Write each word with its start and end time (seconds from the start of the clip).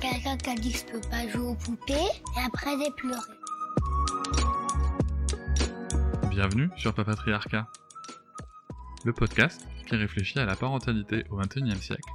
Quelqu'un 0.00 0.36
qui 0.36 0.50
a 0.50 0.54
dit 0.54 0.72
que 0.72 0.78
je 0.78 0.84
peux 0.84 1.08
pas 1.08 1.26
jouer 1.26 1.46
aux 1.48 1.54
poupées 1.54 1.94
et 1.94 2.40
après 2.46 2.70
j'ai 2.78 2.90
pleuré. 2.90 3.20
Bienvenue 6.28 6.68
sur 6.76 6.94
Papatriarcat, 6.94 7.66
le 9.04 9.12
podcast 9.14 9.66
qui 9.86 9.96
réfléchit 9.96 10.38
à 10.38 10.44
la 10.44 10.54
parentalité 10.54 11.24
au 11.30 11.36
XXIe 11.36 11.80
siècle 11.80 12.10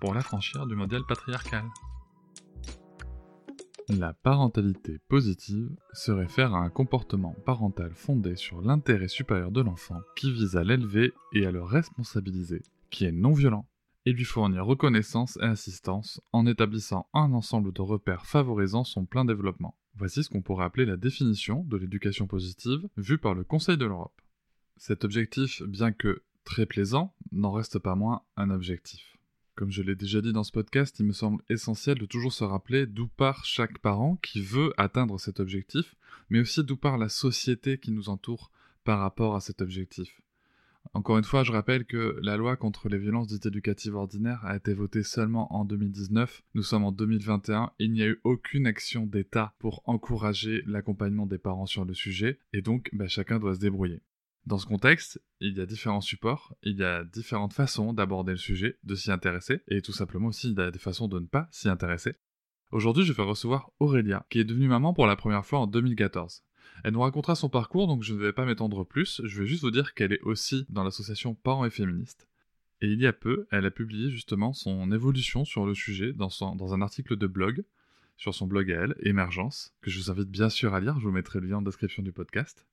pour 0.00 0.12
l'affranchir 0.12 0.66
du 0.66 0.74
modèle 0.74 1.02
patriarcal. 1.08 1.64
La 3.88 4.12
parentalité 4.12 4.98
positive 5.08 5.70
se 5.94 6.12
réfère 6.12 6.54
à 6.54 6.58
un 6.58 6.70
comportement 6.70 7.34
parental 7.46 7.92
fondé 7.94 8.36
sur 8.36 8.60
l'intérêt 8.60 9.08
supérieur 9.08 9.50
de 9.50 9.62
l'enfant 9.62 10.00
qui 10.16 10.30
vise 10.30 10.56
à 10.56 10.64
l'élever 10.64 11.12
et 11.32 11.46
à 11.46 11.50
le 11.50 11.62
responsabiliser, 11.62 12.62
qui 12.90 13.06
est 13.06 13.12
non 13.12 13.32
violent, 13.32 13.66
et 14.06 14.12
lui 14.12 14.24
fournir 14.24 14.66
reconnaissance 14.66 15.38
et 15.40 15.44
assistance 15.44 16.20
en 16.32 16.46
établissant 16.46 17.08
un 17.14 17.32
ensemble 17.32 17.72
de 17.72 17.82
repères 17.82 18.26
favorisant 18.26 18.84
son 18.84 19.06
plein 19.06 19.24
développement. 19.24 19.76
Voici 19.96 20.24
ce 20.24 20.28
qu'on 20.28 20.42
pourrait 20.42 20.64
appeler 20.64 20.86
la 20.86 20.96
définition 20.96 21.64
de 21.64 21.76
l'éducation 21.76 22.26
positive 22.26 22.88
vue 22.96 23.18
par 23.18 23.34
le 23.34 23.44
Conseil 23.44 23.76
de 23.76 23.86
l'Europe. 23.86 24.20
Cet 24.76 25.04
objectif, 25.04 25.62
bien 25.62 25.92
que 25.92 26.22
très 26.44 26.66
plaisant, 26.66 27.14
n'en 27.32 27.52
reste 27.52 27.78
pas 27.78 27.94
moins 27.94 28.22
un 28.36 28.50
objectif. 28.50 29.16
Comme 29.54 29.70
je 29.70 29.82
l'ai 29.82 29.94
déjà 29.94 30.20
dit 30.20 30.32
dans 30.32 30.42
ce 30.42 30.50
podcast, 30.50 30.98
il 30.98 31.06
me 31.06 31.12
semble 31.12 31.42
essentiel 31.48 31.96
de 31.96 32.06
toujours 32.06 32.32
se 32.32 32.42
rappeler 32.42 32.86
d'où 32.86 33.06
part 33.06 33.44
chaque 33.44 33.78
parent 33.78 34.16
qui 34.16 34.42
veut 34.42 34.72
atteindre 34.76 35.20
cet 35.20 35.38
objectif, 35.38 35.94
mais 36.28 36.40
aussi 36.40 36.64
d'où 36.64 36.76
part 36.76 36.98
la 36.98 37.08
société 37.08 37.78
qui 37.78 37.92
nous 37.92 38.08
entoure 38.08 38.50
par 38.82 38.98
rapport 38.98 39.36
à 39.36 39.40
cet 39.40 39.62
objectif. 39.62 40.20
Encore 40.94 41.18
une 41.18 41.24
fois, 41.24 41.42
je 41.42 41.50
rappelle 41.50 41.86
que 41.86 42.16
la 42.22 42.36
loi 42.36 42.56
contre 42.56 42.88
les 42.88 42.98
violences 42.98 43.26
dites 43.26 43.46
éducatives 43.46 43.96
ordinaires 43.96 44.44
a 44.46 44.54
été 44.54 44.74
votée 44.74 45.02
seulement 45.02 45.52
en 45.52 45.64
2019. 45.64 46.42
Nous 46.54 46.62
sommes 46.62 46.84
en 46.84 46.92
2021 46.92 47.72
et 47.80 47.86
il 47.86 47.92
n'y 47.92 48.02
a 48.02 48.06
eu 48.06 48.20
aucune 48.22 48.68
action 48.68 49.04
d'État 49.04 49.54
pour 49.58 49.82
encourager 49.86 50.62
l'accompagnement 50.66 51.26
des 51.26 51.38
parents 51.38 51.66
sur 51.66 51.84
le 51.84 51.94
sujet, 51.94 52.38
et 52.52 52.62
donc 52.62 52.90
bah, 52.92 53.08
chacun 53.08 53.40
doit 53.40 53.56
se 53.56 53.60
débrouiller. 53.60 54.02
Dans 54.46 54.58
ce 54.58 54.66
contexte, 54.66 55.20
il 55.40 55.56
y 55.56 55.60
a 55.60 55.66
différents 55.66 56.00
supports, 56.00 56.54
il 56.62 56.78
y 56.78 56.84
a 56.84 57.02
différentes 57.02 57.54
façons 57.54 57.92
d'aborder 57.92 58.32
le 58.32 58.38
sujet, 58.38 58.78
de 58.84 58.94
s'y 58.94 59.10
intéresser, 59.10 59.62
et 59.66 59.82
tout 59.82 59.92
simplement 59.92 60.28
aussi 60.28 60.52
il 60.52 60.56
y 60.56 60.62
a 60.62 60.70
des 60.70 60.78
façons 60.78 61.08
de 61.08 61.18
ne 61.18 61.26
pas 61.26 61.48
s'y 61.50 61.68
intéresser. 61.68 62.14
Aujourd'hui, 62.70 63.04
je 63.04 63.12
vais 63.12 63.22
recevoir 63.24 63.72
Aurélia, 63.80 64.26
qui 64.30 64.38
est 64.38 64.44
devenue 64.44 64.68
maman 64.68 64.94
pour 64.94 65.08
la 65.08 65.16
première 65.16 65.44
fois 65.44 65.58
en 65.58 65.66
2014. 65.66 66.44
Elle 66.82 66.92
nous 66.92 67.00
racontera 67.00 67.34
son 67.34 67.48
parcours, 67.48 67.86
donc 67.86 68.02
je 68.02 68.14
ne 68.14 68.18
vais 68.18 68.32
pas 68.32 68.44
m'étendre 68.44 68.84
plus, 68.84 69.22
je 69.24 69.40
vais 69.40 69.46
juste 69.46 69.62
vous 69.62 69.70
dire 69.70 69.94
qu'elle 69.94 70.12
est 70.12 70.22
aussi 70.22 70.66
dans 70.68 70.84
l'association 70.84 71.34
Parents 71.34 71.64
et 71.64 71.70
Féministes. 71.70 72.28
Et 72.80 72.88
il 72.88 73.00
y 73.00 73.06
a 73.06 73.12
peu, 73.12 73.46
elle 73.50 73.64
a 73.64 73.70
publié 73.70 74.10
justement 74.10 74.52
son 74.52 74.92
évolution 74.92 75.44
sur 75.44 75.64
le 75.64 75.74
sujet 75.74 76.12
dans, 76.12 76.30
un 76.42 76.82
article 76.82 77.16
de 77.16 77.26
blog, 77.26 77.64
sur 78.16 78.34
son 78.34 78.46
blog 78.46 78.70
à 78.70 78.82
elle, 78.82 78.94
Émergence, 79.00 79.72
que 79.80 79.90
je 79.90 79.98
vous 79.98 80.10
invite 80.10 80.28
bien 80.28 80.50
sûr 80.50 80.74
à 80.74 80.80
lire, 80.80 80.98
je 80.98 81.06
vous 81.06 81.12
mettrai 81.12 81.40
le 81.40 81.46
lien 81.46 81.58
en 81.58 81.62
description 81.62 82.02
du 82.02 82.12
podcast. 82.12 82.66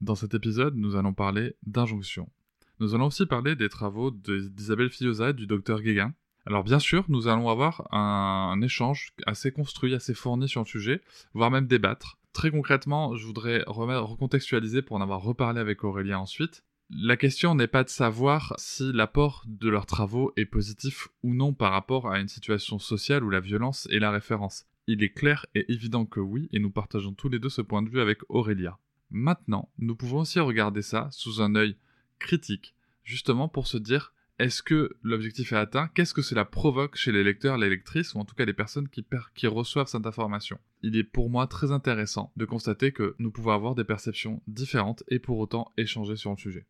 Dans 0.00 0.14
cet 0.14 0.32
épisode, 0.34 0.76
nous 0.76 0.96
allons 0.96 1.12
parler 1.12 1.56
d'injonction. 1.66 2.30
Nous 2.78 2.94
allons 2.94 3.06
aussi 3.06 3.26
parler 3.26 3.56
des 3.56 3.68
travaux 3.68 4.10
d'Isabelle 4.10 4.88
Fillosa 4.88 5.30
et 5.30 5.34
du 5.34 5.46
docteur 5.46 5.82
Guéguin. 5.82 6.14
Alors 6.46 6.64
bien 6.64 6.78
sûr, 6.78 7.04
nous 7.08 7.28
allons 7.28 7.50
avoir 7.50 7.92
un 7.94 8.58
échange 8.62 9.12
assez 9.26 9.52
construit, 9.52 9.94
assez 9.94 10.14
fourni 10.14 10.48
sur 10.48 10.62
le 10.62 10.66
sujet, 10.66 11.02
voire 11.34 11.50
même 11.50 11.66
débattre. 11.66 12.18
Très 12.32 12.50
concrètement, 12.50 13.16
je 13.16 13.26
voudrais 13.26 13.62
recontextualiser 13.66 14.82
pour 14.82 14.96
en 14.96 15.00
avoir 15.00 15.22
reparlé 15.22 15.60
avec 15.60 15.82
Aurélien 15.84 16.18
ensuite. 16.18 16.64
La 16.90 17.16
question 17.16 17.54
n'est 17.54 17.68
pas 17.68 17.84
de 17.84 17.88
savoir 17.88 18.54
si 18.58 18.92
l'apport 18.92 19.44
de 19.46 19.68
leurs 19.68 19.86
travaux 19.86 20.32
est 20.36 20.44
positif 20.44 21.08
ou 21.22 21.34
non 21.34 21.52
par 21.52 21.72
rapport 21.72 22.08
à 22.08 22.18
une 22.18 22.28
situation 22.28 22.78
sociale 22.78 23.22
où 23.22 23.30
la 23.30 23.40
violence 23.40 23.86
est 23.90 24.00
la 24.00 24.10
référence. 24.10 24.66
Il 24.86 25.04
est 25.04 25.12
clair 25.12 25.46
et 25.54 25.70
évident 25.72 26.04
que 26.04 26.18
oui, 26.18 26.48
et 26.52 26.58
nous 26.58 26.70
partageons 26.70 27.12
tous 27.12 27.28
les 27.28 27.38
deux 27.38 27.48
ce 27.48 27.62
point 27.62 27.82
de 27.82 27.88
vue 27.88 28.00
avec 28.00 28.18
Aurélia. 28.28 28.78
Maintenant, 29.10 29.70
nous 29.78 29.94
pouvons 29.94 30.20
aussi 30.20 30.40
regarder 30.40 30.82
ça 30.82 31.08
sous 31.12 31.42
un 31.42 31.54
œil 31.54 31.76
critique, 32.18 32.74
justement 33.04 33.48
pour 33.48 33.66
se 33.66 33.76
dire 33.76 34.12
est-ce 34.40 34.62
que 34.62 34.96
l'objectif 35.02 35.52
est 35.52 35.56
atteint? 35.56 35.88
Qu'est-ce 35.94 36.14
que 36.14 36.22
cela 36.22 36.44
provoque 36.44 36.96
chez 36.96 37.12
les 37.12 37.22
lecteurs, 37.22 37.58
les 37.58 37.68
lectrices, 37.68 38.14
ou 38.14 38.18
en 38.18 38.24
tout 38.24 38.34
cas 38.34 38.46
les 38.46 38.54
personnes 38.54 38.88
qui, 38.88 39.04
qui 39.34 39.46
reçoivent 39.46 39.86
cette 39.86 40.06
information? 40.06 40.58
Il 40.82 40.96
est 40.96 41.04
pour 41.04 41.28
moi 41.28 41.46
très 41.46 41.72
intéressant 41.72 42.32
de 42.36 42.44
constater 42.44 42.92
que 42.92 43.14
nous 43.18 43.30
pouvons 43.30 43.50
avoir 43.50 43.74
des 43.74 43.84
perceptions 43.84 44.42
différentes 44.46 45.02
et 45.08 45.18
pour 45.18 45.38
autant 45.38 45.72
échanger 45.76 46.16
sur 46.16 46.30
le 46.30 46.36
sujet. 46.36 46.66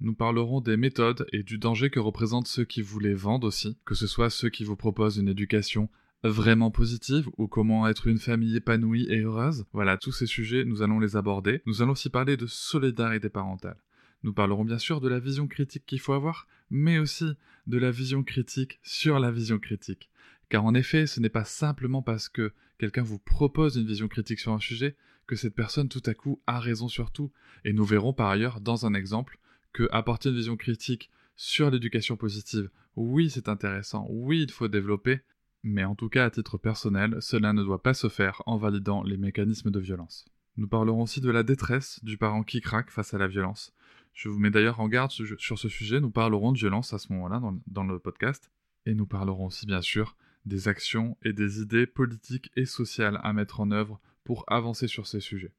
Nous 0.00 0.14
parlerons 0.14 0.60
des 0.60 0.76
méthodes 0.76 1.26
et 1.32 1.42
du 1.42 1.58
danger 1.58 1.90
que 1.90 2.00
représentent 2.00 2.48
ceux 2.48 2.64
qui 2.64 2.82
vous 2.82 2.98
les 2.98 3.14
vendent 3.14 3.44
aussi, 3.44 3.78
que 3.84 3.94
ce 3.94 4.06
soit 4.06 4.30
ceux 4.30 4.48
qui 4.48 4.64
vous 4.64 4.74
proposent 4.74 5.18
une 5.18 5.28
éducation 5.28 5.88
vraiment 6.24 6.70
positive 6.70 7.28
ou 7.36 7.46
comment 7.46 7.86
être 7.86 8.06
une 8.06 8.18
famille 8.18 8.56
épanouie 8.56 9.06
et 9.10 9.20
heureuse. 9.20 9.64
Voilà, 9.72 9.96
tous 9.98 10.12
ces 10.12 10.26
sujets, 10.26 10.64
nous 10.64 10.82
allons 10.82 10.98
les 10.98 11.16
aborder. 11.16 11.62
Nous 11.66 11.82
allons 11.82 11.92
aussi 11.92 12.10
parler 12.10 12.36
de 12.36 12.46
solidarité 12.46 13.28
parentale. 13.28 13.76
Nous 14.22 14.32
parlerons 14.32 14.64
bien 14.64 14.78
sûr 14.78 15.00
de 15.00 15.08
la 15.08 15.18
vision 15.18 15.48
critique 15.48 15.84
qu'il 15.84 16.00
faut 16.00 16.12
avoir, 16.12 16.46
mais 16.70 16.98
aussi 16.98 17.32
de 17.66 17.78
la 17.78 17.90
vision 17.90 18.22
critique 18.22 18.78
sur 18.82 19.18
la 19.18 19.30
vision 19.30 19.58
critique. 19.58 20.10
Car 20.52 20.66
en 20.66 20.74
effet, 20.74 21.06
ce 21.06 21.18
n'est 21.18 21.30
pas 21.30 21.46
simplement 21.46 22.02
parce 22.02 22.28
que 22.28 22.52
quelqu'un 22.76 23.00
vous 23.00 23.18
propose 23.18 23.76
une 23.76 23.86
vision 23.86 24.06
critique 24.06 24.38
sur 24.38 24.52
un 24.52 24.60
sujet 24.60 24.96
que 25.26 25.34
cette 25.34 25.54
personne 25.54 25.88
tout 25.88 26.02
à 26.04 26.12
coup 26.12 26.42
a 26.46 26.60
raison 26.60 26.88
sur 26.88 27.10
tout. 27.10 27.32
Et 27.64 27.72
nous 27.72 27.86
verrons 27.86 28.12
par 28.12 28.28
ailleurs 28.28 28.60
dans 28.60 28.84
un 28.84 28.92
exemple 28.92 29.38
que 29.72 29.88
apporter 29.92 30.28
une 30.28 30.34
vision 30.34 30.58
critique 30.58 31.10
sur 31.36 31.70
l'éducation 31.70 32.18
positive, 32.18 32.68
oui 32.96 33.30
c'est 33.30 33.48
intéressant, 33.48 34.06
oui 34.10 34.42
il 34.42 34.50
faut 34.50 34.68
développer, 34.68 35.22
mais 35.62 35.84
en 35.84 35.94
tout 35.94 36.10
cas 36.10 36.26
à 36.26 36.30
titre 36.30 36.58
personnel, 36.58 37.16
cela 37.20 37.54
ne 37.54 37.62
doit 37.62 37.82
pas 37.82 37.94
se 37.94 38.10
faire 38.10 38.42
en 38.44 38.58
validant 38.58 39.02
les 39.04 39.16
mécanismes 39.16 39.70
de 39.70 39.80
violence. 39.80 40.26
Nous 40.58 40.68
parlerons 40.68 41.04
aussi 41.04 41.22
de 41.22 41.30
la 41.30 41.44
détresse 41.44 41.98
du 42.04 42.18
parent 42.18 42.42
qui 42.42 42.60
craque 42.60 42.90
face 42.90 43.14
à 43.14 43.18
la 43.18 43.26
violence, 43.26 43.72
je 44.12 44.28
vous 44.28 44.38
mets 44.38 44.50
d'ailleurs 44.50 44.80
en 44.80 44.88
garde 44.88 45.12
sur 45.12 45.58
ce 45.58 45.68
sujet, 45.70 45.98
nous 45.98 46.10
parlerons 46.10 46.52
de 46.52 46.58
violence 46.58 46.92
à 46.92 46.98
ce 46.98 47.10
moment-là 47.14 47.40
dans, 47.68 47.84
le 47.84 47.98
podcast, 47.98 48.50
et 48.84 48.92
nous 48.92 49.06
parlerons 49.06 49.46
aussi 49.46 49.64
bien 49.64 49.80
sûr 49.80 50.14
des 50.44 50.68
actions 50.68 51.16
et 51.22 51.32
des 51.32 51.60
idées 51.60 51.86
politiques 51.86 52.50
et 52.56 52.66
sociales 52.66 53.20
à 53.22 53.32
mettre 53.32 53.60
en 53.60 53.70
œuvre 53.70 54.00
pour 54.24 54.44
avancer 54.48 54.88
sur 54.88 55.06
ces 55.06 55.20
sujets. 55.20 55.52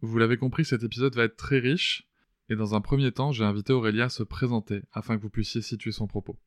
Vous 0.00 0.18
l'avez 0.18 0.36
compris, 0.36 0.64
cet 0.64 0.84
épisode 0.84 1.16
va 1.16 1.24
être 1.24 1.36
très 1.36 1.58
riche, 1.58 2.08
et 2.48 2.56
dans 2.56 2.74
un 2.74 2.80
premier 2.80 3.12
temps, 3.12 3.32
j'ai 3.32 3.44
invité 3.44 3.72
Aurélia 3.72 4.04
à 4.04 4.08
se 4.08 4.22
présenter 4.22 4.82
afin 4.92 5.16
que 5.16 5.22
vous 5.22 5.30
puissiez 5.30 5.60
situer 5.60 5.92
son 5.92 6.06
propos. 6.06 6.38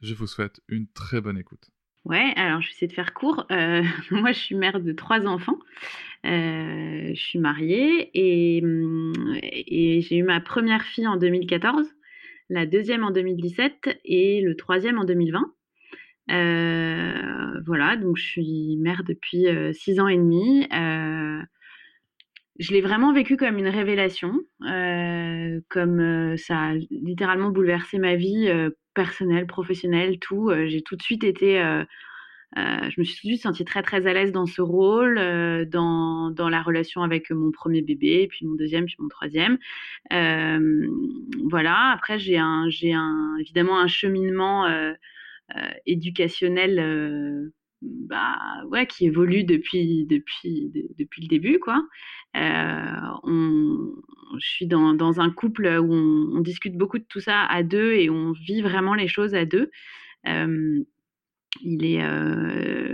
Je 0.00 0.14
vous 0.14 0.26
souhaite 0.26 0.60
une 0.68 0.88
très 0.88 1.20
bonne 1.20 1.38
écoute. 1.38 1.70
Ouais, 2.04 2.32
alors 2.36 2.60
je 2.60 2.68
vais 2.68 2.72
essayer 2.72 2.86
de 2.88 2.92
faire 2.92 3.14
court. 3.14 3.46
Euh, 3.50 3.82
moi, 4.10 4.32
je 4.32 4.38
suis 4.38 4.54
mère 4.54 4.80
de 4.80 4.92
trois 4.92 5.26
enfants. 5.26 5.58
Euh, 6.24 7.10
je 7.14 7.20
suis 7.20 7.38
mariée 7.38 8.10
et, 8.14 8.60
j'ai 10.00 10.16
eu 10.16 10.22
ma 10.22 10.40
première 10.40 10.82
fille 10.82 11.06
en 11.06 11.16
2014, 11.16 11.86
la 12.48 12.66
deuxième 12.66 13.04
en 13.04 13.10
2017 13.10 14.00
et 14.04 14.40
le 14.40 14.56
troisième 14.56 14.98
en 14.98 15.04
2020. 15.04 15.52
Euh, 16.30 17.60
voilà, 17.66 17.96
donc 17.96 18.16
je 18.16 18.24
suis 18.24 18.76
mère 18.78 19.02
depuis 19.04 19.46
six 19.72 20.00
ans 20.00 20.08
et 20.08 20.16
demi. 20.16 20.66
je 22.58 22.72
l'ai 22.72 22.80
vraiment 22.80 23.12
vécu 23.12 23.36
comme 23.36 23.58
une 23.58 23.68
révélation, 23.68 24.40
comme 25.68 26.36
ça 26.36 26.58
a 26.58 26.74
littéralement 26.90 27.50
bouleversé 27.50 27.98
ma 27.98 28.16
vie 28.16 28.50
personnel, 28.96 29.46
professionnel, 29.46 30.18
tout. 30.18 30.50
Euh, 30.50 30.66
j'ai 30.66 30.82
tout 30.82 30.96
de 30.96 31.02
suite 31.02 31.22
été, 31.22 31.60
euh, 31.60 31.84
euh, 32.56 32.90
je 32.90 32.98
me 32.98 33.04
suis 33.04 33.14
tout 33.20 33.26
de 33.26 33.32
suite 33.32 33.42
sentie 33.42 33.64
très 33.64 33.82
très 33.82 34.06
à 34.08 34.12
l'aise 34.12 34.32
dans 34.32 34.46
ce 34.46 34.62
rôle, 34.62 35.20
dans, 35.68 36.30
dans, 36.30 36.48
la 36.48 36.62
relation 36.62 37.02
avec 37.02 37.30
mon 37.30 37.52
premier 37.52 37.82
bébé, 37.82 38.26
puis 38.28 38.46
mon 38.46 38.56
deuxième, 38.56 38.86
puis 38.86 38.96
mon 38.98 39.08
troisième. 39.08 39.58
voilà. 40.10 41.92
Après, 41.92 42.18
j'ai 42.18 42.38
un, 42.38 42.68
j'ai 42.68 42.92
un, 42.92 43.36
évidemment 43.38 43.78
un 43.78 43.86
cheminement 43.86 44.66
éducationnel. 45.86 47.52
bah 47.82 48.64
ouais 48.70 48.86
qui 48.86 49.06
évolue 49.06 49.44
depuis 49.44 50.06
depuis 50.06 50.72
depuis 50.98 51.22
le 51.22 51.28
début 51.28 51.58
quoi 51.58 51.82
on, 52.34 53.92
je 54.38 54.46
suis 54.48 54.66
dans, 54.66 54.94
dans, 54.94 55.20
un 55.20 55.30
couple 55.30 55.66
où 55.66 55.92
on, 55.92 56.40
discute 56.40 56.76
beaucoup 56.76 56.98
de 56.98 57.04
tout 57.08 57.20
ça 57.20 57.44
à 57.44 57.62
deux 57.62 57.92
et 57.92 58.10
on 58.10 58.32
vit 58.32 58.62
vraiment 58.62 58.94
les 58.94 59.08
choses 59.08 59.34
à 59.34 59.44
deux. 59.44 59.70
il 60.24 61.84
est 61.84 62.02
euh, 62.02 62.86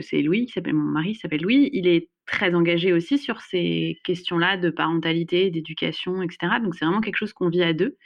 c'est 0.00 0.22
Louis 0.22 0.46
qui 0.46 0.52
s'appelle 0.52 0.74
mon 0.74 0.90
mari 0.90 1.14
s'appelle 1.14 1.42
Louis. 1.42 1.70
Il 1.72 1.86
est 1.86 2.08
très 2.26 2.54
engagé 2.54 2.92
aussi 2.92 3.18
sur 3.18 3.40
ces 3.40 3.98
questions-là 4.04 4.56
de 4.56 4.70
parentalité, 4.70 5.50
d'éducation, 5.50 6.22
etc. 6.22 6.54
Donc 6.62 6.74
c'est 6.74 6.84
vraiment 6.84 7.00
quelque 7.00 7.16
chose 7.16 7.32
qu'on 7.32 7.48
vit 7.48 7.62
à 7.62 7.72
deux. 7.72 7.96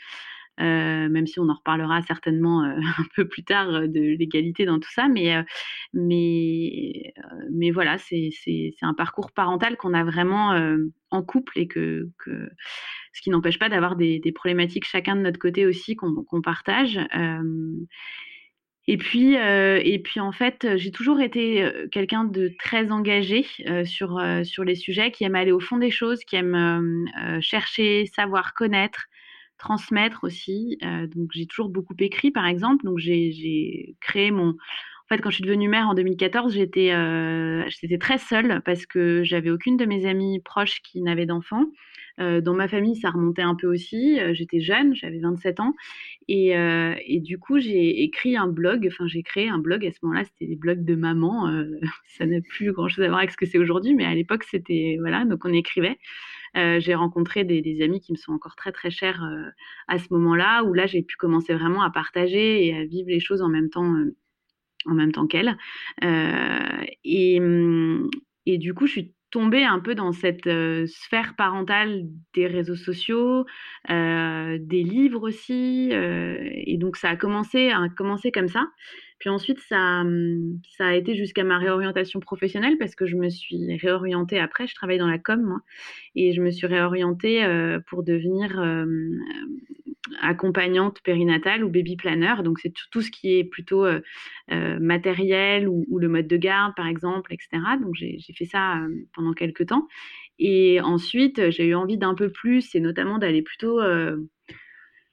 Euh, 0.59 1.11
même 1.11 1.27
si 1.27 1.39
on 1.39 1.51
en 1.51 1.55
reparlera 1.55 2.01
certainement 2.03 2.65
euh, 2.65 2.77
un 2.99 3.05
peu 3.15 3.29
plus 3.29 3.45
tard 3.45 3.69
euh, 3.69 3.87
de 3.87 4.01
l'égalité 4.01 4.65
dans 4.65 4.81
tout 4.81 4.91
ça, 4.91 5.07
mais, 5.07 5.45
mais, 5.93 7.13
mais 7.51 7.71
voilà, 7.71 7.99
c'est 7.99 8.31
un 8.81 8.95
parcours 8.95 9.33
parental 9.33 9.77
qu'on 9.77 9.93
a 9.93 10.05
vraiment 10.05 10.59
en 11.11 11.23
couple 11.23 11.59
et 11.59 11.67
que, 11.67 12.09
que 12.19 12.49
ce 13.13 13.21
qui 13.21 13.31
n'empêche 13.31 13.59
pas 13.59 13.69
d'avoir 13.69 13.97
des, 13.97 14.21
problématiques 14.35 14.87
chacun 14.87 15.17
de 15.17 15.21
notre 15.21 15.39
côté 15.39 15.67
aussi 15.67 15.97
qu'on 15.97 16.43
partage. 16.43 16.99
Et 18.89 18.99
puis, 18.99 19.35
et 19.35 19.99
puis 20.03 20.21
en 20.21 20.33
fait, 20.33 20.77
j'ai 20.77 20.91
toujours 20.91 21.21
été 21.21 21.69
quelqu'un 21.91 22.25
de 22.25 22.53
très 22.59 22.93
engagé 22.93 23.45
sur, 23.85 24.21
sur 24.45 24.65
les 24.65 24.77
sujets, 24.77 25.11
qui 25.11 25.25
aime 25.25 25.35
aller 25.35 25.53
au 25.53 25.61
fond 25.61 25.79
des 25.79 25.91
choses, 25.91 26.21
qui 26.25 26.37
aime 26.37 27.07
chercher, 27.41 28.07
savoir, 28.07 28.55
connaître, 28.55 29.07
transmettre 29.59 30.25
aussi. 30.25 30.79
Euh, 30.85 31.07
donc 31.07 31.31
j'ai 31.33 31.47
toujours 31.47 31.69
beaucoup 31.69 31.95
écrit, 31.99 32.31
par 32.31 32.47
exemple. 32.47 32.85
Donc 32.85 32.99
j'ai 32.99 33.97
créé 34.01 34.31
mon. 34.31 34.51
En 35.07 35.15
fait, 35.15 35.21
quand 35.23 35.31
je 35.31 35.37
suis 35.37 35.45
devenue 35.45 35.69
mère 35.69 35.89
en 35.89 35.95
2014, 35.95 36.53
j'étais 36.53 36.91
euh, 36.93 37.63
très 38.01 38.19
seule 38.19 38.61
parce 38.65 38.87
que 38.87 39.23
j'avais 39.23 39.51
aucune 39.51 39.77
de 39.77 39.85
mes 39.85 40.05
amies 40.05 40.41
proches 40.41 40.81
qui 40.83 41.01
n'avaient 41.01 41.27
d'enfants. 41.27 41.67
Euh, 42.19 42.41
dans 42.41 42.55
ma 42.55 42.67
famille, 42.67 42.97
ça 42.97 43.11
remontait 43.11 43.43
un 43.43 43.55
peu 43.55 43.69
aussi. 43.69 44.19
Euh, 44.19 44.35
j'étais 44.35 44.59
jeune, 44.59 44.97
j'avais 44.97 45.21
27 45.21 45.61
ans. 45.61 45.75
Et, 46.27 46.55
et, 47.07 47.21
du 47.21 47.39
coup, 47.39 47.61
j'ai 47.61 48.03
écrit 48.03 48.37
un 48.37 48.49
blog, 48.49 48.89
enfin, 48.91 49.07
j'ai 49.07 49.23
créé 49.23 49.49
un 49.49 49.59
blog. 49.59 49.87
À 49.87 49.93
ce 49.93 49.99
moment-là, 50.03 50.25
c'était 50.25 50.47
des 50.47 50.57
blogs 50.57 50.85
de 50.85 50.97
maman. 50.97 51.49
ça 52.19 52.27
n'a 52.27 52.41
plus 52.41 52.73
grand-chose 52.73 53.05
à 53.05 53.07
voir 53.07 53.19
avec 53.19 53.31
ce 53.31 53.37
que 53.37 53.47
c'est 53.47 53.59
aujourd'hui, 53.59 53.95
mais 53.95 54.05
à 54.05 54.15
l'époque, 54.15 54.43
c'était. 54.43 54.97
Voilà, 54.99 55.25
donc 55.25 55.45
on 55.45 55.53
écrivait. 55.53 55.99
Euh, 56.57 56.81
j'ai 56.81 56.95
rencontré 56.95 57.45
des, 57.45 57.83
amis 57.83 58.01
qui 58.01 58.13
me 58.13 58.17
sont 58.17 58.33
encore 58.33 58.57
très 58.57 58.73
très 58.73 58.91
chers 58.91 59.23
euh, 59.23 59.51
à 59.89 59.99
ce 59.99 60.07
moment-là, 60.11 60.65
où 60.65 60.73
là 60.73 60.87
j'ai 60.87 61.03
pu 61.03 61.17
commencer 61.17 61.55
vraiment 61.55 61.83
à 61.83 61.91
partager 61.91 62.67
et 62.67 62.75
à 62.75 62.85
vivre 62.85 63.09
les 63.09 63.21
choses 63.21 63.43
en 63.43 63.49
même 63.49 63.69
temps, 63.69 63.95
euh, 63.95 64.17
en 64.87 64.95
même 64.95 65.13
temps 65.13 65.27
qu'elle. 65.27 65.57
Et, 67.05 67.41
hum, 67.41 68.11
et, 68.47 68.59
du 68.59 68.75
coup, 68.75 68.87
je 68.87 68.93
suis 68.93 69.15
tombée 69.37 69.65
un 69.65 69.81
peu 69.81 69.95
dans 69.95 70.13
cette 70.13 70.49
sphère 70.87 71.35
parentale 71.37 72.05
des 72.35 72.47
réseaux 72.47 72.75
sociaux, 72.75 73.45
des 73.87 74.83
livres 74.83 75.29
aussi, 75.29 75.91
et 75.93 76.77
donc 76.79 76.97
ça 76.97 77.11
a 77.11 77.17
commencé, 77.17 77.69
a 77.69 77.87
commencé 77.91 78.33
comme 78.33 78.49
ça. 78.49 78.67
Puis 79.19 79.31
ensuite, 79.31 79.61
ça, 79.61 80.05
mmh, 80.05 80.61
ça 80.77 80.87
a 80.89 80.95
été 80.95 81.15
jusqu'à 81.15 81.45
ma 81.45 81.59
réorientation 81.59 82.21
professionnelle 82.21 82.77
parce 82.79 82.95
que 82.95 83.07
je 83.07 83.17
me 83.17 83.31
suis 83.31 83.77
réorientée 83.77 84.39
après. 84.39 84.67
Je 84.67 84.75
travaille 84.75 84.99
dans 84.99 85.07
la 85.07 85.19
com, 85.19 85.43
moi, 85.43 85.61
et 86.15 86.33
je 86.33 86.43
me 86.43 86.51
suis 86.51 86.67
réorientée 86.67 87.45
euh, 87.45 87.81
pour 87.89 88.03
devenir 88.03 88.61
euh, 88.61 88.85
accompagnante 90.21 91.01
périnatale 91.03 91.65
ou 91.65 91.69
baby 91.69 91.97
planner. 91.97 92.43
Donc, 92.43 92.59
c'est 92.61 92.73
tout, 92.91 93.01
ce 93.01 93.11
qui 93.11 93.37
est 93.37 93.45
plutôt 93.45 93.85
euh, 93.85 94.01
matériel 94.49 95.69
ou, 95.69 95.99
le 95.99 96.09
mode 96.09 96.27
de 96.27 96.37
garde, 96.37 96.75
par 96.75 96.87
exemple, 96.87 97.33
etc. 97.33 97.63
Donc, 97.81 97.95
j'ai 97.95 98.19
fait 98.35 98.45
ça 98.47 98.81
pendant 99.15 99.33
quelques 99.33 99.67
temps. 99.67 99.87
Et 100.39 100.81
ensuite, 100.81 101.51
j'ai 101.51 101.67
eu 101.67 101.75
envie 101.75 101.99
d'un 101.99 102.15
peu 102.15 102.31
plus 102.31 102.75
et 102.75 102.81
notamment 102.81 103.19
d'aller 103.19 103.43
plutôt 103.43 103.81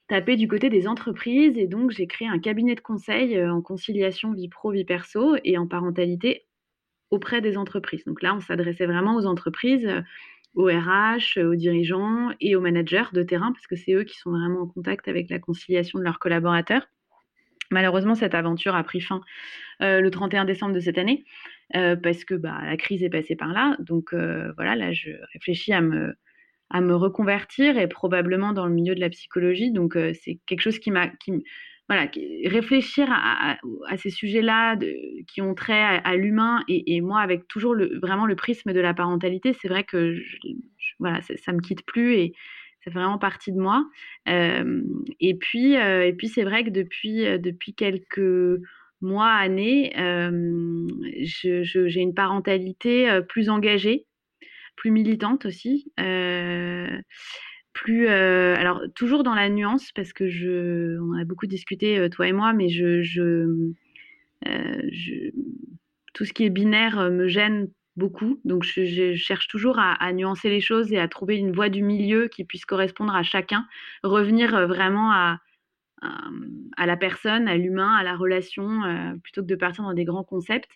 taper 0.08 0.36
du 0.36 0.48
côté 0.48 0.70
des 0.70 0.88
entreprises 0.88 1.58
et 1.58 1.68
donc 1.68 1.92
j'ai 1.92 2.08
créé 2.08 2.28
un 2.28 2.40
cabinet 2.40 2.76
de 2.76 2.82
conseil 2.82 3.38
euh, 3.38 3.54
en 3.54 3.62
conciliation 3.62 4.34
vie 4.34 4.50
pro, 4.50 4.72
vie 4.72 4.86
perso 4.86 5.36
et 5.44 5.58
en 5.58 5.68
parentalité 5.68 6.46
auprès 7.10 7.42
des 7.42 7.58
entreprises. 7.58 8.04
Donc 8.06 8.22
là, 8.22 8.36
on 8.36 8.40
s'adressait 8.40 8.86
vraiment 8.86 9.16
aux 9.16 9.26
entreprises, 9.26 9.86
euh, 9.86 10.02
aux 10.56 10.68
RH, 10.68 11.40
aux 11.40 11.56
dirigeants 11.56 12.32
et 12.40 12.56
aux 12.56 12.62
managers 12.62 13.12
de 13.14 13.24
terrain 13.24 13.52
parce 13.52 13.68
que 13.68 13.76
c'est 13.76 13.94
eux 13.94 14.04
qui 14.04 14.18
sont 14.18 14.32
vraiment 14.32 14.62
en 14.62 14.68
contact 14.68 15.08
avec 15.08 15.30
la 15.30 15.40
conciliation 15.40 16.00
de 16.00 16.04
leurs 16.04 16.20
collaborateurs. 16.20 16.88
Malheureusement, 17.72 18.16
cette 18.16 18.36
aventure 18.36 18.76
a 18.76 18.84
pris 18.84 19.02
fin 19.02 19.22
euh, 19.82 20.00
le 20.00 20.12
31 20.12 20.46
décembre 20.46 20.74
de 20.74 20.80
cette 20.80 20.98
année 20.98 21.26
parce 21.72 22.24
que 22.24 22.36
bah, 22.36 22.60
la 22.64 22.78
crise 22.78 23.02
est 23.02 23.10
passée 23.10 23.36
par 23.36 23.52
là. 23.52 23.76
Donc 23.80 24.14
voilà, 24.14 24.76
là, 24.76 24.94
je 24.94 25.10
réfléchis 25.34 25.74
à 25.74 25.82
me 25.82 26.14
à 26.74 26.82
me 26.82 26.96
reconvertir 26.96 27.78
et 27.78 27.88
probablement 27.88 28.52
dans 28.52 28.66
le 28.66 28.74
milieu 28.74 28.96
de 28.96 29.00
la 29.00 29.10
psychologie. 29.10 29.72
Donc, 29.72 29.96
euh, 29.96 30.12
c'est 30.22 30.40
quelque 30.48 30.62
chose 30.62 30.80
qui 30.80 30.92
m'a. 30.92 31.08
Voilà, 31.90 32.10
réfléchir 32.46 33.08
à, 33.10 33.58
ces 33.98 34.10
sujets-là 34.10 34.78
qui 35.28 35.42
ont 35.42 35.54
trait 35.54 36.02
à, 36.04 36.16
l'humain 36.16 36.64
et, 36.68 37.02
moi 37.02 37.20
avec 37.20 37.48
toujours 37.48 37.76
vraiment 38.02 38.26
le 38.26 38.36
prisme 38.36 38.74
de 38.74 38.80
la 38.80 38.94
parentalité, 38.94 39.54
c'est 39.54 39.68
vrai 39.68 39.84
que 39.84 40.16
voilà, 41.00 41.22
ça, 41.22 41.52
me 41.52 41.60
quitte 41.60 41.86
plus 41.86 42.14
et 42.14 42.34
fait 42.82 42.90
vraiment 42.90 43.18
partie 43.18 43.52
de 43.52 43.60
moi. 43.60 43.86
Euh, 44.28 44.82
et 45.20 45.36
puis, 45.36 45.78
euh, 45.78 46.06
et 46.06 46.14
puis 46.14 46.28
c'est 46.28 46.44
vrai 46.44 46.64
que 46.64 46.70
depuis, 46.70 47.24
depuis 47.40 47.74
quelques 47.74 48.62
mois, 49.02 49.32
années, 49.32 49.94
j'ai 51.22 52.02
une 52.02 52.14
parentalité 52.14 53.20
plus 53.28 53.50
engagée 53.50 54.06
plus 54.76 54.92
militante 54.92 55.46
aussi. 55.46 55.92
Euh, 56.00 57.00
plus 57.74 58.08
alors 58.08 58.82
toujours 58.96 59.24
dans 59.24 59.34
la 59.34 59.50
nuance 59.50 59.92
parce 59.94 60.14
que 60.14 60.28
je 60.28 60.98
on 61.00 61.14
a 61.20 61.26
beaucoup 61.26 61.48
discuté 61.48 62.08
toi 62.10 62.28
et 62.28 62.34
moi 62.34 62.54
mais 62.54 62.70
je, 62.70 63.02
je, 63.02 63.72
tout 66.14 66.26
ce 66.26 66.34
qui 66.34 66.46
est 66.46 66.50
binaire 66.50 67.12
me 67.12 67.28
gêne 67.28 67.70
beaucoup. 67.96 68.40
Donc 68.46 68.64
je, 68.64 69.14
cherche 69.16 69.48
toujours 69.48 69.80
à, 69.80 70.14
nuancer 70.14 70.50
les 70.50 70.62
choses 70.62 70.92
et 70.92 71.00
à 71.00 71.08
trouver 71.08 71.38
une 71.38 71.52
voie 71.52 71.70
du 71.70 71.84
milieu 71.84 72.28
qui 72.28 72.44
puisse 72.44 72.66
correspondre 72.66 73.16
à 73.16 73.24
chacun 73.24 73.68
revenir 74.04 74.68
vraiment 74.68 75.12
à, 75.12 75.40
la 76.86 76.98
personne 76.98 77.48
à 77.48 77.56
l'humain 77.56 77.96
à 77.96 78.04
la 78.04 78.16
relation 78.16 78.82
plutôt 79.24 79.42
que 79.42 79.48
de 79.48 79.56
partir 79.56 79.84
dans 79.84 79.94
des 79.94 80.06
grands 80.06 80.24
concepts 80.24 80.72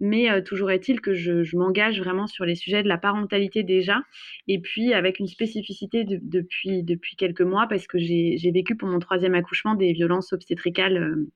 mais 0.00 0.30
euh, 0.30 0.40
toujours 0.42 0.70
est-il 0.70 1.00
que 1.00 1.14
je, 1.14 1.56
m'engage 1.56 2.00
vraiment 2.00 2.26
sur 2.26 2.44
les 2.44 2.54
sujets 2.54 2.82
de 2.82 2.88
la 2.88 2.98
parentalité 2.98 3.62
déjà, 3.62 4.02
et 4.48 4.58
puis 4.58 4.94
avec 4.94 5.18
une 5.18 5.28
spécificité 5.28 6.04
depuis, 6.04 6.82
depuis 6.82 7.16
quelques 7.16 7.42
mois, 7.42 7.66
parce 7.68 7.86
que 7.86 7.98
j'ai 7.98 8.50
vécu 8.52 8.76
pour 8.76 8.88
mon 8.88 8.98
troisième 8.98 9.34
accouchement 9.34 9.74
des 9.74 9.92
violences 9.92 10.32
obstétricales 10.32 10.96
euh, 10.96 11.30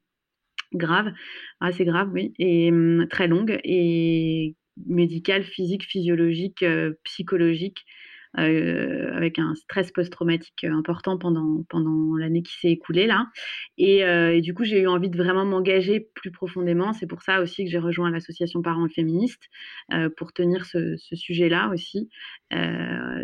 graves, 0.73 1.13
assez 1.61 1.85
graves, 1.85 2.11
oui, 2.13 2.33
et 2.39 2.71
hum, 2.71 3.07
très 3.09 3.29
longues, 3.29 3.61
et 3.65 4.57
médicales, 4.87 5.45
physiques, 5.45 5.85
physiologiques, 5.85 6.63
euh, 6.63 6.95
psychologiques, 7.05 7.85
euh, 8.37 9.15
avec 9.15 9.39
un 9.39 9.55
stress 9.55 9.93
post-traumatique 9.93 10.65
important 10.65 11.17
pendant, 11.19 11.63
pendant 11.69 12.17
l'année 12.17 12.43
qui 12.43 12.59
s'est 12.59 12.71
écoulée 12.71 13.07
là. 13.07 13.29
Et, 13.79 14.05
euh, 14.05 14.35
et 14.35 14.41
du 14.41 14.55
coup, 14.55 14.65
j'ai 14.65 14.81
eu 14.81 14.89
envie 14.89 15.09
de 15.09 15.17
vraiment 15.17 15.45
m'engager 15.45 16.09
plus 16.15 16.33
profondément. 16.33 16.93
C'est 16.93 17.07
pour 17.07 17.23
ça 17.23 17.41
aussi 17.41 17.65
que 17.65 17.71
j'ai 17.71 17.79
rejoint 17.79 18.11
l'association 18.11 18.61
Parents 18.61 18.89
féministes 18.89 19.45
euh, 19.93 20.09
pour 20.17 20.33
tenir 20.33 20.67
ce, 20.67 20.97
sujet-là 20.97 21.71
aussi. 21.73 22.09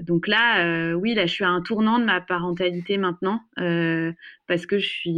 donc 0.03 0.29
là, 0.29 0.95
oui, 0.95 1.15
là, 1.15 1.27
je 1.27 1.33
suis 1.33 1.45
à 1.45 1.49
un 1.49 1.61
tournant 1.61 1.99
de 1.99 2.05
ma 2.05 2.21
parentalité 2.21 2.99
maintenant 2.99 3.41
parce 4.47 4.67
que 4.67 4.79
je, 4.79 5.11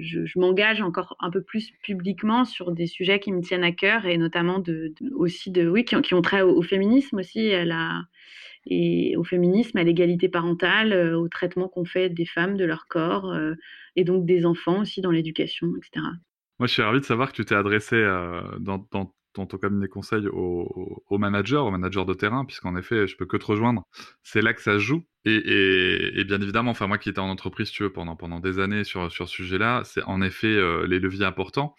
je, 0.00 0.38
m'engage 0.38 0.82
encore 0.82 1.16
un 1.20 1.30
peu 1.30 1.42
plus 1.42 1.72
publiquement 1.82 2.44
sur 2.44 2.72
des 2.72 2.86
sujets 2.86 3.18
qui 3.18 3.32
me 3.32 3.40
tiennent 3.40 3.64
à 3.64 3.72
cœur 3.72 4.06
et 4.06 4.18
notamment 4.18 4.58
de, 4.58 4.92
aussi 5.14 5.50
de, 5.50 5.66
oui, 5.68 5.84
qui, 5.84 5.96
ont, 5.96 6.02
qui 6.02 6.14
ont 6.14 6.22
trait 6.22 6.42
au, 6.42 6.60
féminisme 6.62 7.18
aussi, 7.18 7.50
la, 7.64 8.02
et 8.66 9.16
au 9.16 9.24
féminisme, 9.24 9.78
à 9.78 9.84
l'égalité 9.84 10.28
parentale, 10.28 10.92
euh, 10.92 11.18
au 11.18 11.28
traitement 11.28 11.68
qu'on 11.68 11.84
fait 11.84 12.08
des 12.08 12.26
femmes, 12.26 12.56
de 12.56 12.64
leur 12.64 12.86
corps, 12.86 13.30
euh, 13.30 13.54
et 13.96 14.04
donc 14.04 14.26
des 14.26 14.46
enfants 14.46 14.80
aussi 14.82 15.00
dans 15.00 15.10
l'éducation, 15.10 15.68
etc. 15.76 16.06
Moi, 16.58 16.66
je 16.66 16.72
suis 16.72 16.82
ravi 16.82 17.00
de 17.00 17.04
savoir 17.04 17.30
que 17.30 17.36
tu 17.36 17.44
t'es 17.44 17.54
adressé 17.54 17.96
euh, 17.96 18.42
dans, 18.58 18.78
ton 18.78 19.46
cabinet 19.46 19.86
conseil 19.86 20.26
aux, 20.26 21.18
managers, 21.18 21.56
aux 21.56 21.70
managers 21.70 22.04
de 22.04 22.14
terrain, 22.14 22.44
puisqu'en 22.44 22.76
effet, 22.76 23.06
je 23.06 23.16
peux 23.16 23.26
que 23.26 23.36
te 23.36 23.46
rejoindre. 23.46 23.84
C'est 24.22 24.42
là 24.42 24.52
que 24.52 24.60
ça 24.60 24.78
joue. 24.78 25.04
Et, 25.24 26.24
bien 26.26 26.40
évidemment, 26.40 26.72
enfin 26.72 26.88
moi 26.88 26.98
qui 26.98 27.08
étais 27.08 27.20
en 27.20 27.28
entreprise, 27.28 27.70
pendant, 27.94 28.16
pendant 28.16 28.40
des 28.40 28.58
années 28.58 28.82
sur, 28.82 29.12
sur 29.12 29.28
ce 29.28 29.34
sujet-là, 29.34 29.82
c'est 29.84 30.02
en 30.02 30.22
effet 30.22 30.58
les 30.88 30.98
leviers 30.98 31.24
importants 31.24 31.76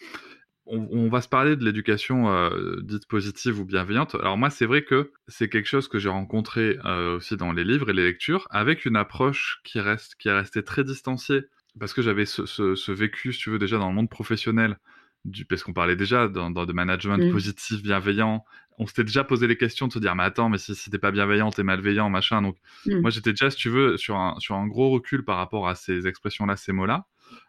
on, 0.69 1.09
va 1.09 1.21
se 1.21 1.27
parler 1.27 1.55
de 1.55 1.65
l'éducation 1.65 2.29
euh, 2.29 2.79
dite 2.81 3.07
positive 3.07 3.59
ou 3.59 3.65
bienveillante. 3.65 4.15
Alors 4.15 4.37
moi, 4.37 4.49
c'est 4.49 4.65
vrai 4.65 4.83
que 4.83 5.11
c'est 5.27 5.49
quelque 5.49 5.67
chose 5.67 5.87
que 5.87 5.99
j'ai 5.99 6.09
rencontré 6.09 6.77
euh, 6.85 7.17
aussi 7.17 7.37
dans 7.37 7.51
les 7.51 7.63
livres 7.63 7.89
et 7.89 7.93
les 7.93 8.03
lectures, 8.03 8.47
avec 8.49 8.85
une 8.85 8.95
approche 8.95 9.61
qui 9.63 9.79
reste, 9.79 10.15
qui 10.15 10.27
est 10.27 10.33
restée 10.33 10.63
très 10.63 10.83
distanciée, 10.83 11.41
parce 11.79 11.93
que 11.93 12.01
j'avais 12.01 12.25
ce, 12.25 12.91
vécu, 12.91 13.33
si 13.33 13.39
tu 13.39 13.49
veux, 13.49 13.59
déjà 13.59 13.77
dans 13.77 13.89
le 13.89 13.95
monde 13.95 14.09
professionnel, 14.09 14.77
du, 15.25 15.45
parce 15.45 15.63
qu'on 15.63 15.73
parlait 15.73 15.95
déjà 15.95 16.27
dans, 16.27 16.49
de 16.49 16.73
management 16.73 17.17
mmh. 17.17 17.31
positif, 17.31 17.81
bienveillant. 17.81 18.45
On 18.77 18.87
s'était 18.87 19.03
déjà 19.03 19.23
posé 19.23 19.47
les 19.47 19.57
questions 19.57 19.87
de 19.87 19.91
se 19.91 19.99
dire, 19.99 20.15
mais 20.15 20.23
attends, 20.23 20.49
mais 20.49 20.57
si, 20.57 20.73
si 20.75 20.89
t'es 20.89 20.99
pas 20.99 21.11
bienveillant, 21.11 21.51
t'es 21.51 21.63
malveillant, 21.63 22.09
machin. 22.09 22.41
Donc, 22.41 22.57
mmh. 22.85 23.01
moi, 23.01 23.09
j'étais 23.09 23.31
déjà, 23.31 23.49
si 23.49 23.57
tu 23.57 23.69
veux, 23.69 23.97
sur 23.97 24.15
un, 24.15 24.35
sur 24.39 24.55
un 24.55 24.67
gros 24.67 24.91
recul 24.91 25.25
par 25.25 25.37
rapport 25.37 25.67
à 25.67 25.75
ces 25.75 26.07
expressions-là, 26.07 26.55
ces 26.55 26.71
mots-là. 26.71 27.05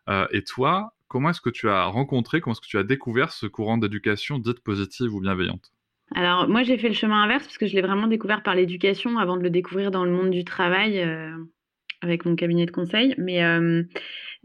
Euh, 0.08 0.26
et 0.32 0.42
toi, 0.42 0.94
comment 1.10 1.30
est-ce 1.30 1.40
que 1.42 1.50
tu 1.50 1.68
as 1.68 1.84
rencontré, 1.86 2.40
comment 2.40 2.52
est-ce 2.54 2.60
que 2.62 2.68
tu 2.68 2.78
as 2.78 2.84
découvert 2.84 3.32
ce 3.32 3.46
courant 3.46 3.76
d'éducation 3.76 4.38
dite 4.38 4.60
positive 4.60 5.12
ou 5.12 5.20
bienveillante? 5.20 5.72
Alors 6.14 6.48
moi 6.48 6.62
j'ai 6.62 6.78
fait 6.78 6.88
le 6.88 6.94
chemin 6.94 7.22
inverse 7.22 7.44
parce 7.44 7.58
que 7.58 7.66
je 7.66 7.74
l'ai 7.74 7.82
vraiment 7.82 8.06
découvert 8.06 8.42
par 8.42 8.54
l'éducation 8.54 9.18
avant 9.18 9.36
de 9.36 9.42
le 9.42 9.50
découvrir 9.50 9.90
dans 9.90 10.04
le 10.04 10.12
monde 10.12 10.30
du 10.30 10.44
travail 10.44 11.00
euh, 11.00 11.36
avec 12.00 12.24
mon 12.24 12.36
cabinet 12.36 12.64
de 12.64 12.70
conseil. 12.70 13.14
Mais 13.18 13.44
euh, 13.44 13.82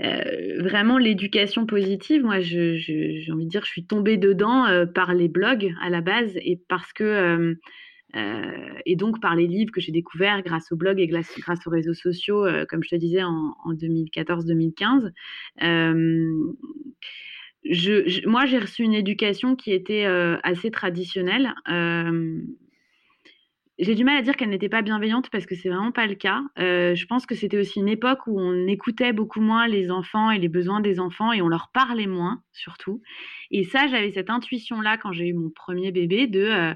euh, 0.01 0.63
vraiment 0.63 0.97
l'éducation 0.97 1.67
positive, 1.67 2.23
moi 2.23 2.39
j'ai 2.39 3.27
envie 3.31 3.45
de 3.45 3.49
dire 3.49 3.63
je 3.63 3.69
suis 3.69 3.85
tombée 3.85 4.17
dedans 4.17 4.65
par 4.93 5.13
les 5.13 5.27
blogs 5.27 5.71
à 5.81 5.89
la 5.89 6.01
base 6.01 6.35
et 6.37 6.59
parce 6.67 6.91
que 6.93 7.55
et 8.15 8.95
donc 8.95 9.19
par 9.21 9.35
les 9.35 9.47
livres 9.47 9.71
que 9.71 9.81
j'ai 9.81 9.91
découverts 9.91 10.41
grâce 10.41 10.71
aux 10.71 10.75
blogs 10.75 10.99
et 10.99 11.07
grâce, 11.07 11.35
aux 11.65 11.69
réseaux 11.69 11.93
sociaux, 11.93 12.45
comme 12.69 12.83
je 12.83 12.89
te 12.89 12.95
disais 12.95 13.23
en, 13.23 13.55
en 13.63 13.73
2014-2015 13.73 15.11
je, 17.69 18.27
moi, 18.27 18.45
j'ai 18.45 18.59
reçu 18.59 18.83
une 18.83 18.93
éducation 18.93 19.55
qui 19.55 19.71
était 19.71 20.05
euh, 20.05 20.37
assez 20.43 20.71
traditionnelle. 20.71 21.53
Euh, 21.69 22.39
j'ai 23.77 23.95
du 23.95 24.05
mal 24.05 24.17
à 24.17 24.21
dire 24.21 24.37
qu'elle 24.37 24.49
n'était 24.49 24.69
pas 24.69 24.81
bienveillante 24.81 25.29
parce 25.29 25.45
que 25.45 25.55
c'est 25.55 25.69
vraiment 25.69 25.91
pas 25.91 26.05
le 26.05 26.15
cas. 26.15 26.43
Euh, 26.59 26.95
je 26.95 27.05
pense 27.07 27.25
que 27.25 27.35
c'était 27.35 27.57
aussi 27.57 27.79
une 27.79 27.89
époque 27.89 28.19
où 28.27 28.39
on 28.39 28.67
écoutait 28.67 29.11
beaucoup 29.11 29.41
moins 29.41 29.67
les 29.67 29.91
enfants 29.91 30.31
et 30.31 30.39
les 30.39 30.47
besoins 30.47 30.79
des 30.79 30.99
enfants 30.99 31.33
et 31.33 31.41
on 31.41 31.49
leur 31.49 31.71
parlait 31.73 32.07
moins, 32.07 32.41
surtout. 32.53 33.01
Et 33.51 33.63
ça, 33.63 33.87
j'avais 33.87 34.11
cette 34.11 34.29
intuition-là 34.29 34.97
quand 34.97 35.11
j'ai 35.11 35.27
eu 35.27 35.33
mon 35.33 35.49
premier 35.49 35.91
bébé 35.91 36.27
de 36.27 36.73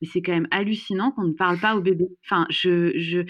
mais 0.00 0.08
c'est 0.08 0.22
quand 0.22 0.32
même 0.32 0.48
hallucinant 0.50 1.12
qu'on 1.12 1.24
ne 1.24 1.32
parle 1.32 1.58
pas 1.58 1.76
au 1.76 1.80
bébé. 1.80 2.06
Enfin, 2.24 2.46
je, 2.50 3.24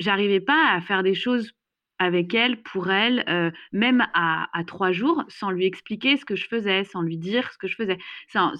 j'arrivais 0.00 0.40
pas 0.40 0.72
à 0.72 0.80
faire 0.80 1.02
des 1.02 1.14
choses 1.14 1.52
avec 1.98 2.34
elle, 2.34 2.62
pour 2.62 2.90
elle, 2.90 3.24
euh, 3.28 3.50
même 3.72 4.06
à, 4.14 4.48
trois 4.66 4.92
jours, 4.92 5.24
sans 5.28 5.50
lui 5.50 5.64
expliquer 5.64 6.16
ce 6.16 6.24
que 6.24 6.36
je 6.36 6.46
faisais, 6.46 6.84
sans 6.84 7.02
lui 7.02 7.16
dire 7.16 7.50
ce 7.52 7.58
que 7.58 7.68
je 7.68 7.74
faisais. 7.74 7.98
Sans, 8.28 8.52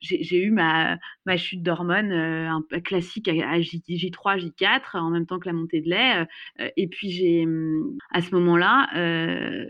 j'ai 0.00 0.42
eu 0.42 0.50
ma, 0.50 0.98
ma 1.26 1.36
chute 1.36 1.62
d'hormones 1.62 2.12
euh, 2.12 2.80
classique 2.80 3.28
à, 3.28 3.60
J, 3.60 4.10
3 4.10 4.36
J4, 4.36 4.98
en 4.98 5.10
même 5.10 5.26
temps 5.26 5.38
que 5.38 5.48
la 5.48 5.54
montée 5.54 5.80
de 5.80 5.90
lait. 5.90 6.26
Euh, 6.60 6.68
et 6.76 6.88
puis, 6.88 7.44
hum, 7.44 7.96
à 8.10 8.20
ce 8.20 8.34
moment-là, 8.34 8.88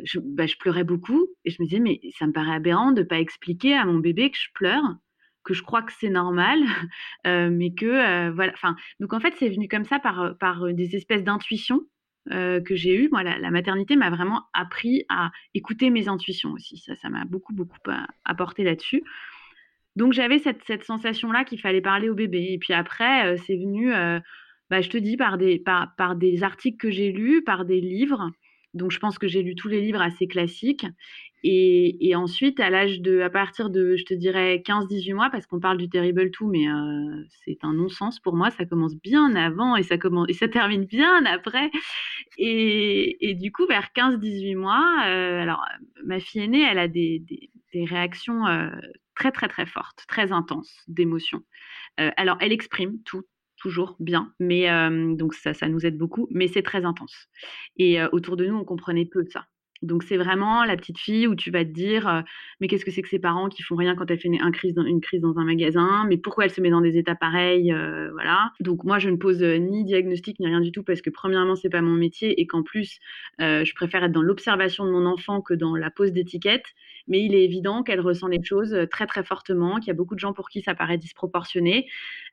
je, 0.04 0.18
bah, 0.18 0.46
je, 0.46 0.56
pleurais 0.56 0.84
beaucoup. 0.84 1.28
Et 1.44 1.50
je 1.50 1.62
me 1.62 1.66
disais, 1.66 1.80
mais 1.80 2.00
ça 2.18 2.26
me 2.26 2.32
paraît 2.32 2.54
aberrant 2.54 2.92
de 2.92 3.02
ne 3.02 3.06
pas 3.06 3.20
expliquer 3.20 3.74
à 3.74 3.84
mon 3.84 3.98
bébé 3.98 4.30
que 4.30 4.38
je 4.38 4.48
pleure 4.54 4.96
que 5.44 5.54
je 5.54 5.62
crois 5.62 5.82
que 5.82 5.92
c'est 5.92 6.11
normal, 6.11 6.61
mais 7.25 7.72
que 7.75 8.30
voilà. 8.30 8.52
Enfin, 8.54 8.76
donc 9.00 9.12
en 9.12 9.20
fait, 9.20 9.34
c'est 9.38 9.49
venu 9.49 9.68
comme 9.68 9.84
ça 9.84 9.99
par, 9.99 10.37
par 10.38 10.72
des 10.72 10.96
espèces 10.96 11.25
d'intuitions 11.25 11.82
euh, 12.30 12.61
que 12.61 12.76
j'ai 12.76 12.94
eu, 12.94 13.08
moi, 13.11 13.25
la, 13.25 13.50
maternité 13.50 13.96
m'a 13.96 14.08
vraiment 14.08 14.44
appris 14.54 15.04
à 15.08 15.32
écouter 15.54 15.90
mes 15.90 16.08
intuitions 16.08 16.52
aussi. 16.52 16.78
Ça, 16.78 16.94
ça 16.94 17.08
m'a 17.08 17.25
beaucoup, 17.25 17.52
beaucoup 17.52 17.78
apporté 18.25 18.62
là-dessus. 18.62 19.02
Donc 19.96 20.12
j'avais 20.12 20.38
cette, 20.38 20.62
cette 20.64 20.84
sensation-là 20.84 21.44
qu'il 21.44 21.61
fallait 21.61 21.80
parler 21.80 22.08
au 22.08 22.14
bébé. 22.14 22.52
Et 22.52 22.58
puis 22.58 22.75
après, 22.75 23.26
euh, 23.26 23.37
c'est 23.44 23.56
venu, 23.56 23.92
euh, 23.92 24.20
bah, 24.70 24.80
je 24.80 24.88
te 24.88 24.96
dis, 24.96 25.16
par 25.16 25.37
des, 25.37 25.58
par, 25.58 25.96
par 25.96 26.14
des 26.14 26.44
articles 26.44 26.78
que 26.78 26.90
j'ai 26.90 27.11
lus, 27.11 27.42
par 27.42 27.64
des 27.64 27.80
livres. 27.80 28.30
Donc 28.74 28.90
je 28.90 28.98
pense 28.98 29.18
que 29.18 29.28
j'ai 29.28 29.42
lu 29.42 29.54
tous 29.54 29.68
les 29.68 29.80
livres 29.80 30.00
assez 30.00 30.26
classiques. 30.26 30.86
Et, 31.44 32.14
ensuite, 32.14 32.60
à 32.60 32.70
l'âge 32.70 33.00
de, 33.00 33.20
à 33.20 33.30
partir 33.30 33.68
de, 33.68 33.96
je 33.96 34.04
te 34.04 34.14
dirais, 34.14 34.62
15-18 34.64 35.14
mois, 35.14 35.30
parce 35.30 35.46
qu'on 35.46 35.58
parle 35.58 35.76
du 35.76 35.88
Terrible 35.88 36.30
tout, 36.30 36.48
mais 36.48 36.68
euh, 36.68 37.24
c'est 37.44 37.58
un 37.64 37.72
non-sens 37.72 38.20
pour 38.20 38.36
moi, 38.36 38.50
ça 38.50 38.64
commence 38.64 38.94
bien 38.94 39.34
avant 39.34 39.74
et 39.74 39.82
ça, 39.82 39.98
commence, 39.98 40.28
et 40.28 40.34
ça 40.34 40.46
termine 40.46 40.84
bien 40.84 41.24
après. 41.24 41.70
Et, 42.38 43.36
du 43.40 43.50
coup, 43.50 43.66
vers 43.66 43.88
15-18 43.96 44.56
mois, 44.56 44.84
euh, 45.06 45.40
alors 45.42 45.64
ma 46.04 46.20
fille 46.20 46.42
aînée, 46.42 46.62
elle 46.62 46.78
a 46.78 46.88
des, 46.88 47.24
des, 47.72 47.84
réactions 47.84 48.46
euh, 48.46 48.70
très, 49.16 49.32
très, 49.32 49.48
très 49.48 49.66
fortes, 49.66 50.04
très 50.06 50.30
intenses 50.30 50.84
d'émotions. 50.86 51.42
alors, 51.96 52.36
elle 52.40 52.52
exprime 52.52 53.02
tout, 53.04 53.22
toujours 53.62 53.97
bien, 54.00 54.33
mais 54.40 54.66
donc 55.16 55.35
ça, 55.35 55.54
ça 55.54 55.69
nous 55.69 55.87
aide 55.87 55.97
beaucoup, 55.97 56.26
mais 56.31 56.49
c'est 56.49 56.62
très 56.62 56.85
intense. 56.85 57.28
Et 57.76 58.02
autour 58.12 58.37
de 58.37 58.45
nous, 58.47 58.57
on 58.57 58.64
comprenait 58.64 59.07
peu 59.07 59.23
de 59.23 59.31
ça. 59.31 59.47
Donc 59.83 60.04
c'est 60.04 60.16
vraiment 60.16 60.64
la 60.64 60.76
petite 60.76 60.99
fille 60.99 61.26
où 61.26 61.35
tu 61.35 61.50
vas 61.50 61.64
te 61.64 61.71
dire 61.71 62.23
mais 62.61 62.69
qu'est-ce 62.69 62.85
que 62.85 62.92
c'est 62.92 63.02
que 63.02 63.09
ces 63.09 63.19
parents 63.19 63.49
qui 63.49 63.62
font 63.62 63.75
rien 63.75 63.97
quand 63.97 64.09
elle 64.11 64.19
fait 64.19 64.28
une 64.28 64.52
crise 64.52 64.75
dans, 64.75 64.85
une 64.85 65.00
crise 65.00 65.21
dans 65.21 65.38
un 65.38 65.45
magasin? 65.45 66.07
Mais 66.09 66.16
pourquoi 66.16 66.45
elle 66.45 66.52
se 66.52 66.61
met 66.61 66.71
dans 66.71 66.81
des 66.81 66.97
états 66.99 67.16
pareils 67.16 67.75
voilà 68.12 68.52
donc 68.61 68.85
moi 68.85 69.00
je 69.00 69.11
ne 69.11 69.16
pose 69.16 69.42
ni 69.42 69.85
diagnostic 69.85 70.38
ni 70.38 70.47
rien 70.47 70.61
du 70.61 70.71
tout 70.71 70.85
parce 70.85 71.02
que 71.02 71.11
premièrement 71.11 71.57
c'est 71.57 71.69
pas 71.69 71.83
mon 71.83 71.95
métier 71.95 72.40
et 72.40 72.47
qu'en 72.47 72.62
plus 72.62 73.00
je 73.40 73.75
préfère 73.75 74.04
être 74.04 74.12
dans 74.12 74.23
l'observation 74.23 74.87
de 74.87 74.92
mon 74.92 75.04
enfant 75.04 75.40
que 75.40 75.54
dans 75.54 75.75
la 75.75 75.90
pose 75.90 76.12
d'étiquette 76.12 76.66
mais 77.09 77.25
il 77.25 77.35
est 77.35 77.44
évident 77.44 77.82
qu'elle 77.82 78.00
ressent 78.00 78.28
les 78.28 78.42
choses 78.42 78.76
très 78.90 79.06
très 79.06 79.25
fortement 79.25 79.78
qu'il 79.78 79.88
y 79.88 79.90
a 79.90 79.94
beaucoup 79.94 80.14
de 80.14 80.21
gens 80.21 80.32
pour 80.32 80.49
qui 80.49 80.62
ça 80.62 80.75
paraît 80.75 80.99
disproportionné 80.99 81.87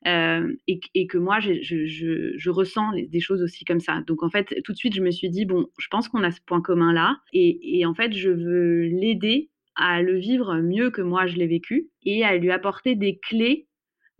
et, 0.05 1.07
que 1.07 1.17
moi 1.17 1.39
je, 1.39 2.49
ressens 2.49 2.91
des 3.07 3.19
choses 3.19 3.41
aussi 3.41 3.65
comme 3.65 3.79
ça. 3.79 4.01
Donc 4.07 4.23
en 4.23 4.29
fait 4.29 4.61
tout 4.63 4.71
de 4.71 4.77
suite 4.77 4.95
je 4.95 5.01
me 5.01 5.11
suis 5.11 5.29
dit 5.29 5.45
bon 5.45 5.67
je 5.77 5.87
pense 5.89 6.07
qu'on 6.07 6.23
a 6.23 6.31
ce 6.31 6.41
point 6.41 6.61
commun 6.61 6.93
là 6.93 7.17
et, 7.33 7.85
en 7.85 7.93
fait, 7.93 8.13
je 8.13 8.29
veux 8.29 8.83
l'aider 8.83 9.49
à 9.75 10.01
le 10.01 10.17
vivre 10.17 10.55
mieux 10.55 10.91
que 10.91 11.01
moi 11.01 11.25
je 11.25 11.37
l'ai 11.37 11.47
vécu 11.47 11.89
et 12.03 12.23
à 12.23 12.35
lui 12.37 12.51
apporter 12.51 12.95
des 12.95 13.17
clés 13.17 13.67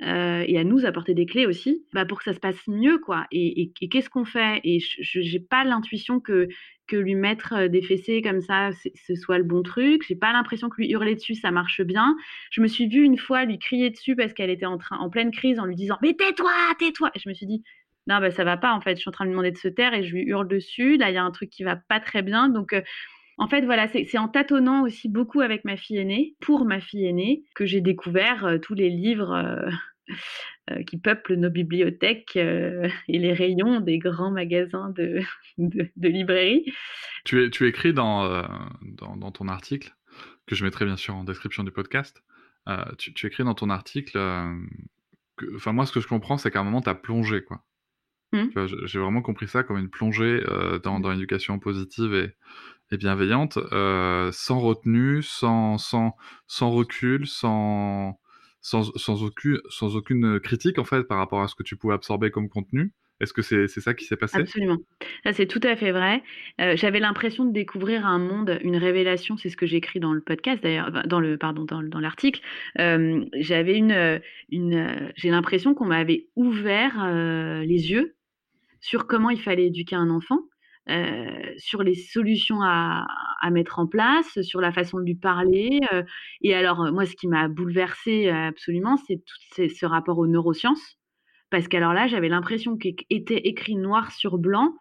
euh, 0.01 0.46
et 0.48 0.58
à 0.58 0.63
nous 0.63 0.86
apporter 0.86 1.13
des 1.13 1.25
clés 1.25 1.46
aussi 1.46 1.86
bah, 1.94 2.06
pour 2.06 2.20
que 2.20 2.24
ça 2.24 2.34
se 2.34 2.39
passe 2.39 2.68
mieux 2.68 3.00
quoi. 3.00 3.25
Et, 3.32 3.72
qu'est-ce 3.91 4.10
qu'on 4.10 4.25
fait? 4.25 4.62
Et 4.63 4.79
je 4.79 5.20
n'ai 5.20 5.39
pas 5.39 5.65
l'intuition 5.65 6.20
que 6.20 6.48
que 6.89 6.98
lui 6.98 7.15
mettre 7.15 7.53
euh, 7.53 7.67
des 7.67 7.81
fessées 7.81 8.22
comme 8.22 8.41
ça 8.41 8.72
ce 8.96 9.15
soit 9.15 9.38
le 9.38 9.43
bon 9.43 9.63
truc 9.63 10.03
j'ai 10.08 10.15
pas 10.15 10.34
l'impression 10.34 10.69
que 10.69 10.77
lui 10.77 10.89
hurler 10.89 11.15
dessus 11.15 11.36
ça 11.36 11.51
marche 11.51 11.81
bien 11.81 12.15
je 12.51 12.62
me 12.62 12.67
suis 12.67 12.88
vue 12.88 13.03
une 13.03 13.17
fois 13.17 13.46
lui 13.46 13.60
crier 13.60 13.89
dessus 13.89 14.15
parce 14.15 14.34
qu'elle 14.34 14.50
était 14.50 14.65
en 14.65 14.77
train 14.77 14.98
en 14.98 15.10
pleine 15.10 15.31
crise 15.31 15.60
en 15.60 15.65
lui 15.65 15.75
disant 15.75 15.98
mais 16.01 16.13
tais-toi 16.13 16.51
tais-toi 16.79 17.12
je 17.15 17.29
me 17.29 17.34
suis 17.34 17.46
dit 17.46 17.63
non, 18.08 18.19
bah, 18.19 18.31
ça 18.31 18.43
va 18.43 18.58
pas, 18.58 18.74
en 18.74 18.81
fait. 18.81 18.96
Je 18.96 19.01
suis 19.01 19.10
en 19.10 19.12
train 19.12 19.25
de 19.25 19.29
lui 19.29 19.34
demander 19.34 19.51
de 19.51 19.58
se 19.58 19.67
taire 19.67 19.93
et 19.93 20.03
je 20.03 20.15
lui 20.15 20.24
hurle 20.24 20.48
dessus. 20.48 20.98
Là, 20.98 21.12
il 21.12 21.13
y 21.13 21.17
a 21.17 21.24
un 21.24 21.29
truc 21.29 21.51
qui 21.51 21.63
va 21.63 21.75
pas 21.75 22.00
très 22.00 22.24
bien. 22.24 22.50
Donc, 22.50 22.74
euh, 22.74 22.81
en 23.38 23.48
fait, 23.48 23.62
voilà, 23.62 23.88
c'est 23.88 24.17
en 24.17 24.27
tâtonnant 24.27 24.81
aussi 24.81 25.08
beaucoup 25.08 25.41
avec 25.41 25.63
ma 25.63 25.77
fille 25.77 25.98
aînée, 25.98 26.36
pour 26.41 26.65
ma 26.65 26.81
fille 26.81 27.05
aînée, 27.05 27.43
que 27.53 27.67
j'ai 27.67 27.81
découvert 27.81 28.46
euh, 28.46 28.58
tous 28.58 28.74
les 28.74 28.89
livres 28.89 29.31
qui 30.86 30.98
peuplent 30.98 31.36
nos 31.36 31.50
bibliothèques 31.50 32.36
et 32.36 32.92
les 33.08 33.34
rayons 33.34 33.80
des 33.80 33.98
grands 33.98 34.32
magasins 34.32 34.89
de, 34.92 35.20
de, 35.58 36.08
librairie. 36.08 36.72
Tu, 37.25 37.68
écris 37.68 37.94
dans, 37.94 38.48
dans, 38.82 39.32
ton 39.32 39.48
article, 39.48 39.96
que 40.46 40.56
je 40.56 40.63
mettrai 40.63 40.86
bien 40.86 40.98
sûr 40.98 41.16
en 41.16 41.24
description 41.24 41.63
du 41.63 41.72
podcast, 41.72 42.24
tu, 42.98 43.13
tu, 43.13 43.25
écris 43.25 43.44
dans 43.44 43.56
ton 43.56 43.70
article, 43.70 44.18
enfin 45.56 45.74
moi 45.74 45.86
ce 45.86 45.92
que 45.92 46.01
je 46.01 46.08
comprends 46.08 46.38
c'est 46.38 46.51
qu'à 46.51 46.60
un 46.60 46.63
moment 46.63 46.82
tu 46.82 46.89
as 46.89 46.96
plongé 46.96 47.44
quoi. 47.44 47.63
Mmh. 48.32 48.68
J'ai 48.86 49.00
vraiment 49.00 49.22
compris 49.22 49.48
ça 49.48 49.63
comme 49.63 49.78
une 49.78 49.89
plongée 49.89 50.44
euh, 50.48 50.78
dans, 50.80 51.00
dans 51.00 51.10
l'éducation 51.10 51.58
positive 51.58 52.13
et, 52.13 52.36
et 52.92 52.98
bienveillante, 52.98 53.58
euh, 53.58 54.32
sans 54.32 54.60
retenue, 54.60 55.24
sans, 55.24 55.80
sans, 55.80 56.16
sans 56.46 56.70
recul, 56.70 57.28
sans, 57.28 58.18
sans, 58.62 59.24
aucune, 59.24 59.60
aucune 59.82 60.39
critique 60.39 60.80
en 60.80 60.84
fait 60.84 61.04
par 61.04 61.18
rapport 61.18 61.42
à 61.42 61.48
ce 61.48 61.56
que 61.56 61.63
tu 61.63 61.75
pouvais 61.75 61.94
absorber 61.94 62.32
comme 62.32 62.50
contenu? 62.50 62.94
Est-ce 63.20 63.34
que 63.34 63.42
c'est 63.42 63.68
ça 63.68 63.94
qui 63.94 64.06
s'est 64.06 64.16
passé? 64.16 64.38
Absolument. 64.38 64.78
Ça, 65.25 65.34
c'est 65.34 65.46
tout 65.46 65.60
à 65.63 65.75
fait 65.75 65.92
vrai. 65.92 66.24
Euh, 66.62 66.78
j'avais 66.78 67.01
l'impression 67.01 67.44
de 67.44 67.51
découvrir 67.51 68.06
un 68.06 68.18
monde, 68.18 68.58
une 68.63 68.78
révélation. 68.78 69.36
C'est 69.36 69.50
ce 69.50 69.58
que 69.58 69.66
j'écris 69.66 70.00
dans 70.00 70.13
le 70.13 70.22
podcast, 70.22 70.63
d'ailleurs, 70.63 70.89
dans 71.06 71.38
pardon, 71.38 71.66
dans, 71.66 72.00
l'article. 72.00 72.39
Euh, 72.80 73.25
j'avais 73.36 73.78
une, 73.78 74.22
une, 74.50 75.12
j'ai 75.18 75.32
l'impression 75.32 75.74
qu'on 75.74 75.86
m'avait 75.86 76.28
ouvert 76.38 77.04
euh, 77.04 77.62
les 77.66 77.92
yeux 77.92 78.16
sur 78.80 79.08
comment 79.08 79.30
il 79.30 79.42
fallait 79.42 79.68
éduquer 79.68 79.96
un 79.96 80.10
enfant, 80.10 80.39
euh, 80.39 80.59
sur 81.58 81.84
les 81.84 81.96
solutions 81.96 82.62
à, 82.62 83.05
mettre 83.51 83.79
en 83.79 83.88
place, 83.88 84.41
sur 84.41 84.62
la 84.62 84.72
façon 84.72 84.98
de 85.00 85.03
lui 85.03 85.15
parler. 85.15 85.79
Euh, 85.93 86.03
et 86.41 86.53
alors, 86.53 86.91
moi, 86.91 87.05
ce 87.05 87.15
qui 87.15 87.27
m'a 87.27 87.48
bouleversée 87.48 88.29
absolument, 88.29 88.98
c'est 88.98 89.17
tout 89.17 89.67
ce 89.67 89.86
rapport 89.86 90.17
aux 90.17 90.27
neurosciences. 90.27 90.98
Parce 91.50 91.67
qu'alors 91.67 91.93
là, 91.93 92.08
j'avais 92.08 92.29
l'impression 92.29 92.77
qu'était 92.77 93.41
écrit 93.48 93.75
noir 93.75 94.12
sur 94.12 94.38
blanc 94.38 94.75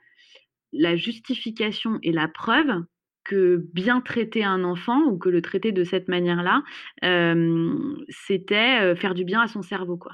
la 0.73 0.97
justification 0.97 1.99
et 2.03 2.13
la 2.13 2.29
preuve 2.29 2.85
que 3.25 3.65
bien 3.73 4.03
traiter 4.03 4.45
un 4.45 4.65
enfant 4.65 5.03
ou 5.05 5.17
que 5.19 5.31
le 5.31 5.41
traiter 5.41 5.73
de 5.73 5.85
cette 5.85 6.09
manière-là, 6.09 6.63
euh, 7.05 7.75
c'était 8.09 8.95
faire 8.97 9.15
du 9.15 9.25
bien 9.25 9.41
à 9.41 9.49
son 9.49 9.63
cerveau, 9.63 9.97
quoi. 9.97 10.13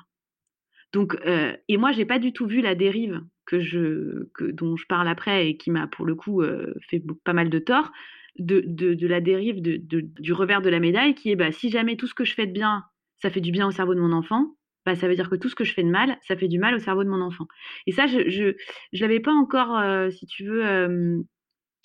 Donc, 0.93 1.19
et 1.27 1.77
moi, 1.77 1.91
j'ai 1.91 2.05
pas 2.05 2.21
du 2.21 2.33
tout 2.33 2.47
vu 2.47 2.61
la 2.61 2.77
dérive 2.77 3.21
que 3.47 3.61
je, 3.61 4.29
dont 4.53 4.77
je 4.77 4.87
parle 4.87 5.09
après 5.09 5.49
et 5.49 5.57
qui 5.57 5.71
m'a 5.71 5.87
pour 5.87 6.05
le 6.05 6.15
coup 6.15 6.43
euh, 6.43 6.75
fait 6.89 7.03
pas 7.25 7.33
mal 7.33 7.51
de 7.51 7.59
tort, 7.59 7.93
de, 8.39 8.63
de, 8.67 9.07
la 9.07 9.21
dérive 9.21 9.63
de, 9.63 9.79
du 9.81 10.33
revers 10.33 10.63
de 10.63 10.71
la 10.71 10.81
médaille 10.81 11.15
qui 11.15 11.31
est 11.31 11.37
bah, 11.37 11.53
si 11.53 11.71
jamais 11.71 11.97
tout 11.97 12.07
ce 12.07 12.15
que 12.15 12.25
je 12.25 12.35
fais 12.35 12.47
de 12.47 12.53
bien, 12.53 12.85
ça 13.17 13.31
fait 13.31 13.41
du 13.41 13.53
bien 13.53 13.67
au 13.67 13.71
cerveau 13.71 13.95
de 13.95 14.01
mon 14.01 14.13
enfant, 14.13 14.57
bah, 14.87 14.97
ça 14.97 15.09
veut 15.09 15.15
dire 15.15 15.31
que 15.31 15.37
tout 15.37 15.49
ce 15.49 15.55
que 15.55 15.65
je 15.65 15.73
fais 15.73 15.85
de 15.85 15.91
mal, 15.91 16.19
ça 16.27 16.37
fait 16.37 16.49
du 16.49 16.59
mal 16.59 16.75
au 16.75 16.79
cerveau 16.79 17.05
de 17.05 17.09
mon 17.09 17.21
enfant. 17.21 17.47
Et 17.87 17.93
ça, 17.93 18.07
je 18.07 18.19
ne 18.19 18.29
je, 18.29 18.57
je 18.93 19.01
l'avais 19.03 19.21
pas 19.21 19.33
encore, 19.33 19.79
euh, 19.79 20.11
si 20.11 20.27
tu 20.27 20.45
veux, 20.45 21.25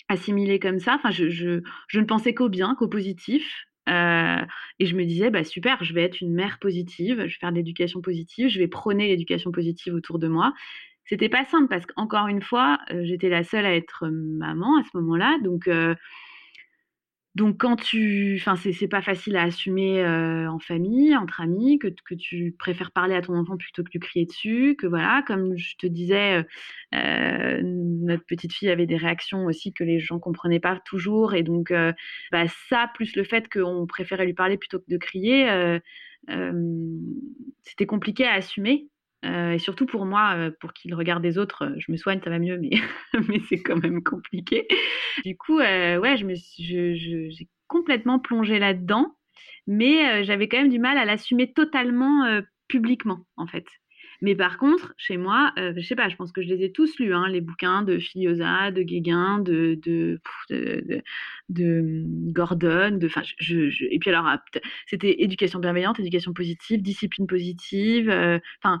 assimilé 0.08 0.58
comme 0.58 0.80
ça. 0.80 0.96
Enfin, 0.96 1.10
je, 1.10 1.30
je, 1.30 1.62
je 1.88 2.00
ne 2.00 2.04
pensais 2.04 2.34
qu'au 2.34 2.48
bien, 2.48 2.74
qu'au 2.74 2.88
positif. 2.88 3.64
Euh, 3.88 4.44
et 4.78 4.86
je 4.86 4.94
me 4.94 5.04
disais, 5.04 5.30
bah 5.30 5.42
super, 5.44 5.82
je 5.82 5.94
vais 5.94 6.02
être 6.02 6.20
une 6.20 6.34
mère 6.34 6.58
positive, 6.60 7.16
je 7.18 7.22
vais 7.22 7.28
faire 7.40 7.50
de 7.50 7.56
l'éducation 7.56 8.00
positive, 8.00 8.48
je 8.48 8.58
vais 8.58 8.68
prôner 8.68 9.08
l'éducation 9.08 9.50
positive 9.50 9.94
autour 9.94 10.18
de 10.18 10.28
moi. 10.28 10.52
C'était 11.10 11.28
pas 11.28 11.44
simple 11.44 11.66
parce 11.66 11.86
qu'encore 11.86 12.28
une 12.28 12.40
fois, 12.40 12.78
euh, 12.92 13.02
j'étais 13.04 13.28
la 13.28 13.42
seule 13.42 13.66
à 13.66 13.74
être 13.74 14.06
maman 14.08 14.78
à 14.78 14.84
ce 14.84 14.96
moment-là. 14.98 15.38
Donc, 15.42 15.66
euh, 15.66 15.96
donc 17.34 17.58
quand 17.58 17.74
tu, 17.74 18.36
enfin 18.40 18.54
c'est 18.54 18.86
pas 18.86 19.02
facile 19.02 19.36
à 19.36 19.42
assumer 19.42 20.04
en 20.06 20.58
famille, 20.60 21.16
entre 21.16 21.40
amis, 21.40 21.78
que, 21.80 21.88
que, 22.04 22.14
tu 22.14 22.54
préfères 22.58 22.92
parler 22.92 23.16
à 23.16 23.22
ton 23.22 23.34
enfant 23.36 23.56
plutôt 23.56 23.82
que 23.82 23.90
lui 23.92 23.98
crier 23.98 24.26
dessus, 24.26 24.76
que 24.78 24.86
voilà, 24.86 25.22
comme 25.26 25.56
je 25.56 25.76
te 25.76 25.86
disais, 25.86 26.44
notre 26.92 28.24
petite 28.26 28.52
fille 28.52 28.68
avait 28.68 28.86
des 28.86 28.96
réactions 28.96 29.46
aussi 29.46 29.72
que 29.72 29.84
les 29.84 30.00
gens 30.00 30.18
comprenaient 30.18 30.60
pas 30.60 30.80
toujours, 30.84 31.34
et 31.34 31.44
donc 31.44 31.72
bah, 32.32 32.44
ça 32.68 32.90
plus 32.94 33.14
le 33.14 33.22
fait 33.22 33.48
qu'on 33.48 33.86
préférait 33.86 34.26
lui 34.26 34.34
parler 34.34 34.58
plutôt 34.58 34.80
que 34.80 34.90
de 34.90 34.96
crier, 34.96 35.48
c'était 37.62 37.86
compliqué 37.86 38.26
à 38.26 38.32
assumer. 38.32 38.88
Et 39.22 39.58
surtout 39.58 39.86
pour 39.86 40.06
moi, 40.06 40.50
pour 40.60 40.72
qu'il 40.72 40.94
regarde 40.94 41.22
des 41.22 41.38
autres, 41.38 41.74
je 41.78 41.92
me 41.92 41.96
soigne, 41.96 42.20
ça 42.22 42.30
va 42.30 42.38
mieux, 42.38 42.58
mais, 42.58 42.70
c'est 43.48 43.60
quand 43.62 43.76
même 43.76 44.02
compliqué. 44.02 44.66
Du 45.24 45.36
coup, 45.36 45.58
ouais, 45.58 46.16
j'ai 46.58 47.48
complètement 47.68 48.18
plongé 48.18 48.58
là-dedans, 48.58 49.14
mais 49.66 50.24
j'avais 50.24 50.48
quand 50.48 50.58
même 50.58 50.70
du 50.70 50.78
mal 50.78 50.96
à 50.98 51.04
l'assumer 51.04 51.52
totalement 51.52 52.40
publiquement, 52.68 53.26
en 53.36 53.46
fait. 53.46 53.66
Mais 54.22 54.34
par 54.34 54.58
contre, 54.58 54.92
chez 54.98 55.16
moi, 55.16 55.52
je 55.56 55.80
sais 55.80 55.96
pas, 55.96 56.08
je 56.08 56.16
pense 56.16 56.32
que 56.32 56.42
je 56.42 56.48
les 56.48 56.64
ai 56.64 56.72
tous 56.72 56.98
lus, 56.98 57.14
hein, 57.14 57.26
les 57.28 57.40
bouquins 57.40 57.82
de 57.82 57.98
Filiosa, 57.98 58.70
de 58.70 58.82
Guéguin, 58.82 59.38
de, 59.38 59.80
hum, 61.48 62.32
Gordon, 62.32 62.98
de, 62.98 63.08
et 63.90 63.98
puis 63.98 64.10
alors, 64.10 64.26
ah, 64.26 64.42
c'était 64.86 65.22
éducation 65.22 65.58
bienveillante, 65.58 66.00
éducation 66.00 66.32
positive, 66.34 66.82
discipline 66.82 67.26
positive, 67.26 68.10
enfin, 68.62 68.80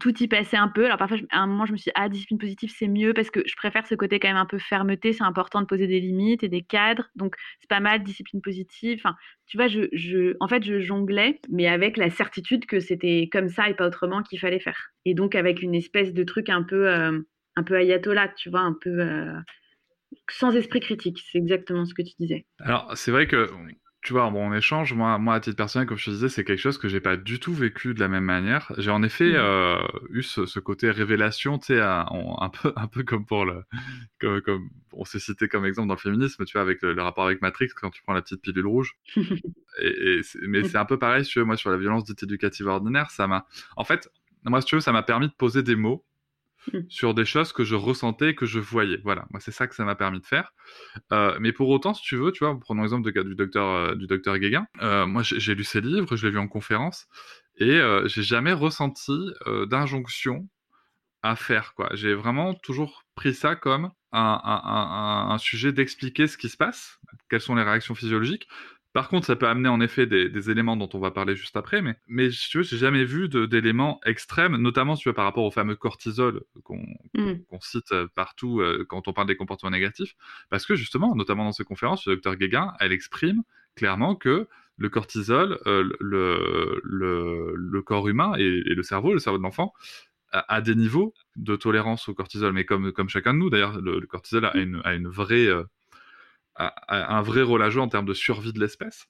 tout 0.00 0.22
y 0.22 0.28
passait 0.28 0.56
un 0.56 0.68
peu. 0.68 0.86
Alors 0.86 0.98
parfois, 0.98 1.18
à 1.30 1.40
un 1.40 1.46
moment, 1.46 1.66
je 1.66 1.72
me 1.72 1.76
suis 1.76 1.88
dit, 1.88 1.92
ah, 1.94 2.08
discipline 2.08 2.38
positive, 2.38 2.72
c'est 2.76 2.88
mieux 2.88 3.12
parce 3.12 3.30
que 3.30 3.40
je 3.46 3.54
préfère 3.56 3.86
ce 3.86 3.94
côté 3.94 4.18
quand 4.18 4.28
même 4.28 4.36
un 4.36 4.46
peu 4.46 4.58
fermeté. 4.58 5.12
C'est 5.12 5.22
important 5.22 5.60
de 5.60 5.66
poser 5.66 5.86
des 5.86 6.00
limites 6.00 6.42
et 6.42 6.48
des 6.48 6.62
cadres. 6.62 7.10
Donc, 7.14 7.36
c'est 7.60 7.68
pas 7.68 7.80
mal, 7.80 8.02
discipline 8.02 8.40
positive. 8.40 8.98
Enfin, 8.98 9.14
tu 9.46 9.56
vois, 9.56 9.68
je, 9.68 9.88
je, 9.92 10.36
en 10.40 10.48
fait, 10.48 10.64
je 10.64 10.80
jonglais, 10.80 11.40
mais 11.48 11.66
avec 11.66 11.96
la 11.96 12.10
certitude 12.10 12.66
que 12.66 12.80
c'était 12.80 13.28
comme 13.30 13.48
ça 13.48 13.68
et 13.68 13.74
pas 13.74 13.86
autrement 13.86 14.22
qu'il 14.22 14.38
fallait 14.38 14.60
faire. 14.60 14.90
Et 15.04 15.14
donc, 15.14 15.34
avec 15.34 15.62
une 15.62 15.74
espèce 15.74 16.12
de 16.12 16.24
truc 16.24 16.48
un 16.48 16.62
peu, 16.62 16.88
euh, 16.88 17.20
un 17.56 17.62
peu 17.62 17.76
ayatollah, 17.76 18.28
tu 18.28 18.50
vois, 18.50 18.60
un 18.60 18.76
peu 18.80 19.00
euh, 19.00 19.38
sans 20.30 20.54
esprit 20.56 20.80
critique. 20.80 21.22
C'est 21.30 21.38
exactement 21.38 21.84
ce 21.84 21.94
que 21.94 22.02
tu 22.02 22.14
disais. 22.18 22.46
Alors, 22.60 22.90
c'est 22.96 23.10
vrai 23.10 23.26
que 23.26 23.50
tu 24.04 24.12
vois, 24.12 24.28
bon, 24.28 24.48
en 24.48 24.54
échange, 24.54 24.92
moi, 24.92 25.16
moi, 25.16 25.34
à 25.34 25.40
titre 25.40 25.56
personnel, 25.56 25.88
comme 25.88 25.96
je 25.96 26.04
te 26.04 26.10
disais, 26.10 26.28
c'est 26.28 26.44
quelque 26.44 26.60
chose 26.60 26.76
que 26.76 26.88
j'ai 26.88 27.00
pas 27.00 27.16
du 27.16 27.40
tout 27.40 27.54
vécu 27.54 27.94
de 27.94 28.00
la 28.00 28.08
même 28.08 28.24
manière. 28.24 28.70
J'ai 28.76 28.90
en 28.90 29.02
effet 29.02 29.32
mmh. 29.32 29.36
euh, 29.36 29.78
eu 30.10 30.22
ce, 30.22 30.60
côté 30.60 30.90
révélation, 30.90 31.58
tu 31.58 31.68
sais, 31.68 31.80
un, 31.80 32.50
peu, 32.50 32.72
un 32.76 32.86
peu 32.86 33.02
comme 33.02 33.24
pour 33.24 33.46
le, 33.46 33.64
comme, 34.20 34.68
on 34.92 35.06
s'est 35.06 35.18
cité 35.18 35.48
comme 35.48 35.64
exemple 35.64 35.88
dans 35.88 35.94
le 35.94 36.00
féminisme, 36.00 36.44
tu 36.44 36.52
vois, 36.52 36.60
avec 36.60 36.82
le, 36.82 37.00
rapport 37.00 37.24
avec 37.24 37.40
Matrix, 37.40 37.68
quand 37.74 37.88
tu 37.88 38.02
prends 38.02 38.12
la 38.12 38.20
petite 38.20 38.42
pilule 38.42 38.66
rouge. 38.66 38.94
et, 39.16 40.20
mais 40.42 40.60
mmh. 40.60 40.64
c'est 40.66 40.76
un 40.76 40.84
peu 40.84 40.98
pareil, 40.98 41.24
tu 41.24 41.38
vois, 41.38 41.46
moi, 41.46 41.56
sur 41.56 41.70
la 41.70 41.78
violence 41.78 42.04
dite 42.04 42.22
éducative 42.22 42.66
ordinaire, 42.66 43.10
ça 43.10 43.26
m'a, 43.26 43.46
en 43.76 43.84
fait, 43.84 44.10
moi, 44.44 44.60
si 44.60 44.66
tu 44.66 44.74
veux, 44.74 44.82
ça 44.82 44.92
m'a 44.92 45.02
permis 45.02 45.28
de 45.28 45.34
poser 45.34 45.62
des 45.62 45.76
mots 45.76 46.04
Mmh. 46.72 46.78
sur 46.88 47.14
des 47.14 47.24
choses 47.24 47.52
que 47.52 47.64
je 47.64 47.74
ressentais, 47.74 48.34
que 48.34 48.46
je 48.46 48.58
voyais. 48.58 48.98
Voilà, 49.04 49.26
moi 49.30 49.40
c'est 49.40 49.50
ça 49.50 49.66
que 49.66 49.74
ça 49.74 49.84
m'a 49.84 49.94
permis 49.94 50.20
de 50.20 50.26
faire. 50.26 50.52
Euh, 51.12 51.36
mais 51.40 51.52
pour 51.52 51.68
autant, 51.68 51.92
si 51.94 52.02
tu 52.02 52.16
veux, 52.16 52.32
tu 52.32 52.44
vois, 52.44 52.58
prenons 52.58 52.82
l'exemple 52.82 53.12
du 53.12 53.34
docteur 53.34 53.68
euh, 53.68 53.94
du 53.94 54.06
docteur 54.06 54.38
Guéguin. 54.38 54.66
Euh, 54.80 55.06
moi, 55.06 55.22
j'ai 55.22 55.54
lu 55.54 55.64
ses 55.64 55.80
livres, 55.80 56.16
je 56.16 56.26
l'ai 56.26 56.32
vu 56.32 56.38
en 56.38 56.48
conférence, 56.48 57.06
et 57.58 57.80
j'ai 58.06 58.22
jamais 58.22 58.52
ressenti 58.52 59.12
d'injonction 59.66 60.48
à 61.22 61.36
faire. 61.36 61.74
Quoi, 61.74 61.88
j'ai 61.92 62.14
vraiment 62.14 62.54
toujours 62.54 63.04
pris 63.14 63.34
ça 63.34 63.56
comme 63.56 63.90
un, 64.12 65.28
un 65.30 65.38
sujet 65.38 65.72
d'expliquer 65.72 66.26
ce 66.26 66.36
qui 66.36 66.48
se 66.48 66.56
passe, 66.56 66.98
quelles 67.30 67.40
sont 67.40 67.54
les 67.54 67.62
réactions 67.62 67.94
physiologiques, 67.94 68.48
par 68.94 69.08
contre, 69.08 69.26
ça 69.26 69.34
peut 69.34 69.48
amener 69.48 69.68
en 69.68 69.80
effet 69.80 70.06
des, 70.06 70.50
éléments 70.50 70.76
dont 70.76 70.88
on 70.94 71.00
va 71.00 71.10
parler 71.10 71.34
juste 71.34 71.56
après, 71.56 71.82
mais, 71.82 71.96
mais 72.06 72.30
si 72.30 72.48
tu 72.48 72.58
veux, 72.58 72.62
j'ai 72.62 72.76
jamais 72.76 73.04
vu 73.04 73.28
d'éléments 73.28 74.00
extrêmes, 74.06 74.56
notamment 74.56 74.94
tu 74.94 75.12
par 75.12 75.24
rapport 75.24 75.42
au 75.42 75.50
fameux 75.50 75.74
cortisol 75.74 76.44
qu'on 76.62 76.86
mmh. 77.14 77.34
cite 77.60 77.90
euh, 77.90 78.06
partout 78.14 78.60
euh, 78.60 78.86
quand 78.88 79.08
on 79.08 79.12
parle 79.12 79.26
des 79.26 79.34
comportements 79.34 79.72
négatifs, 79.72 80.14
parce 80.48 80.64
que 80.64 80.76
justement, 80.76 81.16
notamment 81.16 81.44
dans 81.44 81.50
ces 81.50 81.64
conférences, 81.64 82.06
le 82.06 82.14
docteur 82.14 82.36
Guéguin, 82.36 82.72
elle 82.78 82.92
exprime 82.92 83.42
clairement 83.74 84.14
que 84.14 84.46
le 84.76 84.88
cortisol, 84.88 85.58
euh, 85.66 85.90
le, 85.98 86.80
le, 86.84 87.82
corps 87.82 88.06
humain 88.06 88.34
et, 88.38 88.60
le 88.62 88.82
cerveau, 88.84 89.12
le 89.12 89.18
cerveau 89.18 89.38
de 89.38 89.42
l'enfant, 89.42 89.72
a, 90.30 90.60
des 90.60 90.76
niveaux 90.76 91.14
de 91.34 91.56
tolérance 91.56 92.08
au 92.08 92.14
cortisol, 92.14 92.52
mais 92.52 92.64
comme, 92.64 92.92
comme 92.92 93.08
chacun 93.08 93.34
de 93.34 93.38
nous, 93.40 93.50
d'ailleurs, 93.50 93.80
le, 93.80 94.00
cortisol 94.06 94.44
a 94.44 94.56
une, 94.56 94.80
a 94.84 94.94
une 94.94 95.08
vraie 95.08 95.48
un 96.56 97.22
vrai 97.22 97.42
rôle 97.42 97.62
à 97.62 97.70
jouer 97.70 97.82
en 97.82 97.88
termes 97.88 98.06
de 98.06 98.14
survie 98.14 98.52
de 98.52 98.60
l'espèce. 98.60 99.08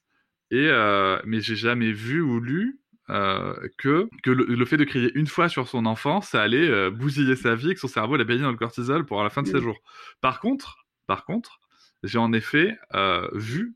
Et 0.50 0.68
euh, 0.68 1.20
mais 1.24 1.40
j'ai 1.40 1.57
jamais 1.57 1.92
vu 1.92 2.20
ou 2.20 2.38
lu 2.40 2.78
euh, 3.11 3.54
que, 3.78 4.09
que 4.22 4.30
le, 4.30 4.64
fait 4.64 4.76
de 4.76 4.85
crier 4.85 5.11
une 5.14 5.26
fois 5.26 5.48
sur 5.48 5.68
son 5.68 5.85
enfant, 5.85 6.20
ça 6.20 6.42
allait 6.42 6.68
euh, 6.68 6.90
bousiller 6.90 7.37
sa 7.37 7.54
vie, 7.54 7.74
que 7.74 7.80
son 7.80 7.88
cerveau 7.88 8.14
allait 8.14 8.24
baigner 8.24 8.42
dans 8.42 8.50
le 8.50 8.57
cortisol 8.57 9.04
pour 9.04 9.22
la 9.22 9.30
fin 9.30 9.42
de 9.42 9.48
ses 9.48 9.61
jours. 9.61 9.78
Par 10.20 10.40
contre, 10.40 10.87
par 11.07 11.24
contre, 11.24 11.59
j'ai 12.02 12.18
en 12.18 12.33
effet 12.33 12.78
vu 13.33 13.74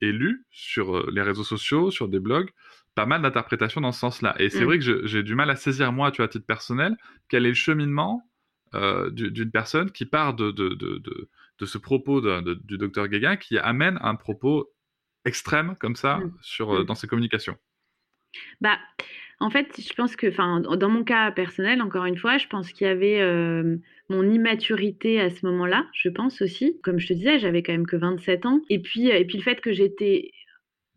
et 0.00 0.12
lu 0.12 0.46
sur 0.50 1.10
les 1.10 1.22
réseaux 1.22 1.44
sociaux, 1.44 1.90
sur 1.90 2.08
des 2.08 2.20
blogs, 2.20 2.50
pas 2.94 3.06
mal 3.06 3.22
d'interprétations 3.22 3.80
dans 3.80 3.92
ce 3.92 4.00
sens-là. 4.00 4.34
Et 4.38 4.50
c'est 4.50 4.62
mm. 4.62 4.64
vrai 4.64 4.78
que 4.78 5.06
j'ai 5.06 5.22
du 5.22 5.34
mal 5.34 5.50
à 5.50 5.56
saisir, 5.56 5.92
moi, 5.92 6.10
tu 6.10 6.18
vois, 6.18 6.26
à 6.26 6.28
titre 6.28 6.46
personnel, 6.46 6.96
quel 7.28 7.44
est 7.46 7.50
le 7.50 7.54
cheminement 7.54 8.28
d'une 8.72 9.50
personne 9.52 9.90
qui 9.90 10.04
part 10.04 10.34
de, 10.34 10.50
de, 10.50 10.70
de 10.70 10.98
de 10.98 11.28
ce 11.60 11.78
propos 11.78 12.20
du 12.20 12.78
docteur 12.78 13.08
Guéguin 13.08 13.36
qui 13.36 13.58
amène 13.58 13.98
un 14.02 14.14
propos 14.14 14.74
extrême 15.24 15.74
comme 15.80 15.96
ça 15.96 16.18
mmh. 16.18 16.34
sur, 16.42 16.72
euh, 16.72 16.82
mmh. 16.82 16.86
dans 16.86 16.94
ses 16.94 17.06
communications 17.06 17.56
bah, 18.60 18.78
en 19.38 19.48
fait, 19.48 19.80
je 19.80 19.92
pense 19.94 20.16
que, 20.16 20.26
enfin, 20.26 20.60
dans 20.60 20.88
mon 20.88 21.04
cas 21.04 21.30
personnel, 21.30 21.80
encore 21.82 22.04
une 22.04 22.16
fois, 22.16 22.36
je 22.36 22.48
pense 22.48 22.72
qu'il 22.72 22.84
y 22.84 22.90
avait 22.90 23.20
euh, 23.20 23.76
mon 24.08 24.28
immaturité 24.28 25.20
à 25.20 25.30
ce 25.30 25.46
moment-là, 25.46 25.86
je 25.92 26.08
pense 26.08 26.42
aussi. 26.42 26.80
Comme 26.82 26.98
je 26.98 27.06
te 27.06 27.12
disais, 27.12 27.38
j'avais 27.38 27.62
quand 27.62 27.72
même 27.72 27.86
que 27.86 27.96
27 27.96 28.46
ans. 28.46 28.60
Et 28.70 28.80
puis, 28.80 29.12
euh, 29.12 29.18
et 29.18 29.24
puis 29.24 29.38
le 29.38 29.44
fait 29.44 29.60
que 29.60 29.72
j'étais 29.72 30.32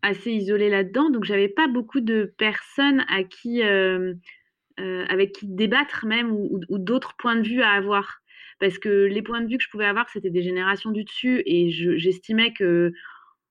assez 0.02 0.32
isolée 0.32 0.68
là-dedans, 0.68 1.10
donc 1.10 1.24
j'avais 1.24 1.48
pas 1.48 1.68
beaucoup 1.68 2.00
de 2.00 2.34
personnes 2.38 3.04
à 3.08 3.22
qui, 3.22 3.62
avec 3.62 5.32
qui 5.32 5.46
débattre 5.48 6.06
même 6.06 6.30
ou 6.32 6.78
d'autres 6.78 7.16
points 7.18 7.36
de 7.36 7.46
vue 7.46 7.62
à 7.62 7.70
avoir 7.70 8.20
parce 8.58 8.78
que 8.78 9.06
les 9.06 9.22
points 9.22 9.40
de 9.40 9.48
vue 9.48 9.58
que 9.58 9.64
je 9.64 9.70
pouvais 9.70 9.86
avoir, 9.86 10.08
c'était 10.10 10.30
des 10.30 10.42
générations 10.42 10.90
du 10.90 11.04
dessus, 11.04 11.42
et 11.46 11.70
j'estimais 11.70 12.52
que, 12.52 12.92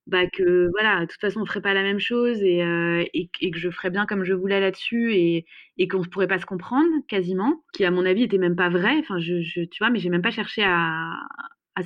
bah, 0.08 0.28
que, 0.28 0.70
voilà, 0.72 1.02
de 1.02 1.06
toute 1.06 1.20
façon, 1.22 1.42
on 1.42 1.46
ferait 1.46 1.62
pas 1.62 1.74
la 1.74 1.84
même 1.84 2.00
chose, 2.00 2.42
et, 2.44 2.64
euh, 2.64 3.04
que 3.14 3.60
je 3.60 3.70
ferais 3.70 3.90
bien 3.90 4.06
comme 4.06 4.24
je 4.24 4.34
voulais 4.34 4.60
là-dessus, 4.60 5.14
et, 5.14 5.46
qu'on 5.90 6.00
ne 6.00 6.08
pourrait 6.08 6.28
pas 6.28 6.40
se 6.40 6.46
comprendre, 6.46 6.90
quasiment, 7.08 7.64
qui, 7.74 7.86
à 7.86 7.92
mon 7.92 8.06
avis, 8.06 8.24
était 8.24 8.38
même 8.38 8.56
pas 8.56 8.70
vrai, 8.70 8.98
enfin, 9.00 9.20
je, 9.20 9.42
je, 9.42 9.62
tu 9.62 9.84
vois, 9.84 9.90
mais 9.90 10.00
j'ai 10.00 10.10
même 10.10 10.22
pas 10.22 10.32
cherché 10.32 10.64
à, 10.64 11.20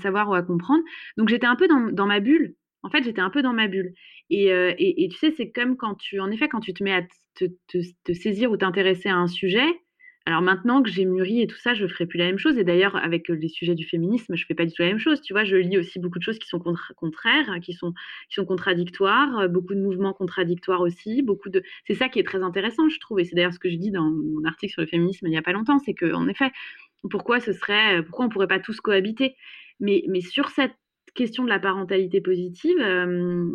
savoir 0.02 0.30
ou 0.30 0.34
à 0.34 0.42
comprendre. 0.42 0.84
Donc, 1.18 1.30
j'étais 1.30 1.48
un 1.48 1.56
peu 1.56 1.68
dans, 1.68 2.06
ma 2.08 2.20
bulle, 2.20 2.56
en 2.84 2.90
fait, 2.90 3.04
j'étais 3.04 3.22
un 3.22 3.30
peu 3.30 3.42
dans 3.42 3.54
ma 3.54 3.68
bulle. 3.68 3.94
Et, 4.30 4.52
euh, 4.54 4.74
et, 4.78 5.10
tu 5.10 5.18
sais, 5.18 5.32
c'est 5.32 5.52
comme 5.52 5.76
quand 5.78 5.96
tu, 5.96 6.20
en 6.20 6.32
effet, 6.32 6.48
quand 6.48 6.62
tu 6.62 6.74
te 6.74 6.84
mets 6.84 6.94
à 6.94 7.04
te 7.36 8.14
saisir 8.14 8.52
ou 8.52 8.58
t'intéresser 8.58 9.10
à 9.10 9.18
un 9.18 9.28
sujet, 9.28 9.68
alors 10.28 10.44
maintenant 10.44 10.84
que 10.84 10.90
j'ai 10.90 11.06
mûri 11.06 11.42
et 11.42 11.48
tout 11.48 11.58
ça, 11.58 11.74
je 11.74 11.88
ferai 11.88 12.06
plus 12.06 12.20
la 12.20 12.26
même 12.26 12.38
chose. 12.38 12.58
Et 12.58 12.64
d'ailleurs, 12.64 12.96
avec 12.96 13.28
les 13.28 13.48
sujets 13.48 13.74
du 13.74 13.86
féminisme, 13.86 14.36
je 14.36 14.46
fais 14.46 14.54
pas 14.54 14.66
du 14.66 14.72
tout 14.72 14.84
la 14.84 14.90
même 14.90 15.00
chose. 15.00 15.20
Tu 15.22 15.34
vois, 15.34 15.44
je 15.46 15.56
lis 15.56 15.80
aussi 15.80 15.98
beaucoup 16.00 16.20
de 16.20 16.24
choses 16.24 16.38
qui 16.38 16.48
sont 16.48 16.60
contraires, 16.96 17.50
hein, 17.50 17.60
qui 17.60 17.74
sont, 17.74 17.94
contradictoires, 18.46 19.40
euh, 19.40 19.48
beaucoup 19.48 19.74
de 19.74 19.82
mouvements 19.82 20.14
contradictoires 20.14 20.82
aussi, 20.82 21.24
beaucoup 21.24 21.50
de. 21.50 21.64
C'est 21.88 21.96
ça 21.96 22.08
qui 22.08 22.20
est 22.20 22.24
très 22.24 22.44
intéressant, 22.44 22.88
je 22.88 23.00
trouve. 23.00 23.20
Et 23.20 23.26
c'est 23.26 23.36
d'ailleurs 23.36 23.54
ce 23.54 23.60
que 23.60 23.70
je 23.70 23.78
dis 23.78 23.90
dans 23.90 24.12
mon 24.12 24.46
article 24.46 24.74
sur 24.74 24.82
le 24.82 24.88
féminisme 24.88 25.26
il 25.26 25.32
n'y 25.32 25.38
a 25.38 25.42
pas 25.42 25.54
longtemps, 25.54 25.80
c'est 25.80 25.96
que 25.96 26.14
en 26.14 26.28
effet, 26.28 26.52
pourquoi 27.10 27.40
ce 27.40 27.52
serait, 27.52 28.04
pourquoi 28.04 28.26
on 28.26 28.30
pourrait 28.30 28.48
pas 28.48 28.60
tous 28.60 28.80
cohabiter? 28.80 29.36
Mais, 29.80 30.04
mais 30.08 30.22
sur 30.22 30.50
cette 30.50 30.76
question 31.16 31.44
de 31.44 31.50
la 31.50 31.60
parentalité 31.60 32.22
positive. 32.22 32.78
Euh, 32.80 33.50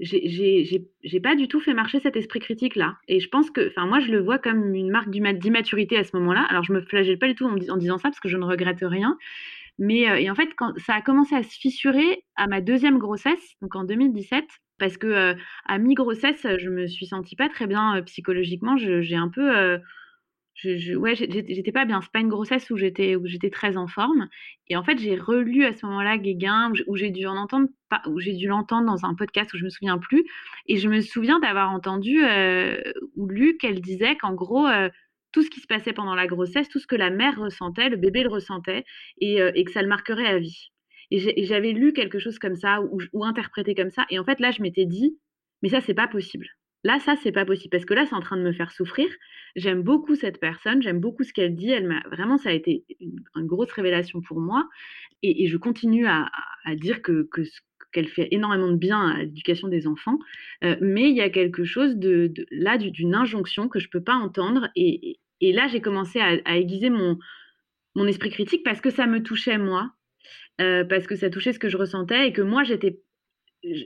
j'ai 0.00 1.20
pas 1.22 1.34
du 1.34 1.48
tout 1.48 1.60
fait 1.60 1.74
marcher 1.74 2.00
cet 2.00 2.16
esprit 2.16 2.40
critique 2.40 2.76
là. 2.76 2.96
Et 3.08 3.20
je 3.20 3.28
pense 3.28 3.50
que, 3.50 3.68
enfin, 3.68 3.86
moi, 3.86 4.00
je 4.00 4.10
le 4.10 4.20
vois 4.20 4.38
comme 4.38 4.74
une 4.74 4.90
marque 4.90 5.10
d'immaturité 5.10 5.96
à 5.98 6.04
ce 6.04 6.16
moment-là. 6.16 6.46
Alors, 6.48 6.62
je 6.62 6.72
me 6.72 6.80
flagelle 6.80 7.18
pas 7.18 7.26
du 7.26 7.34
tout 7.34 7.46
en, 7.46 7.76
disant 7.76 7.98
ça 7.98 8.08
parce 8.08 8.20
que 8.20 8.28
je 8.28 8.36
ne 8.36 8.44
regrette 8.44 8.80
rien. 8.82 9.18
Mais 9.78 10.08
euh, 10.10 10.16
et 10.18 10.30
en 10.30 10.34
fait, 10.34 10.50
quand 10.56 10.76
ça 10.78 10.94
a 10.94 11.02
commencé 11.02 11.34
à 11.34 11.42
se 11.42 11.56
fissurer 11.58 12.24
à 12.36 12.46
ma 12.46 12.60
deuxième 12.60 12.98
grossesse, 12.98 13.54
donc 13.62 13.76
en 13.76 13.84
2017, 13.84 14.44
parce 14.78 14.96
que 14.96 15.06
euh, 15.06 15.34
à 15.66 15.78
mi-grossesse, 15.78 16.46
je 16.58 16.68
me 16.68 16.86
suis 16.86 17.06
sentie 17.06 17.36
pas 17.36 17.48
très 17.48 17.66
bien 17.66 17.96
euh, 17.96 18.02
psychologiquement. 18.02 18.76
J'ai 18.76 19.16
un 19.16 19.28
peu 19.28 19.78
je, 20.58 20.94
ouais, 20.94 21.14
j'étais 21.14 21.72
pas 21.72 21.84
bien. 21.84 22.00
C'est 22.00 22.12
pas 22.12 22.20
une 22.20 22.28
grossesse 22.28 22.68
où 22.70 22.76
j'étais 22.76 23.16
où 23.16 23.26
j'étais 23.26 23.50
très 23.50 23.76
en 23.76 23.86
forme. 23.86 24.28
Et 24.68 24.76
en 24.76 24.82
fait, 24.82 24.98
j'ai 24.98 25.16
relu 25.16 25.64
à 25.64 25.72
ce 25.72 25.86
moment-là 25.86 26.18
Guéguin, 26.18 26.72
où 26.86 26.96
j'ai 26.96 27.10
dû 27.10 27.26
en 27.26 27.36
entendre, 27.36 27.68
où 28.06 28.18
j'ai 28.18 28.34
dû 28.34 28.48
l'entendre 28.48 28.86
dans 28.86 29.04
un 29.04 29.14
podcast 29.14 29.52
où 29.54 29.58
je 29.58 29.64
me 29.64 29.70
souviens 29.70 29.98
plus. 29.98 30.24
Et 30.66 30.76
je 30.78 30.88
me 30.88 31.00
souviens 31.00 31.38
d'avoir 31.38 31.70
entendu 31.70 32.24
euh, 32.24 32.80
ou 33.16 33.28
lu 33.28 33.56
qu'elle 33.56 33.80
disait 33.80 34.16
qu'en 34.16 34.34
gros, 34.34 34.66
euh, 34.66 34.88
tout 35.32 35.42
ce 35.42 35.50
qui 35.50 35.60
se 35.60 35.66
passait 35.66 35.92
pendant 35.92 36.14
la 36.14 36.26
grossesse, 36.26 36.68
tout 36.68 36.80
ce 36.80 36.86
que 36.86 36.96
la 36.96 37.10
mère 37.10 37.38
ressentait, 37.38 37.88
le 37.88 37.96
bébé 37.96 38.22
le 38.22 38.30
ressentait, 38.30 38.84
et, 39.20 39.40
euh, 39.40 39.52
et 39.54 39.64
que 39.64 39.72
ça 39.72 39.82
le 39.82 39.88
marquerait 39.88 40.26
à 40.26 40.38
vie. 40.38 40.70
Et 41.10 41.44
j'avais 41.44 41.72
lu 41.72 41.92
quelque 41.94 42.18
chose 42.18 42.38
comme 42.38 42.56
ça 42.56 42.82
ou, 42.82 43.00
ou 43.12 43.24
interprété 43.24 43.74
comme 43.74 43.90
ça. 43.90 44.06
Et 44.10 44.18
en 44.18 44.24
fait, 44.24 44.40
là, 44.40 44.50
je 44.50 44.60
m'étais 44.60 44.84
dit, 44.84 45.18
mais 45.62 45.70
ça, 45.70 45.80
c'est 45.80 45.94
pas 45.94 46.08
possible. 46.08 46.46
Là, 46.84 47.00
ça, 47.00 47.16
c'est 47.22 47.32
pas 47.32 47.44
possible 47.44 47.70
parce 47.70 47.84
que 47.84 47.94
là, 47.94 48.06
c'est 48.06 48.14
en 48.14 48.20
train 48.20 48.36
de 48.36 48.42
me 48.42 48.52
faire 48.52 48.70
souffrir. 48.70 49.08
J'aime 49.56 49.82
beaucoup 49.82 50.14
cette 50.14 50.38
personne, 50.38 50.80
j'aime 50.80 51.00
beaucoup 51.00 51.24
ce 51.24 51.32
qu'elle 51.32 51.56
dit. 51.56 51.70
Elle 51.70 51.88
m'a 51.88 52.02
vraiment, 52.10 52.38
ça 52.38 52.50
a 52.50 52.52
été 52.52 52.84
une, 53.00 53.46
grosse 53.46 53.72
révélation 53.72 54.20
pour 54.20 54.40
moi. 54.40 54.68
Et, 55.22 55.48
je 55.48 55.56
continue 55.56 56.06
à, 56.06 56.30
dire 56.76 57.02
que, 57.02 57.28
qu'elle 57.92 58.06
fait 58.06 58.28
énormément 58.30 58.70
de 58.70 58.76
bien 58.76 59.08
à 59.08 59.18
l'éducation 59.18 59.66
des 59.66 59.88
enfants. 59.88 60.18
Euh, 60.62 60.76
mais 60.80 61.10
il 61.10 61.16
y 61.16 61.20
a 61.20 61.30
quelque 61.30 61.64
chose 61.64 61.96
de, 61.96 62.32
là 62.52 62.78
d'une 62.78 63.14
injonction 63.14 63.68
que 63.68 63.80
je 63.80 63.88
peux 63.88 64.02
pas 64.02 64.14
entendre. 64.14 64.68
Et, 64.76 65.18
là, 65.40 65.66
j'ai 65.66 65.80
commencé 65.80 66.20
à, 66.20 66.56
aiguiser 66.56 66.90
mon, 66.90 67.18
mon 67.96 68.06
esprit 68.06 68.30
critique 68.30 68.62
parce 68.64 68.80
que 68.80 68.90
ça 68.90 69.06
me 69.08 69.22
touchait 69.22 69.58
moi, 69.58 69.90
euh, 70.60 70.84
parce 70.84 71.08
que 71.08 71.16
ça 71.16 71.28
touchait 71.28 71.52
ce 71.52 71.58
que 71.58 71.68
je 71.68 71.76
ressentais 71.76 72.28
et 72.28 72.32
que 72.32 72.42
moi, 72.42 72.62
j'étais 72.62 73.00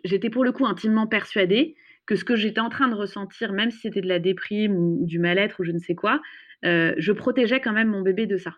j'étais 0.05 0.29
pour 0.29 0.45
le 0.45 0.53
coup 0.53 0.67
intimement 0.67 1.07
persuadée 1.07 1.77
que 2.07 2.17
ce 2.17 2.25
que 2.25 2.37
j'étais 2.37 2.61
en 2.61 2.69
train 2.69 2.89
de 2.89 2.95
ressentir, 2.95 3.53
même 3.53 3.71
si 3.71 3.79
c'était 3.79 4.01
de 4.01 4.09
la 4.09 4.19
déprime 4.19 4.75
ou, 4.77 5.07
du 5.07 5.19
mal-être 5.19 5.61
ou 5.61 5.65
je 5.65 5.73
ne 5.73 5.79
sais 5.79 5.95
quoi, 5.95 6.21
euh, 6.65 6.95
je 6.99 7.13
protégeais 7.13 7.61
quand 7.61 7.73
même 7.73 7.89
mon 7.89 8.03
bébé 8.03 8.27
de 8.27 8.37
ça. 8.37 8.55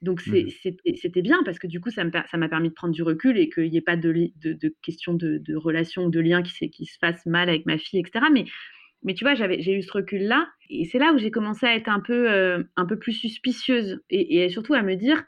Donc 0.00 0.26
mmh 0.26 0.48
c'était 0.96 1.22
bien 1.22 1.42
parce 1.44 1.60
que 1.60 1.68
du 1.68 1.80
coup, 1.80 1.90
ça 1.90 2.02
m'a 2.04 2.48
permis 2.48 2.70
de 2.70 2.74
prendre 2.74 2.92
du 2.92 3.04
recul 3.04 3.38
et 3.38 3.48
qu'il 3.48 3.70
n'y 3.70 3.76
ait 3.76 3.80
pas 3.80 3.96
de, 3.96 4.12
de, 4.36 4.52
de 4.52 4.74
question 4.82 5.14
de, 5.14 5.38
de, 5.38 5.54
relation 5.54 6.06
ou 6.06 6.10
de 6.10 6.18
lien 6.18 6.42
qui, 6.42 6.70
qui, 6.70 6.86
se 6.86 6.98
fasse 6.98 7.24
mal 7.24 7.48
avec 7.48 7.66
ma 7.66 7.78
fille, 7.78 8.00
etc. 8.00 8.26
Mais, 8.32 8.46
mais 9.04 9.14
tu 9.14 9.24
vois, 9.24 9.34
j'ai 9.34 9.72
eu 9.72 9.82
ce 9.82 9.92
recul-là 9.92 10.48
et 10.70 10.86
c'est 10.86 10.98
là 10.98 11.12
où 11.12 11.18
j'ai 11.18 11.30
commencé 11.30 11.66
à 11.66 11.76
être 11.76 11.88
un 11.88 12.00
peu, 12.00 12.30
euh, 12.32 12.64
un 12.76 12.84
peu 12.84 12.98
plus 12.98 13.12
suspicieuse 13.12 14.00
et, 14.10 14.42
et, 14.44 14.48
surtout 14.48 14.74
à 14.74 14.82
me 14.82 14.96
dire, 14.96 15.22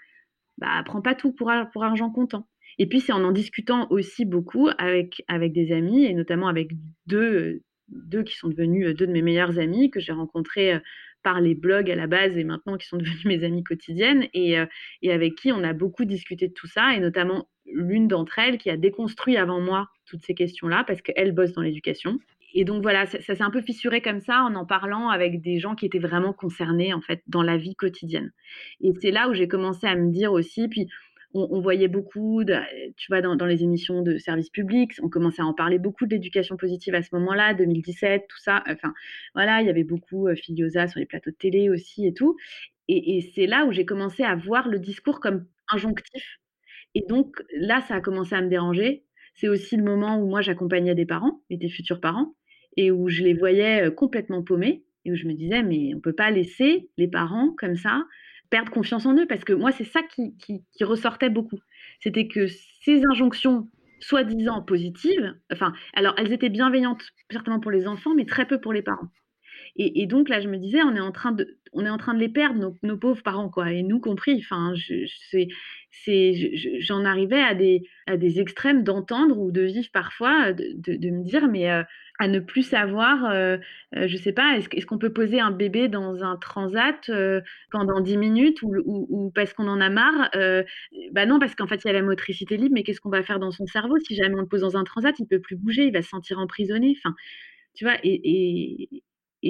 bah, 0.59 0.83
prends 0.85 1.03
pas 1.03 1.15
tout 1.15 1.33
pour, 1.33 1.53
pour 1.73 1.85
argent 1.85 2.11
comptant. 2.11 2.49
Et 2.79 2.87
puis, 2.87 3.01
c'est 3.01 3.13
en 3.13 3.25
en 3.25 3.33
discutant 3.33 3.87
aussi 3.91 4.25
beaucoup 4.25 4.69
avec, 4.79 5.23
avec 5.29 5.53
des 5.53 5.73
amis, 5.73 6.05
et 6.05 6.15
notamment 6.15 6.49
avec 6.49 6.71
deux, 7.07 7.63
deux 7.89 8.23
qui 8.23 8.37
sont 8.37 8.49
devenus 8.49 8.95
deux 8.95 9.07
de 9.07 9.13
mes 9.13 9.23
meilleurs 9.23 9.59
amis, 9.59 9.91
que 9.91 10.01
j'ai 10.01 10.13
rencontrés 10.13 10.75
euh, 10.75 10.79
par 11.23 11.41
les 11.41 11.55
blogs 11.55 11.91
à 11.91 11.97
la 11.97 12.07
base 12.07 12.37
et 12.37 12.45
maintenant 12.45 12.77
qui 12.77 12.87
sont 12.87 12.97
devenus 12.99 13.25
mes 13.25 13.45
amies 13.45 13.65
quotidiennes, 13.65 14.29
et, 14.35 14.59
euh, 14.59 14.67
et 15.03 15.13
avec 15.13 15.35
qui 15.37 15.53
on 15.53 15.63
a 15.65 15.73
beaucoup 15.73 16.05
discuté 16.05 16.49
de 16.49 16.53
tout 16.53 16.67
ça, 16.67 16.95
et 16.95 17.01
notamment 17.01 17.49
l'une 17.67 18.09
d'entre 18.09 18.39
elles 18.39 18.59
qui 18.59 18.71
a 18.71 18.77
déconstruit 18.77 19.37
avant 19.37 19.61
moi 19.61 19.89
toutes 20.07 20.23
ces 20.23 20.35
questions-là, 20.35 20.85
parce 20.87 21.01
qu'elle 21.01 21.33
bosse 21.33 21.53
dans 21.53 21.63
l'éducation. 21.63 22.19
Et 22.57 22.65
donc 22.65 22.83
voilà, 22.83 23.07
ça, 23.07 23.21
ça 23.21 23.35
s'est 23.35 23.43
un 23.43 23.51
peu 23.51 23.63
fissuré 23.63 24.01
comme 24.01 24.21
ça 24.21 24.43
en 24.45 24.55
en 24.55 24.65
parlant 24.65 25.09
avec 25.09 25.41
des 25.41 25.59
gens 25.59 25.75
qui 25.75 25.87
étaient 25.87 25.99
vraiment 25.99 26.33
concernés 26.33 26.95
en 26.95 27.01
fait 27.01 27.21
dans 27.27 27.43
la 27.43 27.57
vie 27.57 27.75
quotidienne. 27.75 28.33
Et 28.81 28.93
c'est 29.01 29.11
là 29.11 29.29
où 29.29 29.35
j'ai 29.35 29.49
commencé 29.49 29.87
à 29.89 29.97
me 29.97 30.13
dire 30.13 30.33
aussi, 30.33 30.69
puis 30.69 30.87
on, 31.35 31.61
voyait 31.61 31.89
beaucoup, 31.89 32.43
tu 32.45 33.07
vois, 33.09 33.21
dans, 33.21 33.47
les 33.47 33.65
émissions 33.65 34.03
de 34.03 34.19
services 34.19 34.51
publics, 34.51 34.93
on 35.03 35.09
commençait 35.09 35.43
à 35.43 35.47
en 35.47 35.53
parler 35.53 35.79
beaucoup 35.79 36.07
de 36.07 36.15
l'éducation 36.15 36.57
positive 36.57 36.95
à 36.95 37.03
ce 37.03 37.09
moment-là, 37.13 37.55
2017, 37.55 38.27
tout 38.29 38.41
ça. 38.41 38.63
Enfin, 38.69 38.95
voilà, 39.35 39.61
il 39.61 39.67
y 39.67 39.71
avait 39.71 39.85
beaucoup 39.85 40.29
euh, 40.29 40.37
Filiosa 40.37 40.87
sur 40.87 41.01
les 41.01 41.07
plateaux 41.07 41.31
de 41.31 41.37
télé 41.37 41.69
aussi 41.71 42.07
et 42.07 42.15
tout. 42.15 42.37
Et, 42.87 43.33
c'est 43.35 43.47
là 43.47 43.65
où 43.65 43.73
j'ai 43.73 43.85
commencé 43.85 44.23
à 44.23 44.37
voir 44.37 44.69
le 44.69 44.79
discours 44.79 45.19
comme 45.19 45.47
injonctif. 45.69 46.39
Et 46.95 47.05
donc 47.09 47.43
là, 47.57 47.81
ça 47.89 47.97
a 47.97 48.01
commencé 48.01 48.35
à 48.35 48.43
me 48.43 48.49
déranger. 48.49 49.05
C'est 49.35 49.49
aussi 49.49 49.77
le 49.77 49.83
moment 49.83 50.19
où 50.19 50.29
moi 50.29 50.41
j'accompagnais 50.41 50.95
des 50.95 51.07
parents, 51.07 51.43
des 51.51 51.69
futurs 51.69 52.01
parents, 52.01 52.37
et 52.77 52.93
où 52.93 53.09
je 53.09 53.23
les 53.23 53.35
voyais 53.35 53.87
euh, 53.87 53.91
complètement 53.91 54.45
paumés, 54.45 54.85
et 55.05 55.11
où 55.11 55.17
je 55.17 55.27
me 55.27 55.33
disais, 55.33 55.63
mais 55.63 55.95
on 55.97 56.01
peut 56.01 56.13
pas 56.13 56.31
laisser 56.31 56.89
les 56.97 57.09
parents 57.09 57.53
comme 57.59 57.77
ça 57.77 58.05
perdre 58.51 58.71
confiance 58.71 59.07
en 59.07 59.17
eux, 59.17 59.27
parce 59.27 59.45
que 59.45 59.53
moi, 59.53 59.73
c'est 59.73 59.85
ça 59.85 60.03
qui, 60.03 60.37
qui, 60.39 60.63
ressortait 60.85 61.31
beaucoup. 61.31 61.59
C'était 62.01 62.29
que 62.29 62.47
ces 62.83 63.05
injonctions 63.05 63.69
soi-disant 64.01 64.63
positives, 64.63 65.35
enfin, 65.53 65.73
alors 65.95 66.15
elles 66.19 66.33
étaient 66.33 66.51
bienveillantes 66.51 67.03
certainement 67.31 67.61
pour 67.61 67.71
les 67.71 67.87
enfants, 67.87 68.15
mais 68.15 68.27
très 68.27 68.47
peu 68.47 68.61
pour 68.61 68.73
les 68.73 68.83
parents. 68.83 69.09
Et, 69.77 70.07
donc 70.07 70.29
là, 70.29 70.41
je 70.41 70.49
me 70.49 70.57
disais, 70.57 70.83
on 70.83 70.95
est 70.95 71.01
en 71.01 71.11
train 71.11 71.33
de, 71.33 71.59
on 71.73 71.85
est 71.85 71.91
en 71.91 71.99
train 71.99 72.15
de 72.15 72.21
les 72.21 72.29
perdre, 72.29 72.73
nos, 72.83 72.97
pauvres 72.97 73.23
parents, 73.25 73.49
quoi, 73.49 73.73
et 73.73 73.83
nous 73.83 73.99
compris. 73.99 74.37
Enfin, 74.39 74.73
je, 74.77 75.05
j'en 76.79 77.05
arrivais 77.05 77.43
à 77.43 77.55
des, 77.55 77.83
à 78.07 78.17
des 78.17 78.39
extrêmes 78.39 78.85
d'entendre 78.85 79.37
ou 79.37 79.51
de 79.51 79.63
vivre 79.63 79.89
parfois, 79.93 80.53
de, 80.53 80.75
de, 80.77 81.11
me 81.11 81.25
dire, 81.25 81.49
mais 81.49 81.73
euh, 81.73 81.83
à 82.21 82.29
ne 82.29 82.39
plus 82.39 82.63
savoir, 82.63 83.25
euh, 83.25 83.57
euh, 83.97 84.07
je 84.07 84.17
sais 84.17 84.33
pas, 84.33 84.57
est-ce, 84.57 84.87
qu'on 84.87 84.99
peut 84.99 85.13
poser 85.13 85.41
un 85.41 85.51
bébé 85.51 85.89
dans 85.89 86.23
un 86.23 86.37
transat 86.37 87.11
pendant 87.73 88.01
10 88.01 88.17
minutes 88.17 88.63
ou, 88.63 89.33
parce 89.35 89.53
qu'on 89.55 89.67
en 89.67 89.81
a 89.81 89.91
marre 89.91 90.31
Bah 91.11 91.27
non, 91.27 91.41
parce 91.41 91.57
qu'en 91.57 91.67
fait, 91.67 91.83
il 91.85 91.89
y 91.89 91.91
a 91.91 91.95
la 91.95 92.03
motricité 92.03 92.57
libre, 92.57 92.75
mais 92.75 92.85
qu'est-ce 92.85 93.01
qu'on 93.01 93.11
va 93.11 93.25
faire 93.25 93.41
dans 93.41 93.51
son 93.51 93.67
cerveau 93.67 93.99
Si 93.99 94.15
jamais 94.15 94.37
on 94.37 94.43
le 94.43 94.47
pose 94.47 94.61
dans 94.61 94.77
un 94.77 94.85
transat, 94.85 95.19
il 95.19 95.27
peut 95.27 95.41
plus 95.41 95.57
bouger, 95.57 95.87
il 95.87 95.93
va 95.93 96.03
se 96.03 96.11
sentir 96.11 96.39
emprisonné. 96.39 96.95
Enfin, 96.97 97.15
tu 97.75 97.85
vois, 97.85 97.97
et 98.05 99.03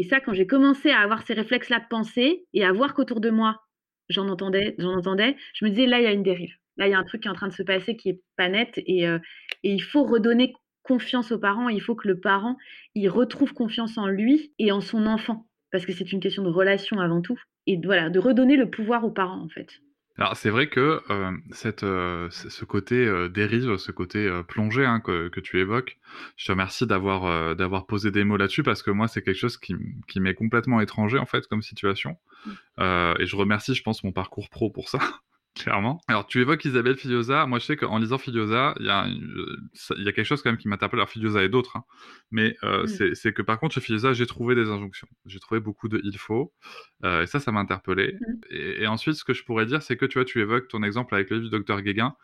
ça, 0.02 0.20
quand 0.20 0.32
j'ai 0.34 0.46
commencé 0.46 0.90
à 0.90 1.00
avoir 1.00 1.22
ces 1.26 1.34
réflexes-là 1.34 1.80
de 1.80 1.88
pensée 1.88 2.44
et 2.52 2.64
à 2.64 2.72
voir 2.72 2.94
qu'autour 2.94 3.20
de 3.20 3.30
moi, 3.30 3.62
j'en 4.08 4.28
entendais, 4.28 4.74
j'en 4.78 4.94
entendais, 4.94 5.36
je 5.54 5.64
me 5.64 5.70
disais, 5.70 5.86
là, 5.86 6.00
il 6.00 6.04
y 6.04 6.08
a 6.08 6.12
une 6.12 6.22
dérive. 6.22 6.54
Là, 6.76 6.88
il 6.88 6.90
y 6.90 6.94
a 6.94 6.98
un 6.98 7.04
truc 7.04 7.22
qui 7.22 7.28
est 7.28 7.30
en 7.30 7.34
train 7.34 7.48
de 7.48 7.52
se 7.52 7.62
passer 7.62 7.96
qui 7.96 8.08
est 8.10 8.20
pas 8.36 8.48
net 8.48 8.80
et, 8.86 9.06
euh, 9.06 9.18
et 9.62 9.72
il 9.72 9.82
faut 9.82 10.02
redonner 10.04 10.52
confiance 10.82 11.30
aux 11.30 11.38
parents. 11.38 11.68
Il 11.68 11.80
faut 11.80 11.94
que 11.94 12.08
le 12.08 12.18
parent, 12.18 12.56
il 12.96 13.08
retrouve 13.08 13.54
confiance 13.54 13.96
en 13.96 14.08
lui 14.08 14.52
et 14.58 14.72
en 14.72 14.80
son 14.80 15.06
enfant 15.06 15.46
parce 15.74 15.86
que 15.86 15.92
c'est 15.92 16.12
une 16.12 16.20
question 16.20 16.44
de 16.44 16.50
relation 16.50 17.00
avant 17.00 17.20
tout. 17.20 17.36
Et 17.66 17.80
voilà, 17.82 18.08
de 18.08 18.20
redonner 18.20 18.56
le 18.56 18.70
pouvoir 18.70 19.04
aux 19.04 19.10
parents, 19.10 19.42
en 19.42 19.48
fait. 19.48 19.80
Alors 20.16 20.36
c'est 20.36 20.50
vrai 20.50 20.68
que 20.68 21.02
euh, 21.10 21.32
cette, 21.50 21.82
euh, 21.82 22.28
ce 22.30 22.64
côté 22.64 22.94
euh, 22.94 23.28
dérive, 23.28 23.78
ce 23.78 23.90
côté 23.90 24.26
euh, 24.26 24.44
plongé 24.44 24.84
hein, 24.84 25.00
que, 25.00 25.28
que, 25.28 25.40
tu 25.40 25.58
évoques, 25.58 25.98
je 26.36 26.46
te 26.46 26.52
remercie 26.52 26.86
d'avoir 26.86 27.56
d'avoir 27.56 27.86
posé 27.86 28.12
des 28.12 28.22
mots 28.22 28.36
là-dessus 28.36 28.62
parce 28.62 28.82
que 28.82 28.92
moi 28.92 29.08
c'est 29.08 29.22
quelque 29.22 29.38
chose 29.38 29.56
qui, 29.56 29.74
qui 30.06 30.20
m'est 30.20 30.34
complètement 30.34 30.80
étranger 30.80 31.18
en 31.18 31.26
fait 31.26 31.46
comme 31.48 31.62
situation. 31.62 32.16
Mmh. 32.46 33.14
et 33.20 33.26
je 33.26 33.36
remercie, 33.36 33.74
je 33.74 33.82
pense, 33.82 34.04
mon 34.04 34.12
parcours 34.12 34.50
pro 34.50 34.70
pour 34.70 34.88
ça. 34.88 34.98
Clairement. 35.54 36.00
Alors, 36.08 36.26
tu 36.26 36.40
évoques 36.40 36.64
Isabelle 36.64 36.96
Filiosa. 36.96 37.46
Moi, 37.46 37.60
je 37.60 37.66
sais 37.66 37.76
qu'en 37.76 37.98
lisant 37.98 38.18
Filiosa, 38.18 38.74
il 38.80 38.86
y, 38.86 38.90
a, 38.90 39.06
il 39.06 40.02
y 40.02 40.08
a 40.08 40.12
quelque 40.12 40.24
chose 40.24 40.42
quand 40.42 40.50
même 40.50 40.58
qui 40.58 40.66
m'interpelle. 40.66 40.98
Alors, 40.98 41.08
Filiosa 41.08 41.44
et 41.44 41.48
d'autres, 41.48 41.76
hein. 41.76 41.84
mais 42.32 42.56
euh, 42.64 42.84
mm. 42.84 43.14
c'est 43.14 43.32
que 43.32 43.40
par 43.40 43.60
contre, 43.60 43.74
chez 43.74 43.80
Filiosa, 43.80 44.12
j'ai 44.14 44.26
trouvé 44.26 44.56
des 44.56 44.68
injonctions. 44.68 45.06
J'ai 45.26 45.38
trouvé 45.38 45.60
beaucoup 45.60 45.86
de 45.88 46.00
il 46.02 46.18
faut. 46.18 46.52
Euh, 47.04 47.22
et 47.22 47.26
ça, 47.28 47.38
ça 47.38 47.52
m'a 47.52 47.60
interpellé. 47.60 48.18
Mm. 48.20 48.34
Et, 48.50 48.86
ensuite, 48.88 49.14
ce 49.14 49.22
que 49.22 49.32
je 49.32 49.44
pourrais 49.44 49.64
dire, 49.64 49.80
c'est 49.80 49.96
que 49.96 50.06
tu 50.06 50.18
vois, 50.18 50.24
tu 50.24 50.40
évoques 50.40 50.66
ton 50.66 50.82
exemple 50.82 51.14
avec 51.14 51.30
le 51.30 51.36
livre 51.36 51.50
du 51.50 51.56
docteur 51.56 51.82
Guéguin. 51.82 52.16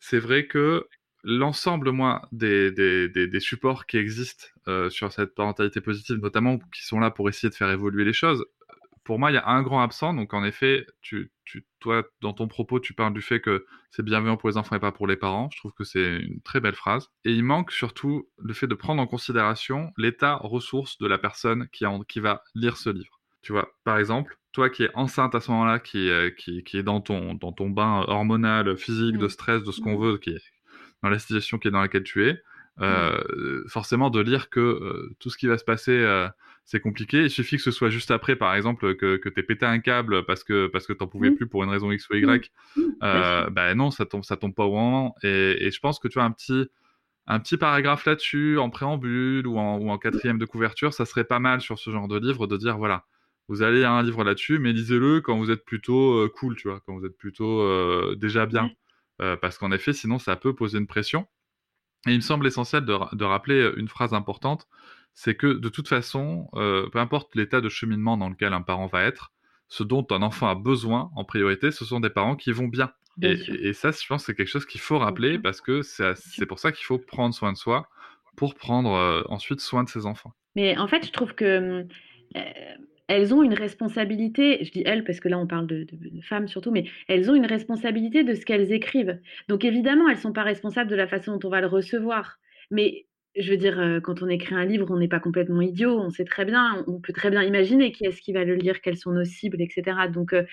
C'est 0.00 0.18
vrai 0.18 0.46
que 0.46 0.88
l'ensemble, 1.24 1.90
moi, 1.90 2.28
des, 2.32 2.72
des, 2.72 3.08
des, 3.10 3.26
des, 3.26 3.40
supports 3.40 3.84
qui 3.84 3.98
existent 3.98 4.46
euh, 4.68 4.88
sur 4.88 5.12
cette 5.12 5.34
parentalité 5.34 5.82
positive, 5.82 6.16
notamment 6.16 6.58
qui 6.74 6.84
sont 6.84 6.98
là 6.98 7.10
pour 7.10 7.28
essayer 7.28 7.50
de 7.50 7.54
faire 7.54 7.70
évoluer 7.70 8.04
les 8.04 8.12
choses, 8.14 8.44
pour 9.04 9.18
moi, 9.18 9.30
il 9.30 9.34
y 9.34 9.38
a 9.38 9.48
un 9.48 9.62
grand 9.62 9.82
absent. 9.82 10.14
Donc, 10.14 10.34
en 10.34 10.44
effet, 10.44 10.86
tu, 11.00 11.32
tu, 11.44 11.66
toi, 11.80 12.04
dans 12.20 12.32
ton 12.32 12.48
propos, 12.48 12.80
tu 12.80 12.94
parles 12.94 13.12
du 13.12 13.22
fait 13.22 13.40
que 13.40 13.66
c'est 13.90 14.04
bienveillant 14.04 14.36
pour 14.36 14.48
les 14.48 14.56
enfants 14.56 14.76
et 14.76 14.80
pas 14.80 14.92
pour 14.92 15.06
les 15.06 15.16
parents. 15.16 15.48
Je 15.52 15.58
trouve 15.58 15.72
que 15.72 15.84
c'est 15.84 16.18
une 16.18 16.40
très 16.42 16.60
belle 16.60 16.74
phrase. 16.74 17.08
Et 17.24 17.32
il 17.32 17.44
manque 17.44 17.72
surtout 17.72 18.28
le 18.38 18.54
fait 18.54 18.66
de 18.66 18.74
prendre 18.74 19.02
en 19.02 19.06
considération 19.06 19.92
l'état 19.96 20.36
ressource 20.36 20.98
de 20.98 21.06
la 21.06 21.18
personne 21.18 21.68
qui, 21.72 21.84
qui 22.08 22.20
va 22.20 22.42
lire 22.54 22.76
ce 22.76 22.90
livre. 22.90 23.20
Tu 23.42 23.52
vois, 23.52 23.68
par 23.84 23.98
exemple, 23.98 24.36
toi 24.52 24.70
qui 24.70 24.84
es 24.84 24.90
enceinte 24.94 25.34
à 25.34 25.40
ce 25.40 25.50
moment-là, 25.50 25.80
qui, 25.80 26.10
qui, 26.38 26.62
qui, 26.62 26.76
est 26.76 26.82
dans 26.82 27.00
ton, 27.00 27.34
dans 27.34 27.52
ton 27.52 27.70
bain 27.70 28.04
hormonal, 28.06 28.76
physique, 28.76 29.18
de 29.18 29.26
mmh. 29.26 29.30
stress, 29.30 29.62
de 29.64 29.72
ce 29.72 29.80
qu'on 29.80 29.98
mmh. 29.98 30.02
veut, 30.02 30.18
qui 30.18 30.30
est 30.30 30.42
dans 31.02 31.08
la 31.08 31.18
situation 31.18 31.58
qui 31.58 31.68
est 31.68 31.70
dans 31.70 31.80
laquelle 31.80 32.04
tu 32.04 32.28
es, 32.28 32.34
mmh. 32.34 32.82
euh, 32.82 33.64
forcément 33.68 34.10
de 34.10 34.20
lire 34.20 34.48
que 34.48 34.60
euh, 34.60 35.16
tout 35.18 35.30
ce 35.30 35.36
qui 35.36 35.46
va 35.46 35.58
se 35.58 35.64
passer 35.64 35.92
euh, 35.92 36.28
c'est 36.72 36.80
compliqué. 36.80 37.24
Il 37.24 37.30
suffit 37.30 37.56
que 37.56 37.62
ce 37.62 37.70
soit 37.70 37.90
juste 37.90 38.10
après, 38.10 38.34
par 38.34 38.54
exemple, 38.54 38.96
que, 38.96 39.16
que 39.18 39.28
aies 39.28 39.42
pété 39.42 39.66
un 39.66 39.78
câble 39.78 40.24
parce 40.24 40.42
que 40.42 40.68
parce 40.68 40.86
que 40.86 40.94
t'en 40.94 41.06
pouvais 41.06 41.28
mmh. 41.28 41.36
plus 41.36 41.46
pour 41.46 41.62
une 41.62 41.68
raison 41.68 41.92
X 41.92 42.08
ou 42.08 42.14
Y. 42.14 42.50
Mmh. 42.76 42.80
Euh, 43.02 43.50
bah 43.50 43.74
non, 43.74 43.90
ça 43.90 44.06
tombe 44.06 44.24
ça 44.24 44.38
tombe 44.38 44.54
pas 44.54 44.64
au 44.64 44.72
moment. 44.72 45.14
Et, 45.22 45.66
et 45.66 45.70
je 45.70 45.78
pense 45.80 45.98
que 45.98 46.08
tu 46.08 46.18
as 46.18 46.24
un 46.24 46.30
petit 46.30 46.64
un 47.26 47.40
petit 47.40 47.58
paragraphe 47.58 48.06
là-dessus 48.06 48.58
en 48.58 48.70
préambule 48.70 49.46
ou 49.46 49.58
en, 49.58 49.76
ou 49.76 49.90
en 49.90 49.98
quatrième 49.98 50.38
de 50.38 50.46
couverture, 50.46 50.94
ça 50.94 51.04
serait 51.04 51.24
pas 51.24 51.40
mal 51.40 51.60
sur 51.60 51.78
ce 51.78 51.90
genre 51.90 52.08
de 52.08 52.18
livre 52.18 52.46
de 52.46 52.56
dire 52.56 52.78
voilà, 52.78 53.04
vous 53.48 53.60
allez 53.60 53.84
à 53.84 53.92
un 53.92 54.02
livre 54.02 54.24
là-dessus, 54.24 54.58
mais 54.58 54.72
lisez-le 54.72 55.20
quand 55.20 55.36
vous 55.36 55.50
êtes 55.50 55.66
plutôt 55.66 56.14
euh, 56.14 56.32
cool, 56.34 56.56
tu 56.56 56.68
vois, 56.68 56.80
quand 56.86 56.96
vous 56.96 57.04
êtes 57.04 57.18
plutôt 57.18 57.60
euh, 57.60 58.16
déjà 58.16 58.46
bien, 58.46 58.70
euh, 59.20 59.36
parce 59.36 59.58
qu'en 59.58 59.72
effet, 59.72 59.92
sinon 59.92 60.18
ça 60.18 60.36
peut 60.36 60.54
poser 60.54 60.78
une 60.78 60.86
pression. 60.86 61.26
Et 62.06 62.12
il 62.12 62.16
me 62.16 62.22
semble 62.22 62.46
essentiel 62.46 62.86
de, 62.86 62.96
de 63.14 63.24
rappeler 63.24 63.72
une 63.76 63.88
phrase 63.88 64.14
importante 64.14 64.66
c'est 65.14 65.34
que 65.34 65.46
de 65.46 65.68
toute 65.68 65.88
façon, 65.88 66.48
euh, 66.54 66.88
peu 66.90 66.98
importe 66.98 67.34
l'état 67.34 67.60
de 67.60 67.68
cheminement 67.68 68.16
dans 68.16 68.28
lequel 68.28 68.52
un 68.52 68.62
parent 68.62 68.86
va 68.86 69.02
être, 69.04 69.32
ce 69.68 69.82
dont 69.82 70.06
un 70.10 70.22
enfant 70.22 70.48
a 70.48 70.54
besoin 70.54 71.10
en 71.16 71.24
priorité, 71.24 71.70
ce 71.70 71.84
sont 71.84 72.00
des 72.00 72.10
parents 72.10 72.36
qui 72.36 72.52
vont 72.52 72.68
bien. 72.68 72.92
Et, 73.20 73.74
ça, 73.74 73.90
je 73.90 74.06
pense, 74.06 74.24
c'est 74.24 74.34
quelque 74.34 74.48
chose 74.48 74.64
qu'il 74.64 74.80
faut 74.80 74.98
rappeler 74.98 75.38
parce 75.38 75.60
que 75.60 75.82
c'est 75.82 76.46
pour 76.46 76.58
ça 76.58 76.72
qu'il 76.72 76.84
faut 76.84 76.98
prendre 76.98 77.34
soin 77.34 77.52
de 77.52 77.58
soi 77.58 77.88
pour 78.36 78.54
prendre 78.54 78.94
euh, 78.94 79.22
ensuite 79.28 79.60
soin 79.60 79.84
de 79.84 79.88
ses 79.88 80.06
enfants. 80.06 80.32
Mais 80.56 80.76
en 80.78 80.88
fait, 80.88 81.06
je 81.06 81.12
trouve 81.12 81.34
que 81.34 81.86
euh, 82.36 82.74
elles 83.08 83.34
ont 83.34 83.42
une 83.42 83.54
responsabilité, 83.54 84.64
je 84.64 84.72
dis 84.72 84.82
elles 84.86 85.04
parce 85.04 85.20
que 85.20 85.28
là 85.28 85.38
on 85.38 85.46
parle 85.46 85.66
de, 85.66 85.86
femmes 86.22 86.48
surtout, 86.48 86.70
mais 86.70 86.84
elles 87.08 87.30
ont 87.30 87.34
une 87.34 87.46
responsabilité 87.46 88.24
de 88.24 88.34
ce 88.34 88.46
qu'elles 88.46 88.72
écrivent. 88.72 89.20
Donc 89.48 89.64
évidemment, 89.64 90.08
elles 90.08 90.16
ne 90.16 90.20
sont 90.20 90.32
pas 90.32 90.44
responsables 90.44 90.90
de 90.90 90.96
la 90.96 91.06
façon 91.06 91.36
dont 91.36 91.48
on 91.48 91.50
va 91.50 91.60
le 91.60 91.66
recevoir. 91.66 92.38
Mais 92.70 93.06
je 93.34 93.50
veux 93.50 93.56
dire, 93.56 93.78
euh, 93.80 94.00
quand 94.00 94.22
on 94.22 94.28
écrit 94.28 94.54
un 94.54 94.64
livre, 94.64 94.86
on 94.90 94.98
n'est 94.98 95.08
pas 95.08 95.20
complètement 95.20 95.62
idiot, 95.62 95.98
on 95.98 96.10
sait 96.10 96.24
très 96.24 96.44
bien, 96.44 96.84
on 96.86 97.00
peut 97.00 97.14
très 97.14 97.30
bien 97.30 97.42
imaginer 97.42 97.90
qui 97.92 98.04
est-ce 98.04 98.20
qui 98.20 98.32
va 98.32 98.44
le 98.44 98.54
lire, 98.54 98.82
quelles 98.82 98.98
sont 98.98 99.12
nos 99.12 99.24
cibles, 99.24 99.60
etc. 99.62 100.08
Donc, 100.12 100.34
euh, 100.34 100.44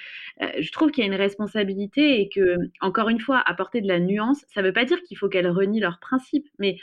euh, 0.41 0.47
je 0.59 0.71
trouve 0.71 0.91
qu'il 0.91 1.03
y 1.03 1.07
a 1.07 1.11
une 1.11 1.19
responsabilité 1.19 2.21
et 2.21 2.29
que, 2.29 2.55
encore 2.79 3.09
une 3.09 3.19
fois, 3.19 3.43
apporter 3.45 3.81
de 3.81 3.87
la 3.87 3.99
nuance, 3.99 4.45
ça 4.47 4.61
ne 4.61 4.67
veut 4.67 4.73
pas 4.73 4.85
dire 4.85 5.01
qu'il 5.03 5.17
faut 5.17 5.27
qu'elles 5.27 5.49
renient 5.49 5.81
leurs 5.81 5.99
principes, 5.99 6.47
mais, 6.57 6.77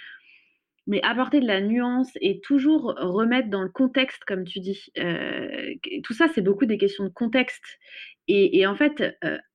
mais 0.86 1.00
apporter 1.02 1.40
de 1.40 1.46
la 1.46 1.62
nuance 1.62 2.10
et 2.20 2.40
toujours 2.40 2.94
remettre 2.98 3.48
dans 3.48 3.62
le 3.62 3.70
contexte, 3.70 4.24
comme 4.26 4.44
tu 4.44 4.60
dis. 4.60 4.92
tout 6.04 6.12
ça, 6.12 6.28
c'est 6.28 6.42
beaucoup 6.42 6.66
des 6.66 6.78
questions 6.78 7.04
de 7.04 7.08
contexte. 7.10 7.64
Et, 8.28 8.66
en 8.66 8.74
fait, 8.74 9.02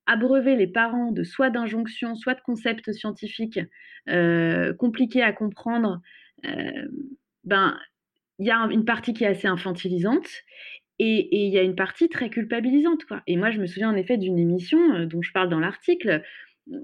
abreuver 0.07 0.55
les 0.55 0.67
parents 0.67 1.11
de 1.11 1.23
soit 1.23 1.49
d'injonctions, 1.49 2.15
soit 2.15 2.33
de 2.33 2.41
concepts 2.41 2.91
scientifiques 2.91 3.59
compliqués 4.77 5.21
à 5.21 5.31
comprendre, 5.33 6.01
ben, 7.43 7.77
il 8.39 8.47
y 8.47 8.51
a 8.51 8.67
une 8.71 8.85
partie 8.85 9.13
qui 9.13 9.23
est 9.23 9.27
assez 9.27 9.47
infantilisante 9.47 10.27
et 10.99 11.45
il 11.45 11.51
y 11.51 11.57
a 11.57 11.63
une 11.63 11.75
partie 11.75 12.09
très 12.09 12.29
culpabilisante. 12.29 13.01
Et 13.27 13.37
moi, 13.37 13.51
je 13.51 13.59
me 13.59 13.65
souviens 13.65 13.89
en 13.89 13.95
effet 13.95 14.17
d'une 14.17 14.37
émission 14.37 14.79
euh, 14.93 15.05
dont 15.05 15.21
je 15.21 15.31
parle 15.31 15.49
dans 15.49 15.59
l'article 15.59 16.21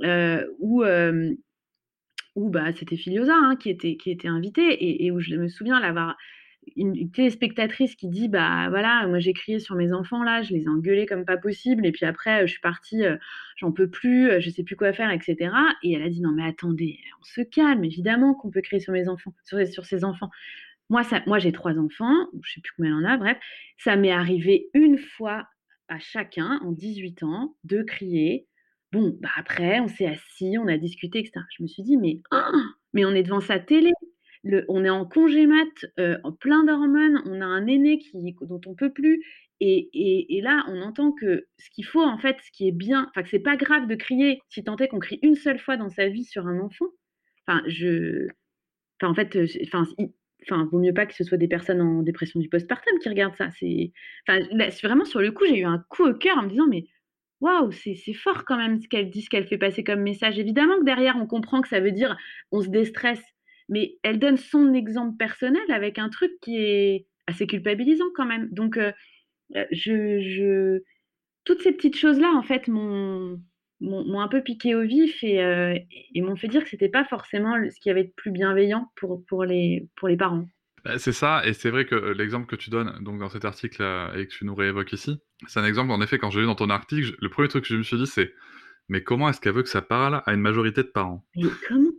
euh, 0.04 0.46
où, 0.60 0.84
où 2.36 2.50
bah, 2.50 2.74
c'était 2.76 2.98
Filiosa 2.98 3.36
hein, 3.36 3.56
qui, 3.56 3.70
était, 3.70 3.96
qui 3.98 4.12
était 4.12 4.28
invitée 4.28 4.72
et, 4.72 5.06
et, 5.06 5.12
où 5.12 5.20
je 5.20 5.36
me 5.36 5.48
souviens 5.48 5.80
l'avoir 5.80 6.18
une, 6.76 7.10
téléspectatrice 7.12 7.96
qui 7.96 8.08
dit 8.08 8.28
bah 8.28 8.68
voilà 8.70 9.08
moi 9.08 9.20
j'ai 9.20 9.34
crié 9.34 9.60
sur 9.60 9.76
mes 9.76 9.94
enfants 9.94 10.24
là 10.24 10.42
je 10.42 10.54
les 10.54 10.64
ai 10.64 10.68
engueulés 10.68 11.06
comme 11.06 11.26
pas 11.26 11.38
possible 11.38 11.86
et 11.86 11.92
puis 11.92 12.06
après 12.06 12.46
je 12.46 12.52
suis 12.52 12.62
partie 12.62 13.06
euh, 13.06 13.18
j'en 13.56 13.72
peux 13.72 13.90
plus 13.90 14.30
euh, 14.30 14.40
je 14.40 14.50
sais 14.50 14.64
plus 14.64 14.76
quoi 14.76 14.94
faire 14.94 15.12
etc 15.12 15.52
et 15.84 15.94
elle 15.94 16.04
a 16.04 16.10
dit 16.10 16.22
non 16.22 16.32
mais 16.32 16.46
attendez 16.46 17.00
on 17.20 17.24
se 17.24 17.42
calme 17.42 17.84
évidemment 17.84 18.34
qu'on 18.34 18.52
peut 18.52 18.62
crier 18.62 18.80
sur 18.80 18.94
ses 19.86 20.04
enfants. 20.04 20.30
Moi 20.90 21.04
ça 21.04 21.22
moi 21.26 21.40
j'ai 21.40 21.52
trois 21.52 21.78
enfants 21.78 22.16
je 22.42 22.54
sais 22.54 22.62
plus 22.62 22.74
combien 22.76 22.98
elle 22.98 23.06
en 23.06 23.10
a 23.10 23.18
bref. 23.18 23.38
Ça 23.78 23.96
m'est 23.96 24.12
arrivé 24.12 24.70
une 24.74 24.98
fois 24.98 25.48
à 25.88 26.00
chacun 26.00 26.60
en 26.64 26.72
18 26.72 27.24
ans 27.24 27.56
de 27.64 27.82
crier. 27.84 28.48
Bon 28.92 29.18
bah 29.22 29.30
après 29.36 29.80
on 29.80 29.88
s'est 29.88 30.08
assis 30.08 30.58
on 30.60 30.68
a 30.68 30.78
discuté 30.78 31.20
etc 31.20 31.34
je 31.58 31.64
me 31.64 31.68
suis 31.68 31.84
dit 31.84 31.98
mais 31.98 32.22
mais 32.94 33.06
on 33.06 33.12
est 33.12 33.24
devant 33.24 33.42
sa 33.42 33.60
télé 33.60 33.92
on 34.68 34.84
est 34.84 34.90
en 34.90 35.06
congé 35.06 35.46
mat, 35.48 35.68
euh, 36.00 36.18
plein 36.40 36.64
d'hormones, 36.64 37.22
on 37.26 37.42
a 37.42 37.46
un 37.46 37.68
aîné 37.68 38.00
qui, 38.00 38.36
dont 38.42 38.62
on 38.66 38.76
peut 38.76 38.92
plus. 38.92 39.24
Et, 39.60 40.40
là, 40.44 40.64
on 40.68 40.82
entend 40.82 41.12
que 41.12 41.48
ce 41.58 41.70
qu'il 41.72 41.86
faut, 41.86 42.04
en 42.04 42.18
fait, 42.18 42.38
ce 42.44 42.52
qui 42.52 42.68
est 42.68 42.72
bien, 42.72 43.08
enfin, 43.10 43.24
que 43.24 43.30
c'est 43.30 43.40
pas 43.40 43.58
grave 43.58 43.88
de 43.88 43.96
crier 43.96 44.40
si 44.50 44.64
tant 44.64 44.76
est 44.78 44.88
qu'on 44.88 45.00
crie 45.00 45.20
une 45.24 45.36
seule 45.36 45.60
fois 45.60 45.78
dans 45.78 45.90
sa 45.90 46.08
vie 46.08 46.26
sur 46.26 46.48
un 46.48 46.60
enfant. 46.60 46.86
Enfin, 47.48 47.64
je. 47.68 48.28
Enfin, 49.02 49.12
en 49.12 49.16
fait, 49.16 49.36
euh, 49.36 49.48
enfin, 49.66 49.86
enfin, 50.44 50.68
vaut 50.72 50.80
mieux 50.80 50.94
pas 50.94 51.06
que 51.06 51.16
ce 51.16 51.24
soit 51.24 51.38
des 51.38 51.48
personnes 51.48 51.82
en 51.82 52.04
dépression 52.04 52.40
du 52.40 52.50
postpartum 52.50 53.00
qui 53.00 53.10
regardent 53.10 53.36
ça. 53.36 53.50
C'est, 53.60 53.92
enfin, 54.28 54.40
vraiment 54.84 55.06
sur 55.06 55.22
le 55.22 55.32
coup, 55.32 55.46
j'ai 55.48 55.60
eu 55.60 55.66
un 55.66 55.84
coup 55.90 56.06
au 56.06 56.14
cœur 56.14 56.38
en 56.38 56.44
me 56.44 56.50
disant, 56.50 56.68
mais 56.68 56.86
waouh, 57.42 57.72
c'est 57.72 58.14
fort 58.14 58.46
quand 58.46 58.58
même 58.58 58.80
ce 58.82 58.88
qu'elle 58.88 59.10
dit, 59.10 59.22
ce 59.22 59.30
qu'elle 59.30 59.48
fait 59.48 59.58
passer 59.58 59.84
comme 59.84 60.02
message. 60.02 60.40
Évidemment 60.40 60.80
que 60.80 60.86
derrière, 60.86 61.16
on 61.18 61.28
comprend 61.28 61.62
que 61.62 61.68
ça 61.68 61.80
veut 61.80 61.92
dire 61.92 62.18
on 62.52 62.62
se 62.62 62.70
déstresse 62.70 63.24
mais 63.70 63.98
elle 64.04 64.20
donne 64.20 64.38
son 64.38 64.74
exemple 64.74 65.18
personnel 65.18 65.70
avec 65.70 66.00
un 66.00 66.10
truc 66.10 66.32
qui 66.42 66.58
est 66.58 67.08
assez 67.28 67.48
culpabilisant 67.48 68.06
quand 68.16 68.26
même. 68.26 68.50
Donc, 68.52 68.78
euh, 68.78 68.92
euh, 69.56 69.66
je, 69.72 70.80
toutes 71.44 71.62
ces 71.62 71.74
petites 71.74 71.98
choses-là, 71.98 72.32
en 72.36 72.44
fait, 72.44 72.68
m'ont 72.68 73.40
un 73.82 74.28
peu 74.28 74.42
piqué 74.42 74.76
au 74.76 74.84
vif 74.84 75.24
et, 75.24 75.42
euh, 75.44 75.78
m'ont 76.16 76.36
fait 76.36 76.48
dire 76.48 76.64
que 76.64 76.70
c'était 76.70 76.90
pas 76.90 77.06
forcément 77.06 77.56
ce 77.70 77.80
qui 77.80 77.90
avait 77.90 78.06
de 78.06 78.14
plus 78.16 78.32
bienveillant 78.32 78.92
pour, 78.96 79.24
pour, 79.26 79.44
les, 79.46 79.88
pour 79.96 80.08
les 80.08 80.18
parents. 80.18 80.48
Bah, 80.86 80.98
c'est 80.98 81.12
ça, 81.12 81.42
et 81.46 81.54
c'est 81.54 81.70
vrai 81.70 81.86
que 81.86 81.96
l'exemple 81.96 82.48
que 82.48 82.56
tu 82.56 82.70
donnes 82.70 82.98
donc 83.02 83.20
dans 83.20 83.30
cet 83.30 83.46
article 83.46 83.82
et 84.16 84.28
que 84.28 84.32
tu 84.32 84.46
nous 84.46 84.56
réévoques 84.56 84.94
ici, 84.94 85.18
c'est 85.48 85.60
un 85.60 85.66
exemple, 85.66 85.92
en 85.92 86.02
effet, 86.02 86.18
quand 86.18 86.30
je 86.30 86.40
lu 86.40 86.46
dans 86.46 86.56
ton 86.56 86.70
article, 86.70 87.16
le 87.20 87.30
premier 87.30 87.50
truc 87.50 87.64
que 87.64 87.70
je 87.70 87.76
me 87.76 87.84
suis 87.84 87.98
dit, 87.98 88.08
c'est 88.08 88.34
mais 88.90 89.04
comment 89.04 89.28
est-ce 89.30 89.42
qu'elle 89.42 89.54
veut 89.54 89.64
que 89.64 89.70
ça 89.70 89.82
parle 89.82 90.22
à 90.26 90.34
une 90.34 90.40
majorité 90.40 90.82
de 90.82 90.88
parents? 90.88 91.26
Mais 91.36 91.50
comment? 91.68 91.90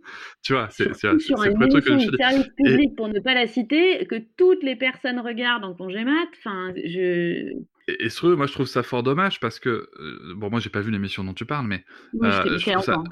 Tu 0.42 0.54
vois, 0.54 0.68
c'est 0.70 0.94
sur 0.94 1.12
une 1.12 1.62
émission 1.62 1.96
de 1.96 2.16
service 2.16 2.48
public, 2.56 2.96
pour 2.96 3.08
ne 3.08 3.20
pas 3.20 3.34
la 3.34 3.46
citer, 3.46 4.06
que 4.06 4.16
toutes 4.36 4.62
les 4.62 4.76
personnes 4.76 5.20
regardent 5.20 5.64
en 5.64 5.74
congé 5.74 6.04
mat. 6.04 6.28
Enfin, 6.38 6.72
je. 6.76 7.52
Et, 7.88 8.06
et 8.06 8.08
moi, 8.36 8.46
je 8.46 8.52
trouve 8.52 8.66
ça 8.66 8.82
fort 8.82 9.02
dommage 9.02 9.40
parce 9.40 9.58
que 9.58 9.68
euh, 9.68 10.34
bon, 10.36 10.50
moi, 10.50 10.60
j'ai 10.60 10.70
pas 10.70 10.80
vu 10.80 10.90
l'émission 10.90 11.24
dont 11.24 11.34
tu 11.34 11.44
parles, 11.44 11.66
mais 11.66 11.84
euh, 12.22 12.58
je, 12.58 12.70
trouve 12.70 12.82
ça... 12.82 13.02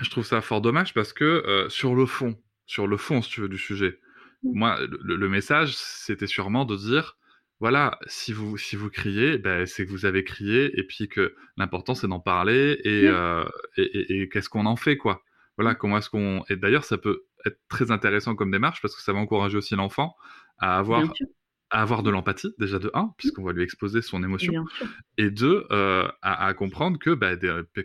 je 0.00 0.10
trouve 0.10 0.24
ça 0.24 0.40
fort 0.40 0.60
dommage 0.60 0.92
parce 0.94 1.12
que 1.12 1.24
euh, 1.24 1.68
sur 1.68 1.94
le 1.94 2.06
fond, 2.06 2.36
sur 2.66 2.86
le 2.86 2.96
fond, 2.96 3.22
si 3.22 3.30
tu 3.30 3.40
veux, 3.40 3.48
du 3.48 3.58
sujet, 3.58 3.98
mmh. 4.42 4.58
moi, 4.58 4.78
le 4.88 5.28
message, 5.28 5.74
c'était 5.74 6.26
sûrement 6.26 6.64
de 6.64 6.76
dire 6.76 7.16
voilà, 7.62 7.96
si 8.06 8.32
vous, 8.32 8.58
si 8.58 8.74
vous 8.74 8.90
criez, 8.90 9.38
ben, 9.38 9.66
c'est 9.66 9.86
que 9.86 9.90
vous 9.92 10.04
avez 10.04 10.24
crié, 10.24 10.76
et 10.80 10.82
puis 10.82 11.06
que 11.06 11.36
l'important 11.56 11.94
c'est 11.94 12.08
d'en 12.08 12.18
parler, 12.18 12.80
et, 12.82 13.06
euh, 13.06 13.44
et, 13.76 14.28
qu'est-ce 14.28 14.48
qu'on 14.48 14.66
en 14.66 14.74
fait, 14.74 14.96
quoi? 14.96 15.22
Voilà, 15.56 15.76
comment 15.76 15.98
est-ce 15.98 16.10
qu'on. 16.10 16.42
Et 16.48 16.56
d'ailleurs, 16.56 16.82
ça 16.82 16.98
peut 16.98 17.22
être 17.46 17.60
très 17.68 17.92
intéressant 17.92 18.34
comme 18.34 18.50
démarche, 18.50 18.82
parce 18.82 18.96
que 18.96 19.00
ça 19.00 19.12
va 19.12 19.20
encourager 19.20 19.56
aussi 19.56 19.76
l'enfant 19.76 20.16
à 20.58 20.76
avoir, 20.76 21.04
à 21.70 21.82
avoir 21.82 22.02
de 22.02 22.10
l'empathie, 22.10 22.52
déjà 22.58 22.80
de 22.80 22.90
un, 22.94 23.12
puisqu'on 23.16 23.44
va 23.44 23.52
lui 23.52 23.62
exposer 23.62 24.02
son 24.02 24.24
émotion, 24.24 24.64
et 25.16 25.30
deux, 25.30 25.64
euh, 25.70 26.08
à, 26.20 26.52
comprendre 26.54 26.98
que 26.98 27.14
ben, 27.14 27.38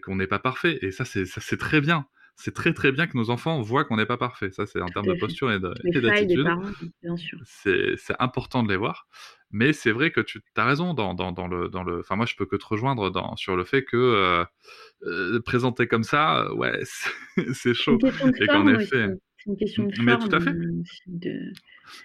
qu'on 0.03 0.15
n'est 0.15 0.25
pas 0.25 0.39
parfait, 0.39 0.79
et 0.81 0.89
ça, 0.89 1.05
c'est 1.05 1.57
très 1.59 1.81
bien 1.81 2.07
c'est 2.39 2.53
très 2.53 2.71
très 2.71 2.91
bien 2.91 3.07
que 3.07 3.17
nos 3.17 3.31
enfants 3.31 3.61
voient 3.61 3.83
qu'on 3.83 3.97
n'est 3.97 4.05
pas 4.05 4.17
parfait. 4.17 4.51
Ça, 4.51 4.67
c'est 4.67 4.79
en 4.79 4.85
termes 4.87 5.07
de 5.07 5.15
posture 5.15 5.51
et 5.51 5.59
d'attitude. 5.59 6.47
C'est 7.45 8.15
important 8.19 8.61
de 8.63 8.69
les 8.69 8.77
voir. 8.77 9.07
Mais 9.49 9.73
c'est 9.73 9.91
vrai 9.91 10.11
que 10.11 10.21
tu 10.21 10.41
as 10.55 10.65
raison 10.65 10.93
dans, 10.93 11.13
dans, 11.13 11.47
le, 11.47 11.69
dans 11.69 11.83
le. 11.83 11.99
Enfin, 11.99 12.15
moi, 12.15 12.25
je 12.25 12.35
peux 12.35 12.45
que 12.45 12.55
te 12.55 12.65
rejoindre 12.65 13.09
dans, 13.09 13.35
sur 13.37 13.55
le 13.55 13.63
fait 13.63 13.83
que 13.83 13.97
euh, 13.97 14.45
euh 15.03 15.39
présenter 15.41 15.87
comme 15.87 16.03
ça, 16.03 16.53
ouais, 16.53 16.81
c'est 17.53 17.73
chaud. 17.73 17.97
Et 18.39 18.47
qu'en 18.47 18.67
effet. 18.67 19.07
C'est 19.37 19.49
une 19.49 19.57
question 19.57 19.85
de 19.85 19.95
forme. 19.95 20.05
Mais 20.05 20.17
tout 20.17 20.35
à 20.35 20.39
fait. 20.39 20.53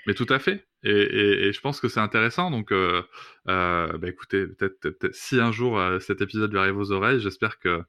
Mais 0.06 0.14
tout 0.14 0.26
à 0.28 0.38
fait. 0.38 0.66
Et, 0.84 1.52
je 1.52 1.60
pense 1.60 1.80
que 1.80 1.88
c'est 1.88 2.00
intéressant. 2.00 2.50
Donc, 2.50 2.72
euh, 2.72 3.02
euh, 3.48 3.98
bah 3.98 4.08
écoutez, 4.08 4.46
peut-être 4.46 5.14
si 5.14 5.40
un 5.40 5.52
jour 5.52 5.78
euh, 5.78 6.00
cet 6.00 6.20
épisode 6.20 6.52
lui 6.52 6.58
arrive 6.58 6.76
aux 6.76 6.90
oreilles, 6.90 7.20
j'espère 7.20 7.58
que, 7.58 7.82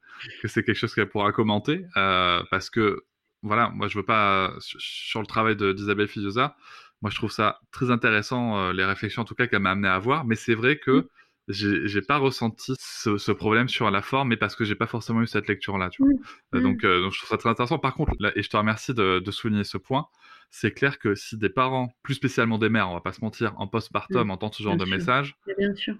c'est 0.45 0.63
quelque 0.63 0.75
chose 0.77 0.93
qu'elle 0.93 1.09
pourra 1.09 1.31
commenter. 1.31 1.85
Parce 1.95 2.69
que, 2.69 3.03
voilà, 3.41 3.69
moi, 3.69 3.87
je 3.87 3.97
veux 3.97 4.05
pas. 4.05 4.53
Sur, 4.59 5.21
le 5.21 5.27
travail 5.27 5.55
d'Isabelle 5.55 6.07
Filiosa, 6.07 6.55
moi, 7.01 7.09
je 7.11 7.17
trouve 7.17 7.31
ça 7.31 7.59
très 7.71 7.91
intéressant, 7.91 8.71
les 8.71 8.85
réflexions 8.85 9.23
en 9.23 9.25
tout 9.25 9.35
cas 9.35 9.47
qu'elle 9.47 9.61
m'a 9.61 9.71
amené 9.71 9.87
à 9.87 9.95
avoir. 9.95 10.25
Mais 10.25 10.35
c'est 10.35 10.55
vrai 10.55 10.77
que. 10.77 11.09
Mmh. 11.47 11.87
j'ai 11.87 12.01
pas 12.01 12.17
ressenti 12.17 12.73
ce, 12.79 13.17
ce, 13.17 13.31
problème 13.31 13.67
sur 13.67 13.91
la 13.91 14.01
forme, 14.01 14.29
mais 14.29 14.37
parce 14.37 14.55
que 14.55 14.63
j'ai 14.63 14.75
pas 14.75 14.87
forcément 14.87 15.21
eu 15.21 15.27
cette 15.27 15.47
lecture-là, 15.47 15.89
tu 15.89 16.03
vois. 16.03 16.13
Mmh. 16.53 16.61
Donc, 16.61 16.81
donc, 16.85 17.11
je 17.11 17.17
trouve 17.17 17.29
ça 17.29 17.37
très 17.37 17.49
intéressant. 17.49 17.79
Par 17.79 17.93
contre, 17.93 18.13
là, 18.19 18.31
et 18.35 18.43
je 18.43 18.49
te 18.49 18.57
remercie 18.57 18.93
de, 18.93 19.19
de 19.19 19.31
souligner 19.31 19.63
ce 19.63 19.77
point, 19.77 20.07
c'est 20.51 20.71
clair 20.71 20.99
que 20.99 21.15
si 21.15 21.37
des 21.37 21.49
parents, 21.49 21.91
plus 22.03 22.13
spécialement 22.13 22.57
des 22.57 22.69
mères, 22.69 22.89
on 22.89 22.93
va 22.93 23.01
pas 23.01 23.11
se 23.11 23.21
mentir, 23.21 23.53
en 23.57 23.67
postpartum, 23.67 24.29
entendent 24.29 24.53
ce 24.53 24.63
genre 24.63 24.77
de 24.77 24.85
message, 24.85 25.35
bien 25.57 25.73
sûr. 25.73 25.95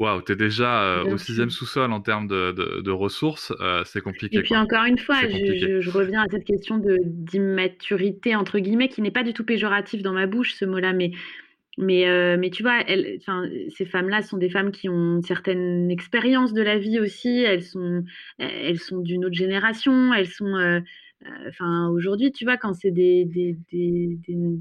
Waouh, 0.00 0.22
t'es 0.22 0.34
déjà 0.34 0.82
euh, 0.82 1.12
au 1.12 1.18
sixième 1.18 1.50
sous-sol 1.50 1.92
en 1.92 2.00
termes 2.00 2.26
de, 2.26 2.52
de, 2.52 2.90
ressources, 2.90 3.52
euh, 3.60 3.82
c'est 3.84 4.00
compliqué. 4.00 4.38
Et 4.38 4.42
puis 4.42 4.56
encore 4.56 4.84
une 4.84 4.96
fois, 4.96 5.16
je, 5.28 5.80
je, 5.82 5.90
reviens 5.90 6.22
à 6.22 6.26
cette 6.30 6.44
question 6.44 6.80
d'immaturité 7.04 8.34
entre 8.34 8.60
guillemets, 8.60 8.88
qui 8.88 9.02
n'est 9.02 9.10
pas 9.10 9.24
du 9.24 9.34
tout 9.34 9.44
péjoratif 9.44 10.00
dans 10.00 10.14
ma 10.14 10.26
bouche 10.26 10.54
ce 10.54 10.64
mot-là, 10.64 10.94
mais 10.94 11.10
mais, 11.80 12.08
euh, 12.08 12.36
mais 12.38 12.50
tu 12.50 12.62
vois, 12.62 12.84
ces 13.70 13.86
femmes-là 13.86 14.22
sont 14.22 14.36
des 14.36 14.50
femmes 14.50 14.70
qui 14.70 14.88
ont 14.88 15.16
une 15.16 15.22
certaine 15.22 15.90
expérience 15.90 16.52
de 16.52 16.62
la 16.62 16.78
vie 16.78 17.00
aussi. 17.00 17.42
Elles 17.42 17.62
sont, 17.62 18.04
elles 18.38 18.78
sont 18.78 19.00
d'une 19.00 19.24
autre 19.24 19.34
génération. 19.34 20.12
Elles 20.12 20.28
sont, 20.28 20.54
euh, 21.26 21.48
enfin, 21.48 21.88
aujourd'hui, 21.88 22.32
tu 22.32 22.44
vois, 22.44 22.56
quand 22.56 22.74
c'est 22.74 22.90
des, 22.90 23.28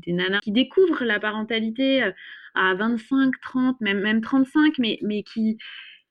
nanas 0.08 0.40
qui 0.40 0.52
découvrent 0.52 1.06
la 1.06 1.20
parentalité 1.20 2.04
euh, 2.04 2.12
à 2.56 2.74
25, 2.76 3.34
30, 3.42 3.82
même, 3.82 4.00
même 4.02 4.22
35, 4.22 4.78
mais, 4.80 5.00
mais 5.02 5.24
qui. 5.24 5.58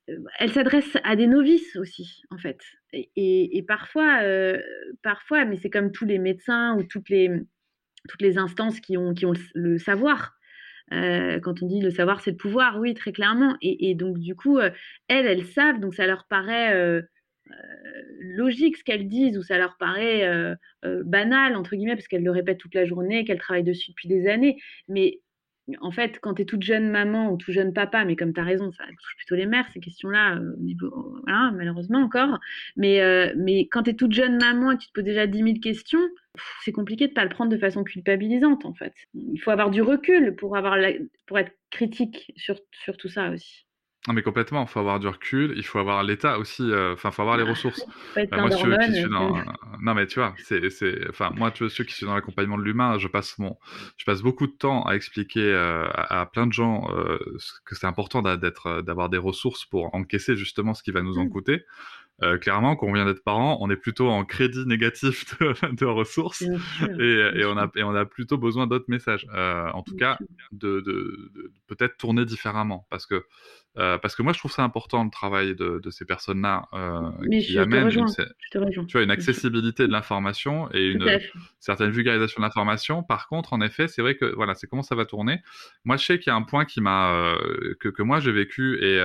Euh, 0.09 0.17
elles 0.39 0.53
s'adressent 0.53 0.99
à 1.05 1.17
des 1.17 1.27
novices 1.27 1.77
aussi, 1.77 2.23
en 2.31 2.39
fait. 2.39 2.61
Et, 2.93 3.59
et, 3.59 3.63
parfois, 3.63 4.23
parfois, 5.03 5.45
mais 5.45 5.57
c'est 5.57 5.69
comme 5.69 5.93
tous 5.93 6.07
les 6.07 6.19
médecins 6.19 6.77
ou 6.79 6.83
toutes 6.83 7.11
les, 7.11 7.31
toutes 8.09 8.23
les 8.23 8.39
instances 8.39 8.81
qui 8.81 8.97
ont, 8.97 9.13
qui 9.13 9.27
ont 9.27 9.35
le, 9.55 9.79
savoir. 9.79 10.38
Quand 10.91 11.63
on 11.63 11.67
dit 11.67 11.81
le 11.81 11.91
savoir, 11.91 12.21
c'est 12.21 12.33
le 12.33 12.37
pouvoir, 12.37 12.79
oui, 12.79 12.95
très 12.95 13.13
clairement. 13.13 13.57
Et, 13.61 13.95
donc, 13.95 14.19
du 14.19 14.35
coup, 14.35 14.59
elles, 14.59 15.27
elles 15.27 15.45
savent, 15.45 15.81
donc 15.81 15.95
ça 15.95 16.07
leur 16.07 16.27
paraît 16.29 17.03
logique 18.21 18.77
ce 18.77 18.85
qu'elles 18.85 19.09
disent 19.09 19.39
ou 19.39 19.43
ça 19.43 19.59
leur 19.59 19.77
paraît 19.79 20.55
banal, 21.05 21.57
entre 21.57 21.77
guillemets, 21.77 21.97
parce 21.97 22.09
qu'elles 22.09 22.25
le 22.25 22.31
répètent 22.31 22.59
toute 22.59 22.75
la 22.75 22.85
journée, 22.85 23.25
qu'elles 23.25 23.39
travaillent 23.39 23.65
dessus 23.65 23.91
depuis 23.91 24.09
des 24.09 24.29
années. 24.29 24.57
Mais 24.89 25.21
en 25.81 25.91
fait, 25.91 26.19
quand 26.21 26.35
tu 26.35 26.43
es 26.43 26.45
toute 26.45 26.63
jeune 26.63 26.89
maman 26.91 27.31
ou 27.31 27.37
tout 27.37 27.53
jeune 27.53 27.73
papa, 27.73 28.05
mais 28.05 28.17
comme 28.17 28.33
tu 28.33 28.41
as 28.41 28.45
raison, 28.45 28.73
ça 28.73 28.85
touche 28.85 29.17
plutôt 29.17 29.35
les 29.35 29.47
mères, 29.47 29.67
ces 29.73 29.81
questions-là, 29.81 30.41
niveau, 30.59 31.21
voilà, 31.25 31.53
malheureusement 31.55 31.99
encore. 31.99 32.39
Mais, 32.77 33.01
mais 33.37 33.69
quand 33.69 33.83
tu 33.85 33.91
es 33.91 33.95
toute 33.95 34.13
jeune 34.13 34.39
maman 34.39 34.73
et 34.73 34.79
tu 34.79 34.89
te 34.89 34.93
poses 34.93 35.05
déjà 35.05 35.27
10 35.27 35.39
000 35.39 35.55
questions, 35.63 36.01
c'est 36.65 36.73
compliqué 36.73 37.07
de 37.07 37.11
ne 37.11 37.15
pas 37.15 37.25
le 37.25 37.31
prendre 37.31 37.51
de 37.51 37.59
façon 37.59 37.85
culpabilisante, 37.85 38.65
en 38.65 38.75
fait. 38.75 38.95
Il 39.15 39.39
faut 39.39 39.51
avoir 39.51 39.71
du 39.71 39.83
recul 39.83 40.35
pour, 40.37 40.57
avoir 40.57 40.77
pour 41.27 41.39
être 41.39 41.53
critique 41.71 42.33
sur, 42.37 42.57
sur 42.73 42.97
tout 42.97 43.09
ça 43.09 43.31
aussi. 43.31 43.68
Non, 44.07 44.15
mais 44.15 44.23
complètement, 44.23 44.63
il 44.63 44.69
faut 44.69 44.79
avoir 44.79 45.01
du 45.01 45.09
recul, 45.09 45.53
il 45.57 45.65
faut 45.65 45.81
avoir 45.81 46.03
l'état 46.05 46.39
aussi, 46.39 46.63
euh, 46.63 46.95
enfin, 46.95 47.11
il 47.11 47.13
faut 47.13 47.23
avoir 47.23 47.37
les 47.37 47.43
ressources. 47.43 47.85
Bah, 48.31 48.41
moi, 48.41 48.51
ceux 48.51 48.77
qui 48.79 48.95
suis 48.95 49.09
dans... 49.11 49.35
Non, 49.83 49.95
mais 49.95 50.07
tu 50.07 50.19
vois, 50.19 50.35
c'est. 50.39 51.09
Enfin, 51.09 51.31
moi, 51.37 51.51
tu 51.51 51.65
vois, 51.65 51.71
ceux 51.71 51.85
qui 51.85 51.95
sont 51.95 52.07
dans 52.07 52.15
l'accompagnement 52.15 52.59
de 52.59 52.63
l'humain, 52.63 52.99
je 52.99 53.07
passe, 53.09 53.39
mon... 53.39 53.57
je 53.97 54.05
passe 54.05 54.23
beaucoup 54.23 54.47
de 54.47 54.53
temps 54.53 54.83
à 54.85 54.95
expliquer 54.95 55.43
euh, 55.43 55.87
à, 55.93 56.27
plein 56.27 56.47
de 56.47 56.53
gens 56.53 56.89
euh, 56.91 57.19
que 57.65 57.75
c'est 57.75 57.87
important 57.87 58.23
d'être, 58.23 58.83
d'avoir 58.83 59.09
des 59.09 59.19
ressources 59.19 59.67
pour 59.67 59.95
encaisser 59.95 60.37
justement 60.37 60.75
ce 60.75 60.83
qui 60.83 60.91
va 60.91 61.03
nous 61.03 61.19
en 61.19 61.25
mmh. 61.25 61.31
coûter. 61.31 61.65
clairement, 62.41 62.77
quand 62.77 62.87
on 62.87 62.93
vient 62.93 63.05
d'être 63.05 63.23
parent, 63.23 63.59
on 63.61 63.71
est 63.71 63.77
plutôt 63.77 64.09
en 64.09 64.25
crédit 64.25 64.65
négatif 64.67 65.39
de, 65.41 65.85
ressources 65.85 66.43
et, 66.43 67.41
et, 67.41 67.45
on 67.45 67.57
a, 67.57 67.71
et 67.77 67.83
on 67.83 67.95
a 67.95 68.05
plutôt 68.05 68.39
besoin 68.39 68.67
d'autres 68.67 68.89
messages. 68.89 69.27
en 69.35 69.83
tout 69.83 69.97
cas, 69.97 70.19
de, 70.53 70.81
de, 70.81 71.31
de 71.35 71.53
peut-être 71.67 71.97
tourner 71.99 72.25
différemment 72.25 72.87
parce 72.91 73.07
que 73.07 73.25
euh, 73.77 73.99
parce 73.99 74.17
que 74.17 74.23
moi, 74.23 74.33
je 74.33 74.39
trouve 74.39 74.51
ça 74.51 74.65
important 74.65 75.05
le 75.05 75.11
travail 75.11 75.55
de, 75.55 75.81
ces 75.91 76.05
personnes-là 76.05 76.69
euh, 76.73 77.11
qui 77.41 77.59
amènent 77.59 77.91
une, 77.91 78.07
tu 78.87 78.93
vois, 78.93 79.03
une 79.03 79.11
accessibilité 79.11 79.87
de 79.87 79.93
l'information 79.93 80.69
et 80.73 80.89
une 80.89 81.07
certaine 81.61 81.91
vulgarisation 81.91 82.41
de 82.41 82.47
l'information. 82.47 83.03
Par 83.03 83.29
contre, 83.29 83.53
en 83.53 83.61
effet, 83.61 83.87
c'est 83.87 84.03
vrai 84.03 84.17
que 84.17 84.25
voilà, 84.35 84.55
c'est 84.55 84.67
comment 84.67 84.83
ça 84.83 84.97
va 84.97 85.05
tourner. 85.05 85.43
Moi, 85.85 85.97
je 85.97 86.05
sais 86.05 86.19
qu'il 86.19 86.31
y 86.31 86.35
a 86.35 86.37
un 86.37 86.43
point 86.43 86.65
qui 86.65 86.81
m'a 86.81 87.13
euh, 87.13 87.75
que, 87.79 87.89
que, 87.89 88.03
moi 88.03 88.21
j'ai 88.21 88.33
vécu 88.33 88.83
et 88.83 89.01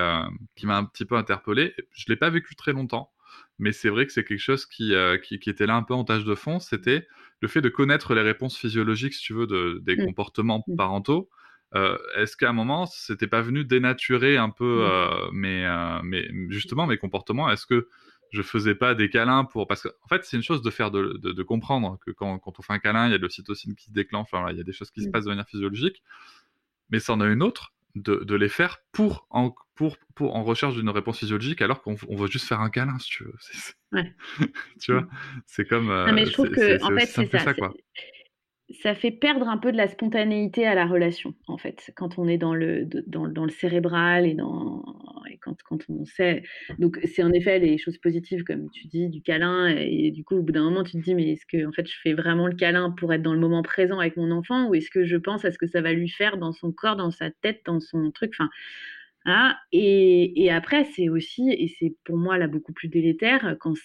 qui 0.56 0.66
m'a 0.66 0.78
un 0.78 0.86
petit 0.86 1.06
peu 1.06 1.16
interpellé. 1.16 1.76
Je 1.92 2.06
l'ai 2.08 2.16
pas 2.16 2.30
vécu 2.30 2.56
très 2.56 2.74
longtemps, 2.74 3.12
mais 3.60 3.74
c'est 3.74 3.90
vrai 3.90 4.08
que 4.08 4.12
c'est 4.12 4.24
quelque 4.24 4.40
chose 4.40 4.66
qui, 4.66 4.94
qui, 5.24 5.40
qui, 5.40 5.50
était 5.50 5.68
là 5.68 5.76
un 5.76 5.84
peu 5.84 5.94
en 5.94 6.04
tâche 6.04 6.24
de 6.24 6.36
fond. 6.36 6.60
C'était 6.60 7.08
le 7.42 7.48
fait 7.48 7.62
de 7.62 7.70
connaître 7.70 8.16
les 8.16 8.22
réponses 8.22 8.58
physiologiques, 8.58 9.14
si 9.14 9.22
tu 9.22 9.34
veux, 9.34 9.46
de, 9.46 9.82
des 9.84 9.98
mmh. 9.98 10.06
comportements 10.06 10.64
mmh. 10.68 10.76
parentaux. 10.78 11.30
Euh, 11.76 11.98
est-ce 12.16 12.38
qu'à 12.38 12.50
un 12.50 12.54
moment, 12.54 12.86
c'était 12.86 13.28
pas 13.28 13.42
venu 13.42 13.66
dénaturer 13.66 14.38
un 14.38 14.50
peu 14.50 14.88
euh, 14.90 15.32
mes, 15.32 15.66
euh, 15.66 16.02
mes, 16.04 16.28
justement 16.50 16.86
mes 16.86 16.98
comportements? 16.98 17.50
Est-ce 17.50 17.66
que 17.66 17.88
je 18.32 18.42
faisais 18.42 18.76
pas 18.76 18.96
des 18.96 19.10
câlins 19.10 19.46
pour 19.46 19.68
parce 19.68 19.84
qu'en 19.84 19.90
en 20.04 20.08
fait 20.08 20.26
c'est 20.26 20.36
une 20.38 20.44
chose 20.44 20.64
de 20.64 20.72
faire 20.72 20.90
de, 20.90 21.20
de, 21.22 21.44
comprendre 21.44 22.00
que 22.04 22.10
quand, 22.10 22.40
quand, 22.40 22.58
on 22.58 22.62
fait 22.64 22.74
un 22.74 22.80
câlin 22.80 23.06
il 23.06 23.12
y 23.12 23.14
a 23.14 23.18
de 23.18 23.22
l'ocytocine 23.22 23.76
qui 23.76 23.86
se 23.86 23.92
déclenche 23.92 24.30
il 24.50 24.58
y 24.58 24.60
a 24.60 24.64
des 24.64 24.74
choses 24.74 24.90
qui 24.90 25.04
se 25.04 25.08
mmh. 25.08 25.12
passent 25.12 25.26
de 25.26 25.30
manière 25.30 25.48
physiologique 25.48 26.02
mais 26.90 27.00
c'en 27.00 27.22
a 27.22 27.28
une 27.28 27.44
autre 27.44 27.74
de, 27.94 28.24
de, 28.24 28.36
les 28.36 28.50
faire 28.50 28.80
pour 28.92 29.28
en, 29.30 29.54
pour, 29.76 29.98
pour 30.16 30.36
en 30.36 30.44
recherche 30.44 30.74
d'une 30.74 30.90
réponse 30.90 31.20
physiologique 31.20 31.62
alors 31.62 31.84
qu'on 31.84 31.94
veut 31.94 32.28
juste 32.28 32.48
faire 32.48 32.60
un 32.60 32.72
câlin 32.72 32.98
si 32.98 33.10
tu 33.10 33.24
veux 33.24 33.36
ouais. 33.92 34.16
tu 34.82 34.94
vois? 34.94 35.02
Mmh. 35.02 35.10
c'est 35.46 35.68
comme 35.68 35.90
non, 35.90 36.14
mais 36.14 36.26
je 36.26 36.32
trouve 36.32 36.50
que 36.50 36.84
en 36.84 36.98
fait 36.98 37.06
c'est 37.06 37.30
ça, 37.30 37.38
ça 37.38 37.54
quoi 37.54 37.72
ça 38.82 38.96
fait 38.96 39.12
perdre 39.12 39.48
un 39.48 39.58
peu 39.58 39.72
de 39.72 39.78
la 39.78 39.88
spontanéité 39.88 40.66
à 40.66 40.76
la 40.76 40.86
relation, 40.86 41.34
en 41.48 41.58
fait, 41.58 41.92
quand 41.96 42.18
on 42.18 42.28
est 42.28 42.38
dans 42.38 42.56
le, 42.56 42.88
cérébral 43.50 44.26
et, 44.26 44.36
et 45.30 45.38
quand, 45.38 45.90
on 45.90 46.06
sait. 46.06 46.44
Donc, 46.80 47.00
c'est 47.04 47.24
en 47.24 47.32
effet 47.32 47.60
les 47.60 47.78
choses 47.78 47.98
positives, 47.98 48.44
comme 48.44 48.70
tu 48.72 48.88
dis, 48.88 49.10
du 49.10 49.22
câlin. 49.22 49.68
Et, 49.68 50.12
du 50.12 50.24
coup, 50.24 50.36
au 50.36 50.42
bout 50.42 50.52
d'un 50.52 50.64
moment, 50.64 50.84
tu 50.84 50.94
te 50.94 50.98
dis, 50.98 51.16
mais 51.16 51.32
est-ce 51.32 51.46
que, 51.46 51.66
en 51.68 51.72
fait, 51.72 51.88
je 51.88 51.96
fais 52.02 52.14
vraiment 52.14 52.48
le 52.48 52.56
câlin 52.56 52.92
pour 52.92 53.14
être 53.14 53.22
dans 53.22 53.34
le 53.34 53.40
moment 53.40 53.62
présent 53.62 54.00
avec 54.00 54.18
mon 54.18 54.32
enfant 54.32 54.68
ou 54.68 54.76
est-ce 54.76 54.90
que 54.90 55.06
je 55.06 55.18
pense 55.18 55.46
à 55.46 55.52
ce 55.52 55.58
que 55.58 55.68
ça 55.68 55.82
va 55.82 55.94
lui 55.94 56.10
faire 56.10 56.38
dans 56.38 56.52
son 56.52 56.72
corps, 56.72 56.96
dans 56.96 57.12
sa 57.12 57.32
tête, 57.32 57.62
dans 57.66 57.80
son 57.80 58.12
truc 58.12 58.34
Enfin, 59.26 59.56
et, 59.72 60.44
et, 60.44 60.52
après, 60.52 60.84
c'est 60.96 61.10
aussi, 61.10 61.50
et 61.50 61.74
c'est 61.80 61.96
pour 62.04 62.18
moi 62.18 62.38
là 62.38 62.48
beaucoup 62.48 62.74
plus 62.74 62.90
délétère 62.90 63.56
quand 63.60 63.76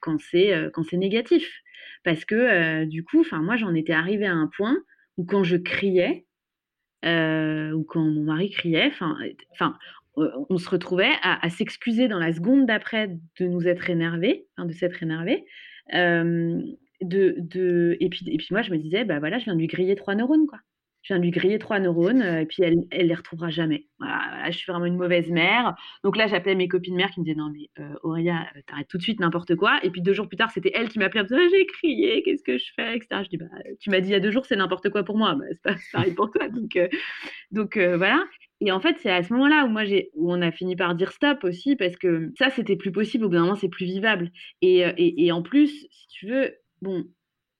quand 0.00 0.18
c'est 0.18 0.96
négatif, 0.96 1.62
parce 2.04 2.24
que 2.24 2.34
euh, 2.34 2.86
du 2.86 3.04
coup, 3.04 3.24
moi 3.32 3.56
j'en 3.56 3.74
étais 3.74 3.92
arrivée 3.92 4.26
à 4.26 4.34
un 4.34 4.48
point 4.56 4.76
où 5.16 5.24
quand 5.24 5.44
je 5.44 5.56
criais 5.56 6.26
euh, 7.04 7.72
ou 7.72 7.84
quand 7.84 8.02
mon 8.02 8.24
mari 8.24 8.50
criait, 8.50 8.86
enfin, 8.86 9.16
enfin, 9.52 9.76
on 10.16 10.58
se 10.58 10.68
retrouvait 10.68 11.12
à, 11.22 11.48
s'excuser 11.48 12.06
dans 12.06 12.18
la 12.18 12.32
seconde 12.32 12.66
d'après 12.66 13.08
de 13.08 13.46
nous 13.46 13.66
être 13.66 13.88
énervés, 13.88 14.46
de 14.58 14.72
s'être 14.72 15.02
énervé. 15.02 15.44
de, 15.90 17.34
de, 17.38 17.96
et, 17.98 18.08
puis, 18.08 18.24
et 18.28 18.36
puis 18.36 18.48
moi, 18.50 18.62
je 18.62 18.70
me 18.70 18.78
disais, 18.78 19.04
bah 19.04 19.18
voilà, 19.18 19.38
je 19.38 19.44
viens 19.44 19.54
de 19.54 19.58
lui 19.58 19.66
griller 19.68 19.96
trois 19.96 20.14
neurones, 20.14 20.46
quoi 20.46 20.60
je 21.02 21.12
viens 21.12 21.18
de 21.18 21.24
lui 21.24 21.30
griller 21.32 21.58
trois 21.58 21.80
neurones 21.80 22.22
euh, 22.22 22.40
et 22.40 22.46
puis 22.46 22.62
elle, 22.62 22.78
elle 22.90 23.08
les 23.08 23.14
retrouvera 23.14 23.50
jamais. 23.50 23.86
Je 24.46 24.56
suis 24.56 24.70
vraiment 24.70 24.86
une 24.86 24.96
mauvaise 24.96 25.28
mère. 25.30 25.74
Donc 26.04 26.16
là, 26.16 26.26
j'appelais 26.26 26.54
mes 26.54 26.68
copines 26.68 26.94
mères 26.94 27.10
qui 27.10 27.20
me 27.20 27.24
disaient 27.24 27.36
non 27.36 27.50
mais 27.50 27.70
euh, 27.80 27.94
euh, 28.04 28.60
t'arrêtes 28.66 28.88
tout 28.88 28.98
de 28.98 29.02
suite 29.02 29.20
n'importe 29.20 29.56
quoi. 29.56 29.80
Et 29.82 29.90
puis 29.90 30.00
deux 30.00 30.12
jours 30.12 30.28
plus 30.28 30.36
tard, 30.36 30.50
c'était 30.50 30.72
elle 30.74 30.88
qui 30.88 30.98
m'appelait 30.98 31.20
en 31.20 31.24
me 31.24 31.28
disant 31.28 31.40
j'ai 31.50 31.66
crié, 31.66 32.22
qu'est-ce 32.22 32.44
que 32.44 32.56
je 32.56 32.66
fais, 32.76 32.96
etc. 32.96 33.22
Je 33.24 33.28
dis 33.28 33.36
bah 33.36 33.46
tu 33.80 33.90
m'as 33.90 34.00
dit 34.00 34.08
il 34.08 34.12
y 34.12 34.16
a 34.16 34.20
deux 34.20 34.30
jours 34.30 34.46
c'est 34.46 34.56
n'importe 34.56 34.90
quoi 34.90 35.02
pour 35.02 35.18
moi, 35.18 35.34
bah, 35.34 35.44
c'est 35.50 35.62
pas 35.62 35.74
pareil 35.92 36.14
pour 36.14 36.30
toi. 36.30 36.48
Donc 36.48 36.78
donc 37.50 37.78
voilà. 37.78 38.24
Et 38.60 38.70
en 38.70 38.78
fait, 38.78 38.96
c'est 39.00 39.10
à 39.10 39.24
ce 39.24 39.32
moment-là 39.32 39.64
où 39.64 39.68
moi 39.68 39.82
où 40.14 40.32
on 40.32 40.40
a 40.40 40.52
fini 40.52 40.76
par 40.76 40.94
dire 40.94 41.10
stop 41.10 41.42
aussi 41.42 41.74
parce 41.74 41.96
que 41.96 42.30
ça 42.38 42.48
c'était 42.50 42.76
plus 42.76 42.92
possible. 42.92 43.24
Au 43.24 43.28
bout 43.28 43.34
d'un 43.34 43.42
moment, 43.42 43.56
c'est 43.56 43.68
plus 43.68 43.86
vivable. 43.86 44.30
Et, 44.60 44.80
et, 44.80 45.26
et 45.26 45.32
en 45.32 45.42
plus, 45.42 45.88
si 45.90 46.06
tu 46.08 46.28
veux, 46.28 46.54
bon, 46.80 47.04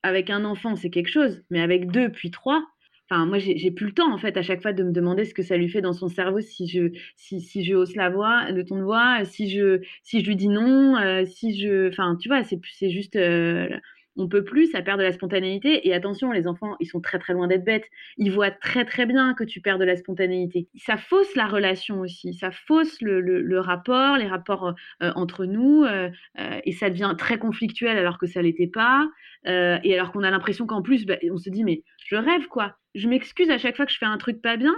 avec 0.04 0.30
un 0.30 0.44
enfant 0.44 0.76
c'est 0.76 0.90
quelque 0.90 1.10
chose, 1.10 1.42
mais 1.50 1.60
avec 1.60 1.90
deux 1.90 2.08
puis 2.08 2.30
trois 2.30 2.64
Enfin, 3.10 3.26
moi, 3.26 3.38
j'ai 3.38 3.70
plus 3.70 3.86
le 3.86 3.92
temps, 3.92 4.12
en 4.12 4.18
fait, 4.18 4.36
à 4.36 4.42
chaque 4.42 4.62
fois 4.62 4.72
de 4.72 4.82
me 4.82 4.92
demander 4.92 5.24
ce 5.24 5.34
que 5.34 5.42
ça 5.42 5.56
lui 5.56 5.68
fait 5.68 5.82
dans 5.82 5.92
son 5.92 6.08
cerveau 6.08 6.40
si 6.40 6.66
je, 6.66 6.92
si, 7.16 7.40
si 7.40 7.64
je 7.64 7.74
hausse 7.74 7.94
la 7.94 8.08
voix, 8.08 8.50
le 8.50 8.64
ton 8.64 8.78
de 8.78 8.82
voix, 8.84 9.24
si 9.24 9.50
je, 9.50 9.80
si 10.02 10.20
je 10.20 10.26
lui 10.26 10.36
dis 10.36 10.48
non, 10.48 10.96
euh, 10.96 11.24
si 11.26 11.58
je. 11.60 11.88
Enfin, 11.88 12.16
tu 12.20 12.28
vois, 12.28 12.42
c'est 12.44 12.90
juste. 12.90 13.16
Euh, 13.16 13.68
on 14.16 14.28
peut 14.28 14.44
plus, 14.44 14.66
ça 14.70 14.82
perd 14.82 14.98
de 14.98 15.04
la 15.04 15.12
spontanéité. 15.12 15.86
Et 15.88 15.94
attention, 15.94 16.32
les 16.32 16.46
enfants, 16.46 16.76
ils 16.80 16.86
sont 16.86 17.00
très 17.00 17.18
très 17.18 17.32
loin 17.32 17.46
d'être 17.46 17.64
bêtes. 17.64 17.86
Ils 18.18 18.30
voient 18.30 18.50
très 18.50 18.84
très 18.84 19.06
bien 19.06 19.34
que 19.34 19.44
tu 19.44 19.60
perds 19.60 19.78
de 19.78 19.84
la 19.84 19.96
spontanéité. 19.96 20.68
Ça 20.76 20.96
fausse 20.96 21.34
la 21.34 21.46
relation 21.46 22.00
aussi, 22.00 22.34
ça 22.34 22.50
fausse 22.50 23.00
le, 23.00 23.20
le, 23.20 23.60
rapport, 23.60 24.16
les 24.18 24.26
rapports 24.26 24.74
euh, 25.02 25.12
entre 25.14 25.44
nous, 25.46 25.84
euh, 25.84 26.10
euh, 26.38 26.60
et 26.64 26.72
ça 26.72 26.90
devient 26.90 27.14
très 27.16 27.38
conflictuel 27.38 27.96
alors 27.96 28.18
que 28.18 28.26
ça 28.26 28.42
l'était 28.42 28.66
pas. 28.66 29.08
et 29.46 29.94
alors 29.94 30.12
qu'on 30.12 30.22
a 30.22 30.30
l'impression 30.30 30.66
qu'en 30.66 30.82
plus, 30.82 31.06
bah, 31.06 31.16
on 31.30 31.38
se 31.38 31.50
dit 31.50 31.64
mais 31.64 31.82
je 32.04 32.16
rêve 32.16 32.46
quoi. 32.48 32.76
Je 32.94 33.08
m'excuse 33.08 33.50
à 33.50 33.58
chaque 33.58 33.76
fois 33.76 33.86
que 33.86 33.92
je 33.92 33.98
fais 33.98 34.06
un 34.06 34.18
truc 34.18 34.42
pas 34.42 34.56
bien, 34.56 34.74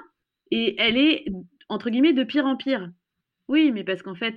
et 0.51 0.77
elle 0.81 0.97
est 0.97 1.25
entre 1.68 1.90
guillemets 1.90 2.12
de 2.12 2.25
pire 2.25 2.47
en 2.47 2.57
pire. 2.57 2.90
Oui, 3.49 3.73
mais 3.73 3.85
parce 3.85 4.03
qu'en 4.03 4.14
fait, 4.14 4.37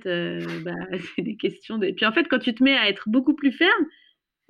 bah, 0.64 0.72
c'est 1.16 1.22
des 1.22 1.36
questions 1.36 1.78
de. 1.78 1.90
Puis 1.92 2.04
en 2.04 2.12
fait, 2.12 2.28
quand 2.28 2.40
tu 2.40 2.54
te 2.54 2.62
mets 2.62 2.76
à 2.76 2.88
être 2.88 3.08
beaucoup 3.08 3.34
plus 3.34 3.52
ferme, 3.52 3.86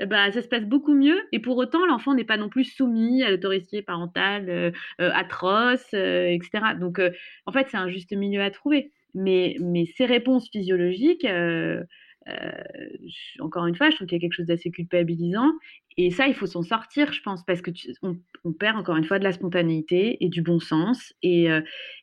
bah, 0.06 0.30
ça 0.30 0.42
se 0.42 0.48
passe 0.48 0.64
beaucoup 0.64 0.94
mieux. 0.94 1.20
Et 1.32 1.40
pour 1.40 1.56
autant, 1.56 1.84
l'enfant 1.86 2.14
n'est 2.14 2.24
pas 2.24 2.36
non 2.36 2.48
plus 2.48 2.64
soumis 2.64 3.22
à 3.22 3.30
l'autorité 3.30 3.82
parentale 3.82 4.48
euh, 4.48 4.70
euh, 5.00 5.10
atroce, 5.12 5.86
euh, 5.94 6.28
etc. 6.28 6.74
Donc, 6.78 7.00
en 7.46 7.52
fait, 7.52 7.66
c'est 7.70 7.76
un 7.76 7.88
juste 7.88 8.12
milieu 8.12 8.42
à 8.42 8.50
trouver. 8.50 8.92
Mais, 9.14 9.56
mais 9.60 9.86
ces 9.96 10.06
réponses 10.06 10.48
physiologiques, 10.50 11.26
encore 13.40 13.66
une 13.66 13.74
fois, 13.74 13.90
je 13.90 13.96
trouve 13.96 14.06
qu'il 14.06 14.16
y 14.16 14.20
a 14.20 14.20
quelque 14.20 14.34
chose 14.34 14.46
d'assez 14.46 14.70
culpabilisant. 14.70 15.50
Et 15.96 16.10
ça, 16.10 16.28
il 16.28 16.34
faut 16.34 16.46
s'en 16.46 16.62
sortir, 16.62 17.12
je 17.12 17.20
pense, 17.22 17.44
parce 17.44 17.62
que 17.62 17.70
on, 18.02 18.52
perd 18.52 18.76
encore 18.76 18.96
une 18.96 19.04
fois 19.04 19.18
de 19.18 19.24
la 19.24 19.32
spontanéité 19.32 20.22
et 20.22 20.28
du 20.28 20.42
bon 20.42 20.60
sens. 20.60 21.12
Et, 21.22 21.46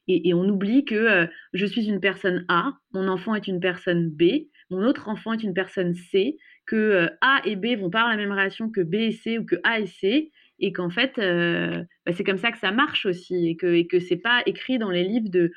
et, 0.08 0.28
et 0.30 0.34
on 0.34 0.44
oublie 0.50 0.84
que 0.84 1.30
je 1.54 1.66
suis 1.66 1.88
une 1.88 2.02
personne 2.02 2.44
A, 2.50 2.74
mon 2.92 3.08
enfant 3.08 3.36
est 3.36 3.48
une 3.48 3.60
personne 3.60 4.10
B, 4.10 4.48
mon 4.72 4.84
autre 4.86 5.08
enfant 5.10 5.34
est 5.34 5.44
une 5.44 5.54
personne 5.54 5.94
C 5.94 6.38
que 6.66 6.76
euh, 6.76 7.08
A 7.22 7.42
et 7.46 7.56
B 7.56 7.78
vont 7.80 7.90
pas 7.90 8.00
avoir 8.02 8.16
la 8.16 8.22
même 8.22 8.32
relation 8.32 8.70
que 8.70 8.82
B 8.82 8.96
et 8.96 9.12
C 9.12 9.38
ou 9.38 9.46
que 9.46 9.56
A 9.64 9.80
et 9.80 9.88
C, 9.88 10.32
et 10.60 10.72
qu'en 10.72 10.90
fait, 10.90 11.18
euh, 11.18 11.84
bah, 12.06 12.14
c'est 12.14 12.24
comme 12.24 12.38
ça 12.38 12.52
que 12.52 12.58
ça 12.58 12.72
marche 12.72 13.06
aussi, 13.06 13.50
et 13.50 13.56
que, 13.56 13.68
et 13.68 13.88
que 13.88 14.00
c'est 14.00 14.18
pas 14.18 14.42
écrit 14.46 14.78
dans 14.78 14.90
les 14.90 15.04
livres 15.04 15.30
de, 15.30 15.52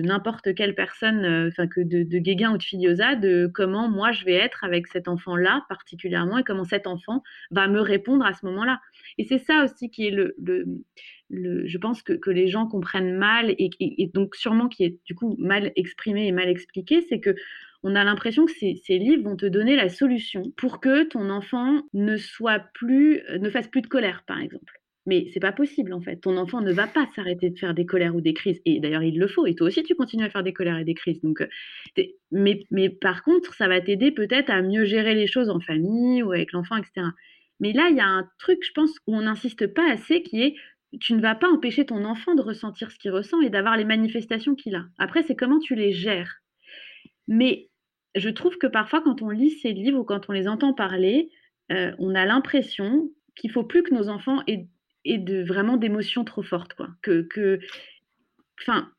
n'importe 0.00 0.54
quelle 0.54 0.74
personne, 0.74 1.24
euh, 1.24 1.48
enfin 1.48 1.66
que 1.66 1.80
de, 1.80 2.02
de 2.02 2.18
Guéguin 2.18 2.54
ou 2.54 2.58
de 2.58 2.62
Filiosa, 2.62 3.14
de 3.14 3.50
comment 3.52 3.88
moi 3.88 4.12
je 4.12 4.24
vais 4.24 4.34
être 4.34 4.64
avec 4.64 4.86
cet 4.88 5.08
enfant-là 5.08 5.64
particulièrement, 5.68 6.38
et 6.38 6.44
comment 6.44 6.64
cet 6.64 6.86
enfant 6.86 7.22
va 7.50 7.68
me 7.68 7.80
répondre 7.80 8.24
à 8.24 8.32
ce 8.32 8.44
moment-là. 8.46 8.80
Et 9.18 9.24
c'est 9.24 9.38
ça 9.38 9.64
aussi 9.64 9.90
qui 9.90 10.06
est 10.06 10.10
le, 10.10 10.34
le, 11.30 11.66
je 11.66 11.78
pense 11.78 12.02
que, 12.02 12.12
que, 12.12 12.30
les 12.30 12.48
gens 12.48 12.66
comprennent 12.66 13.16
mal, 13.16 13.54
et 13.58 14.10
donc 14.12 14.34
sûrement 14.36 14.68
qui 14.68 14.84
est 14.84 14.98
du 15.04 15.14
coup 15.14 15.36
mal 15.38 15.72
exprimé 15.76 16.26
et 16.26 16.32
mal 16.32 16.48
expliqué, 16.48 17.02
c'est 17.08 17.20
que 17.20 17.34
on 17.84 17.94
a 17.94 18.02
l'impression 18.02 18.46
que 18.46 18.52
ces, 18.52 18.98
livres 18.98 19.22
vont 19.22 19.36
te 19.36 19.46
donner 19.46 19.76
la 19.76 19.90
solution 19.90 20.50
pour 20.56 20.80
que 20.80 21.04
ton 21.04 21.28
enfant 21.28 21.82
ne 21.92 22.16
soit 22.16 22.60
plus, 22.72 23.22
ne 23.38 23.50
fasse 23.50 23.68
plus 23.68 23.82
de 23.82 23.86
colère, 23.86 24.24
par 24.26 24.40
exemple. 24.40 24.80
Mais 25.06 25.28
c'est 25.34 25.40
pas 25.40 25.52
possible 25.52 25.92
en 25.92 26.00
fait. 26.00 26.16
Ton 26.16 26.38
enfant 26.38 26.62
ne 26.62 26.72
va 26.72 26.86
pas 26.86 27.06
s'arrêter 27.14 27.50
de 27.50 27.58
faire 27.58 27.74
des 27.74 27.84
colères 27.84 28.16
ou 28.16 28.22
des 28.22 28.32
crises. 28.32 28.62
Et 28.64 28.80
d'ailleurs, 28.80 29.02
il 29.02 29.18
le 29.18 29.28
faut. 29.28 29.46
Et 29.46 29.54
toi 29.54 29.66
aussi, 29.66 29.82
tu 29.82 29.94
continues 29.94 30.24
à 30.24 30.30
faire 30.30 30.42
des 30.42 30.54
colères 30.54 30.78
et 30.78 30.84
des 30.84 30.94
crises. 30.94 31.20
Donc, 31.20 31.42
euh, 31.42 32.02
mais, 32.30 32.64
mais 32.70 32.88
par 32.88 33.22
contre, 33.22 33.52
ça 33.52 33.68
va 33.68 33.82
t'aider 33.82 34.12
peut-être 34.12 34.48
à 34.48 34.62
mieux 34.62 34.86
gérer 34.86 35.14
les 35.14 35.26
choses 35.26 35.50
en 35.50 35.60
famille 35.60 36.22
ou 36.22 36.32
avec 36.32 36.52
l'enfant, 36.52 36.76
etc. 36.76 37.08
Mais 37.60 37.74
là, 37.74 37.88
il 37.90 37.96
y 37.96 38.00
a 38.00 38.06
un 38.06 38.26
truc, 38.38 38.64
je 38.66 38.72
pense, 38.72 38.92
où 39.06 39.14
on 39.14 39.20
n'insiste 39.20 39.66
pas 39.66 39.90
assez, 39.90 40.22
qui 40.22 40.42
est 40.42 40.54
tu 41.00 41.12
ne 41.14 41.20
vas 41.20 41.34
pas 41.34 41.50
empêcher 41.50 41.84
ton 41.84 42.04
enfant 42.04 42.34
de 42.34 42.40
ressentir 42.40 42.90
ce 42.90 42.98
qu'il 42.98 43.10
ressent 43.10 43.40
et 43.40 43.50
d'avoir 43.50 43.76
les 43.76 43.84
manifestations 43.84 44.54
qu'il 44.54 44.76
a. 44.76 44.86
Après, 44.96 45.22
c'est 45.24 45.36
comment 45.36 45.58
tu 45.58 45.74
les 45.74 45.92
gères. 45.92 46.40
Mais 47.26 47.68
je 48.14 48.28
trouve 48.28 48.58
que 48.58 48.66
parfois, 48.66 49.00
quand 49.02 49.22
on 49.22 49.30
lit 49.30 49.50
ces 49.50 49.72
livres 49.72 49.98
ou 49.98 50.04
quand 50.04 50.28
on 50.28 50.32
les 50.32 50.48
entend 50.48 50.72
parler, 50.72 51.30
euh, 51.72 51.92
on 51.98 52.14
a 52.14 52.24
l'impression 52.26 53.10
qu'il 53.34 53.50
faut 53.50 53.64
plus 53.64 53.82
que 53.82 53.94
nos 53.94 54.08
enfants 54.08 54.42
aient 54.46 54.68
de 55.06 55.42
vraiment 55.44 55.76
d'émotions 55.76 56.24
trop 56.24 56.42
fortes 56.42 56.74
quoi. 56.74 56.88
Que 57.02 57.22
que 57.22 57.60
enfin 58.60 58.90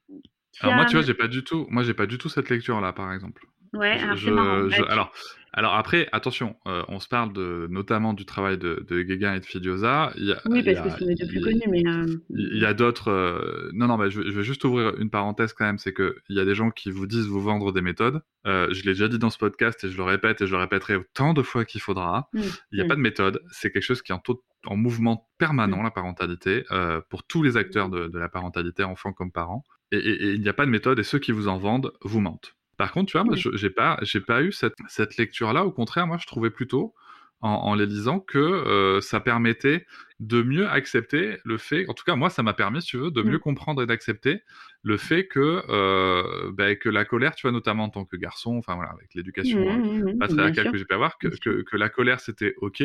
alors 0.62 0.76
moi 0.76 0.86
tu 0.86 0.96
vois 0.96 1.06
j'ai 1.06 1.14
pas 1.14 1.28
du 1.28 1.44
tout 1.44 1.66
moi 1.70 1.84
j'ai 1.84 1.94
pas 1.94 2.06
du 2.06 2.18
tout 2.18 2.30
cette 2.30 2.50
lecture 2.50 2.80
là 2.82 2.94
par 2.94 3.14
exemple. 3.14 3.46
Ouais 3.74 4.00
alors 4.00 4.18
c'est 4.18 4.32
marrant. 4.32 4.70
alors 4.90 5.14
alors 5.58 5.76
après, 5.76 6.10
attention, 6.12 6.58
euh, 6.68 6.84
on 6.90 7.00
se 7.00 7.08
parle 7.08 7.32
de, 7.32 7.68
notamment 7.70 8.14
du 8.14 8.26
travail 8.26 8.58
de, 8.58 8.86
de 8.90 9.02
Guéguin 9.04 9.36
et 9.36 9.40
de 9.40 9.46
Fidiosa. 9.46 10.12
oui, 10.18 10.64
parce 10.64 10.82
que 10.82 11.00
c'est 11.00 11.06
les 11.06 11.16
deux 11.16 11.28
plus 11.28 11.40
connus, 11.40 11.62
mais... 11.70 11.82
Euh, 11.88 12.06
il 12.30 12.58
y 12.58 12.66
a 12.66 12.74
d'autres... 12.74 13.10
Euh, 13.10 13.72
non, 13.74 13.88
non, 13.88 13.96
mais 13.96 14.12
je, 14.12 14.20
vais 14.20 14.44
juste 14.44 14.66
ouvrir 14.66 15.00
une 15.00 15.10
parenthèse 15.10 15.54
quand 15.54 15.64
même, 15.64 15.78
c'est 15.78 15.94
qu'il 15.94 16.14
y 16.28 16.42
a 16.42 16.46
des 16.46 16.56
gens 16.56 16.72
qui 16.72 16.92
vous 16.92 17.08
disent 17.08 17.28
vous 17.28 17.40
vendre 17.40 17.72
des 17.72 17.80
méthodes. 17.80 18.22
je 18.44 18.84
l'ai 18.84 18.92
déjà 18.92 19.08
dit 19.08 19.18
dans 19.18 19.30
ce 19.30 19.38
podcast 19.38 19.82
et 19.86 19.90
je 19.90 19.96
le 19.96 20.04
répète 20.04 20.42
et 20.42 20.46
je 20.46 20.52
le 20.52 20.58
répéterai 20.58 20.98
autant 20.98 21.34
de 21.34 21.42
fois 21.42 21.64
qu'il 21.64 21.80
faudra. 21.80 22.28
Mmh, 22.34 22.42
il 22.74 22.76
n'y 22.76 22.82
a 22.82 22.84
mmh. 22.84 22.88
pas 22.90 22.96
de 22.96 23.02
méthode, 23.02 23.42
c'est 23.50 23.72
quelque 23.72 23.84
chose 23.84 24.02
qui 24.02 24.12
est 24.12 24.16
en, 24.16 24.22
en 24.66 24.76
mouvement 24.76 25.30
permanent, 25.38 25.80
mmh. 25.80 25.84
la 25.84 25.92
parentalité, 25.92 26.66
pour 27.10 27.24
tous 27.24 27.44
les 27.44 27.56
acteurs 27.56 27.90
de, 27.90 28.12
la 28.18 28.28
parentalité, 28.28 28.84
enfants 28.84 29.14
comme 29.14 29.32
parents. 29.32 29.64
et 29.92 30.34
il 30.34 30.42
n'y 30.42 30.50
a 30.50 30.54
pas 30.54 30.66
de 30.66 30.72
méthode 30.72 31.00
et 31.00 31.04
ceux 31.04 31.20
qui 31.20 31.32
vous 31.32 31.48
en 31.48 31.58
vendent 31.58 31.94
vous 32.02 32.20
mentent. 32.20 32.58
Par 32.78 32.92
contre, 32.92 33.12
tu 33.12 33.18
vois, 33.18 33.24
moi, 33.24 33.36
j'ai 33.36 33.70
pas, 33.70 33.98
j'ai 34.02 34.22
pas 34.22 34.42
eu 34.42 34.52
cette, 34.52 34.76
cette 34.88 35.18
lecture-là. 35.18 35.66
Au 35.66 35.72
contraire, 35.72 36.08
moi, 36.08 36.18
je 36.20 36.26
trouvais 36.26 36.50
plutôt, 36.50 36.94
en, 37.42 37.76
les 37.76 37.86
lisant, 37.86 38.20
que 38.20 38.40
euh, 38.40 39.02
ça 39.02 39.20
permettait 39.20 39.86
de 40.20 40.42
mieux 40.42 40.68
accepter 40.68 41.38
le 41.44 41.58
fait. 41.58 41.88
En 41.90 41.94
tout 41.94 42.04
cas, 42.04 42.16
moi, 42.16 42.30
ça 42.30 42.44
m'a 42.44 42.54
permis, 42.54 42.82
si 42.82 42.88
tu 42.88 42.98
veux, 42.98 43.12
de 43.12 43.22
mieux 43.22 43.38
mmh. 43.38 43.42
comprendre 43.42 43.84
et 43.84 43.86
d'accepter 43.86 44.42
le 44.82 44.98
fait 44.98 45.28
que, 45.28 45.64
euh, 45.70 46.52
bah, 46.54 46.76
que 46.76 46.90
la 46.90 47.06
colère, 47.06 47.36
tu 47.36 47.44
vois, 47.44 47.52
notamment 47.52 47.86
en 47.86 47.90
tant 47.90 48.06
que 48.06 48.16
garçon, 48.16 48.58
enfin 48.58 48.76
voilà, 48.76 48.92
avec 48.92 49.14
l'éducation 49.14 49.60
mmh, 49.60 50.14
mmh, 50.14 50.18
patriarcale 50.18 50.72
que 50.72 50.78
j'ai 50.78 50.86
pu 50.86 50.96
avoir, 50.96 51.18
que, 51.18 51.28
que, 51.28 51.62
que, 51.62 51.78
la 51.78 51.90
colère, 51.90 52.20
c'était 52.20 52.56
ok 52.58 52.84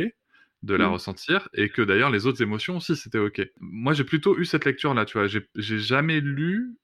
de 0.63 0.75
la 0.75 0.89
ressentir 0.89 1.49
et 1.55 1.71
que 1.71 1.81
d'ailleurs 1.81 2.11
les 2.11 2.27
autres 2.27 2.43
émotions 2.43 2.77
aussi 2.77 2.95
c'était 2.95 3.19
ok. 3.19 3.41
Moi 3.61 3.95
j'ai 3.95 4.05
plutôt 4.05 4.39
eu 4.39 4.45
cette 4.45 4.67
lecture 4.67 4.93
là, 4.93 5.07
tu 5.07 5.17
vois, 5.19 5.27
j'ai 5.27 5.79
jamais 5.79 6.21
lu, 6.21 6.77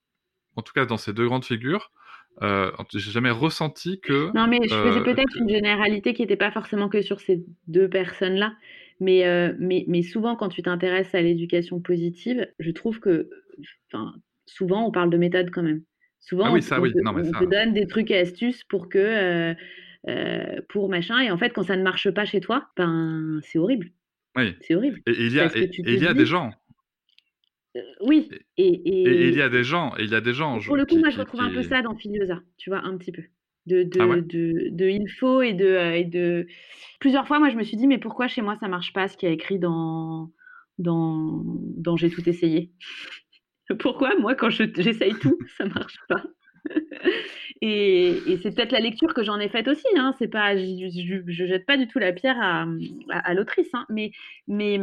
en 0.55 0.63
tout 0.63 0.73
cas 0.73 0.85
dans 0.85 0.97
ces 0.97 1.13
deux 1.13 1.27
grandes 1.27 1.45
figures, 1.45 1.91
euh, 2.43 2.71
j'ai 2.93 3.11
jamais 3.11 3.31
ressenti 3.31 3.99
que. 3.99 4.31
Non, 4.35 4.47
mais 4.47 4.59
je 4.63 4.73
faisais 4.75 4.99
euh, 4.99 5.03
peut-être 5.03 5.37
une 5.37 5.49
généralité 5.49 6.13
qui 6.13 6.21
n'était 6.21 6.35
pas 6.35 6.51
forcément 6.51 6.89
que 6.89 7.01
sur 7.01 7.19
ces 7.19 7.43
deux 7.67 7.89
personnes-là. 7.89 8.53
Mais, 8.99 9.25
euh, 9.25 9.53
mais, 9.59 9.85
mais 9.87 10.01
souvent, 10.01 10.35
quand 10.35 10.49
tu 10.49 10.61
t'intéresses 10.61 11.13
à 11.13 11.21
l'éducation 11.21 11.79
positive, 11.79 12.47
je 12.59 12.71
trouve 12.71 12.99
que 12.99 13.29
souvent, 14.45 14.87
on 14.87 14.91
parle 14.91 15.09
de 15.09 15.17
méthode 15.17 15.49
quand 15.51 15.63
même. 15.63 15.81
Souvent, 16.19 16.45
ah 16.47 16.51
oui, 16.51 16.61
ça, 16.61 16.79
on, 16.79 16.83
oui. 16.83 16.93
Te, 16.93 16.99
non, 16.99 17.13
mais 17.13 17.27
on 17.27 17.39
te 17.39 17.45
donne 17.45 17.73
des 17.73 17.87
trucs 17.87 18.11
et 18.11 18.17
astuces 18.17 18.63
pour 18.63 18.89
que. 18.89 19.55
pour 20.69 20.89
machin. 20.89 21.19
Et 21.19 21.31
en 21.31 21.37
fait, 21.37 21.49
quand 21.49 21.63
ça 21.63 21.75
ne 21.75 21.83
marche 21.83 22.09
pas 22.11 22.25
chez 22.25 22.39
toi, 22.39 22.67
ben, 22.75 23.39
c'est 23.43 23.57
horrible. 23.57 23.89
Oui. 24.35 24.55
C'est 24.61 24.75
horrible. 24.75 25.01
Et, 25.07 25.13
il 25.13 25.33
y 25.33 25.39
a, 25.39 25.45
et, 25.57 25.69
il 25.79 26.03
y 26.03 26.07
a 26.07 26.13
des 26.13 26.25
gens 26.27 26.51
oui. 28.01 28.29
Et, 28.57 29.27
il 29.29 29.35
y 29.35 29.41
a 29.41 29.49
des 29.49 29.63
gens, 29.63 29.93
et 29.97 30.03
il 30.03 30.11
y 30.11 30.15
a 30.15 30.21
des 30.21 30.33
gens. 30.33 30.59
Pour 30.59 30.77
le 30.77 30.85
coup, 30.85 30.97
moi, 30.97 31.09
je 31.09 31.19
retrouve 31.19 31.41
un 31.41 31.51
peu 31.51 31.63
ça 31.63 31.81
dans 31.81 31.95
Filiosa, 31.95 32.41
tu 32.57 32.69
vois, 32.69 32.79
un 32.79 32.97
petit 32.97 33.11
peu. 33.11 33.23
De, 33.65 33.83
de, 33.83 33.99
ah 33.99 34.21
de, 34.21 34.69
de, 34.71 34.85
il 34.85 35.09
faut 35.09 35.41
et 35.41 35.53
de, 35.53 35.65
euh, 35.65 35.97
et 35.97 36.05
de. 36.05 36.47
Plusieurs 36.99 37.27
fois, 37.27 37.39
moi, 37.39 37.49
je 37.49 37.57
me 37.57 37.63
suis 37.63 37.75
dit, 37.75 37.87
mais 37.87 37.97
pourquoi 37.97 38.27
chez 38.27 38.41
moi 38.41 38.55
ça 38.55 38.69
marche 38.69 38.93
pas 38.93 39.09
ce 39.09 39.17
qui 39.17 39.25
a 39.25 39.29
écrit 39.29 39.59
dans, 39.59 40.31
dans, 40.77 41.43
dans 41.45 41.97
J'ai 41.97 42.09
tout 42.09 42.27
essayé? 42.27 42.71
Pourquoi 43.79 44.17
moi, 44.17 44.33
quand 44.33 44.49
j'essaye 44.49 45.13
tout, 45.15 45.37
ça 45.57 45.65
marche 45.65 45.97
pas? 46.07 46.23
Et, 47.61 48.09
et 48.27 48.37
c'est 48.37 48.53
peut-être 48.53 48.71
la 48.71 48.79
lecture 48.79 49.15
que 49.15 49.23
j'en 49.23 49.39
ai 49.39 49.49
faite 49.49 49.67
aussi. 49.67 49.87
Hein. 49.95 50.13
C'est 50.19 50.27
pas, 50.27 50.55
je, 50.55 51.23
je, 51.27 51.45
jette 51.47 51.65
pas 51.65 51.75
du 51.75 51.87
tout 51.87 51.97
la 51.97 52.13
pierre 52.13 52.37
à, 52.39 52.67
à, 53.09 53.33
l'autrice, 53.33 53.69
hein. 53.73 53.85
mais, 53.89 54.11
mais 54.47 54.79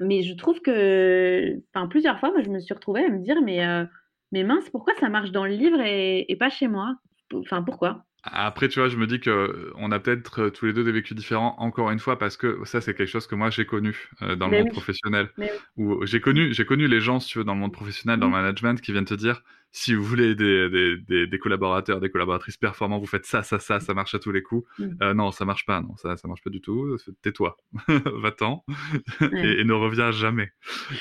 mais 0.00 0.22
je 0.22 0.34
trouve 0.34 0.60
que, 0.60 1.54
enfin, 1.74 1.86
plusieurs 1.88 2.18
fois, 2.20 2.30
moi, 2.30 2.42
je 2.42 2.50
me 2.50 2.60
suis 2.60 2.74
retrouvée 2.74 3.04
à 3.04 3.08
me 3.08 3.22
dire, 3.22 3.40
mais, 3.42 3.66
euh, 3.66 3.84
mais 4.32 4.44
mince, 4.44 4.68
pourquoi 4.70 4.94
ça 5.00 5.08
marche 5.08 5.30
dans 5.30 5.44
le 5.44 5.52
livre 5.52 5.80
et, 5.80 6.30
et 6.30 6.36
pas 6.36 6.50
chez 6.50 6.68
moi? 6.68 6.96
Enfin, 7.32 7.62
pourquoi? 7.62 8.04
Après, 8.28 8.68
tu 8.68 8.80
vois, 8.80 8.88
je 8.88 8.96
me 8.96 9.06
dis 9.06 9.20
que 9.20 9.72
on 9.76 9.92
a 9.92 10.00
peut-être 10.00 10.48
tous 10.48 10.66
les 10.66 10.72
deux 10.72 10.82
des 10.82 10.90
vécus 10.90 11.16
différents, 11.16 11.54
encore 11.58 11.90
une 11.92 12.00
fois, 12.00 12.18
parce 12.18 12.36
que 12.36 12.58
ça, 12.64 12.80
c'est 12.80 12.94
quelque 12.94 13.08
chose 13.08 13.28
que 13.28 13.36
moi 13.36 13.50
j'ai 13.50 13.66
connu 13.66 14.10
euh, 14.22 14.34
dans 14.34 14.48
le 14.48 14.58
monde 14.58 14.70
professionnel. 14.70 15.30
Où 15.76 16.04
j'ai 16.04 16.20
connu, 16.20 16.52
j'ai 16.52 16.64
connu 16.64 16.88
les 16.88 17.00
gens, 17.00 17.20
si 17.20 17.28
tu 17.28 17.38
veux, 17.38 17.44
dans 17.44 17.54
le 17.54 17.60
monde 17.60 17.72
professionnel, 17.72 18.18
dans 18.18 18.26
le 18.26 18.32
mmh. 18.32 18.36
management, 18.36 18.80
qui 18.80 18.90
viennent 18.90 19.04
te 19.04 19.14
dire 19.14 19.42
si 19.76 19.94
vous 19.94 20.02
voulez 20.02 20.34
des, 20.34 20.96
des, 21.06 21.26
des, 21.26 21.38
collaborateurs, 21.38 22.00
des 22.00 22.08
collaboratrices 22.08 22.56
performants, 22.56 22.98
vous 22.98 23.06
faites 23.06 23.26
ça, 23.26 23.42
ça, 23.42 23.58
ça, 23.58 23.78
ça 23.78 23.92
marche 23.92 24.14
à 24.14 24.18
tous 24.18 24.32
les 24.32 24.42
coups. 24.42 24.66
Mm. 24.78 24.84
Euh, 25.02 25.12
non, 25.12 25.32
ça 25.32 25.44
marche 25.44 25.66
pas, 25.66 25.82
non, 25.82 25.94
ça, 25.96 26.16
ça 26.16 26.26
marche 26.26 26.42
pas 26.42 26.48
du 26.48 26.62
tout. 26.62 26.96
Tais-toi, 27.20 27.58
va-t'en 27.88 28.64
et, 29.20 29.64
ne 29.64 29.72
reviens 29.74 30.12
jamais, 30.12 30.50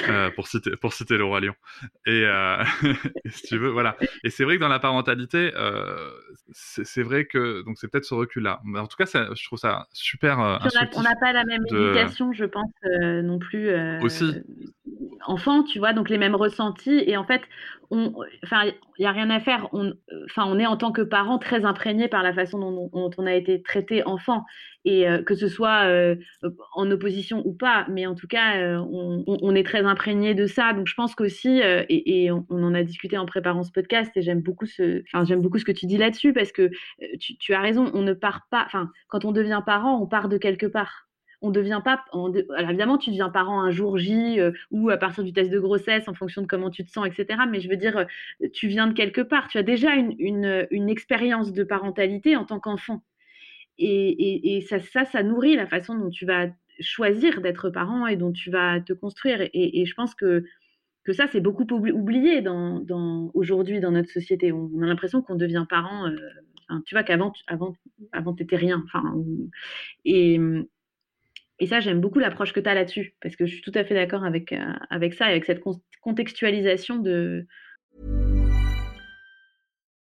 euh, 0.09 0.29
pour 0.31 0.47
citer, 0.47 0.71
pour 0.75 0.91
citer 0.91 1.15
le 1.15 1.23
roi 1.23 1.39
lion. 1.39 1.53
Et, 2.05 2.25
euh, 2.25 2.65
si 3.27 3.47
tu 3.47 3.57
veux, 3.57 3.69
voilà. 3.69 3.95
Et 4.25 4.29
c'est 4.29 4.43
vrai 4.43 4.57
que 4.57 4.61
dans 4.61 4.67
la 4.67 4.79
parentalité, 4.79 5.51
c'est 6.51 7.03
vrai 7.03 7.27
que 7.27 7.63
donc 7.63 7.77
c'est 7.77 7.87
peut-être 7.89 8.03
ce 8.03 8.13
recul-là. 8.13 8.59
Mais 8.65 8.79
en 8.79 8.87
tout 8.87 8.97
cas, 8.97 9.05
ça, 9.05 9.29
je 9.33 9.45
trouve 9.45 9.57
ça 9.57 9.87
super. 9.93 10.37
on 10.37 11.01
n'a 11.01 11.15
pas 11.15 11.31
la 11.31 11.45
même 11.45 11.63
éducation, 11.71 12.33
je 12.33 12.43
pense, 12.43 12.73
non 12.83 13.39
plus. 13.39 13.69
Aussi. 14.01 14.33
Enfant, 15.27 15.63
tu 15.63 15.79
vois, 15.79 15.93
donc 15.93 16.09
les 16.09 16.17
mêmes 16.17 16.35
ressentis. 16.35 17.03
Et 17.07 17.15
en 17.17 17.23
fait, 17.23 17.41
enfin, 18.43 18.65
il 18.65 19.01
n'y 19.01 19.05
a 19.05 19.11
rien 19.11 19.29
à 19.29 19.39
faire. 19.39 19.67
On, 19.73 19.93
enfin, 20.25 20.45
on 20.47 20.59
est 20.59 20.65
en 20.65 20.77
tant 20.77 20.91
que 20.91 21.01
parent 21.01 21.37
très 21.37 21.65
imprégné 21.65 22.07
par 22.07 22.23
la 22.23 22.33
façon 22.33 22.59
dont, 22.59 23.11
on 23.17 23.25
a 23.25 23.33
été 23.33 23.61
traité 23.61 24.05
enfant, 24.05 24.45
et 24.85 25.07
euh, 25.09 25.23
que 25.23 25.35
ce 25.35 25.47
soit 25.47 25.85
euh, 25.85 26.15
en 26.73 26.89
opposition 26.91 27.41
ou 27.45 27.53
pas, 27.53 27.85
mais 27.89 28.05
en 28.05 28.15
tout 28.15 28.27
cas, 28.27 28.57
euh, 28.57 28.77
on, 28.77 29.55
est 29.55 29.65
très 29.65 29.85
imprégné 29.85 30.33
de 30.33 30.45
ça. 30.47 30.73
Donc, 30.73 30.87
je 30.87 30.95
pense 30.95 31.15
qu'aussi, 31.15 31.61
et, 31.63 32.31
on, 32.31 32.45
en 32.49 32.73
a 32.73 32.83
discuté 32.83 33.17
en 33.17 33.25
préparant 33.25 33.63
ce 33.63 33.71
podcast, 33.71 34.11
et 34.15 34.21
j'aime 34.21 34.41
beaucoup 34.41 34.65
ce, 34.65 35.03
enfin, 35.07 35.23
j'aime 35.25 35.41
beaucoup 35.41 35.59
ce 35.59 35.65
que 35.65 35.71
tu 35.71 35.85
dis 35.85 35.97
là-dessus 35.97 36.33
parce 36.33 36.51
que 36.51 36.69
tu, 37.19 37.37
tu 37.37 37.53
as 37.53 37.61
raison. 37.61 37.91
On 37.93 38.01
ne 38.01 38.13
part 38.13 38.41
pas, 38.51 38.63
enfin, 38.65 38.91
quand 39.07 39.25
on 39.25 39.31
devient 39.31 39.61
parent, 39.65 40.01
on 40.01 40.07
part 40.07 40.29
de 40.29 40.37
quelque 40.37 40.65
part 40.65 41.04
on 41.45 41.51
devient 41.51 41.81
pas. 41.83 42.03
Alors 42.13 42.69
évidemment, 42.69 42.97
tu 42.97 43.11
deviens 43.11 43.29
parent 43.29 43.61
un 43.61 43.71
jour 43.71 43.97
J 43.97 44.39
euh, 44.39 44.51
ou 44.71 44.89
à 44.89 44.97
partir 44.97 45.23
du 45.23 45.33
test 45.33 45.51
de 45.51 45.59
grossesse 45.59 46.07
en 46.07 46.13
fonction 46.13 46.41
de 46.41 46.47
comment 46.47 46.69
tu 46.69 46.83
te 46.83 46.91
sens, 46.91 47.05
etc. 47.05 47.39
Mais 47.49 47.59
je 47.59 47.69
veux 47.69 47.77
dire, 47.77 47.97
euh, 47.97 48.47
tu 48.53 48.67
viens 48.67 48.87
de 48.87 48.93
quelque 48.93 49.21
part. 49.21 49.47
Tu 49.47 49.57
as 49.57 49.63
déjà 49.63 49.95
une, 49.95 50.89
expérience 50.89 51.51
de 51.53 51.63
parentalité 51.63 52.35
en 52.35 52.45
tant 52.45 52.59
qu'enfant. 52.59 53.03
Et, 53.77 54.65
ça, 54.69 55.05
ça, 55.05 55.23
nourrit 55.23 55.55
la 55.55 55.67
façon 55.67 55.95
dont 55.95 56.09
tu 56.09 56.25
vas 56.25 56.47
choisir 56.79 57.41
d'être 57.41 57.69
parent 57.69 58.07
et 58.07 58.15
dont 58.15 58.31
tu 58.31 58.49
vas 58.49 58.79
te 58.79 58.93
construire. 58.93 59.41
Et, 59.53 59.85
je 59.85 59.93
pense 59.93 60.15
que, 60.15 60.45
que 61.03 61.13
ça, 61.13 61.27
c'est 61.27 61.41
beaucoup 61.41 61.67
oublié 61.71 62.41
dans, 62.41 63.31
aujourd'hui 63.33 63.79
dans 63.79 63.91
notre 63.91 64.09
société. 64.09 64.51
On, 64.51 64.81
a 64.81 64.85
l'impression 64.85 65.21
qu'on 65.21 65.35
devient 65.35 65.65
parent. 65.69 66.07
Euh, 66.07 66.79
tu 66.85 66.95
vois 66.95 67.03
qu'avant, 67.03 67.33
avant, 67.47 67.75
avant, 68.11 68.33
tu 68.33 68.43
n'étais 68.43 68.55
rien. 68.55 68.83
Enfin, 68.85 69.03
et, 70.05 70.39
et 71.59 71.67
ça, 71.67 71.79
j'aime 71.79 72.01
beaucoup 72.01 72.19
l'approche 72.19 72.51
que 72.51 72.59
tu 72.59 72.67
as 72.67 72.73
là-dessus, 72.73 73.15
parce 73.21 73.35
que 73.35 73.45
je 73.45 73.53
suis 73.53 73.61
tout 73.61 73.71
à 73.75 73.85
fait 73.85 73.93
d'accord 73.93 74.23
avec, 74.25 74.51
euh, 74.51 74.73
avec 74.89 75.13
ça, 75.13 75.25
avec 75.25 75.45
cette 75.45 75.61
contextualisation 76.01 76.97
de... 76.97 77.47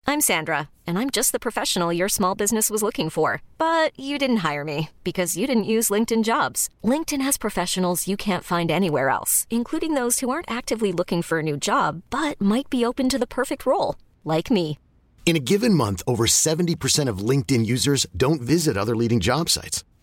I'm 0.09 0.21
Sandra, 0.21 0.69
and 0.85 0.97
I'm 0.97 1.09
just 1.09 1.33
the 1.33 1.39
professional 1.39 1.91
your 1.91 2.07
small 2.07 2.33
business 2.33 2.69
was 2.69 2.81
looking 2.81 3.09
for. 3.09 3.41
But 3.57 3.91
you 3.99 4.17
didn't 4.17 4.37
hire 4.37 4.63
me, 4.63 4.89
because 5.03 5.35
you 5.37 5.47
didn't 5.47 5.65
use 5.65 5.89
LinkedIn 5.89 6.23
Jobs. 6.23 6.69
LinkedIn 6.83 7.21
has 7.21 7.37
professionals 7.37 8.07
you 8.07 8.17
can't 8.17 8.43
find 8.43 8.71
anywhere 8.71 9.09
else, 9.09 9.47
including 9.49 9.95
those 9.95 10.19
who 10.19 10.29
aren't 10.29 10.51
actively 10.51 10.91
looking 10.91 11.21
for 11.21 11.39
a 11.39 11.43
new 11.43 11.57
job, 11.57 12.03
but 12.09 12.39
might 12.41 12.69
be 12.69 12.85
open 12.85 13.09
to 13.09 13.17
the 13.17 13.27
perfect 13.27 13.65
role, 13.65 13.95
like 14.23 14.49
me. 14.49 14.79
In 15.25 15.35
a 15.35 15.41
given 15.41 15.73
month, 15.73 16.01
over 16.07 16.25
70% 16.25 17.09
of 17.09 17.19
LinkedIn 17.19 17.65
users 17.65 18.05
don't 18.15 18.41
visit 18.41 18.77
other 18.77 18.95
leading 18.95 19.19
job 19.19 19.49
sites. 19.49 19.83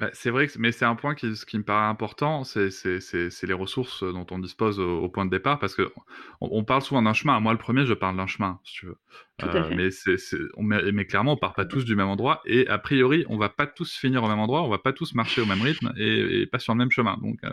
Bah, 0.00 0.08
c'est 0.14 0.30
vrai, 0.30 0.46
que, 0.46 0.52
mais 0.58 0.72
c'est 0.72 0.86
un 0.86 0.94
point 0.94 1.14
qui, 1.14 1.30
qui 1.46 1.58
me 1.58 1.62
paraît 1.62 1.86
important, 1.86 2.42
c'est 2.44 2.70
les 3.42 3.52
ressources 3.52 4.02
dont 4.02 4.26
on 4.30 4.38
dispose 4.38 4.80
au, 4.80 5.10
point 5.10 5.26
de 5.26 5.30
départ, 5.30 5.58
parce 5.58 5.74
que 5.74 5.92
on, 6.40 6.64
parle 6.64 6.80
souvent 6.80 7.02
d'un 7.02 7.12
chemin. 7.12 7.38
Moi, 7.38 7.52
le 7.52 7.58
premier, 7.58 7.84
je 7.84 7.92
parle 7.92 8.16
d'un 8.16 8.26
chemin, 8.26 8.58
si 8.64 8.72
tu 8.72 8.86
veux. 8.86 8.96
Euh, 9.42 9.70
mais, 9.76 9.90
c'est 9.90 10.16
on, 10.56 10.62
mais, 10.62 11.04
clairement, 11.04 11.34
on 11.34 11.36
part 11.36 11.52
pas 11.52 11.66
tous 11.66 11.84
du 11.84 11.96
même 11.96 12.08
endroit, 12.08 12.40
et 12.46 12.66
a 12.68 12.78
priori, 12.78 13.26
on 13.28 13.36
va 13.36 13.50
pas 13.50 13.66
tous 13.66 13.94
finir 13.94 14.24
au 14.24 14.28
même 14.28 14.38
endroit, 14.38 14.62
on 14.62 14.70
va 14.70 14.78
pas 14.78 14.94
tous 14.94 15.12
marcher 15.14 15.42
au 15.42 15.46
même 15.46 15.60
rythme, 15.60 15.92
et, 15.98 16.46
pas 16.46 16.58
sur 16.58 16.72
le 16.72 16.78
même 16.78 16.90
chemin. 16.90 17.18
Donc, 17.20 17.38
euh, 17.44 17.50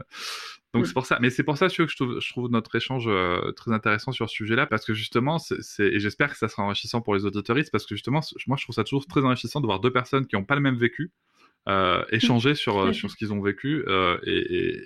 donc 0.73 0.87
c'est 0.87 0.93
pour 0.93 1.05
ça. 1.05 1.17
Mais 1.19 1.29
c'est 1.29 1.43
pour 1.43 1.57
ça 1.57 1.67
que 1.67 1.85
je 1.85 1.95
trouve, 1.97 2.21
je 2.21 2.29
trouve 2.29 2.49
notre 2.49 2.73
échange 2.75 3.07
euh, 3.09 3.51
très 3.57 3.73
intéressant 3.73 4.13
sur 4.13 4.29
ce 4.29 4.35
sujet-là, 4.35 4.67
parce 4.67 4.85
que 4.85 4.93
justement, 4.93 5.37
c'est 5.37 5.83
et 5.83 5.99
j'espère 5.99 6.31
que 6.31 6.37
ça 6.37 6.47
sera 6.47 6.63
enrichissant 6.63 7.01
pour 7.01 7.13
les 7.13 7.25
auditoristes, 7.25 7.71
parce 7.73 7.85
que 7.85 7.93
justement, 7.93 8.21
moi, 8.47 8.55
je 8.57 8.63
trouve 8.63 8.75
ça 8.75 8.85
toujours 8.85 9.05
très 9.05 9.25
enrichissant 9.25 9.59
de 9.59 9.65
voir 9.65 9.81
deux 9.81 9.91
personnes 9.91 10.27
qui 10.27 10.37
n'ont 10.37 10.45
pas 10.45 10.55
le 10.55 10.61
même 10.61 10.77
vécu 10.77 11.11
euh, 11.67 12.01
échanger 12.11 12.55
sur, 12.55 12.79
euh, 12.79 12.93
sur 12.93 13.11
ce 13.11 13.17
qu'ils 13.17 13.33
ont 13.33 13.41
vécu 13.41 13.83
euh, 13.87 14.17
et, 14.23 14.79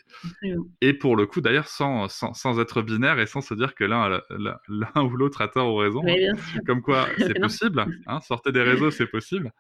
et, 0.81 0.93
pour 0.93 1.15
le 1.15 1.27
coup 1.27 1.39
d'ailleurs 1.39 1.67
sans, 1.67 2.07
sans, 2.07 2.33
sans, 2.33 2.59
être 2.59 2.81
binaire 2.81 3.19
et 3.19 3.27
sans 3.27 3.41
se 3.41 3.53
dire 3.53 3.75
que 3.75 3.83
l'un 3.83 4.19
l'un 4.67 5.03
ou 5.03 5.15
l'autre 5.15 5.41
a 5.41 5.47
tort 5.47 5.73
ou 5.73 5.77
raison. 5.77 6.01
Comme 6.65 6.81
quoi 6.81 7.07
c'est 7.19 7.39
possible, 7.39 7.85
hein, 8.07 8.19
sortez 8.21 8.51
des 8.51 8.63
réseaux, 8.63 8.89
c'est 8.89 9.05
possible. 9.05 9.51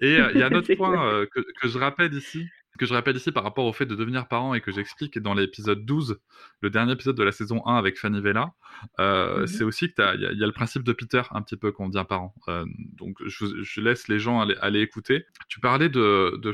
Et 0.00 0.18
il 0.34 0.38
y 0.38 0.42
a 0.42 0.46
un 0.46 0.52
autre 0.52 0.72
point 0.76 1.26
que, 1.26 1.40
que, 1.60 1.68
je 1.68 1.78
rappelle 1.78 2.14
ici, 2.14 2.46
que 2.78 2.86
je 2.86 2.94
rappelle 2.94 3.16
ici 3.16 3.32
par 3.32 3.44
rapport 3.44 3.66
au 3.66 3.72
fait 3.72 3.84
de 3.84 3.94
devenir 3.94 4.26
parent 4.28 4.54
et 4.54 4.60
que 4.60 4.72
j'explique 4.72 5.18
dans 5.18 5.34
l'épisode 5.34 5.84
12, 5.84 6.18
le 6.62 6.70
dernier 6.70 6.92
épisode 6.92 7.16
de 7.16 7.22
la 7.22 7.32
saison 7.32 7.62
1 7.66 7.76
avec 7.76 7.98
Fanny 7.98 8.20
Vella, 8.20 8.54
euh, 9.00 9.40
mhm. 9.40 9.46
c'est 9.46 9.64
aussi 9.64 9.92
qu'il 9.92 10.04
y, 10.18 10.38
y, 10.38 10.42
a 10.42 10.46
le 10.46 10.52
principe 10.52 10.82
de 10.84 10.92
Peter 10.92 11.22
un 11.32 11.42
petit 11.42 11.56
peu 11.56 11.72
quand 11.72 11.84
on 11.84 11.88
devient 11.88 12.06
parent. 12.08 12.34
Euh, 12.48 12.64
donc 12.96 13.18
je, 13.26 13.62
je, 13.62 13.80
laisse 13.80 14.08
les 14.08 14.18
gens 14.18 14.40
aller, 14.40 14.56
aller, 14.60 14.80
écouter. 14.80 15.26
Tu 15.48 15.60
parlais 15.60 15.88
de, 15.88 16.38
de 16.40 16.52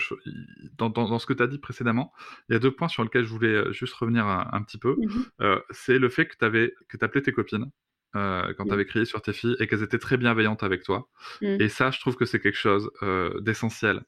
dans, 0.76 0.90
dans, 0.90 1.08
dans, 1.08 1.18
ce 1.18 1.26
que 1.26 1.32
tu 1.32 1.42
as 1.42 1.46
dit 1.46 1.58
précédemment, 1.58 2.12
il 2.48 2.54
y 2.54 2.56
a 2.56 2.58
deux 2.58 2.72
points 2.72 2.88
sur 2.88 3.04
lesquels 3.04 3.24
je 3.24 3.30
voulais 3.30 3.48
euh, 3.48 3.72
juste 3.72 3.94
revenir 3.94 4.26
un, 4.26 4.48
un 4.52 4.62
petit 4.62 4.78
peu. 4.78 4.96
Mhm. 4.98 5.24
Euh, 5.42 5.60
c'est 5.70 5.98
le 5.98 6.08
fait 6.08 6.26
que 6.26 6.36
tu 6.36 6.44
avais 6.44 6.74
que 6.88 6.96
appelé 7.04 7.22
tes 7.22 7.32
copines 7.32 7.70
euh, 8.16 8.52
quand 8.56 8.64
tu 8.64 8.72
avais 8.72 8.84
crié 8.84 9.04
sur 9.04 9.22
tes 9.22 9.32
filles 9.32 9.56
et 9.58 9.66
qu'elles 9.66 9.82
étaient 9.82 9.98
très 9.98 10.16
bienveillantes 10.16 10.62
avec 10.62 10.82
toi. 10.82 11.08
Mm. 11.42 11.60
Et 11.60 11.68
ça, 11.68 11.90
je 11.90 12.00
trouve 12.00 12.16
que 12.16 12.24
c'est 12.24 12.40
quelque 12.40 12.58
chose 12.58 12.90
euh, 13.02 13.40
d'essentiel. 13.40 14.02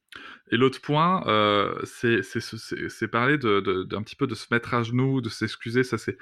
Et 0.51 0.57
l'autre 0.57 0.81
point, 0.81 1.27
euh, 1.27 1.81
c'est 1.85 3.09
parler 3.09 3.39
d'un 3.39 3.61
de, 3.61 3.85
de, 3.85 3.99
petit 3.99 4.17
peu 4.17 4.27
de 4.27 4.35
se 4.35 4.47
mettre 4.51 4.75
à 4.75 4.83
genoux, 4.83 5.21
de 5.21 5.29
s'excuser. 5.29 5.83
Ça, 5.83 5.99
c'est, 5.99 6.17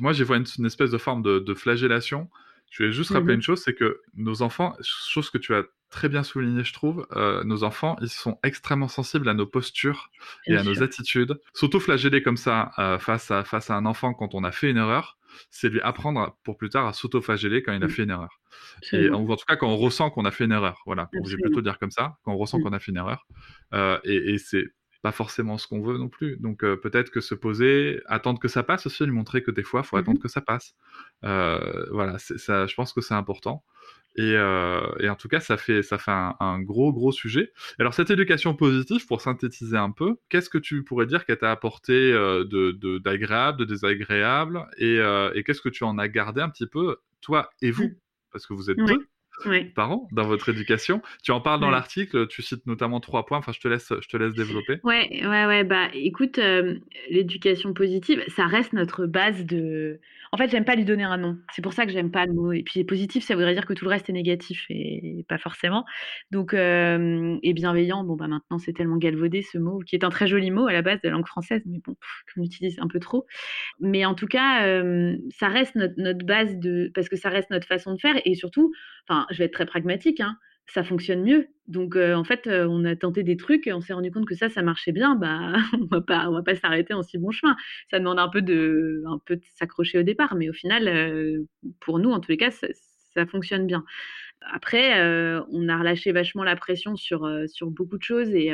moi, 0.00 0.12
j'y 0.12 0.22
vois 0.22 0.36
une, 0.36 0.66
espèce 0.66 0.90
de 0.90 0.98
forme 0.98 1.22
de, 1.22 1.54
flagellation. 1.54 2.30
Je 2.70 2.84
vais 2.84 2.92
juste 2.92 3.10
rappeler 3.10 3.34
mm-hmm. 3.34 3.36
une 3.36 3.42
chose, 3.42 3.62
c'est 3.62 3.74
que 3.74 4.00
nos 4.14 4.42
enfants, 4.42 4.74
chose 4.82 5.30
que 5.30 5.38
tu 5.38 5.54
as 5.54 5.64
très 5.94 6.08
bien 6.08 6.24
souligné, 6.24 6.64
je 6.64 6.72
trouve, 6.72 7.06
euh, 7.14 7.44
nos 7.44 7.62
enfants, 7.62 7.96
ils 8.00 8.08
sont 8.08 8.40
extrêmement 8.42 8.88
sensibles 8.88 9.28
à 9.28 9.34
nos 9.34 9.46
postures 9.46 10.10
et 10.48 10.56
à 10.56 10.64
nos 10.64 10.82
attitudes. 10.82 11.38
Surtout 11.52 11.78
flagellés 11.78 12.20
comme 12.20 12.36
ça 12.36 12.72
euh, 12.80 12.98
face, 12.98 13.30
à, 13.30 13.44
face 13.44 13.70
à 13.70 13.76
un 13.76 13.86
enfant 13.86 14.12
quand 14.12 14.34
on 14.34 14.42
a 14.42 14.50
fait 14.50 14.68
une 14.68 14.76
erreur 14.76 15.16
c'est 15.50 15.68
lui 15.68 15.80
apprendre 15.80 16.36
pour 16.44 16.56
plus 16.56 16.70
tard 16.70 16.86
à 16.86 16.92
s'autoflageller 16.92 17.62
quand 17.62 17.72
il 17.72 17.82
a 17.82 17.86
mmh. 17.86 17.90
fait 17.90 18.02
une 18.02 18.10
erreur. 18.10 18.40
Et, 18.92 19.10
en, 19.10 19.24
tout 19.24 19.44
cas, 19.46 19.56
quand 19.56 19.68
on 19.68 19.76
ressent 19.76 20.10
qu'on 20.10 20.24
a 20.24 20.30
fait 20.30 20.44
une 20.44 20.52
erreur. 20.52 20.82
Voilà, 20.86 21.08
je 21.24 21.36
vais 21.36 21.42
plutôt 21.42 21.62
dire 21.62 21.78
comme 21.78 21.90
ça, 21.90 22.16
quand 22.22 22.32
on 22.32 22.36
ressent 22.36 22.58
mmh. 22.58 22.62
qu'on 22.62 22.72
a 22.72 22.78
fait 22.78 22.92
une 22.92 22.98
erreur. 22.98 23.26
Euh, 23.72 23.98
et, 24.04 24.34
et 24.34 24.38
c'est 24.38 24.64
pas 25.04 25.12
forcément 25.12 25.58
ce 25.58 25.68
qu'on 25.68 25.82
veut 25.82 25.98
non 25.98 26.08
plus. 26.08 26.38
Donc 26.38 26.64
euh, 26.64 26.76
peut-être 26.76 27.10
que 27.10 27.20
se 27.20 27.34
poser, 27.34 28.00
attendre 28.06 28.40
que 28.40 28.48
ça 28.48 28.62
passe 28.62 28.86
aussi, 28.86 29.04
lui 29.04 29.12
montrer 29.12 29.42
que 29.42 29.50
des 29.50 29.62
fois, 29.62 29.82
il 29.84 29.86
faut 29.86 29.96
mmh 29.96 30.00
attendre 30.00 30.18
que 30.18 30.28
ça 30.28 30.40
passe. 30.40 30.74
Euh, 31.24 31.84
voilà, 31.90 32.18
ça, 32.18 32.66
je 32.66 32.74
pense 32.74 32.94
que 32.94 33.02
c'est 33.02 33.12
important. 33.12 33.62
Et, 34.16 34.32
et, 35.00 35.08
en 35.08 35.16
tout 35.16 35.28
cas, 35.28 35.40
ça 35.40 35.56
fait, 35.56 35.82
ça 35.82 35.98
fait 35.98 36.12
un, 36.12 36.60
gros, 36.60 36.92
gros 36.92 37.12
sujet. 37.12 37.52
Alors, 37.78 37.94
cette 37.94 38.10
éducation 38.10 38.54
positive, 38.54 39.06
pour 39.06 39.20
synthétiser 39.20 39.76
un 39.76 39.90
peu, 39.90 40.16
qu'est-ce 40.28 40.48
que 40.48 40.58
tu 40.58 40.84
pourrais 40.84 41.06
dire 41.06 41.24
qu'elle 41.24 41.38
t'a 41.38 41.50
apporté 41.50 42.12
de, 42.12 42.98
d'agréable, 42.98 43.58
de, 43.58 43.64
désagréable? 43.64 44.66
Et, 44.78 44.98
et 45.34 45.42
qu'est-ce 45.44 45.60
que 45.60 45.68
tu 45.68 45.84
en 45.84 45.98
as 45.98 46.08
gardé 46.08 46.40
un 46.40 46.48
petit 46.48 46.66
peu, 46.66 46.96
toi 47.20 47.50
et 47.60 47.70
vous? 47.70 47.84
Mmh. 47.84 47.96
Parce 48.30 48.46
que 48.46 48.54
vous 48.54 48.70
êtes 48.70 48.78
deux 48.78 49.06
parents 49.74 50.08
dans 50.12 50.26
votre 50.26 50.48
éducation. 50.48 51.02
Tu 51.22 51.32
en 51.32 51.40
parles 51.40 51.60
dans 51.60 51.70
l'article, 51.70 52.26
tu 52.28 52.42
cites 52.42 52.66
notamment 52.66 53.00
trois 53.00 53.26
points. 53.26 53.38
Enfin, 53.38 53.52
je 53.52 53.60
te 53.60 53.68
laisse, 53.68 53.92
je 54.00 54.08
te 54.08 54.16
laisse 54.16 54.34
développer. 54.34 54.80
Ouais, 54.84 55.08
ouais, 55.24 55.46
ouais. 55.46 55.64
Bah, 55.64 55.88
écoute, 55.94 56.38
l'éducation 57.10 57.74
positive, 57.74 58.22
ça 58.28 58.46
reste 58.46 58.72
notre 58.72 59.06
base 59.06 59.44
de, 59.44 60.00
en 60.34 60.36
fait, 60.36 60.50
j'aime 60.50 60.64
pas 60.64 60.74
lui 60.74 60.84
donner 60.84 61.04
un 61.04 61.16
nom. 61.16 61.38
C'est 61.52 61.62
pour 61.62 61.74
ça 61.74 61.86
que 61.86 61.92
j'aime 61.92 62.10
pas 62.10 62.26
le 62.26 62.32
mot. 62.32 62.52
Et 62.52 62.64
puis 62.64 62.82
positif, 62.82 63.24
ça 63.24 63.36
voudrait 63.36 63.54
dire 63.54 63.66
que 63.66 63.72
tout 63.72 63.84
le 63.84 63.90
reste 63.90 64.10
est 64.10 64.12
négatif 64.12 64.66
et 64.68 65.24
pas 65.28 65.38
forcément. 65.38 65.84
Donc, 66.32 66.54
et 66.54 67.52
bienveillant, 67.52 68.02
bon 68.02 68.16
bah 68.16 68.26
maintenant 68.26 68.58
c'est 68.58 68.72
tellement 68.72 68.96
galvaudé 68.96 69.42
ce 69.42 69.58
mot, 69.58 69.78
qui 69.78 69.94
est 69.94 70.02
un 70.02 70.10
très 70.10 70.26
joli 70.26 70.50
mot 70.50 70.66
à 70.66 70.72
la 70.72 70.82
base 70.82 71.00
de 71.02 71.08
la 71.08 71.14
langue 71.14 71.26
française, 71.26 71.62
mais 71.66 71.78
bon, 71.86 71.96
qu'on 72.34 72.42
utilise 72.42 72.78
un 72.80 72.88
peu 72.88 72.98
trop. 72.98 73.26
Mais 73.78 74.04
en 74.04 74.14
tout 74.14 74.26
cas, 74.26 74.82
ça 75.30 75.48
reste 75.48 75.76
notre, 75.76 75.94
notre, 75.98 76.26
base 76.26 76.56
de, 76.58 76.90
parce 76.94 77.08
que 77.08 77.16
ça 77.16 77.28
reste 77.28 77.50
notre 77.50 77.68
façon 77.68 77.94
de 77.94 78.00
faire 78.00 78.20
et 78.24 78.34
surtout, 78.34 78.72
enfin, 79.08 79.23
je 79.30 79.38
vais 79.38 79.44
être 79.44 79.52
très 79.54 79.66
pragmatique. 79.66 80.20
Hein, 80.20 80.36
ça 80.66 80.82
fonctionne 80.82 81.22
mieux. 81.22 81.48
Donc 81.68 81.96
en 81.96 82.24
fait, 82.24 82.46
on 82.48 82.84
a 82.84 82.96
tenté 82.96 83.22
des 83.22 83.36
trucs, 83.36 83.66
et 83.66 83.72
on 83.72 83.80
s'est 83.80 83.92
rendu 83.92 84.10
compte 84.10 84.26
que 84.26 84.34
ça, 84.34 84.48
ça 84.48 84.62
marchait 84.62 84.92
bien. 84.92 85.14
Bah, 85.14 85.52
on 85.74 85.84
va 85.86 86.00
pas, 86.00 86.28
on 86.28 86.32
va 86.32 86.42
pas 86.42 86.54
s'arrêter 86.54 86.94
en 86.94 87.02
si 87.02 87.18
bon 87.18 87.30
chemin. 87.30 87.56
Ça 87.90 87.98
demande 87.98 88.18
un 88.18 88.28
peu 88.28 88.42
de, 88.42 89.02
un 89.06 89.18
peu 89.24 89.36
de 89.36 89.42
s'accrocher 89.56 89.98
au 89.98 90.02
départ, 90.02 90.34
mais 90.36 90.48
au 90.48 90.52
final, 90.52 91.44
pour 91.80 91.98
nous, 91.98 92.10
en 92.10 92.20
tous 92.20 92.30
les 92.30 92.36
cas, 92.38 92.50
ça, 92.50 93.26
fonctionne 93.26 93.66
bien. 93.66 93.84
Après, 94.52 95.00
on 95.50 95.68
a 95.68 95.78
relâché 95.78 96.12
vachement 96.12 96.44
la 96.44 96.56
pression 96.56 96.96
sur 96.96 97.28
sur 97.46 97.70
beaucoup 97.70 97.98
de 97.98 98.02
choses 98.02 98.30
et 98.34 98.52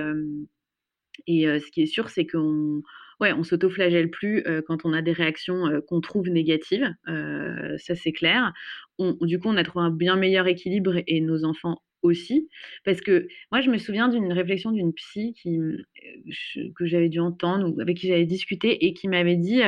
et 1.27 1.45
ce 1.59 1.71
qui 1.71 1.83
est 1.83 1.87
sûr, 1.87 2.09
c'est 2.11 2.27
qu'on 2.27 2.83
ouais, 3.21 3.33
on 3.33 3.45
s'autoflagelle 3.45 4.11
plus 4.11 4.45
quand 4.67 4.85
on 4.85 4.93
a 4.93 5.03
des 5.03 5.13
réactions 5.13 5.65
qu'on 5.89 6.01
trouve 6.01 6.29
négatives. 6.29 6.95
ça, 7.07 7.95
c'est 7.95 8.13
clair. 8.13 8.53
du 8.99 9.39
coup, 9.39 9.49
on 9.49 9.57
a 9.57 9.65
trouvé 9.65 9.85
un 9.85 9.91
bien 9.91 10.17
meilleur 10.17 10.47
équilibre 10.47 10.97
et 11.07 11.21
nos 11.21 11.45
enfants 11.45 11.83
aussi. 12.03 12.49
Parce 12.85 13.01
que 13.01 13.29
moi, 13.53 13.61
je 13.61 13.71
me 13.71 13.79
souviens 13.79 14.09
d'une 14.09 14.33
réflexion 14.33 14.73
d'une 14.73 14.93
psy 14.93 15.35
que 15.45 16.87
j'avais 16.87 17.09
dû 17.09 17.21
entendre 17.21 17.69
ou 17.69 17.81
avec 17.81 17.99
qui 17.99 18.09
j'avais 18.09 18.27
discuté 18.27 18.87
et 18.87 18.95
qui 18.95 19.09
m'avait 19.09 19.37
dit 19.37 19.63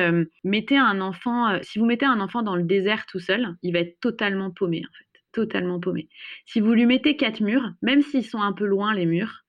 mettez 0.44 0.76
un 0.76 1.00
enfant, 1.00 1.58
si 1.62 1.78
vous 1.78 1.86
mettez 1.86 2.06
un 2.06 2.20
enfant 2.20 2.42
dans 2.42 2.56
le 2.56 2.64
désert 2.64 3.06
tout 3.06 3.20
seul, 3.20 3.56
il 3.62 3.72
va 3.72 3.80
être 3.80 3.98
totalement 4.00 4.50
paumé 4.50 4.78
en 4.78 4.92
fait. 4.98 5.20
Totalement 5.32 5.80
paumé. 5.80 6.08
Si 6.44 6.60
vous 6.60 6.74
lui 6.74 6.84
mettez 6.84 7.16
quatre 7.16 7.40
murs, 7.40 7.72
même 7.80 8.02
s'ils 8.02 8.24
sont 8.24 8.42
un 8.42 8.52
peu 8.52 8.66
loin 8.66 8.94
les 8.94 9.06
murs, 9.06 9.46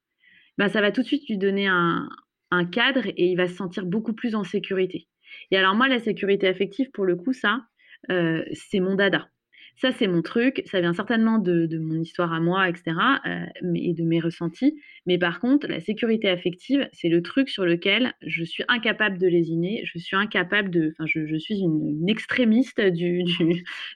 ben, 0.57 0.69
ça 0.69 0.79
va 0.79 0.91
tout 0.91 1.01
de 1.01 1.07
suite 1.07 1.27
lui 1.27 1.37
donner 1.37 1.67
un, 1.67 2.07
un 2.53 2.65
cadre 2.65 3.05
et 3.07 3.27
il 3.27 3.35
va 3.35 3.47
se 3.47 3.55
sentir 3.55 3.85
beaucoup 3.85 4.13
plus 4.13 4.35
en 4.35 4.43
sécurité. 4.43 5.07
Et 5.51 5.57
alors 5.57 5.75
moi, 5.75 5.87
la 5.87 5.99
sécurité 5.99 6.47
affective, 6.47 6.91
pour 6.91 7.05
le 7.05 7.15
coup, 7.15 7.33
ça, 7.33 7.61
c'est 8.09 8.79
mon 8.79 8.95
dada. 8.95 9.29
Ça, 9.75 9.91
c'est 9.91 10.07
mon 10.07 10.21
truc. 10.21 10.61
Ça 10.65 10.79
vient 10.81 10.93
certainement 10.93 11.39
de, 11.39 11.67
mon 11.77 11.99
histoire 11.99 12.31
à 12.31 12.39
moi, 12.39 12.69
etc. 12.69 12.91
Euh, 13.25 13.45
et 13.75 13.93
de 13.93 14.03
mes 14.03 14.19
ressentis. 14.19 14.79
Mais 15.05 15.17
par 15.17 15.39
contre, 15.39 15.67
la 15.67 15.79
sécurité 15.79 16.29
affective, 16.29 16.87
c'est 16.93 17.09
le 17.09 17.21
truc 17.21 17.49
sur 17.49 17.65
lequel 17.65 18.13
je 18.21 18.43
suis 18.43 18.63
incapable 18.67 19.17
de 19.17 19.27
lésiner. 19.27 19.81
Je 19.85 19.97
suis 19.97 20.15
incapable 20.15 20.69
de. 20.69 20.93
Enfin, 20.93 21.05
je, 21.07 21.37
suis 21.37 21.59
une, 21.59 22.07
extrémiste 22.07 22.81
du, 22.81 23.23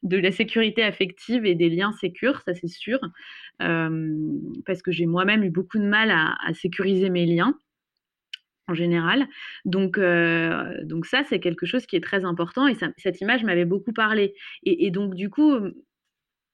de 0.03 0.17
la 0.17 0.31
sécurité 0.31 0.83
affective 0.83 1.45
et 1.45 1.55
des 1.55 1.69
liens 1.69 1.93
sécures, 1.93 2.41
ça 2.45 2.53
c'est 2.53 2.67
sûr. 2.67 2.99
Euh, 3.61 4.15
parce 4.65 4.81
que 4.81 4.91
j'ai 4.91 5.05
moi-même 5.05 5.43
eu 5.43 5.49
beaucoup 5.49 5.77
de 5.77 5.87
mal 5.87 6.11
à 6.11 6.53
sécuriser 6.53 7.09
mes 7.09 7.25
liens 7.25 7.55
en 8.67 8.73
général. 8.73 9.27
Donc, 9.65 9.97
euh, 9.97 10.83
donc 10.83 11.05
ça, 11.05 11.23
c'est 11.29 11.39
quelque 11.39 11.65
chose 11.65 11.85
qui 11.85 11.95
est 11.95 12.03
très 12.03 12.25
important 12.25 12.67
et 12.67 12.75
cette 12.97 13.21
image 13.21 13.43
m'avait 13.43 13.65
beaucoup 13.65 13.93
parlé. 13.93 14.35
Et, 14.63 14.85
et, 14.85 14.91
donc, 14.91 15.15
du 15.15 15.29
coup, 15.29 15.55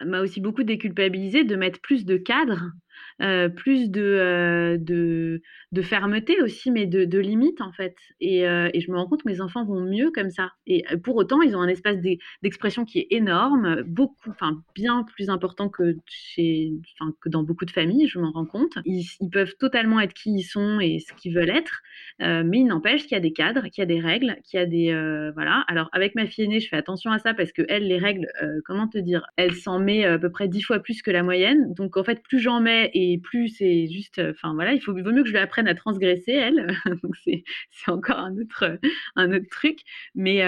m'a 0.05 0.21
aussi 0.21 0.41
beaucoup 0.41 0.63
déculpabilisé 0.63 1.43
de 1.43 1.55
mettre 1.55 1.79
plus 1.81 2.05
de 2.05 2.17
cadres 2.17 2.71
euh, 3.21 3.49
plus 3.49 3.89
de, 3.89 4.01
euh, 4.01 4.77
de, 4.77 5.41
de, 5.71 5.81
fermeté 5.81 6.41
aussi, 6.41 6.71
mais 6.71 6.85
de, 6.85 7.05
de 7.05 7.19
limites 7.19 7.61
en 7.61 7.71
fait. 7.71 7.95
Et, 8.19 8.47
euh, 8.47 8.69
et, 8.73 8.81
je 8.81 8.91
me 8.91 8.97
rends 8.97 9.07
compte 9.07 9.23
que 9.23 9.29
mes 9.29 9.41
enfants 9.41 9.65
vont 9.65 9.81
mieux 9.81 10.11
comme 10.11 10.29
ça. 10.29 10.51
Et 10.65 10.83
pour 11.03 11.15
autant, 11.15 11.41
ils 11.41 11.55
ont 11.55 11.61
un 11.61 11.67
espace 11.67 11.97
d'expression 12.41 12.85
qui 12.85 12.99
est 12.99 13.07
énorme, 13.11 13.83
beaucoup, 13.83 14.31
bien 14.75 15.03
plus 15.03 15.29
important 15.29 15.69
que, 15.69 15.95
chez, 16.07 16.73
que 17.21 17.29
dans 17.29 17.43
beaucoup 17.43 17.65
de 17.65 17.71
familles, 17.71 18.07
je 18.07 18.19
m'en 18.19 18.31
rends 18.31 18.45
compte. 18.45 18.77
Ils, 18.85 19.05
ils, 19.19 19.29
peuvent 19.29 19.55
totalement 19.59 19.99
être 19.99 20.13
qui 20.13 20.31
ils 20.31 20.43
sont 20.43 20.79
et 20.79 20.99
ce 20.99 21.13
qu'ils 21.13 21.35
veulent 21.35 21.49
être, 21.49 21.81
mais 22.19 22.59
il 22.59 22.65
n'empêche 22.65 23.03
qu'il 23.03 23.13
y 23.13 23.15
a 23.15 23.19
des 23.19 23.33
cadres, 23.33 23.63
qu'il 23.69 23.81
y 23.81 23.83
a 23.83 23.85
des 23.85 23.99
règles, 23.99 24.37
qu'il 24.43 24.59
y 24.59 24.63
a 24.63 24.65
des... 24.65 25.31
voilà. 25.33 25.63
Alors 25.67 25.89
avec 25.91 26.15
ma 26.15 26.25
fille 26.25 26.45
aînée, 26.45 26.59
je 26.59 26.67
fais 26.67 26.77
attention 26.77 27.11
à 27.11 27.19
ça 27.19 27.33
parce 27.33 27.51
que 27.51 27.61
elle, 27.69 27.87
les 27.87 27.97
règles, 27.97 28.27
comment 28.65 28.87
te 28.87 28.97
dire, 28.97 29.25
elle 29.37 29.53
s'en 29.53 29.79
met 29.79 30.05
à 30.05 30.17
peu 30.17 30.31
près 30.31 30.47
dix 30.47 30.61
fois 30.61 30.79
plus 30.79 31.01
que 31.01 31.11
la 31.11 31.23
moyenne. 31.23 31.73
Donc 31.73 31.97
en 31.97 32.03
fait, 32.03 32.21
plus 32.23 32.39
j'en 32.39 32.59
mets 32.59 32.82
et 32.93 33.19
plus 33.19 33.49
c'est 33.49 33.87
juste, 33.87 34.21
enfin 34.29 34.53
voilà, 34.53 34.73
il 34.73 34.81
vaut 34.81 34.93
mieux 34.93 35.23
que 35.23 35.27
je 35.27 35.33
lui 35.33 35.39
apprenne 35.39 35.67
à 35.67 35.75
transgresser 35.75 36.31
elle. 36.31 36.67
Donc 37.03 37.15
c'est 37.25 37.43
encore 37.87 38.19
un 38.19 38.37
autre 38.37 38.79
un 39.15 39.31
autre 39.31 39.47
truc, 39.49 39.79
mais 40.15 40.43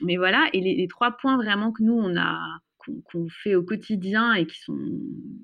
mais 0.00 0.16
voilà. 0.16 0.48
Et 0.52 0.60
les, 0.60 0.88
trois 0.88 1.12
points 1.12 1.36
vraiment 1.36 1.72
que 1.72 1.82
nous 1.82 1.94
on 1.94 2.16
a 2.16 2.38
qu'on 2.78 3.28
fait 3.30 3.54
au 3.54 3.62
quotidien 3.62 4.34
et 4.34 4.46
qui 4.46 4.58
sont 4.60 4.78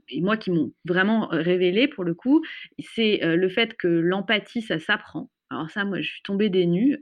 et 0.08 0.20
moi 0.20 0.36
qui 0.36 0.50
m'ont 0.50 0.72
vraiment 0.84 1.28
révélé 1.28 1.88
pour 1.88 2.04
le 2.04 2.14
coup, 2.14 2.42
c'est 2.78 3.20
le 3.22 3.48
fait 3.48 3.76
que 3.76 3.88
l'empathie, 3.88 4.62
ça 4.62 4.78
s'apprend. 4.78 5.30
Alors 5.50 5.68
ça, 5.68 5.84
moi, 5.84 6.00
je 6.00 6.08
suis 6.08 6.22
tombée 6.22 6.48
des 6.48 6.66
nues 6.66 6.98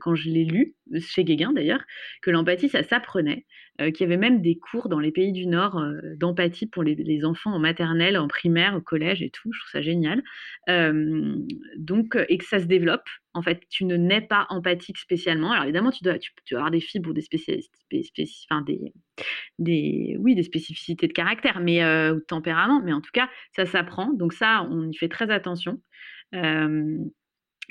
quand 0.00 0.14
je 0.14 0.28
l'ai 0.28 0.44
lu, 0.44 0.74
chez 1.00 1.24
Guéguin 1.24 1.52
d'ailleurs, 1.52 1.82
que 2.22 2.30
l'empathie, 2.30 2.68
ça 2.68 2.82
s'apprenait, 2.82 3.46
qu'il 3.78 4.00
y 4.00 4.04
avait 4.04 4.16
même 4.16 4.42
des 4.42 4.56
cours 4.56 4.88
dans 4.88 4.98
les 4.98 5.12
pays 5.12 5.32
du 5.32 5.46
Nord 5.46 5.82
d'empathie 6.16 6.66
pour 6.66 6.82
les, 6.82 7.24
enfants 7.24 7.52
en 7.52 7.58
maternelle, 7.58 8.16
en 8.16 8.28
primaire, 8.28 8.74
au 8.74 8.80
collège 8.80 9.22
et 9.22 9.30
tout. 9.30 9.50
Je 9.52 9.58
trouve 9.60 9.70
ça 9.70 9.82
génial. 9.82 10.22
donc, 11.76 12.18
et 12.28 12.38
que 12.38 12.44
ça 12.44 12.58
se 12.58 12.66
développe. 12.66 13.08
En 13.34 13.42
fait, 13.42 13.62
tu 13.70 13.84
ne 13.84 13.96
nais 13.96 14.20
pas 14.20 14.46
empathique 14.48 14.98
spécialement. 14.98 15.52
Alors 15.52 15.64
évidemment, 15.64 15.90
tu 15.90 16.02
dois, 16.02 16.18
tu, 16.18 16.56
avoir 16.56 16.70
des 16.70 16.80
fibres 16.80 17.10
ou 17.10 17.12
des 17.12 17.20
spécialistes, 17.22 17.72
enfin, 18.50 18.62
des, 18.62 18.92
des, 19.58 20.16
oui, 20.18 20.34
des 20.34 20.42
spécificités 20.42 21.06
de 21.06 21.12
caractère, 21.12 21.60
mais 21.60 21.84
ou 22.10 22.16
de 22.16 22.24
tempérament. 22.26 22.82
Mais 22.82 22.92
en 22.92 23.00
tout 23.00 23.12
cas, 23.12 23.28
ça 23.54 23.64
s'apprend. 23.66 24.12
Donc 24.12 24.32
ça, 24.32 24.66
on 24.70 24.88
y 24.88 24.96
fait 24.96 25.08
très 25.08 25.30
attention. 25.30 25.80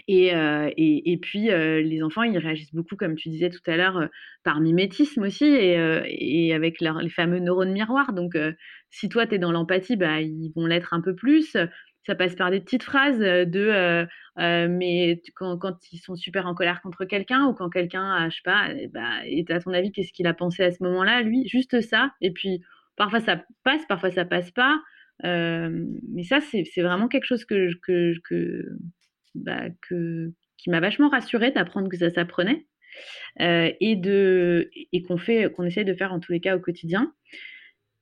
Et, 0.08 0.28
et, 0.28 1.12
et, 1.12 1.18
puis, 1.18 1.48
les 1.48 2.04
enfants, 2.04 2.24
ils 2.24 2.38
réagissent 2.38 2.74
beaucoup, 2.74 2.96
comme 2.96 3.16
tu 3.16 3.30
disais 3.30 3.50
tout 3.50 3.60
à 3.70 3.78
l'heure, 3.78 4.10
par 4.44 4.60
mimétisme 4.60 5.24
aussi, 5.24 5.46
et, 5.46 5.76
et 6.06 6.54
avec 6.54 6.80
les 6.80 7.10
fameux 7.10 7.40
neurones 7.40 7.72
miroirs. 7.72 8.14
Donc, 8.14 8.38
si 8.90 9.10
toi, 9.10 9.26
tu 9.28 9.36
es 9.36 9.40
dans 9.40 9.52
l'empathie, 9.52 9.96
bah, 9.98 10.22
ils 10.22 10.52
vont 10.56 10.66
l'être 10.66 10.94
un 10.94 11.02
peu 11.02 11.16
plus. 11.16 11.58
Ça 12.06 12.16
passe 12.16 12.36
par 12.36 12.52
des 12.52 12.62
petites 12.62 12.84
phrases 12.84 13.20
de 13.20 14.08
mais 14.38 15.22
quand, 15.36 15.58
quand, 15.58 15.78
ils 15.92 16.00
sont 16.00 16.16
super 16.16 16.46
en 16.46 16.54
colère 16.54 16.82
contre 16.82 17.06
quelqu'un 17.06 17.46
ou 17.46 17.54
quand 17.54 17.70
quelqu'un, 17.70 18.30
je 18.30 18.36
sais 18.36 18.42
pas, 18.46 18.70
et, 18.72 18.88
bah, 18.88 19.26
et 19.26 19.46
à 19.50 19.60
ton 19.60 19.74
avis, 19.74 19.92
qu'est-ce 19.92 20.14
qu'il 20.14 20.28
a 20.28 20.34
pensé 20.34 20.64
à 20.64 20.72
ce 20.72 20.84
moment-là, 20.84 21.22
lui 21.22 21.48
Juste 21.48 21.82
ça. 21.82 22.12
Et 22.22 22.32
puis, 22.32 22.62
parfois 22.96 23.20
ça 23.20 23.44
passe, 23.64 23.86
parfois 23.88 24.12
ça 24.12 24.26
passe 24.26 24.52
pas. 24.52 24.80
mais 25.24 26.24
ça, 26.24 26.40
c'est 26.42 26.82
vraiment 26.82 27.08
quelque 27.08 27.26
chose 27.26 27.46
que, 27.46 27.70
que 27.84 28.64
bah, 29.38 29.70
que, 29.88 30.32
qui 30.58 30.70
m'a 30.70 30.80
vachement 30.80 31.10
rassurée 31.10 31.52
d'apprendre 31.52 31.90
que 31.90 31.98
ça 31.98 32.10
s'apprenait 32.10 32.66
euh, 33.40 33.72
et, 33.80 33.96
de, 33.96 34.70
et 34.92 35.02
qu'on 35.04 35.18
fait, 35.18 35.52
qu'on 35.52 35.64
essaye 35.64 35.86
de 35.86 35.94
faire 35.94 36.14
en 36.14 36.20
tous 36.20 36.32
les 36.32 36.40
cas 36.40 36.56
au 36.56 36.60
quotidien. 36.60 37.14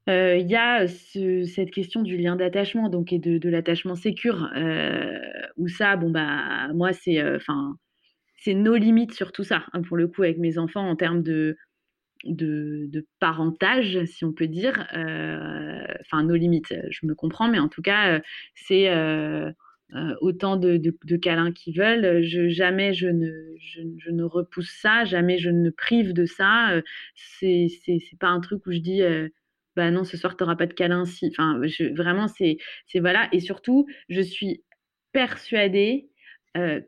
Euh, 0.07 0.37
il 0.37 0.47
y 0.47 0.55
a 0.55 0.87
cette 0.87 1.71
question 1.71 2.03
du 2.03 2.15
lien 2.15 2.35
d'attachement 2.35 2.89
donc 2.89 3.11
et 3.11 3.17
de, 3.17 3.39
de 3.39 3.49
l'attachement 3.49 3.95
sécure 3.95 4.51
euh, 4.55 5.17
où 5.57 5.67
ça 5.67 5.95
bon 5.95 6.11
bah 6.11 6.71
moi 6.75 6.93
c'est 6.93 7.23
enfin 7.35 7.75
c'est 8.37 8.53
nos 8.53 8.75
limites 8.75 9.15
sur 9.15 9.31
tout 9.31 9.43
ça 9.43 9.65
hein, 9.73 9.81
pour 9.81 9.97
le 9.97 10.07
coup 10.07 10.21
avec 10.21 10.37
mes 10.37 10.59
enfants 10.59 10.87
en 10.87 10.95
termes 10.95 11.23
de 11.23 11.57
de, 12.23 13.05
parentage, 13.19 14.03
si 14.05 14.25
on 14.25 14.33
peut 14.33 14.47
dire. 14.47 14.87
Enfin, 14.91 16.23
nos 16.23 16.33
limites, 16.33 16.73
je 16.89 17.05
me 17.05 17.13
comprends, 17.13 17.47
mais 17.49 17.59
en 17.59 17.67
tout 17.67 17.83
cas, 17.83 18.19
c'est 18.55 18.89
autant 20.21 20.57
de, 20.57 21.15
câlins 21.17 21.51
qu'ils 21.51 21.77
veulent. 21.77 22.23
Je, 22.23 22.49
jamais 22.49 22.93
je 22.93 23.07
ne, 23.07 24.23
repousse 24.23 24.71
ça, 24.81 25.05
jamais 25.05 25.37
je 25.37 25.49
ne 25.49 25.69
prive 25.69 26.13
de 26.13 26.25
ça. 26.25 26.71
Euh, 26.71 26.81
c'est, 27.15 27.69
pas 28.19 28.27
un 28.27 28.39
truc 28.39 28.65
où 28.65 28.71
je 28.71 28.79
dis 28.79 29.01
euh, 29.01 29.29
bah 29.75 29.91
non, 29.91 30.03
ce 30.03 30.17
soir, 30.17 30.35
tu 30.37 30.43
n'auras 30.43 30.55
pas 30.55 30.67
de 30.67 30.73
câlin. 30.73 31.03
Enfin, 31.27 31.59
vraiment, 31.95 32.27
c'est, 32.27 32.57
c'est 32.87 32.99
voilà. 32.99 33.27
Et 33.31 33.39
surtout, 33.39 33.85
je 34.09 34.21
suis 34.21 34.63
persuadée 35.11 36.09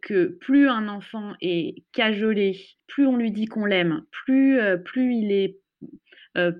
que 0.01 0.27
plus 0.39 0.69
un 0.69 0.87
enfant 0.87 1.33
est 1.41 1.83
cajolé, 1.91 2.57
plus 2.87 3.05
on 3.05 3.17
lui 3.17 3.31
dit 3.31 3.47
qu'on 3.47 3.65
l'aime, 3.65 4.05
plus, 4.11 4.61
plus 4.85 5.13
il 5.13 5.33
est 5.33 5.59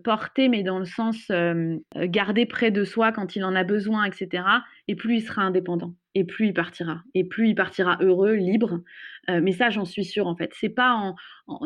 porté, 0.03 0.49
mais 0.49 0.61
dans 0.61 0.77
le 0.77 0.85
sens 0.85 1.31
gardé 1.95 2.45
près 2.45 2.69
de 2.69 2.83
soi 2.83 3.13
quand 3.13 3.37
il 3.37 3.45
en 3.45 3.55
a 3.55 3.63
besoin, 3.63 4.03
etc. 4.03 4.43
Et 4.89 4.95
plus 4.95 5.17
il 5.17 5.21
sera 5.21 5.43
indépendant 5.43 5.95
et 6.17 6.23
plus 6.23 6.47
il 6.47 6.53
partira. 6.53 7.03
Et 7.13 7.23
plus 7.23 7.49
il 7.49 7.55
partira 7.55 7.97
heureux, 8.01 8.33
libre. 8.33 8.81
Euh, 9.29 9.39
mais 9.41 9.51
ça, 9.51 9.69
j'en 9.69 9.85
suis 9.85 10.03
sûre, 10.03 10.25
en 10.25 10.35
fait. 10.35 10.51
C'est 10.59 10.69
pas 10.69 11.13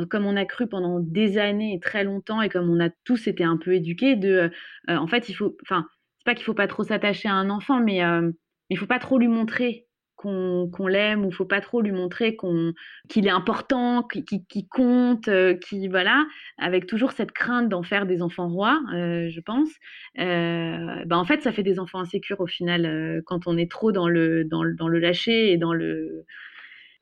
comme 0.10 0.26
on 0.26 0.36
a 0.36 0.46
cru 0.46 0.68
pendant 0.68 1.00
des 1.00 1.38
années 1.38 1.74
et 1.74 1.80
très 1.80 2.04
longtemps, 2.04 2.42
et 2.42 2.50
comme 2.50 2.70
on 2.70 2.84
a 2.84 2.90
tous 3.06 3.28
été 3.28 3.46
un 3.46 3.56
peu 3.56 3.74
éduqués, 3.74 4.18
de. 4.18 4.52
Euh, 4.90 4.98
en 4.98 5.08
fait, 5.08 5.30
il 5.30 5.34
faut. 5.36 5.56
Enfin, 5.64 5.88
c'est 6.18 6.26
pas 6.26 6.36
qu'il 6.36 6.44
faut 6.44 6.54
pas 6.54 6.68
trop 6.68 6.84
s'attacher 6.84 7.30
à 7.30 7.34
un 7.34 7.50
enfant, 7.50 7.80
mais 7.80 8.04
euh, 8.04 8.30
il 8.70 8.78
faut 8.78 8.88
pas 8.88 9.00
trop 9.00 9.18
lui 9.18 9.30
montrer 9.30 9.88
qu'on 10.22 10.88
l'aime 10.88 11.26
ou 11.26 11.32
faut 11.32 11.46
pas 11.46 11.62
trop 11.62 11.82
lui 11.82 11.92
montrer 11.92 12.36
qu'on 12.36 12.74
qu'il 13.10 13.26
est 13.28 13.32
important, 13.32 14.04
qu'il 14.04 14.68
compte, 14.70 15.30
qui 15.62 15.88
voilà, 15.88 16.26
avec 16.58 16.86
toujours 16.86 17.12
cette 17.12 17.32
crainte 17.32 17.70
d'en 17.70 17.84
faire 17.84 18.06
des 18.06 18.22
enfants 18.22 18.50
rois, 18.50 18.82
je 18.92 19.40
pense. 19.42 19.70
ben 20.16 21.06
en 21.12 21.26
fait, 21.26 21.42
ça 21.42 21.52
fait 21.52 21.64
des 21.64 21.80
enfants 21.80 22.00
insécures 22.00 22.42
au 22.42 22.48
final 22.48 23.22
quand 23.26 23.48
on 23.48 23.58
est 23.58 23.70
trop 23.70 23.92
dans 23.92 24.08
le 24.08 24.44
dans 24.46 24.64
le, 24.64 24.76
dans 24.76 24.88
le 24.88 25.00
lâcher 25.00 25.52
et 25.52 25.58
dans 25.58 25.74
le. 25.74 26.26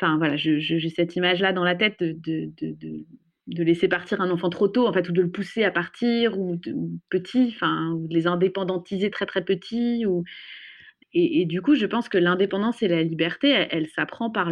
Enfin 0.01 0.17
voilà, 0.17 0.37
j'ai 0.37 0.89
cette 0.89 1.15
image 1.17 1.41
là 1.41 1.51
dans 1.51 1.65
la 1.65 1.75
tête 1.75 1.99
de, 1.99 2.13
de, 2.13 2.49
de, 2.61 3.05
de 3.47 3.63
laisser 3.63 3.87
partir 3.87 4.21
un 4.21 4.29
enfant 4.31 4.49
trop 4.49 4.67
tôt, 4.67 4.87
en 4.87 4.93
fait, 4.93 5.09
ou 5.09 5.11
de 5.11 5.21
le 5.21 5.31
pousser 5.31 5.63
à 5.63 5.71
partir, 5.71 6.39
ou, 6.39 6.59
ou 6.73 6.99
petit, 7.09 7.51
enfin, 7.55 7.91
ou 7.93 8.07
de 8.07 8.13
les 8.13 8.27
indépendantiser 8.27 9.09
très 9.09 9.25
très 9.25 9.43
petits, 9.43 10.05
ou 10.05 10.23
et, 11.13 11.45
du 11.45 11.61
coup, 11.61 11.75
je 11.75 11.85
pense 11.85 12.09
que 12.09 12.17
l'indépendance 12.17 12.81
et 12.81 12.87
la 12.87 13.03
liberté, 13.03 13.49
elle, 13.49 13.87
s'apprend 13.87 14.29
par, 14.29 14.51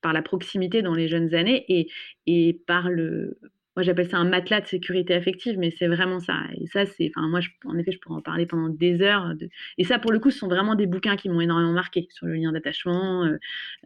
par 0.00 0.12
la 0.12 0.22
proximité 0.22 0.82
dans 0.82 0.94
les 0.94 1.08
jeunes 1.08 1.34
années 1.34 1.64
et, 1.68 1.90
et 2.26 2.60
par 2.66 2.90
le. 2.90 3.38
Moi, 3.76 3.82
j'appelle 3.82 4.08
ça 4.08 4.18
un 4.18 4.24
matelas 4.24 4.60
de 4.60 4.66
sécurité 4.66 5.14
affective, 5.14 5.58
mais 5.58 5.72
c'est 5.72 5.88
vraiment 5.88 6.20
ça. 6.20 6.38
Et 6.60 6.66
ça, 6.68 6.86
c'est. 6.86 7.10
Enfin, 7.14 7.28
moi, 7.28 7.40
en 7.64 7.76
effet, 7.76 7.92
je 7.92 7.98
pourrais 7.98 8.16
en 8.16 8.22
parler 8.22 8.46
pendant 8.46 8.68
des 8.68 9.02
heures. 9.02 9.32
Et 9.78 9.84
ça, 9.84 9.98
pour 9.98 10.12
le 10.12 10.20
coup, 10.20 10.30
ce 10.30 10.38
sont 10.38 10.48
vraiment 10.48 10.74
des 10.74 10.86
bouquins 10.86 11.16
qui 11.16 11.28
m'ont 11.28 11.40
énormément 11.40 11.72
marqué 11.72 12.06
sur 12.10 12.26
le 12.26 12.34
lien 12.34 12.52
d'attachement, 12.52 13.24
euh, 13.24 13.36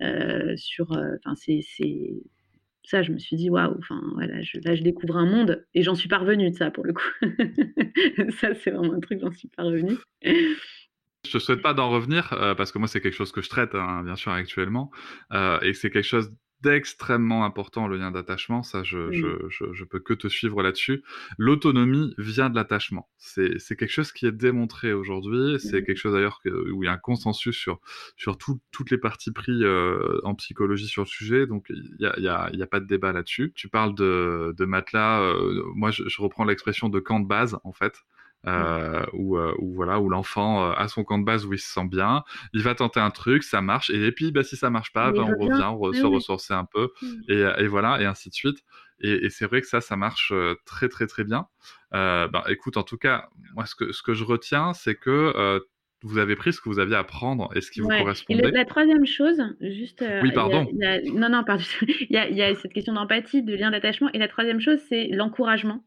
euh, 0.03 0.57
sur. 0.57 0.93
Euh, 0.93 1.17
enfin, 1.25 1.35
c'est 1.37 1.63
ça, 2.89 3.03
je 3.03 3.13
me 3.13 3.19
suis 3.19 3.37
dit, 3.37 3.51
waouh, 3.51 3.77
enfin, 3.79 4.01
voilà, 4.15 4.37
là, 4.65 4.75
je 4.75 4.83
découvre 4.83 5.19
un 5.19 5.27
monde 5.27 5.63
et 5.75 5.83
j'en 5.83 5.95
suis 5.95 6.09
parvenue 6.09 6.51
de 6.51 6.57
ça, 6.57 6.71
pour 6.71 6.87
le 6.87 6.95
coup. 6.95 7.11
ça, 8.41 8.55
c'est 8.55 8.71
vraiment 8.71 8.95
un 8.95 9.01
truc, 9.01 9.21
j'en 9.21 9.31
suis 9.31 9.49
parvenue. 9.49 9.97
Je 11.29 11.37
ne 11.37 11.41
souhaite 11.41 11.63
pas 11.63 11.75
d'en 11.75 11.91
revenir 11.91 12.33
euh, 12.33 12.55
parce 12.55 12.73
que 12.73 12.79
moi 12.79 12.89
c'est 12.89 13.01
quelque 13.01 13.15
chose 13.15 13.33
que 13.33 13.43
je 13.43 13.49
traite 13.49 13.75
hein, 13.75 14.03
bien 14.03 14.17
sûr 14.17 14.33
actuellement 14.33 14.91
euh, 15.33 15.61
et 15.61 15.75
c'est 15.75 15.91
quelque 15.91 16.07
chose 16.07 16.33
d'extrêmement 16.61 17.45
important 17.45 17.87
le 17.87 17.97
lien 17.97 18.11
d'attachement, 18.11 18.65
ça 18.65 18.83
je, 18.83 19.13
je, 19.13 19.73
je, 19.73 19.85
peux 19.85 20.01
que 20.01 20.13
te 20.13 20.27
suivre 20.27 20.61
là-dessus. 20.61 21.05
L'autonomie 21.39 22.15
vient 22.19 22.51
de 22.51 22.57
l'attachement. 22.57 23.09
C'est, 23.17 23.59
quelque 23.77 23.87
chose 23.87 24.11
qui 24.11 24.27
est 24.27 24.33
démontré 24.33 24.93
aujourd'hui, 24.93 25.61
c'est 25.61 25.85
quelque 25.85 25.99
chose 25.99 26.15
d'ailleurs 26.15 26.41
où 26.47 26.83
il 26.83 26.87
y 26.87 26.89
a 26.89 26.93
un 26.93 26.99
consensus 26.99 27.57
sur, 27.57 27.79
sur 28.17 28.39
toutes 28.39 28.91
les 28.91 28.99
parties 28.99 29.31
prises 29.31 29.63
euh, 29.63 30.21
en 30.25 30.35
psychologie 30.35 30.89
sur 30.89 31.03
le 31.03 31.09
sujet, 31.09 31.47
donc 31.47 31.67
il 31.71 31.97
n'y 32.01 32.07
a, 32.07 32.19
y 32.19 32.27
a, 32.27 32.51
y 32.53 32.63
a, 32.63 32.67
pas 32.67 32.81
de 32.81 32.87
débat 32.87 33.13
là-dessus. 33.13 33.53
Tu 33.55 33.69
parles 33.69 33.95
de, 33.95 34.53
de 34.57 34.65
matelas, 34.65 35.33
moi 35.77 35.93
je, 35.93 36.03
reprends 36.21 36.45
l'expression 36.45 36.89
de 36.89 36.99
camp 36.99 37.21
de 37.21 37.29
base 37.29 37.57
en 37.63 37.73
fait. 37.73 38.03
Euh, 38.47 39.05
où, 39.15 39.37
euh, 39.37 39.53
voilà 39.61 39.99
où 39.99 40.09
l'enfant 40.09 40.65
euh, 40.65 40.73
a 40.77 40.87
son 40.87 41.03
camp 41.03 41.19
de 41.19 41.25
base 41.25 41.45
où 41.45 41.53
il 41.53 41.59
se 41.59 41.73
sent 41.73 41.87
bien, 41.87 42.23
il 42.53 42.63
va 42.63 42.77
tenter 42.77 43.01
un 43.01 43.11
truc, 43.11 43.43
ça 43.43 43.61
marche 43.61 43.91
et, 43.91 44.13
puis 44.13 44.31
bah, 44.31 44.45
si 44.45 44.57
ça 44.57 44.71
marche 44.71 44.93
pas, 44.93 45.11
bah, 45.11 45.23
on 45.23 45.37
revient, 45.37 45.71
on 45.77 45.93
se 45.93 46.07
ressourcer 46.07 46.55
un 46.55 46.65
peu 46.65 46.91
mmh. 47.03 47.07
et, 47.29 47.45
et, 47.59 47.67
voilà 47.67 48.01
et 48.01 48.05
ainsi 48.05 48.29
de 48.29 48.35
suite. 48.35 48.59
Et, 49.01 49.27
et 49.27 49.31
c'est 49.31 49.47
vrai 49.47 49.61
que 49.61 49.67
ça, 49.67 49.81
ça 49.81 49.97
marche 49.97 50.31
euh, 50.33 50.55
très 50.67 50.89
très 50.89 51.09
très 51.09 51.25
bien. 51.25 51.49
bah, 51.91 52.45
écoute, 52.49 52.77
en 52.77 52.85
tout 52.85 52.97
cas, 52.97 53.29
moi 53.55 53.67
ce 53.67 53.75
que 53.75 53.91
ce 53.91 54.03
que 54.03 54.15
je 54.15 54.23
retiens, 54.25 54.73
c'est 54.73 54.95
que 54.95 55.61
vous 56.03 56.19
avez 56.19 56.37
pris 56.37 56.53
ce 56.53 56.61
que 56.61 56.69
vous 56.69 56.79
aviez 56.79 56.95
à 56.95 57.03
prendre 57.03 57.51
et 57.57 57.61
ce 57.61 57.73
qui 57.73 57.81
vous 57.81 57.89
correspondait. 57.89 58.49
Et 58.49 58.53
la 58.53 58.65
troisième 58.65 59.05
chose, 59.05 59.43
juste. 59.61 60.05
oui, 60.23 60.31
pardon. 60.31 60.65
non, 61.13 61.29
non, 61.29 61.43
pardon. 61.43 61.65
il, 61.83 62.07
y 62.11 62.17
a, 62.17 62.29
il 62.29 62.37
y 62.37 62.43
a 62.43 62.55
cette 62.55 62.73
question 62.73 62.93
d'empathie, 62.93 63.43
de 63.43 63.57
lien 63.57 63.73
d'attachement. 63.73 64.09
Et 64.15 64.19
la 64.19 64.29
troisième 64.29 64.61
chose, 64.61 64.79
c'est 64.89 65.09
l'encouragement. 65.09 65.83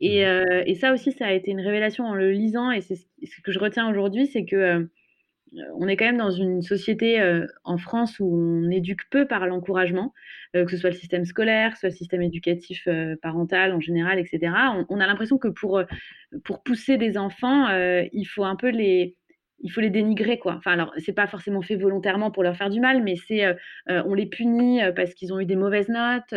Et, 0.00 0.24
mmh. 0.24 0.28
euh, 0.28 0.62
et, 0.66 0.74
ça 0.74 0.92
aussi, 0.92 1.12
ça 1.12 1.26
a 1.26 1.32
été 1.32 1.50
une 1.50 1.60
révélation 1.60 2.04
en 2.04 2.14
le 2.14 2.30
lisant, 2.30 2.70
et 2.70 2.80
c'est 2.80 2.96
ce 2.96 3.40
que 3.42 3.52
je 3.52 3.58
retiens 3.58 3.90
aujourd'hui, 3.90 4.26
c'est 4.26 4.44
que 4.44 4.56
euh, 4.56 4.84
on 5.76 5.88
est 5.88 5.96
quand 5.96 6.04
même 6.04 6.18
dans 6.18 6.30
une 6.30 6.62
société 6.62 7.20
euh, 7.20 7.46
en 7.64 7.78
France 7.78 8.20
où 8.20 8.26
on 8.26 8.70
éduque 8.70 9.08
peu 9.10 9.26
par 9.26 9.46
l'encouragement, 9.46 10.12
que 10.52 10.68
ce 10.68 10.76
soit 10.76 10.90
le 10.90 10.96
système 10.96 11.24
scolaire, 11.24 11.70
que 11.70 11.76
ce 11.76 11.80
soit 11.80 11.88
le 11.88 11.94
système 11.94 12.22
éducatif 12.22 12.86
parental 13.22 13.72
en 13.72 13.80
général, 13.80 14.18
etc. 14.18 14.52
On, 14.74 14.86
on 14.88 15.00
a 15.00 15.06
l'impression 15.06 15.38
que 15.38 15.48
pour, 15.48 15.82
pour 16.44 16.62
pousser 16.62 16.98
des 16.98 17.16
enfants, 17.16 17.68
il 17.70 18.24
faut 18.24 18.44
un 18.44 18.56
peu 18.56 18.68
les, 18.68 19.16
il 19.60 19.70
faut 19.70 19.80
les 19.80 19.90
dénigrer 19.90 20.38
quoi. 20.38 20.54
Enfin 20.56 20.72
alors 20.72 20.92
c'est 20.98 21.12
pas 21.12 21.26
forcément 21.26 21.62
fait 21.62 21.76
volontairement 21.76 22.30
pour 22.30 22.42
leur 22.42 22.56
faire 22.56 22.70
du 22.70 22.80
mal, 22.80 23.02
mais 23.02 23.16
c'est 23.16 23.44
euh, 23.44 23.54
euh, 23.90 24.02
on 24.06 24.14
les 24.14 24.26
punit 24.26 24.82
euh, 24.82 24.92
parce 24.92 25.14
qu'ils 25.14 25.32
ont 25.32 25.40
eu 25.40 25.46
des 25.46 25.56
mauvaises 25.56 25.88
notes. 25.88 26.32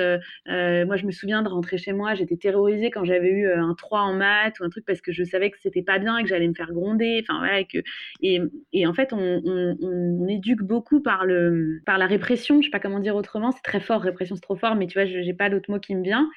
moi 0.45 0.95
je 0.95 1.05
me 1.05 1.11
souviens 1.11 1.41
de 1.41 1.49
rentrer 1.49 1.77
chez 1.77 1.93
moi, 1.93 2.15
j'étais 2.15 2.37
terrorisée 2.37 2.89
quand 2.89 3.03
j'avais 3.03 3.29
eu 3.29 3.51
un 3.51 3.73
3 3.75 4.01
en 4.01 4.13
maths 4.13 4.59
ou 4.59 4.63
un 4.63 4.69
truc 4.69 4.85
parce 4.85 5.01
que 5.01 5.11
je 5.11 5.23
savais 5.23 5.51
que 5.51 5.57
c'était 5.59 5.83
pas 5.83 5.99
bien 5.99 6.17
et 6.17 6.23
que 6.23 6.29
j'allais 6.29 6.47
me 6.47 6.53
faire 6.53 6.71
gronder. 6.71 7.23
Enfin 7.23 7.39
voilà 7.39 7.63
que 7.63 7.79
et, 8.21 8.41
et 8.73 8.87
en 8.87 8.93
fait 8.93 9.13
on, 9.13 9.41
on, 9.45 10.27
éduque 10.27 10.61
beaucoup 10.61 11.01
par 11.01 11.25
le 11.25 11.81
par 11.85 11.97
la 11.97 12.07
répression. 12.07 12.61
Je 12.61 12.67
sais 12.67 12.71
pas 12.71 12.79
comment 12.79 12.99
dire 12.99 13.15
autrement. 13.15 13.51
C'est 13.51 13.63
très 13.63 13.79
fort 13.79 14.01
répression 14.01 14.35
c'est 14.35 14.41
trop 14.41 14.55
fort, 14.55 14.75
mais 14.75 14.87
tu 14.87 14.97
vois 14.97 15.05
j'ai 15.05 15.33
pas 15.33 15.49
d'autre 15.49 15.69
mot 15.69 15.79
qui 15.79 15.95
me 15.95 16.03
vient. 16.03 16.29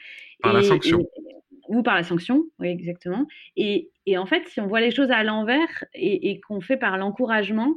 Par 0.43 0.53
la 0.53 0.63
sanction 0.63 1.01
ou 1.69 1.83
par 1.83 1.95
la 1.95 2.03
sanction, 2.03 2.45
oui, 2.59 2.69
exactement. 2.69 3.27
Et, 3.57 3.91
et, 4.07 4.19
en 4.19 4.27
fait, 4.27 4.47
si 4.49 4.61
on 4.61 4.67
voit 4.67 4.81
les 4.81 4.91
choses 4.91 5.11
à 5.11 5.23
l'envers 5.25 5.85
et, 5.95 6.41
qu'on 6.41 6.61
fait 6.61 6.77
par 6.77 6.99
l'encouragement, 6.99 7.75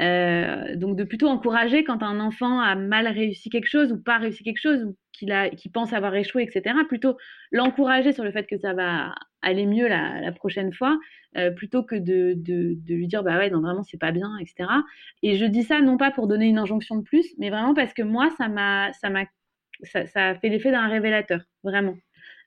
euh, 0.00 0.74
donc 0.76 0.96
de 0.96 1.04
plutôt 1.04 1.28
encourager 1.28 1.84
quand 1.84 2.02
un 2.02 2.18
enfant 2.18 2.60
a 2.60 2.74
mal 2.74 3.06
réussi 3.06 3.48
quelque 3.48 3.68
chose 3.68 3.92
ou 3.92 4.02
pas 4.02 4.18
réussi 4.18 4.42
quelque 4.42 4.60
chose 4.60 4.82
ou 4.84 4.96
qu'il 5.12 5.32
qu 5.56 5.68
pense 5.70 5.92
avoir 5.92 6.14
échoué, 6.16 6.42
etc. 6.42 6.76
Plutôt 6.88 7.16
l'encourager 7.52 8.12
sur 8.12 8.24
le 8.24 8.32
fait 8.32 8.46
que 8.46 8.58
ça 8.58 8.74
va 8.74 9.14
aller 9.42 9.66
mieux 9.66 9.86
la, 9.86 10.32
prochaine 10.32 10.72
fois, 10.72 10.98
euh, 11.36 11.50
plutôt 11.50 11.84
que 11.84 11.94
de, 11.94 12.34
de, 12.36 12.94
lui 12.94 13.06
dire 13.06 13.22
bah 13.22 13.38
ouais 13.38 13.50
non 13.50 13.60
vraiment 13.60 13.84
c'est 13.84 13.98
pas 13.98 14.10
bien, 14.10 14.36
etc. 14.38 14.68
Et 15.22 15.36
je 15.36 15.44
dis 15.44 15.62
ça 15.62 15.80
non 15.80 15.96
pas 15.96 16.10
pour 16.10 16.26
donner 16.26 16.46
une 16.46 16.58
injonction 16.58 16.96
de 16.96 17.02
plus, 17.02 17.26
mais 17.38 17.50
vraiment 17.50 17.74
parce 17.74 17.94
que 17.94 18.02
moi 18.02 18.30
ça 18.36 18.48
m'a 18.48 18.92
ça 18.94 19.10
m'a 19.10 19.26
ça, 19.82 20.06
ça, 20.06 20.28
a 20.30 20.34
fait 20.36 20.48
l'effet 20.48 20.70
d'un 20.70 20.88
révélateur 20.88 21.40
vraiment. 21.62 21.94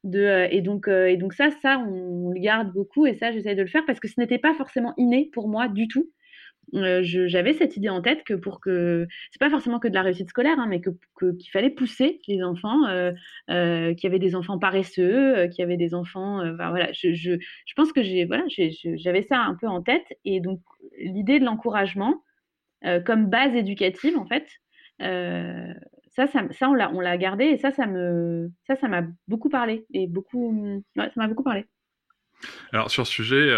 Euh, 0.06 0.48
et 0.52 0.62
donc 0.62 0.88
euh, 0.88 1.08
et 1.08 1.18
donc 1.18 1.34
ça 1.34 1.50
ça 1.62 1.80
on, 1.80 2.32
le 2.32 2.39
garde 2.39 2.72
beaucoup 2.72 3.06
et 3.06 3.16
ça 3.16 3.32
j'essaie 3.32 3.56
de 3.56 3.62
le 3.62 3.68
faire 3.68 3.86
parce 3.86 4.00
que 4.00 4.08
ce 4.08 4.20
n'était 4.20 4.38
pas 4.38 4.54
forcément 4.54 4.93
inné 4.98 5.30
pour 5.34 5.48
moi 5.48 5.68
du 5.68 5.88
tout. 5.88 6.10
Euh, 6.74 7.00
j'avais 7.02 7.54
cette 7.54 7.78
idée 7.78 7.88
en 7.88 8.02
tête 8.02 8.26
que 8.26 8.34
pour 8.34 8.60
que 8.60 9.08
c'est 9.32 9.39
pas 9.39 9.50
forcément 9.50 9.80
que 9.80 9.88
de 9.88 9.93
la 9.93 10.02
réussite 10.02 10.30
scolaire, 10.30 10.60
hein, 10.60 10.68
mais 10.68 10.82
que 10.82 10.89
qu'il 11.39 11.50
fallait 11.50 11.70
pousser 11.70 12.20
les 12.28 12.43
enfants, 12.43 12.82
qu'il 13.48 14.04
y 14.04 14.08
avait 14.08 14.20
des 14.20 14.36
enfants 14.36 14.60
paresseux, 14.60 15.48
qu'il 15.48 15.60
y 15.60 15.64
avait 15.64 15.78
des 15.78 15.93
enfants, 15.93 16.43
voilà, 16.56 16.91
je, 16.91 17.14
je, 17.14 17.38
pense 17.78 17.93
que 17.93 18.04
j'ai 18.04 18.26
voilà, 18.26 18.43
j'avais 18.50 19.24
ça 19.24 19.39
un 19.39 19.56
peu 19.56 19.68
en 19.68 19.82
tête 19.82 20.06
et 20.26 20.41
donc 20.41 20.60
l'idée 21.00 21.39
de 21.39 21.45
l'encouragement 21.45 22.22
comme 23.06 23.28
base 23.30 23.56
éducative 23.56 24.18
en 24.18 24.26
fait, 24.26 24.45
ça, 26.18 26.28
ça, 26.28 26.41
ça, 26.51 26.70
on 26.70 26.74
l'a 26.74 26.91
on 26.91 26.99
l'a 26.99 27.18
gardé 27.18 27.45
et 27.45 27.57
ça 27.57 27.72
ça 27.72 27.86
me 27.86 28.49
ça 28.65 28.76
ça 28.76 28.89
m'a 28.89 29.03
beaucoup 29.28 29.49
parlé 29.49 29.86
et 29.93 30.07
beaucoup 30.07 30.84
ouais, 30.97 31.05
ça 31.05 31.13
m'a 31.15 31.28
beaucoup 31.28 31.43
parlé. 31.43 31.65
Alors 32.74 32.91
sur 32.91 33.07
ce 33.07 33.13
sujet 33.13 33.53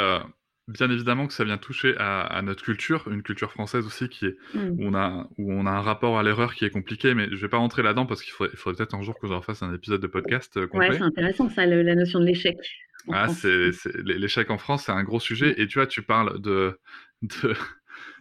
bien 0.70 0.90
évidemment 0.90 1.28
que 1.28 1.34
ça 1.34 1.44
vient 1.44 1.58
toucher 1.58 1.96
à, 1.98 2.22
à, 2.22 2.42
notre 2.42 2.64
culture, 2.64 3.08
une 3.10 3.24
culture 3.24 3.52
française 3.52 3.86
aussi 3.86 4.08
qui 4.08 4.28
est 4.28 4.38
mm. 4.54 4.70
où 4.78 4.88
on 4.88 4.94
a 4.94 5.28
où 5.38 5.52
on 5.52 5.66
a 5.66 5.72
un 5.72 5.82
rapport 5.82 6.20
à 6.20 6.24
l'erreur 6.24 6.54
qui 6.54 6.64
est 6.64 6.70
compliqué, 6.70 7.14
mais 7.16 7.28
je 7.32 7.38
vais 7.38 7.50
pas 7.50 7.58
rentrer 7.58 7.82
là-dedans 7.82 8.06
parce 8.06 8.22
qu'il 8.22 8.32
faudrait, 8.32 8.56
faudrait 8.56 8.78
peut-être 8.78 8.96
un 8.96 9.02
jour 9.02 9.18
que 9.20 9.28
j'en 9.28 9.42
fasse 9.42 9.64
un 9.64 9.74
épisode 9.74 10.02
de 10.02 10.08
podcast 10.08 10.56
euh, 10.58 10.68
complet. 10.68 10.90
Ouais, 10.90 10.98
c'est 10.98 11.04
intéressant 11.04 11.50
ça, 11.50 11.66
le, 11.66 11.82
la 11.82 11.96
notion 11.96 12.20
de 12.20 12.26
l'échec. 12.26 12.58
Ah, 13.12 13.28
c'est 13.30 13.72
l'échec 14.04 14.52
en 14.52 14.58
France, 14.58 14.84
c'est 14.86 14.92
un 14.92 15.04
gros 15.04 15.20
sujet. 15.20 15.52
Mm. 15.52 15.62
Et 15.62 15.68
tu 15.68 15.80
vois, 15.80 15.88
tu 15.88 16.04
parles 16.04 16.40
de, 16.40 16.80
de 17.24 17.54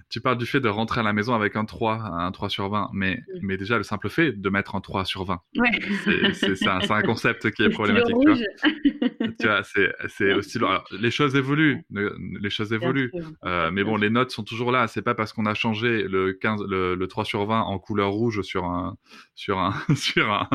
tu 0.09 0.21
parles 0.21 0.39
du 0.39 0.47
fait 0.47 0.61
de 0.61 0.69
rentrer 0.69 1.01
à 1.01 1.03
la 1.03 1.13
maison 1.13 1.35
avec 1.35 1.57
un 1.57 1.65
3, 1.65 1.95
un 1.97 2.33
3 2.33 2.49
sur 2.49 2.69
20, 2.71 2.91
mais, 2.93 3.17
mmh. 3.17 3.39
mais 3.43 3.57
déjà 3.57 3.77
le 3.77 3.83
simple 3.83 4.09
fait 4.09 4.33
de 4.33 4.49
mettre 4.49 4.75
un 4.75 4.81
3 4.81 5.05
sur 5.05 5.25
20, 5.25 5.41
ouais. 5.57 6.33
c'est 6.33 6.67
un, 6.67 6.81
un, 6.89 7.03
concept 7.03 7.51
qui 7.51 7.63
est 7.65 7.71
problématique. 7.71 8.17
Tu 8.23 8.29
vois, 8.29 9.29
tu 9.39 9.47
vois 9.47 9.63
c'est 10.09 10.35
aussi. 10.35 10.59
Alors, 10.59 10.85
les 10.93 11.11
choses 11.11 11.37
évoluent, 11.37 11.85
les 11.91 12.51
choses 12.51 12.73
évoluent, 12.73 13.13
euh, 13.45 13.71
mais 13.71 13.85
bon, 13.85 13.97
les 13.97 14.11
notes 14.11 14.31
sont 14.31 14.45
toujours 14.45 14.73
là. 14.73 14.87
C'est 14.89 15.03
pas 15.03 15.15
parce 15.15 15.33
qu'on 15.33 15.47
a 15.47 15.55
changé 15.55 16.03
le, 16.03 16.33
15, 16.33 16.63
le, 16.69 16.95
le, 16.95 17.09
3 17.09 17.25
sur 17.25 17.47
20 17.47 17.61
en 17.61 17.79
couleur 17.79 18.11
rouge 18.11 18.43
sur 18.43 18.65
un, 18.65 18.97
sur 19.35 19.59
un, 19.59 19.75
sur 19.95 20.33
un, 20.33 20.49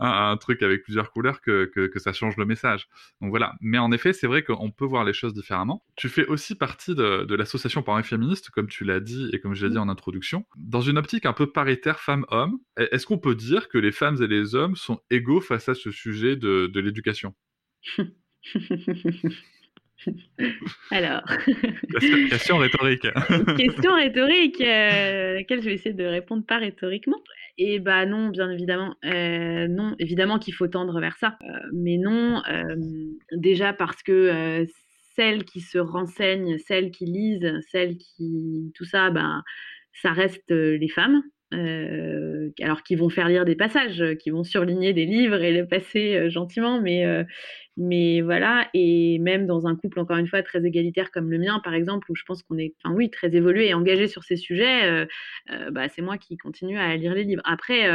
un, 0.00 0.30
un 0.30 0.36
truc 0.36 0.62
avec 0.62 0.82
plusieurs 0.82 1.10
couleurs 1.10 1.40
que, 1.40 1.70
que, 1.72 1.86
que, 1.86 1.98
ça 1.98 2.12
change 2.12 2.36
le 2.36 2.44
message. 2.44 2.88
Donc 3.20 3.30
voilà. 3.30 3.54
Mais 3.60 3.78
en 3.78 3.92
effet, 3.92 4.12
c'est 4.12 4.26
vrai 4.26 4.42
qu'on 4.42 4.70
peut 4.70 4.84
voir 4.84 5.04
les 5.04 5.12
choses 5.12 5.34
différemment. 5.34 5.82
Tu 5.96 6.08
fais 6.08 6.26
aussi 6.26 6.54
partie 6.54 6.94
de, 6.94 7.24
de 7.24 7.34
l'association 7.34 7.82
Parents 7.82 8.02
féministes, 8.02 8.50
comme 8.50 8.68
tu 8.68 8.84
l'as 8.84 8.95
dit 9.00 9.30
et 9.32 9.40
comme 9.40 9.54
je 9.54 9.66
l'ai 9.66 9.72
dit 9.72 9.78
en 9.78 9.88
introduction, 9.88 10.44
dans 10.56 10.80
une 10.80 10.98
optique 10.98 11.26
un 11.26 11.32
peu 11.32 11.50
paritaire 11.50 12.00
femmes-hommes, 12.00 12.58
est-ce 12.76 13.06
qu'on 13.06 13.18
peut 13.18 13.34
dire 13.34 13.68
que 13.68 13.78
les 13.78 13.92
femmes 13.92 14.22
et 14.22 14.26
les 14.26 14.54
hommes 14.54 14.76
sont 14.76 15.00
égaux 15.10 15.40
face 15.40 15.68
à 15.68 15.74
ce 15.74 15.90
sujet 15.90 16.36
de, 16.36 16.66
de 16.66 16.80
l'éducation? 16.80 17.34
Alors. 20.90 21.22
Question 22.30 22.58
rhétorique. 22.58 23.06
Question 23.56 23.94
rhétorique, 23.94 24.60
euh, 24.60 25.30
à 25.30 25.34
laquelle 25.34 25.60
je 25.60 25.66
vais 25.66 25.74
essayer 25.74 25.94
de 25.94 26.04
répondre 26.04 26.44
pas 26.44 26.58
rhétoriquement. 26.58 27.20
Et 27.58 27.78
bah 27.78 28.04
non, 28.04 28.28
bien 28.28 28.50
évidemment, 28.50 28.94
euh, 29.04 29.66
non, 29.66 29.94
évidemment 29.98 30.38
qu'il 30.38 30.52
faut 30.52 30.68
tendre 30.68 31.00
vers 31.00 31.16
ça, 31.16 31.38
euh, 31.42 31.58
mais 31.72 31.96
non, 31.96 32.42
euh, 32.50 32.76
déjà 33.32 33.72
parce 33.72 34.02
que 34.02 34.66
celles 35.16 35.44
qui 35.44 35.60
se 35.60 35.78
renseignent, 35.78 36.58
celles 36.58 36.90
qui 36.90 37.06
lisent, 37.06 37.60
celles 37.72 37.96
qui... 37.96 38.72
Tout 38.74 38.84
ça, 38.84 39.10
ben, 39.10 39.42
ça 39.92 40.12
reste 40.12 40.50
les 40.50 40.88
femmes. 40.88 41.22
Euh, 41.54 42.50
alors 42.60 42.82
qui 42.82 42.96
vont 42.96 43.08
faire 43.08 43.28
lire 43.28 43.44
des 43.44 43.54
passages, 43.54 44.02
qui 44.20 44.30
vont 44.30 44.42
surligner 44.42 44.92
des 44.92 45.06
livres 45.06 45.40
et 45.42 45.52
les 45.52 45.64
passer 45.64 46.16
euh, 46.16 46.28
gentiment, 46.28 46.80
mais, 46.80 47.06
euh, 47.06 47.22
mais 47.76 48.20
voilà, 48.20 48.68
et 48.74 49.20
même 49.20 49.46
dans 49.46 49.66
un 49.68 49.76
couple, 49.76 50.00
encore 50.00 50.16
une 50.16 50.26
fois, 50.26 50.42
très 50.42 50.64
égalitaire 50.64 51.12
comme 51.12 51.30
le 51.30 51.38
mien, 51.38 51.60
par 51.62 51.74
exemple, 51.74 52.10
où 52.10 52.16
je 52.16 52.24
pense 52.24 52.42
qu'on 52.42 52.58
est, 52.58 52.74
enfin 52.82 52.92
oui, 52.94 53.10
très 53.10 53.34
évolué 53.36 53.68
et 53.68 53.74
engagé 53.74 54.08
sur 54.08 54.24
ces 54.24 54.36
sujets, 54.36 55.06
bah, 55.70 55.88
c'est 55.88 56.02
moi 56.02 56.18
qui 56.18 56.36
continue 56.36 56.78
à 56.78 56.96
lire 56.96 57.14
les 57.14 57.24
livres. 57.24 57.42
Après, 57.44 57.88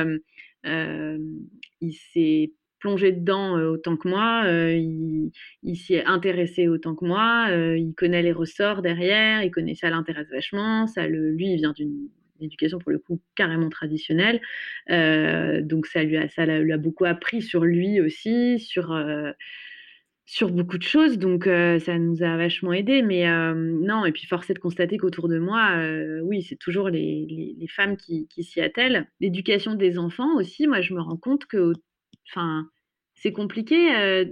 il 0.64 1.94
s'est 2.14 2.54
plongé 2.82 3.14
dedans 3.14 3.58
euh, 3.58 3.70
autant 3.70 3.96
que 3.96 4.10
moi, 4.10 4.44
euh, 4.46 4.76
il, 4.76 5.76
s'y 5.78 5.94
est 5.94 6.06
intéressé 6.06 6.68
autant 6.68 6.96
que 6.96 7.06
moi, 7.06 7.48
euh, 7.50 7.78
il 7.78 7.94
connaît 7.94 8.24
les 8.24 8.34
ressorts 8.34 8.82
derrière, 8.82 9.44
il 9.44 9.52
connaît 9.52 9.76
ça 9.76 9.90
l'intéresse 9.90 10.28
vachement, 10.30 10.88
ça 10.88 11.08
lui 11.08 11.54
il 11.54 11.58
vient 11.58 11.72
d'une 11.72 12.10
éducation 12.42 12.80
pour 12.80 12.92
le 12.92 13.00
coup 13.00 13.22
carrément 13.36 13.70
traditionnelle, 13.70 14.42
donc 14.90 15.86
ça 15.86 16.04
lui 16.04 16.18
a, 16.18 16.78
beaucoup 16.78 17.06
appris 17.06 17.44
sur 17.44 17.64
lui 17.64 18.02
aussi, 18.02 18.60
sur 18.60 18.90
beaucoup 20.50 20.80
de 20.80 20.84
choses, 20.84 21.20
donc 21.20 21.46
ça 21.46 22.00
nous 22.00 22.24
a 22.24 22.38
vachement 22.38 22.74
aidé. 22.74 23.04
Mais 23.04 23.28
non, 23.54 24.06
et 24.06 24.12
puis 24.12 24.26
force 24.26 24.50
est 24.50 24.56
de 24.56 24.60
constater 24.60 24.98
qu'autour 24.98 25.28
de 25.28 25.38
moi, 25.38 25.80
oui, 26.24 26.42
c'est 26.42 26.58
toujours 26.58 26.90
les, 26.90 27.68
femmes 27.70 27.96
qui 27.96 28.28
s'y 28.40 28.60
attellent. 28.60 29.06
L'éducation 29.20 29.76
des 29.76 30.00
enfants 30.00 30.36
aussi, 30.38 30.66
moi 30.66 30.82
je 30.82 30.96
me 30.96 31.02
rends 31.02 31.18
compte 31.18 31.46
que 31.46 31.74
enfin, 32.30 32.70
c'est 33.16 33.32
compliqué 33.32 33.96
euh, 33.96 34.26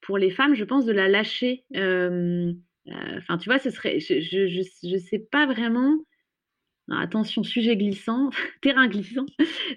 pour 0.00 0.18
les 0.18 0.30
femmes, 0.30 0.54
je 0.54 0.64
pense, 0.64 0.84
de 0.84 0.92
la 0.92 1.08
lâcher. 1.08 1.64
Euh, 1.76 2.52
euh, 2.88 3.18
enfin, 3.18 3.38
tu 3.38 3.48
vois, 3.48 3.58
ce 3.58 3.70
serait, 3.70 4.00
je, 4.00 4.20
je, 4.20 4.46
je, 4.46 4.62
je 4.62 4.96
sais 4.96 5.18
pas 5.18 5.46
vraiment. 5.46 5.96
Attention, 6.90 7.42
sujet 7.42 7.76
glissant, 7.76 8.30
terrain 8.62 8.88
glissant, 8.88 9.26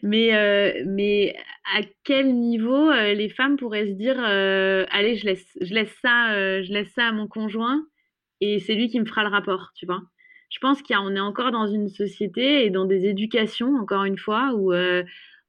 mais, 0.01 0.31
mais 0.85 1.35
à 1.75 1.81
quel 2.05 2.33
niveau 2.33 2.89
les 2.89 3.27
femmes 3.27 3.57
pourraient 3.57 3.87
se 3.87 3.91
dire 3.91 4.17
allez, 4.17 5.17
je 5.17 5.25
laisse, 5.25 5.57
je, 5.59 5.73
laisse 5.73 5.93
ça, 6.01 6.61
je 6.61 6.71
laisse 6.71 6.93
ça 6.93 7.07
à 7.07 7.11
mon 7.11 7.27
conjoint 7.27 7.85
et 8.39 8.59
c'est 8.59 8.75
lui 8.75 8.87
qui 8.87 8.97
me 8.97 9.03
fera 9.05 9.23
le 9.23 9.29
rapport, 9.29 9.71
tu 9.75 9.85
vois? 9.85 10.01
Je 10.49 10.59
pense 10.59 10.81
qu'on 10.81 11.15
est 11.15 11.19
encore 11.19 11.51
dans 11.51 11.67
une 11.67 11.89
société 11.89 12.65
et 12.65 12.69
dans 12.69 12.85
des 12.85 13.05
éducations, 13.05 13.75
encore 13.75 14.05
une 14.05 14.17
fois, 14.17 14.53
où 14.55 14.71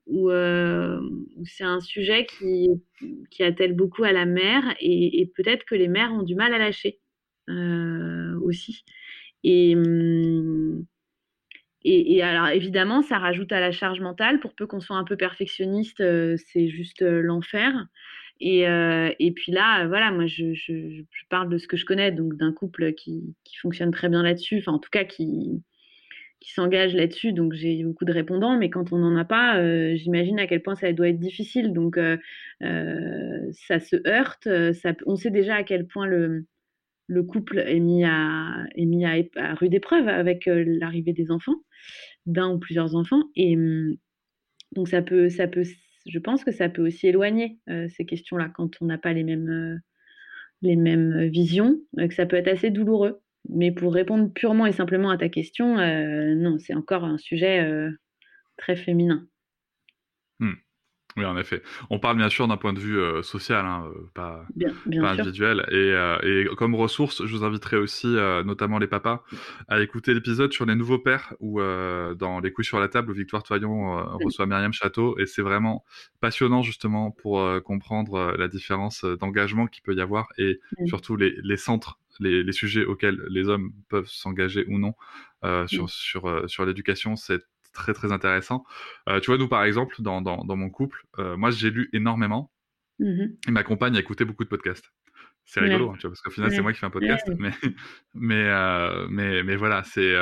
où, 0.07 0.30
euh, 0.30 1.00
où 1.36 1.44
c'est 1.44 1.64
un 1.64 1.80
sujet 1.80 2.26
qui, 2.26 2.68
qui 3.30 3.42
attelle 3.42 3.74
beaucoup 3.74 4.05
à 4.05 4.12
la 4.12 4.26
mère 4.26 4.74
et, 4.80 5.30
peut-être 5.36 5.64
que 5.64 5.74
les 5.74 5.88
mères 5.88 6.12
ont 6.12 6.22
du 6.22 6.34
mal 6.34 6.53
à 6.55 6.59
lâcher 6.59 7.00
euh, 7.48 8.38
aussi. 8.40 8.84
Et, 9.44 9.72
et, 11.84 12.14
et, 12.16 12.22
alors 12.22 12.48
évidemment, 12.48 13.03
ça 13.03 13.18
rajoute 13.18 13.53
à 13.53 13.61
la 13.61 13.72
charge 13.72 14.00
mentale. 14.00 14.40
Pour 14.40 14.55
peu 14.55 14.66
qu'on 14.66 14.80
soit 14.80 14.96
un 14.96 15.05
peu 15.05 15.16
perfectionniste, 15.16 16.00
euh, 16.00 16.36
c'est 16.46 16.68
juste 16.68 17.03
l'enfer. 17.03 17.86
Et, 18.40 18.62
et, 18.62 19.32
puis 19.32 19.53
là, 19.53 19.86
voilà, 19.86 20.11
moi 20.11 20.26
je, 20.26 20.53
je, 20.53 21.05
je, 21.09 21.22
parle 21.30 21.48
de 21.48 21.59
ce 21.59 21.68
que 21.68 21.76
je 21.76 21.84
connais, 21.84 22.11
donc 22.11 22.34
d'un 22.34 22.53
couple 22.53 22.92
qui, 22.92 23.36
qui, 23.44 23.57
fonctionne 23.57 23.92
très 23.92 24.09
bien 24.09 24.24
là-dessus, 24.24 24.59
enfin 24.59 24.72
en 24.72 24.78
tout 24.80 24.90
cas 24.90 25.05
qui, 25.05 25.62
qui 26.43 26.53
s'engagent 26.53 26.95
là-dessus, 26.95 27.32
donc 27.32 27.53
j'ai 27.55 27.84
beaucoup 27.84 28.05
de 28.05 28.12
répondants, 28.12 28.59
mais 28.59 28.68
quand 28.68 28.93
on 28.93 28.99
n'en 28.99 29.16
a 29.16 29.24
pas, 29.24 29.59
euh, 29.59 29.95
j'imagine 29.97 30.38
à 30.38 30.47
quel 30.47 30.62
point 30.62 30.74
ça 30.74 30.93
doit 30.93 31.09
être 31.09 31.18
difficile. 31.18 31.72
Donc 31.72 31.97
euh, 31.97 32.16
euh, 32.62 33.49
ça 33.53 33.78
se 33.78 33.97
heurte, 34.09 34.49
on 35.07 35.16
sait 35.16 35.30
déjà 35.30 35.57
à 35.57 35.62
quel 35.62 35.86
point 35.86 36.07
le, 36.07 36.47
le 37.07 37.22
couple 37.22 37.61
est 37.61 37.80
mis 37.80 38.05
à, 38.05 38.64
est 38.74 38.86
mis 38.86 39.05
à, 39.05 39.55
rude 39.55 39.74
épreuve 39.74 40.09
avec 40.09 40.45
l'arrivée 40.47 41.12
des 41.12 41.30
enfants, 41.30 41.57
d'un 42.26 42.53
ou 42.53 42.59
plusieurs 42.59 42.97
enfants, 42.97 43.22
et 43.36 43.57
hum, 43.57 43.95
donc 44.72 44.88
ça 44.88 45.01
peut, 45.03 45.28
ça 45.28 45.47
peut, 45.47 45.64
je 46.07 46.18
pense 46.18 46.45
que 46.45 46.53
ça 46.53 46.68
peut 46.68 46.84
aussi 46.84 47.07
éloigner 47.07 47.59
ces 47.88 48.05
questions-là 48.05 48.51
quand 48.55 48.76
on 48.80 48.86
n'a 48.86 48.99
pas 48.99 49.12
les 49.12 49.22
mêmes, 49.22 49.80
les 50.62 50.76
mêmes 50.76 51.28
visions, 51.28 51.78
que 51.97 52.14
ça 52.14 52.26
peut 52.26 52.36
être 52.36 52.49
assez 52.49 52.70
douloureux. 52.70 53.20
Mais 53.49 53.72
pour 53.72 53.93
répondre 53.93 54.32
purement 54.32 54.66
et 54.66 54.72
simplement 54.72 55.11
à 55.11 55.18
ta 55.18 55.28
question, 55.28 55.78
euh, 55.78 56.34
non, 56.34 56.59
c'est 56.59 56.74
encore 56.74 57.05
un 57.05 57.18
sujet 57.18 57.61
euh, 57.61 57.90
très 58.57 58.76
féminin. 58.76 59.26
Hmm. 60.40 60.55
Oui, 61.16 61.26
en 61.26 61.36
effet. 61.36 61.62
On 61.90 61.99
parle 61.99 62.16
bien 62.16 62.30
sûr 62.30 62.49
d'un 62.49 62.57
point 62.57 62.72
de 62.72 62.78
vue 62.78 62.99
euh, 62.99 63.22
social, 63.22 63.66
hein, 63.66 63.84
pas, 64.14 64.47
Bien, 64.57 64.72
bien 64.86 65.03
pas 65.03 65.12
sûr. 65.12 65.20
individuel. 65.24 65.66
Et, 65.70 65.74
euh, 65.74 66.18
et 66.22 66.47
comme 66.57 66.74
ressource, 66.74 67.26
je 67.26 67.36
vous 67.36 67.45
inviterai 67.45 67.76
aussi, 67.76 68.07
euh, 68.07 68.43
notamment 68.45 68.78
les 68.78 68.86
papas, 68.86 69.22
à 69.68 69.82
écouter 69.82 70.14
l'épisode 70.14 70.55
sur 70.55 70.64
les 70.64 70.74
nouveaux 70.74 70.99
pères, 70.99 71.34
ou 71.40 71.61
dans 71.61 72.40
Les 72.40 72.51
couilles 72.51 72.64
sur 72.64 72.80
la 72.80 72.88
table, 72.88 73.11
où 73.11 73.14
Victoire 73.14 73.43
Toyon 73.43 74.16
reçoit 74.24 74.47
Myriam 74.47 74.72
Château. 74.72 75.18
Et 75.18 75.26
c'est 75.26 75.43
vraiment 75.43 75.84
passionnant, 76.20 76.62
justement, 76.62 77.11
pour 77.11 77.45
comprendre 77.62 78.34
la 78.38 78.49
différence 78.49 79.05
d'engagement 79.05 79.66
qu'il 79.66 79.82
peut 79.82 79.95
y 79.95 80.01
avoir 80.01 80.28
et 80.38 80.61
surtout 80.86 81.16
les, 81.16 81.34
les 81.43 81.57
centres, 81.59 81.99
les, 82.20 82.42
les 82.42 82.52
sujets 82.52 82.84
auxquels 82.84 83.22
les 83.28 83.48
hommes 83.48 83.72
peuvent 83.88 84.08
s'engager 84.08 84.64
ou 84.68 84.78
non 84.78 84.94
euh, 85.44 85.66
sur, 85.66 85.88
sur, 85.90 86.28
euh, 86.28 86.46
sur 86.48 86.64
l'éducation. 86.66 87.16
C'est 87.16 87.40
très, 87.72 87.94
très 87.94 88.12
intéressant. 88.12 88.64
Euh, 89.08 89.20
tu 89.20 89.30
vois, 89.30 89.38
nous, 89.38 89.48
par 89.48 89.64
exemple, 89.64 89.96
dans, 90.00 90.20
dans, 90.22 90.44
dans 90.44 90.56
mon 90.56 90.70
couple, 90.70 91.04
euh, 91.18 91.36
moi, 91.36 91.50
j'ai 91.50 91.70
lu 91.70 91.88
énormément 91.92 92.52
Mhm. 92.98 93.36
et 93.48 93.50
ma 93.50 93.64
compagne 93.64 93.96
a 93.96 94.00
écouté 94.00 94.24
beaucoup 94.24 94.44
de 94.44 94.48
podcasts. 94.48 94.92
C'est 95.44 95.60
Ouais. 95.60 95.66
rigolo, 95.66 95.90
hein, 95.90 95.94
tu 95.98 96.02
vois, 96.02 96.10
parce 96.10 96.22
qu'au 96.22 96.30
final, 96.30 96.52
c'est 96.52 96.62
moi 96.62 96.72
qui 96.72 96.78
fais 96.78 96.86
un 96.86 96.90
podcast, 96.90 97.26
Ouais. 97.28 97.34
mais, 97.38 97.50
mais, 98.14 98.44
euh, 98.48 99.06
mais, 99.10 99.42
mais 99.42 99.56
voilà, 99.56 99.82
c'est, 99.84 100.12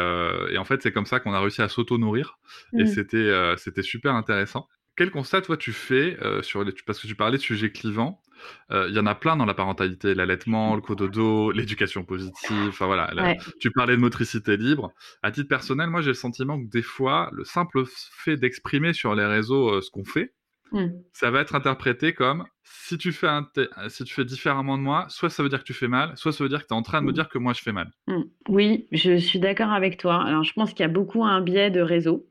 et 0.51 0.59
en 0.59 0.65
fait, 0.65 0.83
c'est 0.83 0.93
comme 0.93 1.07
ça 1.07 1.21
qu'on 1.21 1.35
a 1.35 1.41
réussi 1.41 1.61
à 1.63 1.69
s'auto-nourrir, 1.69 2.39
et 2.79 2.85
Mm. 2.85 2.87
c'était, 2.87 3.55
c'était 3.59 3.83
super 3.83 4.15
intéressant. 4.15 4.69
Quel 4.97 5.11
constat, 5.11 5.43
toi, 5.43 5.57
tu 5.59 5.73
fais 5.73 6.17
sur 6.43 6.65
les, 6.65 6.73
parce 6.87 7.01
que 7.01 7.07
tu 7.07 7.15
parlais 7.17 7.37
de 7.39 7.43
sujets 7.43 7.71
clivants, 7.71 8.23
euh, 8.71 8.87
il 8.89 8.95
y 8.95 8.99
en 8.99 9.07
a 9.07 9.15
plein 9.15 9.37
dans 9.37 9.45
la 9.47 9.55
parentalité, 9.55 10.15
l'allaitement, 10.15 10.75
le 10.75 10.81
cododo, 10.81 11.51
l'éducation 11.53 12.05
positive, 12.05 12.69
enfin 12.69 12.87
voilà, 12.87 13.11
la- 13.15 13.23
Ouais. 13.23 13.39
tu 13.61 13.71
parlais 13.71 13.97
de 13.97 14.01
motricité 14.01 14.57
libre. 14.57 14.93
À 15.23 15.31
titre 15.31 15.49
personnel, 15.49 15.89
moi, 15.91 16.01
j'ai 16.03 16.09
le 16.09 16.15
sentiment 16.15 16.61
que 16.63 16.69
des 16.69 16.83
fois, 16.83 17.29
le 17.33 17.45
simple 17.45 17.85
fait 17.87 18.37
d'exprimer 18.37 18.93
sur 18.93 19.15
les 19.15 19.25
réseaux 19.27 19.69
euh, 19.75 19.81
ce 19.81 19.91
qu'on 19.91 20.05
fait, 20.05 20.33
Mm. 20.73 20.87
ça 21.13 21.33
va 21.33 21.41
être 21.41 21.57
interprété 21.57 22.13
comme 22.15 22.45
si 22.63 22.97
tu 22.97 23.11
fais 23.11 23.27
un 23.27 23.43
t- 23.43 23.67
si 23.89 24.05
tu 24.05 24.15
fais 24.15 24.25
différemment 24.25 24.79
de 24.79 24.83
moi, 24.85 25.07
soit 25.09 25.29
ça 25.29 25.43
veut 25.43 25.49
dire 25.49 25.59
que 25.59 25.65
tu 25.65 25.75
fais 25.75 25.89
mal, 25.89 26.13
soit 26.17 26.33
ça 26.33 26.45
veut 26.45 26.49
dire 26.49 26.63
que 26.63 26.69
tu 26.69 26.75
es 26.75 26.77
en 26.77 26.83
train 26.83 27.01
de 27.01 27.07
me 27.07 27.11
Mm. 27.11 27.15
dire 27.15 27.29
que 27.29 27.39
moi 27.39 27.53
je 27.55 27.61
fais 27.61 27.73
mal. 27.73 27.91
Mm. 28.07 28.21
Oui, 28.49 28.87
je 28.93 29.17
suis 29.17 29.41
d'accord 29.41 29.73
avec 29.73 29.97
toi. 29.99 30.23
Alors, 30.25 30.45
je 30.45 30.53
pense 30.53 30.71
qu'il 30.71 30.81
y 30.81 30.89
a 30.89 30.89
beaucoup 30.89 31.25
un 31.25 31.41
biais 31.41 31.73
de 31.73 31.81
réseau. 31.81 32.29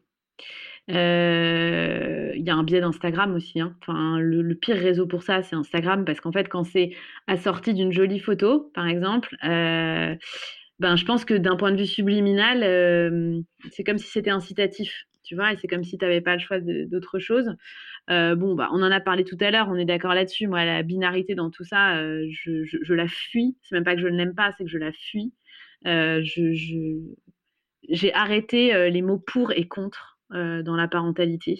Euh, 0.89 2.31
il 2.35 2.43
y 2.45 2.49
a 2.49 2.55
un 2.55 2.63
biais 2.63 2.81
d'Instagram 2.81 3.35
aussi, 3.35 3.59
hein. 3.61 3.75
Enfin, 3.81 4.17
le, 4.19 4.55
pire 4.55 4.77
réseau 4.77 5.05
pour 5.07 5.23
ça, 5.23 5.43
c'est 5.43 5.55
Instagram, 5.55 6.03
parce 6.05 6.19
qu'en 6.19 6.31
fait, 6.31 6.49
quand 6.49 6.63
c'est 6.63 6.91
assorti 7.27 7.73
d'une 7.73 7.91
jolie 7.91 8.19
photo, 8.19 8.71
par 8.73 8.87
exemple, 8.87 9.35
euh, 9.43 10.15
ben, 10.79 10.95
je 10.95 11.05
pense 11.05 11.25
que 11.25 11.35
d'un 11.35 11.57
point 11.57 11.71
de 11.71 11.77
vue 11.77 11.85
subliminal, 11.85 12.63
euh, 12.63 13.39
c'est 13.71 13.83
comme 13.83 13.97
si 13.99 14.07
c'était 14.07 14.31
incitatif, 14.31 15.03
tu 15.23 15.35
vois, 15.35 15.53
et 15.53 15.57
c'est 15.57 15.67
comme 15.67 15.83
si 15.83 15.97
tu 15.97 16.05
n'avais 16.05 16.21
pas 16.21 16.33
le 16.35 16.39
choix 16.41 16.59
d'autre 16.59 17.19
chose. 17.19 17.55
Bon, 18.07 18.55
bah, 18.55 18.69
on 18.71 18.81
en 18.81 18.91
a 18.91 18.99
parlé 18.99 19.23
tout 19.23 19.37
à 19.39 19.51
l'heure, 19.51 19.67
on 19.69 19.75
est 19.75 19.85
d'accord 19.85 20.15
là-dessus. 20.15 20.47
Moi, 20.47 20.65
la 20.65 20.81
binarité 20.81 21.35
dans 21.35 21.51
tout 21.51 21.63
ça, 21.63 22.01
je, 22.27 22.63
je- 22.63 22.93
la 22.95 23.07
fuis. 23.07 23.55
C'est 23.61 23.75
même 23.75 23.83
pas 23.83 23.93
que 23.95 24.01
je 24.01 24.07
ne 24.07 24.17
l'aime 24.17 24.33
pas, 24.33 24.51
c'est 24.57 24.63
que 24.63 24.69
je 24.69 24.79
la 24.79 24.91
fuis. 24.91 25.31
Je, 25.85 26.99
j'ai 27.89 28.13
arrêté 28.13 28.89
les 28.89 29.01
mots 29.03 29.19
pour 29.19 29.51
et 29.51 29.67
contre 29.67 30.18
euh, 30.33 30.63
dans 30.63 30.75
la 30.75 30.87
parentalité. 30.87 31.59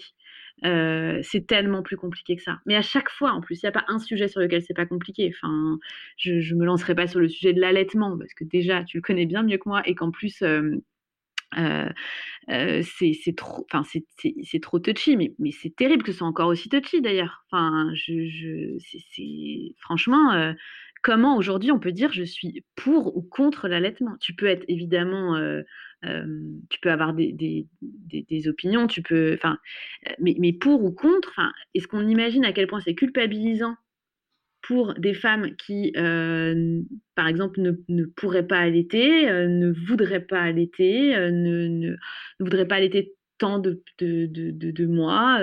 Euh, 0.64 1.20
c'est 1.22 1.46
tellement 1.46 1.82
plus 1.82 1.96
compliqué 1.96 2.36
que 2.36 2.42
ça. 2.42 2.58
Mais 2.66 2.76
à 2.76 2.82
chaque 2.82 3.10
fois, 3.10 3.32
en 3.32 3.40
plus, 3.40 3.62
il 3.62 3.66
n'y 3.66 3.68
a 3.68 3.72
pas 3.72 3.84
un 3.88 3.98
sujet 3.98 4.28
sur 4.28 4.40
lequel 4.40 4.62
c'est 4.62 4.74
pas 4.74 4.86
compliqué. 4.86 5.32
Enfin, 5.34 5.78
je 6.18 6.32
ne 6.54 6.58
me 6.60 6.66
lancerai 6.66 6.94
pas 6.94 7.06
sur 7.06 7.20
le 7.20 7.28
sujet 7.28 7.52
de 7.54 7.60
l'allaitement 7.60 8.18
parce 8.18 8.34
que 8.34 8.44
déjà, 8.44 8.84
tu 8.84 8.98
le 8.98 9.02
connais 9.02 9.26
bien 9.26 9.42
mieux 9.42 9.58
que 9.58 9.68
moi 9.68 9.82
et 9.88 9.94
qu'en 9.94 10.10
plus, 10.10 10.42
euh, 10.42 10.76
c'est 12.82 13.36
trop, 13.36 13.66
enfin 13.72 13.82
c'est 13.84 14.60
trop 14.60 14.78
touchy, 14.78 15.16
mais, 15.16 15.32
c'est 15.52 15.74
terrible 15.74 16.02
que 16.02 16.12
ce 16.12 16.18
soit 16.18 16.26
encore 16.28 16.48
aussi 16.48 16.68
touchy 16.68 17.00
d'ailleurs. 17.00 17.44
Enfin, 17.50 17.90
je, 17.94 18.76
c'est- 18.78 19.74
franchement, 19.80 20.52
comment 21.02 21.36
aujourd'hui 21.36 21.72
on 21.72 21.78
peut 21.78 21.92
dire 21.92 22.12
je 22.12 22.22
suis 22.22 22.64
pour 22.76 23.16
ou 23.16 23.22
contre 23.22 23.68
l'allaitement? 23.68 24.16
Tu 24.20 24.34
peux 24.34 24.46
être 24.46 24.64
évidemment, 24.68 25.36
euh, 25.36 25.62
euh, 26.04 26.24
tu 26.68 26.78
peux 26.80 26.90
avoir 26.90 27.14
des, 27.14 27.32
des, 27.32 28.48
opinions, 28.48 28.86
tu 28.86 29.02
peux, 29.02 29.34
enfin, 29.34 29.58
euh, 30.08 30.12
mais, 30.18 30.36
mais 30.38 30.52
pour 30.52 30.82
ou 30.84 30.92
contre, 30.92 31.40
est-ce 31.74 31.86
qu'on 31.88 32.06
imagine 32.08 32.44
à 32.44 32.52
quel 32.52 32.66
point 32.66 32.80
c'est 32.80 32.94
culpabilisant 32.94 33.76
pour 34.62 34.94
des 34.94 35.14
femmes 35.14 35.56
qui, 35.56 35.92
par 35.94 37.26
exemple, 37.26 37.60
ne, 37.60 37.72
ne 37.88 38.04
pourraient 38.04 38.46
pas 38.46 38.58
allaiter, 38.58 39.26
ne 39.26 39.72
voudraient 39.72 40.20
pas 40.20 40.42
allaiter, 40.42 41.16
ne, 41.16 41.66
ne, 41.66 41.96
voudraient 42.38 42.68
pas 42.68 42.76
allaiter 42.76 43.14
tant 43.38 43.58
de, 43.58 43.82
de, 44.00 44.26
de, 44.26 44.86
mois, 44.86 45.40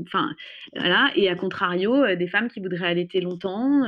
enfin, 0.00 0.34
voilà, 0.76 1.12
et 1.14 1.28
à 1.28 1.36
contrario, 1.36 2.16
des 2.16 2.26
femmes 2.26 2.48
qui 2.48 2.60
voudraient 2.60 2.88
allaiter 2.88 3.20
longtemps. 3.20 3.84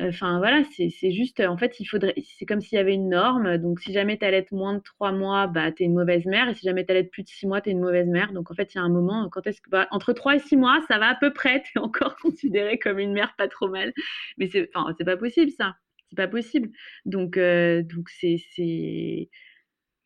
Enfin 0.00 0.38
voilà, 0.38 0.64
c'est 0.76 1.12
juste, 1.12 1.38
en 1.40 1.56
fait, 1.56 1.78
il 1.78 1.84
faudrait, 1.84 2.14
c'est 2.36 2.46
comme 2.46 2.60
s'il 2.60 2.76
y 2.76 2.80
avait 2.80 2.94
une 2.94 3.10
norme. 3.10 3.58
Donc, 3.58 3.78
si 3.80 3.92
jamais 3.92 4.18
tu 4.18 4.24
allaites 4.24 4.50
moins 4.50 4.74
de 4.74 4.80
trois 4.80 5.12
mois, 5.12 5.46
bah, 5.46 5.70
tu 5.70 5.84
es 5.84 5.86
une 5.86 5.94
mauvaise 5.94 6.24
mère. 6.26 6.48
Et 6.48 6.54
si 6.54 6.64
jamais 6.66 6.84
tu 6.84 6.90
allaites 6.90 7.10
plus 7.12 7.22
de 7.22 7.28
six 7.28 7.46
mois, 7.46 7.60
tu 7.60 7.68
es 7.68 7.72
une 7.72 7.80
mauvaise 7.80 8.08
mère. 8.08 8.32
Donc, 8.32 8.50
en 8.50 8.54
fait, 8.54 8.74
il 8.74 8.78
y 8.78 8.80
a 8.80 8.82
un 8.82 8.88
moment, 8.88 9.28
quand 9.30 9.46
est-ce 9.46 9.60
que, 9.60 9.70
bah, 9.70 9.86
entre 9.92 10.12
trois 10.12 10.34
et 10.34 10.40
six 10.40 10.56
mois, 10.56 10.80
ça 10.88 10.98
va 10.98 11.08
à 11.08 11.14
peu 11.14 11.32
près. 11.32 11.62
Tu 11.64 11.78
es 11.78 11.80
encore 11.80 12.16
considérée 12.16 12.78
comme 12.78 12.98
une 12.98 13.12
mère 13.12 13.34
pas 13.38 13.48
trop 13.48 13.68
mal. 13.68 13.92
Mais 14.36 14.48
c'est, 14.48 14.68
pas 15.04 15.16
possible, 15.16 15.50
ça. 15.52 15.76
C'est 16.10 16.16
pas 16.16 16.28
possible. 16.28 16.70
Donc, 17.04 17.36
euh, 17.36 17.82
donc 17.82 18.08
c'est, 18.10 18.38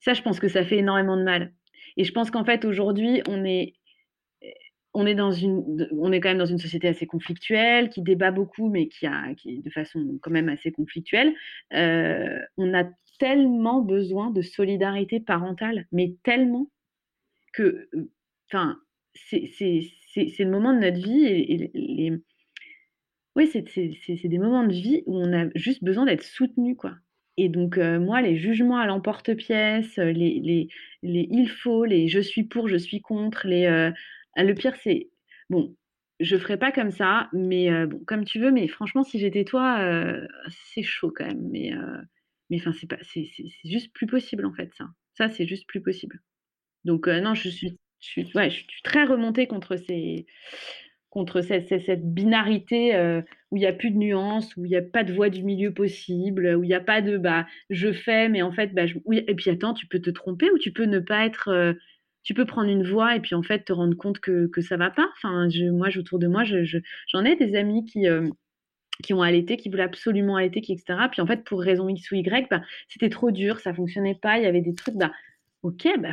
ça, 0.00 0.14
je 0.14 0.22
pense 0.22 0.38
que 0.40 0.48
ça 0.48 0.64
fait 0.64 0.78
énormément 0.78 1.16
de 1.16 1.22
mal. 1.22 1.54
Et 1.96 2.04
je 2.04 2.12
pense 2.12 2.30
qu'en 2.30 2.44
fait, 2.44 2.64
aujourd'hui, 2.64 3.22
on 3.28 3.44
est, 3.44 3.74
on 4.98 5.06
est 5.06 5.14
dans 5.14 5.30
une, 5.30 5.88
on 5.92 6.10
est 6.10 6.18
quand 6.18 6.30
même 6.30 6.38
dans 6.38 6.44
une 6.44 6.58
société 6.58 6.88
assez 6.88 7.06
conflictuelle, 7.06 7.88
qui 7.88 8.02
débat 8.02 8.32
beaucoup, 8.32 8.68
mais 8.68 8.88
qui 8.88 9.06
a, 9.06 9.32
qui 9.34 9.60
de 9.60 9.70
façon 9.70 10.18
quand 10.20 10.32
même 10.32 10.48
assez 10.48 10.72
conflictuelle. 10.72 11.32
Euh, 11.72 12.40
on 12.56 12.74
a 12.74 12.82
tellement 13.20 13.80
besoin 13.80 14.30
de 14.32 14.42
solidarité 14.42 15.20
parentale, 15.20 15.86
mais 15.92 16.16
tellement 16.24 16.68
que, 17.52 17.88
enfin, 18.50 18.76
c'est, 19.14 19.40
le 20.16 20.50
moment 20.50 20.74
de 20.74 20.80
notre 20.80 21.00
vie 21.00 21.26
et, 21.26 21.70
les, 21.74 22.12
oui, 23.36 23.46
c'est, 23.46 24.28
des 24.28 24.38
moments 24.38 24.66
de 24.66 24.72
vie 24.72 25.04
où 25.06 25.16
on 25.16 25.32
a 25.32 25.46
juste 25.54 25.84
besoin 25.84 26.06
d'être 26.06 26.24
soutenu, 26.24 26.74
quoi. 26.74 26.96
Et 27.36 27.48
donc, 27.48 27.78
euh, 27.78 28.00
moi, 28.00 28.20
les 28.20 28.36
jugements 28.36 28.78
à 28.78 28.86
l'emporte-pièce, 28.86 29.96
les, 29.98 30.40
les, 30.40 30.68
les 31.04 31.28
il 31.30 31.48
faut, 31.48 31.84
les 31.84 32.08
je 32.08 32.18
suis 32.18 32.42
pour, 32.42 32.66
je 32.66 32.76
suis 32.76 33.00
contre, 33.00 33.46
les, 33.46 33.66
euh, 33.66 33.92
le 34.36 34.54
pire, 34.54 34.76
c'est, 34.82 35.10
bon, 35.50 35.76
je 36.20 36.36
ferai 36.36 36.56
pas 36.58 36.72
comme 36.72 36.90
ça, 36.90 37.28
mais 37.32 37.70
euh, 37.70 37.86
bon, 37.86 38.00
comme 38.06 38.24
tu 38.24 38.38
veux, 38.40 38.50
mais 38.50 38.68
franchement, 38.68 39.04
si 39.04 39.18
j'étais 39.18 39.44
toi, 39.44 39.78
euh, 39.80 40.26
c'est 40.74 40.82
chaud 40.82 41.12
quand 41.14 41.26
même. 41.26 41.48
Mais, 41.50 41.72
euh, 41.74 41.98
mais 42.50 42.58
enfin, 42.60 42.72
c'est 42.72 42.86
pas, 42.88 42.98
c'est, 43.02 43.28
c'est, 43.36 43.44
c'est 43.62 43.70
juste 43.70 43.92
plus 43.92 44.06
possible, 44.06 44.44
en 44.46 44.52
fait, 44.54 44.70
ça. 44.76 44.86
Ça, 45.16 45.28
c'est 45.28 45.46
juste 45.46 45.66
plus 45.66 45.82
possible. 45.82 46.20
Donc, 46.84 47.08
non, 47.08 47.34
je 47.34 47.48
suis, 47.50 47.78
je 48.00 48.06
suis, 48.08 48.30
ouais, 48.34 48.50
je 48.50 48.56
suis 48.68 48.82
très 48.84 49.04
remontée 49.04 49.46
contre 49.46 49.76
ces, 49.76 50.26
contre 51.10 51.40
cette, 51.40 51.68
cette, 51.68 51.82
cette 51.86 52.12
binarité 52.14 52.94
euh, 52.94 53.22
où 53.50 53.56
il 53.56 53.60
n'y 53.60 53.66
a 53.66 53.72
plus 53.72 53.90
de 53.90 53.96
nuances, 53.96 54.54
où 54.56 54.64
il 54.64 54.68
n'y 54.68 54.76
a 54.76 54.82
pas 54.82 55.04
de 55.04 55.12
voie 55.12 55.30
du 55.30 55.42
milieu 55.42 55.72
possible, 55.72 56.54
où 56.56 56.64
il 56.64 56.68
n'y 56.68 56.74
a 56.74 56.80
pas 56.80 57.00
de 57.00 57.16
bah 57.16 57.46
je 57.70 57.92
fais, 57.92 58.28
mais 58.28 58.42
en 58.42 58.52
fait, 58.52 58.74
bah, 58.74 58.86
je... 58.86 58.98
et 59.10 59.34
puis 59.34 59.50
attends, 59.50 59.74
tu 59.74 59.86
peux 59.86 60.00
te 60.00 60.10
tromper 60.10 60.50
ou 60.50 60.58
tu 60.58 60.72
peux 60.72 60.84
ne 60.84 60.98
pas 61.00 61.24
être. 61.26 61.48
euh, 61.48 61.72
tu 62.28 62.34
peux 62.34 62.44
prendre 62.44 62.68
une 62.68 62.82
voie 62.82 63.16
et 63.16 63.20
puis 63.20 63.34
en 63.34 63.42
fait 63.42 63.64
te 63.64 63.72
rendre 63.72 63.96
compte 63.96 64.18
que, 64.18 64.48
que 64.48 64.60
ça 64.60 64.76
va 64.76 64.90
pas. 64.90 65.08
Enfin, 65.16 65.48
je, 65.48 65.64
moi, 65.64 65.88
autour 65.96 66.18
de 66.18 66.26
moi, 66.26 66.44
je, 66.44 66.62
je, 66.62 66.76
j'en 67.06 67.24
ai 67.24 67.36
des 67.36 67.56
amis 67.56 67.86
qui, 67.86 68.06
euh, 68.06 68.28
qui 69.02 69.14
ont 69.14 69.22
allaité, 69.22 69.56
qui 69.56 69.70
voulaient 69.70 69.84
absolument 69.84 70.36
allaiter, 70.36 70.60
qui, 70.60 70.74
etc. 70.74 71.08
Puis 71.10 71.22
en 71.22 71.26
fait, 71.26 71.42
pour 71.42 71.62
raison 71.62 71.88
X 71.88 72.10
ou 72.10 72.16
Y, 72.16 72.48
bah, 72.50 72.60
c'était 72.90 73.08
trop 73.08 73.30
dur, 73.30 73.60
ça 73.60 73.72
fonctionnait 73.72 74.14
pas, 74.14 74.36
il 74.36 74.44
y 74.44 74.46
avait 74.46 74.60
des 74.60 74.74
trucs, 74.74 74.96
bah, 74.96 75.10
ok, 75.62 75.88
bah, 76.00 76.10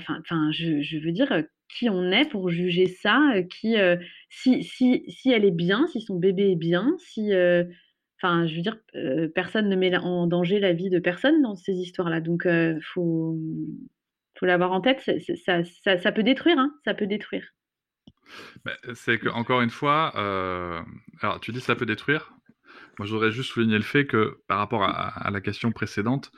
je, 0.51 1.03
veux 1.05 1.11
dire, 1.11 1.43
qui 1.67 1.89
on 1.89 2.09
est 2.13 2.29
pour 2.29 2.47
juger 2.47 2.87
ça, 2.87 3.33
euh, 3.35 3.43
qui, 3.43 3.75
euh, 3.75 3.97
si, 4.29 4.63
si, 4.63 5.03
si 5.09 5.31
elle 5.33 5.43
est 5.43 5.51
bien, 5.51 5.85
si 5.87 5.99
son 5.99 6.15
bébé 6.15 6.53
est 6.53 6.55
bien, 6.55 6.95
si, 6.97 7.33
enfin, 8.21 8.47
je 8.47 8.55
veux 8.55 8.61
dire, 8.61 8.77
personne 9.35 9.67
ne 9.67 9.75
met 9.75 9.93
en 9.97 10.27
danger 10.27 10.61
la 10.61 10.71
vie 10.71 10.89
de 10.89 10.99
personne 10.99 11.41
dans 11.41 11.55
ces 11.55 11.73
histoires-là. 11.73 12.21
Donc, 12.21 12.47
faut, 12.93 13.37
faut 14.39 14.45
l'avoir 14.45 14.71
en 14.71 14.81
tête. 14.81 15.01
Ça, 15.01 15.63
ça, 15.63 15.97
ça, 15.97 16.11
peut 16.11 16.23
détruire, 16.23 16.57
hein, 16.59 16.73
ça 16.83 16.93
peut 16.93 17.07
détruire. 17.07 17.47
C'est 18.93 19.19
que 19.19 19.29
encore 19.29 19.61
une 19.61 19.69
fois, 19.69 20.13
euh, 20.15 20.81
alors 21.21 21.39
tu 21.39 21.51
dis 21.51 21.61
ça 21.61 21.75
peut 21.75 21.85
détruire. 21.85 22.33
Moi, 22.97 23.05
j'aurais 23.07 23.31
juste 23.31 23.51
souligné 23.51 23.77
le 23.77 23.83
fait 23.83 24.05
que 24.05 24.41
par 24.47 24.57
rapport 24.57 24.83
à, 24.83 25.09
à 25.09 25.29
la 25.29 25.41
question 25.41 25.71
précédente, 25.71 26.31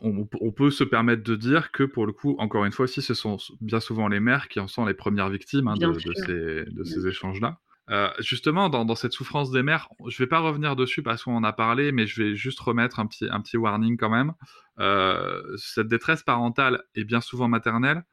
on, 0.00 0.28
on, 0.40 0.52
peut 0.52 0.70
se 0.70 0.84
permettre 0.84 1.22
de 1.22 1.34
dire 1.34 1.72
que 1.72 1.82
pour 1.82 2.06
le 2.06 2.12
coup, 2.12 2.36
encore 2.38 2.64
une 2.64 2.72
fois 2.72 2.84
aussi, 2.84 3.02
ce 3.02 3.14
sont 3.14 3.38
bien 3.60 3.80
souvent 3.80 4.08
les 4.08 4.20
mères 4.20 4.48
qui 4.48 4.60
en 4.60 4.68
sont 4.68 4.84
les 4.84 4.94
premières 4.94 5.30
victimes 5.30 5.68
hein, 5.68 5.74
de, 5.74 5.86
de, 5.88 6.14
ces, 6.14 6.70
de 6.70 6.84
ces 6.84 7.06
échanges-là. 7.06 7.58
Euh, 7.90 8.10
justement, 8.18 8.68
dans, 8.68 8.84
dans, 8.84 8.96
cette 8.96 9.12
souffrance 9.12 9.50
des 9.52 9.62
mères, 9.62 9.88
je 10.08 10.16
ne 10.16 10.18
vais 10.18 10.28
pas 10.28 10.40
revenir 10.40 10.74
dessus 10.74 11.02
parce 11.02 11.22
qu'on 11.22 11.36
en 11.36 11.44
a 11.44 11.52
parlé, 11.52 11.92
mais 11.92 12.06
je 12.06 12.22
vais 12.22 12.34
juste 12.34 12.58
remettre 12.58 12.98
un 12.98 13.06
petit, 13.06 13.28
un 13.30 13.40
petit 13.40 13.56
warning 13.56 13.96
quand 13.96 14.10
même. 14.10 14.34
Euh, 14.80 15.56
cette 15.56 15.86
détresse 15.86 16.22
parentale 16.22 16.82
est 16.96 17.04
bien 17.04 17.20
souvent 17.20 17.48
maternelle, 17.48 18.04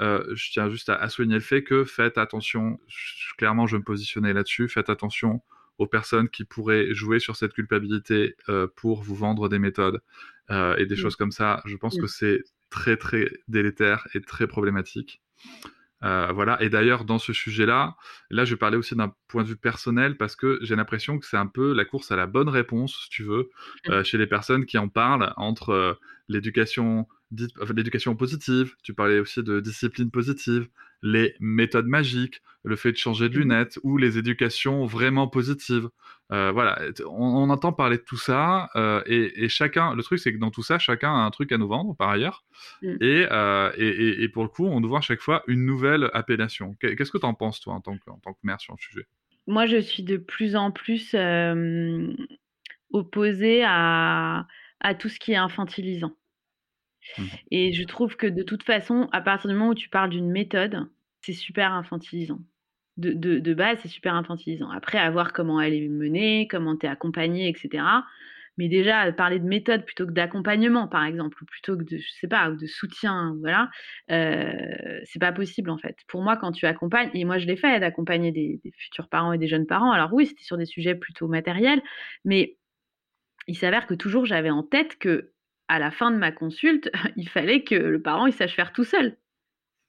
euh, 0.00 0.24
je 0.34 0.50
tiens 0.50 0.68
juste 0.68 0.90
à, 0.90 1.08
souligner 1.08 1.36
le 1.36 1.40
fait 1.40 1.62
que 1.64 1.84
faites 1.84 2.18
attention, 2.18 2.78
clairement 3.38 3.66
je 3.66 3.76
vais 3.76 3.80
me 3.80 3.84
positionner 3.84 4.32
là-dessus, 4.32 4.68
faites 4.68 4.90
attention 4.90 5.42
aux 5.78 5.86
personnes 5.86 6.28
qui 6.28 6.44
pourraient 6.44 6.92
jouer 6.94 7.18
sur 7.18 7.36
cette 7.36 7.54
culpabilité 7.54 8.36
pour 8.76 9.02
vous 9.02 9.14
vendre 9.14 9.48
des 9.48 9.58
méthodes 9.58 10.02
et 10.50 10.86
des 10.86 10.96
choses 10.96 11.16
comme 11.16 11.32
ça. 11.32 11.62
Je 11.64 11.76
pense 11.76 11.98
que 11.98 12.06
c'est 12.06 12.44
très 12.70 12.96
très 12.96 13.30
délétère 13.48 14.06
et 14.14 14.20
très 14.20 14.46
problématique. 14.46 15.22
Voilà. 16.02 16.60
Et 16.62 16.68
d'ailleurs, 16.68 17.04
dans 17.04 17.18
ce 17.18 17.32
sujet-là, 17.32 17.96
là, 18.30 18.44
je 18.44 18.54
vais 18.54 18.58
parler 18.58 18.76
aussi 18.76 18.94
d'un 18.94 19.14
point 19.28 19.42
de 19.42 19.48
vue 19.48 19.56
personnel 19.56 20.16
parce 20.16 20.36
que 20.36 20.58
j'ai 20.62 20.76
l'impression 20.76 21.18
que 21.18 21.26
c'est 21.26 21.36
un 21.36 21.46
peu 21.46 21.72
la 21.72 21.84
course 21.84 22.10
à 22.10 22.16
la 22.16 22.26
bonne 22.26 22.48
réponse, 22.48 23.04
si 23.04 23.10
tu 23.10 23.24
veux, 23.24 23.50
mmh. 23.88 24.02
chez 24.02 24.18
les 24.18 24.26
personnes 24.26 24.66
qui 24.66 24.78
en 24.78 24.88
parlent 24.88 25.32
entre 25.36 25.98
l'éducation 26.28 27.06
l'éducation 27.74 28.14
positive, 28.16 28.74
tu 28.82 28.94
parlais 28.94 29.18
aussi 29.18 29.42
de 29.42 29.60
discipline 29.60 30.10
positive, 30.10 30.68
les 31.02 31.34
méthodes 31.40 31.86
magiques, 31.86 32.42
le 32.64 32.76
fait 32.76 32.92
de 32.92 32.96
changer 32.96 33.28
de 33.28 33.36
mmh 33.36 33.40
lunettes 33.40 33.78
ou 33.82 33.98
les 33.98 34.18
éducations 34.18 34.86
vraiment 34.86 35.26
positives. 35.26 35.88
Euh, 36.30 36.52
voilà, 36.52 36.78
on, 37.06 37.50
entend 37.50 37.72
parler 37.72 37.98
de 37.98 38.02
tout 38.02 38.16
ça 38.16 38.70
euh, 38.76 39.02
et, 39.06 39.48
chacun, 39.48 39.94
le 39.94 40.02
truc 40.02 40.18
c'est 40.18 40.32
que 40.32 40.38
dans 40.38 40.50
tout 40.50 40.62
ça, 40.62 40.78
chacun 40.78 41.10
a 41.10 41.18
un 41.18 41.30
truc 41.30 41.52
à 41.52 41.58
nous 41.58 41.68
vendre 41.68 41.94
par 41.94 42.08
ailleurs 42.08 42.44
mmh. 42.80 42.96
euh, 43.02 43.72
et, 43.76 44.22
et, 44.22 44.28
pour 44.28 44.42
le 44.42 44.48
coup, 44.48 44.66
on 44.66 44.80
nous 44.80 44.88
voit 44.88 44.98
à 44.98 45.02
chaque 45.02 45.20
fois 45.20 45.42
une 45.46 45.66
nouvelle 45.66 46.08
appellation. 46.14 46.74
Qu'est-ce 46.80 47.10
que 47.10 47.18
tu 47.18 47.26
en 47.26 47.34
penses 47.34 47.60
toi 47.60 47.74
en 47.74 47.80
tant, 47.80 47.98
que, 47.98 48.08
en 48.10 48.18
tant 48.18 48.32
que 48.32 48.38
mère 48.44 48.60
sur 48.60 48.74
le 48.74 48.78
sujet? 48.78 49.06
Moi, 49.46 49.66
je 49.66 49.78
suis 49.78 50.04
de 50.04 50.16
plus 50.16 50.56
en 50.56 50.70
plus 50.70 51.14
opposée 52.92 53.64
à, 53.66 54.46
à 54.80 54.94
tout 54.94 55.08
ce 55.08 55.18
qui 55.18 55.32
est 55.32 55.36
infantilisant. 55.36 56.14
Mmh. 57.18 57.22
Et 57.50 57.72
je 57.72 57.84
trouve 57.84 58.16
que 58.16 58.26
de 58.26 58.42
toute 58.42 58.62
façon, 58.62 59.08
à 59.12 59.20
partir 59.20 59.48
du 59.48 59.56
moment 59.56 59.70
où 59.70 59.74
tu 59.74 59.88
parles 59.88 60.10
d'une 60.10 60.30
méthode, 60.30 60.88
c'est 61.20 61.32
super 61.32 61.72
infantilisant. 61.72 62.40
De, 62.98 63.12
de, 63.14 63.54
base, 63.54 63.78
c'est 63.80 63.88
super 63.88 64.14
infantilisant. 64.14 64.70
Après, 64.70 64.98
à 64.98 65.10
voir 65.10 65.32
comment 65.32 65.60
elle 65.60 65.72
est 65.72 65.88
menée, 65.88 66.46
comment 66.50 66.76
tu 66.76 66.84
es 66.84 66.88
accompagné, 66.90 67.48
etc. 67.48 67.82
Mais 68.58 68.68
déjà, 68.68 69.10
parler 69.12 69.38
de 69.38 69.46
méthode 69.46 69.86
plutôt 69.86 70.06
que 70.06 70.12
d'accompagnement, 70.12 70.86
par 70.88 71.04
exemple, 71.04 71.42
ou 71.42 71.46
plutôt 71.46 71.76
que 71.78 71.84
de, 71.84 71.96
je 71.96 72.10
sais 72.20 72.28
pas, 72.28 72.50
de 72.50 72.66
soutien, 72.66 73.34
voilà, 73.40 73.70
euh, 74.10 75.00
c'est 75.04 75.18
pas 75.18 75.32
possible 75.32 75.70
en 75.70 75.78
fait. 75.78 75.96
Pour 76.06 76.22
moi, 76.22 76.36
quand 76.36 76.52
tu 76.52 76.66
accompagnes, 76.66 77.08
et 77.14 77.24
moi 77.24 77.38
je 77.38 77.46
l'ai 77.46 77.56
fait 77.56 77.80
d'accompagner 77.80 78.30
des, 78.30 78.60
des, 78.62 78.72
futurs 78.72 79.08
parents 79.08 79.32
et 79.32 79.38
des 79.38 79.48
jeunes 79.48 79.66
parents, 79.66 79.90
alors 79.90 80.12
oui, 80.12 80.26
c'était 80.26 80.44
sur 80.44 80.58
des 80.58 80.66
sujets 80.66 80.94
plutôt 80.94 81.28
matériels, 81.28 81.80
mais 82.26 82.58
il 83.46 83.56
s'avère 83.56 83.86
que 83.86 83.94
toujours 83.94 84.26
j'avais 84.26 84.50
en 84.50 84.62
tête 84.62 84.98
que 84.98 85.32
à 85.72 85.78
la 85.78 85.90
fin 85.90 86.10
de 86.10 86.18
ma 86.18 86.32
consulte, 86.32 86.90
il 87.16 87.28
fallait 87.28 87.64
que 87.64 87.74
le 87.74 88.02
parent 88.02 88.26
il 88.26 88.34
sache 88.34 88.54
faire 88.54 88.72
tout 88.72 88.84
seul. 88.84 89.16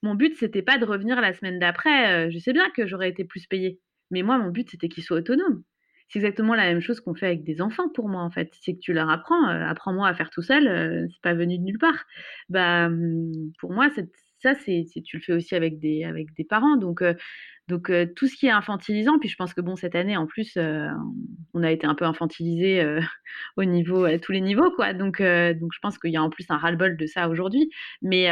Mon 0.01 0.15
but 0.15 0.35
c'était 0.37 0.61
pas 0.61 0.77
de 0.77 0.85
revenir 0.85 1.19
la 1.21 1.33
semaine 1.33 1.59
d'après. 1.59 2.27
Euh, 2.27 2.31
je 2.31 2.39
sais 2.39 2.53
bien 2.53 2.69
que 2.71 2.87
j'aurais 2.87 3.09
été 3.09 3.25
plus 3.25 3.45
payée, 3.47 3.81
mais 4.09 4.23
moi 4.23 4.37
mon 4.37 4.49
but 4.49 4.69
c'était 4.69 4.87
qu'il 4.89 5.03
soit 5.03 5.17
autonome. 5.17 5.63
C'est 6.07 6.19
exactement 6.19 6.55
la 6.55 6.63
même 6.65 6.79
chose 6.81 7.01
qu'on 7.01 7.15
fait 7.15 7.25
avec 7.27 7.43
des 7.43 7.61
enfants 7.61 7.89
pour 7.89 8.07
moi 8.07 8.21
en 8.21 8.31
fait. 8.31 8.49
C'est 8.61 8.75
que 8.75 8.79
tu 8.79 8.93
leur 8.93 9.09
apprends, 9.09 9.49
euh, 9.49 9.65
apprends-moi 9.65 10.07
à 10.07 10.13
faire 10.15 10.29
tout 10.29 10.41
seul, 10.41 10.67
euh, 10.67 11.05
c'est 11.11 11.21
pas 11.21 11.33
venu 11.33 11.57
de 11.57 11.63
nulle 11.63 11.79
part. 11.79 12.05
Bah 12.49 12.85
hum, 12.87 13.51
pour 13.59 13.73
moi 13.73 13.89
ça 14.39 14.55
c'est 14.55 14.85
tu 15.03 15.17
le 15.17 15.21
fais 15.23 15.33
aussi 15.33 15.55
avec 15.55 15.79
des 15.79 16.05
avec 16.05 16.33
des 16.35 16.43
parents 16.45 16.77
donc 16.77 17.03
donc 17.67 17.91
tout 18.15 18.27
ce 18.27 18.35
qui 18.35 18.47
est 18.47 18.51
infantilisant, 18.51 19.19
puis 19.19 19.29
je 19.29 19.35
pense 19.35 19.53
que 19.53 19.61
bon 19.61 19.75
cette 19.75 19.95
année 19.95 20.17
en 20.17 20.27
plus 20.27 20.57
on 21.53 21.63
a 21.63 21.71
été 21.71 21.87
un 21.87 21.95
peu 21.95 22.05
infantilisé 22.05 22.83
au 23.57 23.63
niveau 23.63 24.03
à 24.05 24.19
tous 24.19 24.31
les 24.31 24.41
niveaux 24.41 24.71
quoi. 24.71 24.93
Donc 24.93 25.21
donc 25.21 25.71
je 25.73 25.79
pense 25.81 25.97
qu'il 25.97 26.11
y 26.11 26.17
a 26.17 26.23
en 26.23 26.29
plus 26.29 26.45
un 26.49 26.57
ras-le-bol 26.57 26.97
de 26.97 27.05
ça 27.05 27.29
aujourd'hui. 27.29 27.69
Mais 28.01 28.29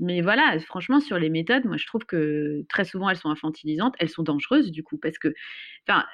mais 0.00 0.22
voilà, 0.22 0.58
franchement 0.60 1.00
sur 1.00 1.18
les 1.18 1.28
méthodes, 1.28 1.66
moi 1.66 1.76
je 1.76 1.86
trouve 1.86 2.04
que 2.06 2.64
très 2.68 2.84
souvent 2.84 3.10
elles 3.10 3.16
sont 3.16 3.28
infantilisantes, 3.28 3.94
elles 3.98 4.08
sont 4.08 4.22
dangereuses 4.22 4.70
du 4.70 4.82
coup 4.82 4.96
parce 4.96 5.18
que 5.18 5.28
enfin 5.86 6.04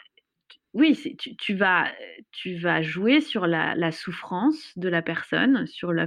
oui, 0.77 1.17
tu, 1.39 1.55
vas, 1.55 1.91
tu 2.33 2.57
vas 2.57 2.83
jouer 2.83 3.23
sur 3.23 3.47
la, 3.47 3.91
souffrance 3.93 4.73
de 4.77 4.91
la 4.91 5.01
personne, 5.01 5.67
sur 5.67 5.91
le, 5.93 6.07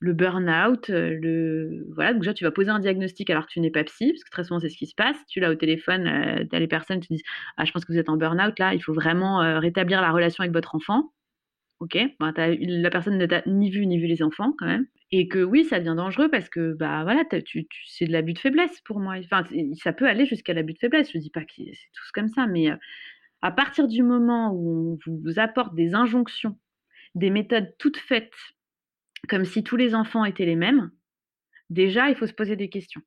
burn-out. 0.00 0.88
Le, 0.88 1.84
voilà, 1.94 2.14
déjà, 2.14 2.32
tu 2.32 2.44
vas 2.44 2.50
poser 2.50 2.70
un 2.70 2.78
diagnostic 2.78 3.28
alors 3.28 3.46
que 3.46 3.52
tu 3.52 3.60
n'es 3.60 3.70
pas 3.70 3.84
psy, 3.84 4.12
parce 4.12 4.24
que 4.24 4.30
très 4.30 4.44
souvent, 4.44 4.60
c'est 4.60 4.70
ce 4.70 4.78
qui 4.78 4.86
se 4.86 4.94
passe. 4.94 5.18
Tu 5.28 5.40
l'as 5.40 5.50
au 5.50 5.56
téléphone, 5.56 6.06
euh, 6.06 6.44
tu 6.48 6.56
as 6.56 6.58
les 6.58 6.68
personnes 6.68 7.00
qui 7.00 7.08
disent 7.14 7.24
Ah, 7.58 7.66
je 7.66 7.72
pense 7.72 7.84
que 7.84 7.92
vous 7.92 7.98
êtes 7.98 8.08
en 8.08 8.16
burn-out, 8.16 8.58
là, 8.58 8.72
il 8.72 8.82
faut 8.82 8.94
vraiment 8.94 9.42
euh, 9.42 9.58
rétablir 9.58 10.00
la 10.00 10.10
relation 10.10 10.40
avec 10.42 10.54
votre 10.54 10.74
enfant. 10.74 11.12
Ok, 11.80 11.96
la 12.18 12.90
personne 12.90 13.18
ne 13.18 13.26
t'a 13.26 13.42
ni 13.46 13.70
vu 13.70 13.86
ni 13.86 13.98
vu 13.98 14.06
les 14.06 14.22
enfants 14.22 14.52
quand 14.58 14.66
même. 14.66 14.86
Et 15.12 15.28
que 15.28 15.42
oui, 15.42 15.64
ça 15.64 15.78
devient 15.78 15.94
dangereux 15.96 16.28
parce 16.28 16.48
que 16.48 16.74
bah 16.74 17.04
voilà, 17.04 17.24
tu, 17.24 17.68
c'est 17.86 18.06
de 18.06 18.12
l'abus 18.12 18.32
de 18.32 18.38
faiblesse 18.38 18.80
pour 18.84 18.98
moi. 18.98 19.14
Enfin, 19.18 19.44
ça 19.74 19.92
peut 19.92 20.06
aller 20.06 20.26
jusqu'à 20.26 20.54
l'abus 20.54 20.72
de 20.72 20.78
faiblesse. 20.78 21.10
Je 21.12 21.18
dis 21.18 21.30
pas 21.30 21.44
que 21.44 21.52
c'est 21.54 21.72
tous 21.92 22.10
comme 22.12 22.28
ça, 22.28 22.46
mais 22.48 22.68
à 23.42 23.52
partir 23.52 23.86
du 23.86 24.02
moment 24.02 24.52
où 24.52 24.98
on 25.06 25.20
vous 25.24 25.38
apporte 25.38 25.76
des 25.76 25.94
injonctions, 25.94 26.58
des 27.14 27.30
méthodes 27.30 27.72
toutes 27.78 27.96
faites, 27.96 28.34
comme 29.28 29.44
si 29.44 29.62
tous 29.62 29.76
les 29.76 29.94
enfants 29.94 30.24
étaient 30.24 30.46
les 30.46 30.56
mêmes, 30.56 30.90
déjà 31.70 32.08
il 32.10 32.16
faut 32.16 32.26
se 32.26 32.34
poser 32.34 32.56
des 32.56 32.68
questions. 32.68 33.02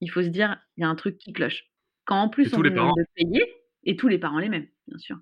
Il 0.00 0.10
faut 0.10 0.22
se 0.22 0.28
dire, 0.28 0.58
il 0.76 0.80
y 0.80 0.84
a 0.84 0.88
un 0.88 0.96
truc 0.96 1.18
qui 1.18 1.34
cloche. 1.34 1.64
Quand 2.06 2.20
en 2.22 2.28
plus 2.30 2.54
on 2.54 2.58
nous 2.58 2.70
demande 2.70 2.96
de 2.96 3.06
payer, 3.14 3.44
et 3.84 3.96
tous 3.96 4.08
les 4.08 4.18
parents 4.18 4.38
les 4.38 4.48
mêmes, 4.48 4.66
bien 4.86 4.98
sûr. 4.98 5.18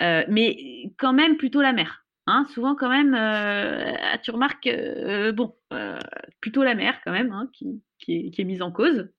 mais 0.00 0.92
quand 0.98 1.14
même 1.14 1.38
plutôt 1.38 1.62
la 1.62 1.72
mère. 1.72 2.04
Hein, 2.32 2.46
souvent 2.50 2.76
quand 2.76 2.88
même, 2.88 3.12
euh, 3.12 4.16
tu 4.22 4.30
remarques, 4.30 4.68
euh, 4.68 5.32
bon, 5.32 5.56
euh, 5.72 5.98
plutôt 6.40 6.62
la 6.62 6.76
mère 6.76 7.00
quand 7.02 7.10
même, 7.10 7.32
hein, 7.32 7.50
qui, 7.52 7.82
est, 8.08 8.44
mise 8.44 8.62
en 8.62 8.70
cause. 8.70 9.10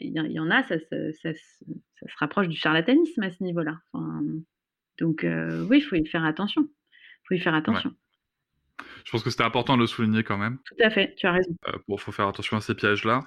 Il 0.00 0.12
y, 0.12 0.38
en 0.38 0.50
a, 0.50 0.62
ça, 0.64 0.76
se 0.78 2.18
rapproche 2.18 2.48
du 2.48 2.56
charlatanisme 2.56 3.22
à 3.22 3.30
ce 3.30 3.42
niveau-là. 3.42 3.78
donc 4.98 5.26
oui, 5.70 5.78
il 5.78 5.80
faut 5.80 5.96
y 5.96 6.06
faire 6.06 6.26
attention. 6.26 6.68
Il 6.68 7.26
faut 7.26 7.34
y 7.36 7.40
faire 7.40 7.54
attention. 7.54 7.94
Je 9.04 9.10
pense 9.10 9.22
que 9.22 9.30
c'était 9.30 9.44
important 9.44 9.76
de 9.76 9.80
le 9.80 9.86
souligner 9.86 10.22
quand 10.22 10.38
même. 10.38 10.58
Tout 10.64 10.76
à 10.80 10.90
fait, 10.90 11.14
tu 11.16 11.26
as 11.26 11.32
raison. 11.32 11.54
Il 11.88 11.98
faut 11.98 12.12
faire 12.12 12.28
attention 12.28 12.56
à 12.56 12.60
ces 12.60 12.74
pièges-là, 12.74 13.20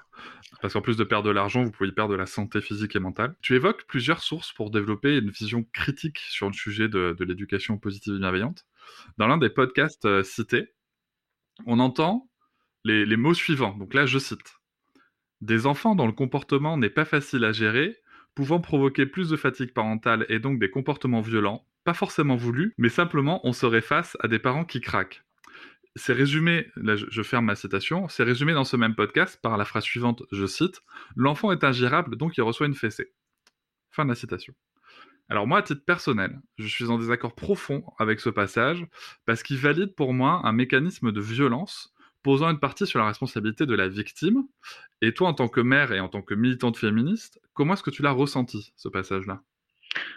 parce 0.62 0.72
qu'en 0.72 0.80
plus 0.80 0.96
de 0.96 1.04
perdre 1.04 1.28
de 1.28 1.32
l'argent, 1.32 1.64
vous 1.64 1.70
pouvez 1.70 1.92
perdre 1.92 2.12
de 2.12 2.18
la 2.18 2.26
santé 2.26 2.60
physique 2.60 2.96
et 2.96 2.98
mentale. 2.98 3.36
Tu 3.42 3.54
évoques 3.54 3.84
plusieurs 3.86 4.22
sources 4.22 4.52
pour 4.52 4.70
développer 4.70 5.18
une 5.18 5.30
vision 5.30 5.64
critique 5.72 6.18
sur 6.18 6.46
le 6.46 6.54
sujet 6.54 6.88
de 6.88 7.16
l'éducation 7.20 7.78
positive 7.78 8.14
et 8.14 8.18
bienveillante. 8.18 8.64
Dans 9.18 9.26
l'un 9.26 9.38
des 9.38 9.50
podcasts 9.50 10.04
euh, 10.04 10.22
cités, 10.22 10.74
on 11.66 11.78
entend 11.78 12.28
les, 12.84 13.16
mots 13.16 13.34
suivants. 13.34 13.76
Donc 13.76 13.94
là, 13.94 14.06
je 14.06 14.18
cite. 14.18 14.54
Des 15.40 15.66
enfants 15.66 15.94
dont 15.94 16.06
le 16.06 16.12
comportement 16.12 16.76
n'est 16.76 16.90
pas 16.90 17.04
facile 17.04 17.44
à 17.44 17.52
gérer, 17.52 17.96
pouvant 18.34 18.60
provoquer 18.60 19.06
plus 19.06 19.28
de 19.28 19.36
fatigue 19.36 19.72
parentale 19.72 20.26
et 20.28 20.38
donc 20.38 20.58
des 20.58 20.70
comportements 20.70 21.20
violents, 21.20 21.66
pas 21.84 21.94
forcément 21.94 22.36
voulus, 22.36 22.74
mais 22.78 22.88
simplement 22.88 23.40
on 23.44 23.52
serait 23.52 23.80
face 23.80 24.16
à 24.20 24.28
des 24.28 24.38
parents 24.38 24.64
qui 24.64 24.80
craquent. 24.80 25.25
C'est 25.96 26.12
résumé, 26.12 26.70
je 26.76 27.22
ferme 27.22 27.46
ma 27.46 27.56
citation, 27.56 28.06
c'est 28.08 28.22
résumé 28.22 28.52
dans 28.52 28.64
ce 28.64 28.76
même 28.76 28.94
podcast 28.94 29.40
par 29.42 29.56
la 29.56 29.64
phrase 29.64 29.84
suivante, 29.84 30.22
je 30.30 30.46
cite, 30.46 30.82
L'enfant 31.16 31.52
est 31.52 31.64
ingérable 31.64 32.16
donc 32.16 32.36
il 32.36 32.42
reçoit 32.42 32.66
une 32.66 32.74
fessée. 32.74 33.12
Fin 33.90 34.04
de 34.04 34.10
la 34.10 34.14
citation. 34.14 34.54
Alors 35.28 35.46
moi, 35.46 35.58
à 35.58 35.62
titre 35.62 35.84
personnel, 35.84 36.38
je 36.58 36.68
suis 36.68 36.84
en 36.84 36.98
désaccord 36.98 37.34
profond 37.34 37.82
avec 37.98 38.20
ce 38.20 38.30
passage 38.30 38.86
parce 39.24 39.42
qu'il 39.42 39.56
valide 39.56 39.94
pour 39.94 40.12
moi 40.12 40.40
un 40.44 40.52
mécanisme 40.52 41.10
de 41.10 41.20
violence 41.20 41.92
posant 42.22 42.50
une 42.50 42.60
partie 42.60 42.86
sur 42.86 42.98
la 42.98 43.06
responsabilité 43.06 43.66
de 43.66 43.74
la 43.74 43.88
victime. 43.88 44.44
Et 45.00 45.14
toi, 45.14 45.28
en 45.28 45.34
tant 45.34 45.48
que 45.48 45.60
mère 45.60 45.92
et 45.92 46.00
en 46.00 46.08
tant 46.08 46.22
que 46.22 46.34
militante 46.34 46.76
féministe, 46.76 47.40
comment 47.54 47.74
est-ce 47.74 47.82
que 47.82 47.90
tu 47.90 48.02
l'as 48.02 48.10
ressenti, 48.10 48.72
ce 48.76 48.88
passage-là? 48.88 49.42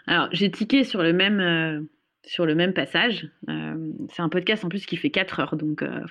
Alors, 0.08 0.28
j'ai 0.32 0.50
tiqué 0.50 0.84
sur 0.84 1.04
le 1.04 1.14
même, 1.14 1.40
euh, 1.40 1.82
sur 2.26 2.46
le 2.46 2.56
même 2.56 2.74
passage. 2.74 3.30
Euh, 3.50 3.92
c'est 4.10 4.22
un 4.22 4.30
podcast 4.30 4.66
en 4.66 4.70
plus 4.70 4.86
qui 4.86 4.98
fait 4.98 5.10
4 5.10 5.40
heures, 5.40 5.56
donc 5.56 5.82
euh, 5.82 6.02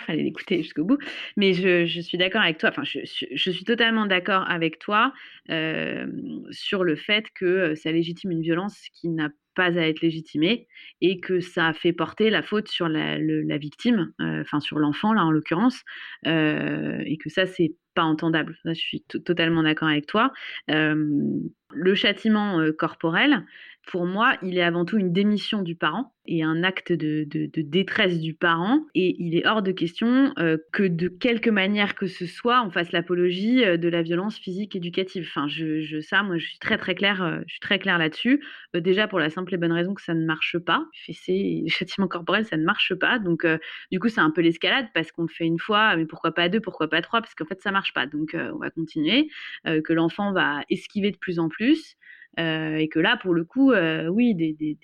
fallait 0.00 0.22
l'écouter 0.22 0.62
jusqu'au 0.62 0.84
bout. 0.84 0.98
Mais 1.36 1.52
je, 1.54 2.00
suis 2.00 2.18
d'accord 2.18 2.42
avec 2.42 2.58
toi, 2.58 2.70
enfin 2.70 2.82
je, 2.84 3.50
suis 3.50 3.64
totalement 3.64 4.06
d'accord 4.06 4.44
avec 4.48 4.78
toi 4.78 5.12
euh, 5.50 6.06
sur 6.50 6.84
le 6.84 6.96
fait 6.96 7.26
que 7.34 7.74
ça 7.74 7.92
légitime 7.92 8.32
une 8.32 8.42
violence 8.42 8.76
qui 8.92 9.08
n'a 9.08 9.30
pas 9.54 9.78
à 9.78 9.86
être 9.86 10.00
légitimée 10.00 10.66
et 11.00 11.20
que 11.20 11.38
ça 11.38 11.72
fait 11.72 11.92
porter 11.92 12.28
la 12.28 12.42
faute 12.42 12.66
sur 12.66 12.88
la, 12.88 13.18
la 13.18 13.56
victime, 13.56 14.12
enfin 14.18 14.58
sur 14.58 14.80
l'enfant 14.80 15.12
là 15.12 15.24
en 15.24 15.30
l'occurrence, 15.30 15.84
et 16.24 17.18
que 17.22 17.30
ça 17.30 17.46
c'est 17.46 17.72
pas 17.94 18.02
entendable. 18.02 18.56
je 18.64 18.72
suis 18.74 19.02
totalement 19.02 19.62
d'accord 19.62 19.88
avec 19.88 20.06
toi. 20.06 20.32
le 20.68 21.94
châtiment 21.94 22.60
corporel, 22.78 23.44
pour 23.86 24.06
moi, 24.06 24.36
il 24.42 24.56
est 24.56 24.62
avant 24.62 24.84
tout 24.84 24.96
une 24.98 25.12
démission 25.12 25.62
du 25.62 25.74
parent 25.74 26.12
et 26.26 26.42
un 26.42 26.62
acte 26.62 26.90
de, 26.92 27.26
détresse 27.56 28.18
du 28.18 28.32
parent. 28.34 28.80
Et 28.94 29.14
il 29.18 29.36
est 29.36 29.46
hors 29.46 29.62
de 29.62 29.72
question 29.72 30.32
que 30.72 30.84
de 30.84 31.08
quelque 31.08 31.50
manière 31.50 31.94
que 31.94 32.06
ce 32.06 32.26
soit, 32.26 32.64
on 32.64 32.70
fasse 32.70 32.92
l'apologie 32.92 33.62
de 33.62 33.88
la 33.88 34.02
violence 34.02 34.38
physique 34.38 34.74
éducative. 34.74 35.26
Enfin, 35.28 35.48
je, 35.48 36.00
ça, 36.00 36.22
moi, 36.22 36.38
je 36.38 36.46
suis 36.46 36.58
très 36.58 36.78
très 36.78 36.94
claire, 36.94 37.42
je 37.46 37.52
suis 37.52 37.60
très 37.60 37.78
claire 37.78 37.98
là-dessus. 37.98 38.42
déjà 38.74 39.06
pour 39.06 39.18
la 39.18 39.28
simple 39.28 39.54
et 39.54 39.58
bonne 39.58 39.72
raison 39.72 39.92
que 39.92 40.02
ça 40.02 40.14
ne 40.14 40.24
marche 40.24 40.58
pas. 40.58 40.86
Fessé 41.04 41.64
châtiment 41.68 42.08
corporel, 42.08 42.46
ça 42.46 42.56
ne 42.56 42.64
marche 42.64 42.94
pas. 42.94 43.18
Donc, 43.18 43.46
du 43.92 44.00
coup, 44.00 44.08
c'est 44.08 44.22
un 44.22 44.30
peu 44.30 44.40
l'escalade 44.40 44.86
parce 44.94 45.12
qu'on 45.12 45.22
le 45.22 45.28
fait 45.28 45.44
une 45.44 45.58
fois, 45.58 45.96
mais 45.96 46.06
pourquoi 46.06 46.32
pas 46.32 46.48
deux, 46.48 46.60
pourquoi 46.60 46.88
pas 46.88 47.02
trois, 47.02 47.20
parce 47.20 47.34
qu'en 47.34 47.46
fait, 47.46 47.60
ça 47.60 47.70
marche 47.70 47.83
pas. 47.92 48.06
Donc, 48.06 48.34
on 48.34 48.58
va 48.58 48.70
continuer. 48.70 49.28
que 49.64 49.92
l'enfant 49.92 50.32
va 50.32 50.62
esquiver 50.70 51.10
de 51.10 51.16
plus 51.16 51.38
en 51.38 51.48
plus. 51.48 51.96
Et 52.38 52.88
que 52.90 52.98
là, 52.98 53.16
pour 53.16 53.34
le 53.34 53.44
coup, 53.44 53.72
oui, 54.10 54.34
des, 54.34 54.52
des, 54.54 54.78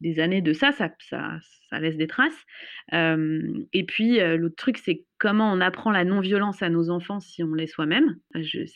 des, 0.00 0.20
années 0.20 0.42
de 0.42 0.52
ça, 0.52 0.72
ça, 0.72 0.90
ça, 1.08 1.78
laisse 1.78 1.96
des 1.96 2.06
traces. 2.06 2.44
Et 2.92 3.84
puis, 3.86 4.18
l'autre 4.36 4.56
truc, 4.56 4.78
c'est 4.78 5.04
comment 5.18 5.52
on 5.52 5.60
apprend 5.60 5.90
la 5.90 6.04
non-violence 6.04 6.62
à 6.62 6.68
nos 6.68 6.90
enfants 6.90 7.20
si 7.20 7.42
on 7.42 7.54
l'est 7.54 7.66
soi-même. 7.66 8.16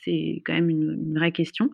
C'est 0.04 0.42
quand 0.44 0.54
même 0.54 0.70
une, 0.70 1.14
vraie 1.14 1.32
question. 1.32 1.70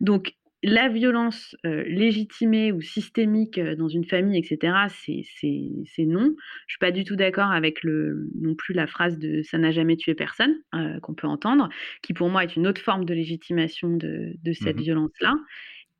Donc, 0.00 0.34
la 0.62 0.88
violence 0.88 1.56
légitimée 1.64 2.72
ou 2.72 2.80
systémique 2.80 3.60
dans 3.60 3.88
une 3.88 4.04
famille, 4.04 4.38
etc., 4.38 4.74
c'est 4.88 6.04
non. 6.04 6.34
Je 6.66 6.72
suis 6.72 6.78
pas 6.80 6.90
du 6.90 7.04
tout 7.04 7.16
d'accord 7.16 7.50
avec 7.50 7.82
le, 7.82 8.28
non 8.40 8.54
plus 8.54 8.74
la 8.74 8.86
phrase 8.86 9.18
de 9.18 9.42
ça 9.42 9.58
n'a 9.58 9.70
jamais 9.70 9.96
tué 9.96 10.14
personne 10.14 10.54
qu'on 11.02 11.14
peut 11.14 11.26
entendre, 11.26 11.68
qui 12.02 12.14
pour 12.14 12.28
moi 12.28 12.42
est 12.42 12.56
une 12.56 12.66
autre 12.66 12.80
forme 12.80 13.04
de 13.04 13.14
légitimation 13.14 13.96
de, 13.96 14.34
cette 14.52 14.76
mmh 14.76 14.82
violence-là. 14.82 15.34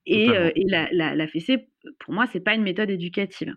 Et, 0.07 0.29
la, 0.69 0.89
la, 0.93 1.27
fessée, 1.27 1.69
pour 1.99 2.15
moi, 2.15 2.27
c'est 2.27 2.41
pas 2.41 2.55
une 2.55 2.63
méthode 2.63 2.91
éducative. 2.91 3.55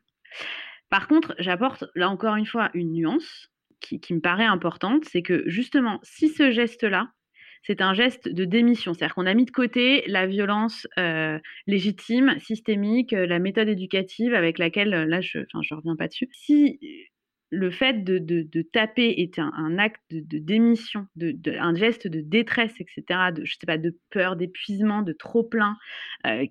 Par 0.90 1.08
contre, 1.08 1.36
j'apporte 1.38 1.86
là 1.96 2.10
encore 2.10 2.36
une 2.36 2.48
fois 2.48 2.72
une 2.74 2.94
nuance 2.94 3.50
qui 3.80 4.14
me 4.14 4.20
paraît 4.20 4.46
importante, 4.46 5.06
c'est 5.06 5.22
que 5.22 5.44
justement, 5.48 6.00
si 6.04 6.28
ce 6.28 6.52
geste-là, 6.52 7.08
c'est 7.64 7.82
un 7.82 7.94
geste 7.94 8.28
de 8.28 8.46
démission. 8.46 8.94
C'est-à-dire 8.94 9.16
qu'on 9.16 9.26
a 9.26 9.34
mis 9.34 9.46
de 9.46 9.52
côté 9.52 10.04
la 10.08 10.28
violence 10.28 10.88
euh, 10.98 11.40
légitime, 11.68 12.38
systémique, 12.40 13.14
euh, 13.14 13.26
la 13.26 13.40
méthode 13.40 13.68
éducative 13.68 14.34
avec 14.34 14.60
laquelle, 14.60 14.94
euh, 14.94 15.06
là, 15.06 15.22
je 15.22 15.40
ne 15.40 15.76
reviens 15.76 15.96
pas 15.96 16.08
dessus. 16.08 16.30
Si 16.32 16.80
le 17.52 17.72
fait 17.72 18.04
de, 18.04 18.62
taper 18.62 19.10
est 19.18 19.40
un, 19.40 19.80
acte 19.80 20.02
de, 20.12 20.38
démission, 20.38 21.08
de, 21.16 21.36
un 21.58 21.74
geste 21.74 22.08
de 22.08 22.22
détresse, 22.22 22.74
etc., 22.80 23.32
de, 23.36 23.44
je 23.44 23.54
sais 23.54 23.66
pas, 23.66 23.80
de 23.80 23.98
peur, 24.12 24.36
d'épuisement, 24.36 25.02
de 25.02 25.14
trop-plein 25.14 25.76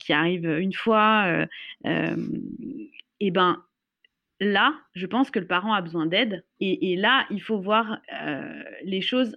qui 0.01 0.13
arrive 0.13 0.45
une 0.59 0.73
fois, 0.73 1.47
et 1.85 2.91
eh 3.21 3.31
ben 3.31 3.63
là, 4.41 4.75
je 4.95 5.07
pense 5.07 5.31
que 5.31 5.39
le 5.39 5.47
parent 5.47 5.73
a 5.73 5.83
besoin 5.83 6.07
d'aide. 6.07 6.45
Et, 6.59 6.97
là, 6.97 7.27
il 7.31 7.41
faut 7.41 7.61
voir 7.61 8.01
les 8.83 9.01
choses 9.01 9.37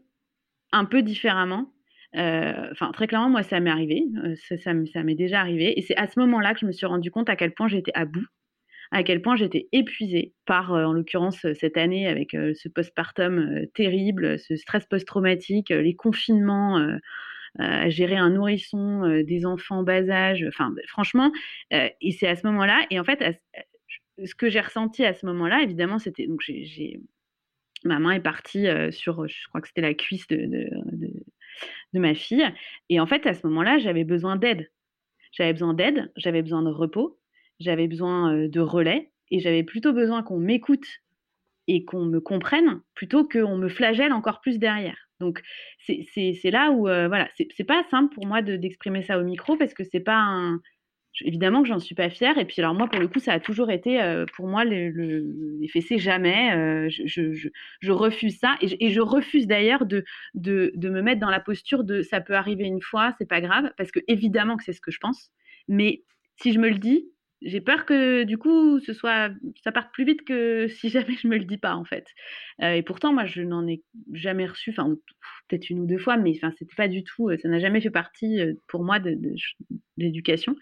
un 0.72 0.86
peu 0.86 1.02
différemment. 1.02 1.72
Euh, 2.16 2.68
enfin, 2.72 2.92
très 2.92 3.08
clairement, 3.08 3.30
moi, 3.30 3.44
ça 3.44 3.60
m'est 3.60 3.70
arrivé. 3.70 4.04
Euh, 4.24 4.36
ça, 4.58 4.74
m'est 5.04 5.16
déjà 5.16 5.40
arrivé. 5.40 5.78
Et 5.78 5.82
c'est 5.82 5.96
à 5.98 6.08
ce 6.08 6.20
moment-là 6.20 6.54
que 6.54 6.60
je 6.60 6.66
me 6.66 6.72
suis 6.72 6.86
rendu 6.86 7.12
compte 7.12 7.30
à 7.30 7.36
quel 7.36 7.54
point 7.54 7.68
j'étais 7.68 7.92
à 7.96 8.06
bout, 8.06 8.26
à 8.92 9.04
quel 9.04 9.22
point 9.22 9.36
j'étais 9.36 9.68
épuisée 9.72 10.34
par, 10.46 10.74
euh, 10.74 10.86
en 10.86 10.94
l'occurrence, 10.94 11.46
cette 11.54 11.78
année 11.78 12.08
avec 12.08 12.32
ce 12.32 12.68
postpartum 12.70 13.66
terrible, 13.74 14.38
ce 14.40 14.56
stress 14.56 14.86
post-traumatique, 14.86 15.70
les 15.70 15.96
confinements. 15.96 16.98
à 17.60 17.90
gérer 17.90 18.16
un 18.16 18.30
nourrisson, 18.30 19.24
des 19.28 19.46
enfants 19.46 19.84
bas 19.84 20.10
âge, 20.10 20.46
enfin 20.48 20.74
franchement, 20.88 21.34
et 21.72 22.12
c'est 22.18 22.28
à 22.28 22.38
ce 22.38 22.48
moment-là, 22.48 22.80
et 22.90 22.98
en 22.98 23.04
fait, 23.04 23.42
ce 24.24 24.36
que 24.36 24.50
j'ai 24.50 24.62
ressenti 24.62 25.04
à 25.04 25.14
ce 25.14 25.26
moment-là, 25.26 25.62
évidemment, 25.62 26.00
c'était 26.00 26.28
donc 26.28 26.40
j'ai 26.42 27.02
ma 27.84 28.00
main 28.00 28.12
est 28.12 28.22
partie 28.22 28.68
sur, 28.92 29.28
je 29.28 29.48
crois 29.50 29.62
que 29.62 29.68
c'était 29.68 29.82
la 29.82 29.94
cuisse 29.94 30.28
de, 30.28 30.46
de, 30.46 32.00
ma 32.00 32.14
fille. 32.14 32.46
Et 32.90 33.00
en 33.00 33.06
fait, 33.06 33.26
à 33.26 33.34
ce 33.34 33.46
moment-là, 33.48 33.80
j'avais 33.80 34.04
besoin 34.04 34.36
d'aide. 34.36 34.72
J'avais 35.32 35.54
besoin 35.54 35.74
d'aide, 35.74 36.12
j'avais 36.16 36.42
besoin 36.42 36.62
de 36.62 36.70
repos, 36.70 37.20
j'avais 37.60 37.88
besoin 37.88 38.48
de 38.48 38.60
relais, 38.60 39.12
et 39.32 39.40
j'avais 39.40 39.64
plutôt 39.64 39.94
besoin 39.94 40.24
qu'on 40.24 40.40
m'écoute 40.40 40.86
et 41.68 41.86
qu'on 41.86 42.06
me 42.06 42.20
comprenne 42.20 42.82
plutôt 42.96 43.28
qu'on 43.28 43.58
me 43.58 43.70
flagelle 43.70 44.12
encore 44.14 44.42
plus 44.42 44.60
derrière. 44.60 44.98
Donc 45.20 45.42
c'est 45.80 46.52
là 46.52 46.72
où, 46.72 46.82
voilà, 46.82 47.30
c'est 47.36 47.64
pas 47.64 47.84
simple 47.90 48.14
pour 48.14 48.26
moi 48.26 48.42
d'exprimer 48.42 49.04
ça 49.04 49.20
au 49.20 49.24
micro 49.24 49.56
parce 49.56 49.74
que 49.74 49.84
c'est 49.84 50.00
pas 50.02 50.18
un, 50.18 50.62
évidemment 51.22 51.62
que 51.62 51.68
j'en 51.68 51.80
suis 51.80 51.96
pas 51.96 52.10
fière. 52.10 52.38
Et 52.38 52.46
puis 52.46 52.62
alors 52.62 52.74
moi, 52.74 52.88
pour 52.88 53.00
le 53.00 53.08
coup, 53.08 53.20
ça 53.20 53.34
a 53.34 53.40
toujours 53.40 53.72
été 53.72 54.02
euh, 54.02 54.26
pour 54.36 54.48
moi 54.48 54.64
le, 54.64 54.90
les 55.60 55.68
fessées 55.68 55.98
jamais. 55.98 56.54
Euh, 56.54 56.90
je, 56.90 57.34
je, 57.34 57.92
refuse 57.92 58.38
ça 58.38 58.56
et 58.62 58.90
je, 58.90 59.02
refuse 59.02 59.48
d'ailleurs 59.48 59.86
de, 59.86 60.04
de, 60.34 60.72
de, 60.76 60.90
me 60.90 61.02
mettre 61.02 61.20
dans 61.20 61.30
la 61.30 61.40
posture 61.40 61.84
de 61.84 62.02
ça 62.02 62.22
peut 62.22 62.36
arriver 62.36 62.64
une 62.64 62.82
fois, 62.82 63.14
c'est 63.18 63.28
pas 63.28 63.42
grave, 63.42 63.72
parce 63.78 63.92
que 63.92 64.00
évidemment 64.08 64.58
que 64.58 64.64
c'est 64.64 64.74
ce 64.74 64.82
que 64.82 64.92
je 64.92 65.00
pense. 65.00 65.32
Mais 65.68 66.04
si 66.38 66.54
je 66.54 66.60
me 66.60 66.70
le 66.70 66.80
dis, 66.80 67.08
j'ai 67.42 67.62
peur 67.62 67.86
que 67.86 68.24
du 68.24 68.38
coup 68.38 68.80
ce 68.80 68.94
soit 68.94 69.32
ça 69.64 69.72
parte 69.72 69.92
plus 69.94 70.06
vite 70.06 70.24
que 70.24 70.68
si 70.80 70.90
jamais 70.90 71.16
je 71.22 71.28
me 71.28 71.38
le 71.38 71.46
dis 71.46 71.58
pas 71.58 71.76
en 71.76 71.86
fait. 71.86 72.06
Euh, 72.62 72.74
et 72.74 72.84
pourtant 72.84 73.14
moi 73.14 73.26
je 73.26 73.42
n'en 73.42 73.68
ai 73.68 73.84
jamais 74.14 74.46
reçu, 74.46 74.72
enfin 74.72 74.96
peut-être 75.48 75.70
une 75.70 75.80
ou 75.82 75.86
deux 75.86 75.98
fois, 75.98 76.18
mais 76.18 76.34
enfin 76.36 76.54
c'était 76.58 76.76
pas 76.76 76.88
du 76.88 77.04
tout, 77.04 77.30
ça 77.42 77.50
n'a 77.50 77.60
jamais 77.60 77.82
fait 77.82 77.90
partie 77.90 78.40
euh, 78.40 78.54
pour 78.68 78.84
moi 78.84 79.00
de, 79.00 79.18
l'éducation. 79.98 80.56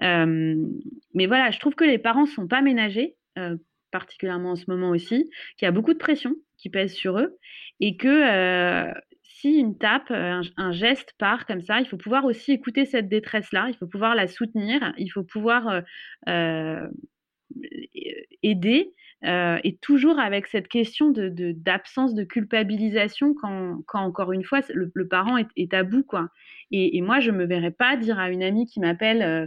mais 0.00 1.26
voilà, 1.26 1.50
je 1.50 1.58
trouve 1.58 1.74
que 1.74 1.84
les 1.84 1.98
parents 1.98 2.26
sont 2.26 2.46
pas 2.46 2.62
ménagés, 2.62 3.16
euh, 3.38 3.56
particulièrement 3.90 4.52
en 4.52 4.56
ce 4.56 4.64
moment 4.68 4.90
aussi, 4.90 5.30
qu'il 5.56 5.66
y 5.66 5.68
a 5.68 5.72
beaucoup 5.72 5.92
de 5.92 5.98
pression 5.98 6.34
qui 6.58 6.70
pèse 6.70 6.92
sur 6.94 7.18
eux 7.18 7.38
et 7.80 7.96
que 7.96 8.92
si 9.40 9.50
une 9.50 9.76
tape, 9.76 10.10
euh, 10.10 10.42
un, 10.56 10.72
geste 10.72 11.14
part 11.18 11.46
comme 11.46 11.60
ça, 11.60 11.80
il 11.80 11.86
faut 11.86 11.96
pouvoir 11.96 12.24
aussi 12.24 12.52
écouter 12.52 12.86
cette 12.86 13.08
détresse-là, 13.08 13.66
il 13.68 13.76
faut 13.76 13.86
pouvoir 13.86 14.14
la 14.14 14.28
soutenir, 14.28 14.94
il 14.96 15.08
faut 15.08 15.24
pouvoir 15.24 15.82
euh, 16.28 16.86
euh, 19.24 19.58
et 19.64 19.76
toujours 19.78 20.18
avec 20.18 20.46
cette 20.46 20.68
question 20.68 21.10
d'absence 21.10 22.14
de, 22.14 22.22
culpabilisation 22.22 23.34
quand, 23.34 23.82
encore 23.94 24.32
une 24.32 24.44
fois 24.44 24.60
le, 24.74 25.08
parent 25.08 25.38
est, 25.38 25.74
à 25.74 25.84
bout 25.84 26.04
quoi. 26.04 26.28
Et, 26.70 27.00
moi, 27.00 27.20
je 27.20 27.30
me 27.30 27.46
verrais 27.46 27.70
pas 27.70 27.96
dire 27.96 28.18
à 28.18 28.28
une 28.28 28.42
amie 28.42 28.66
qui 28.66 28.80
m'appelle 28.80 29.22
euh, 29.22 29.46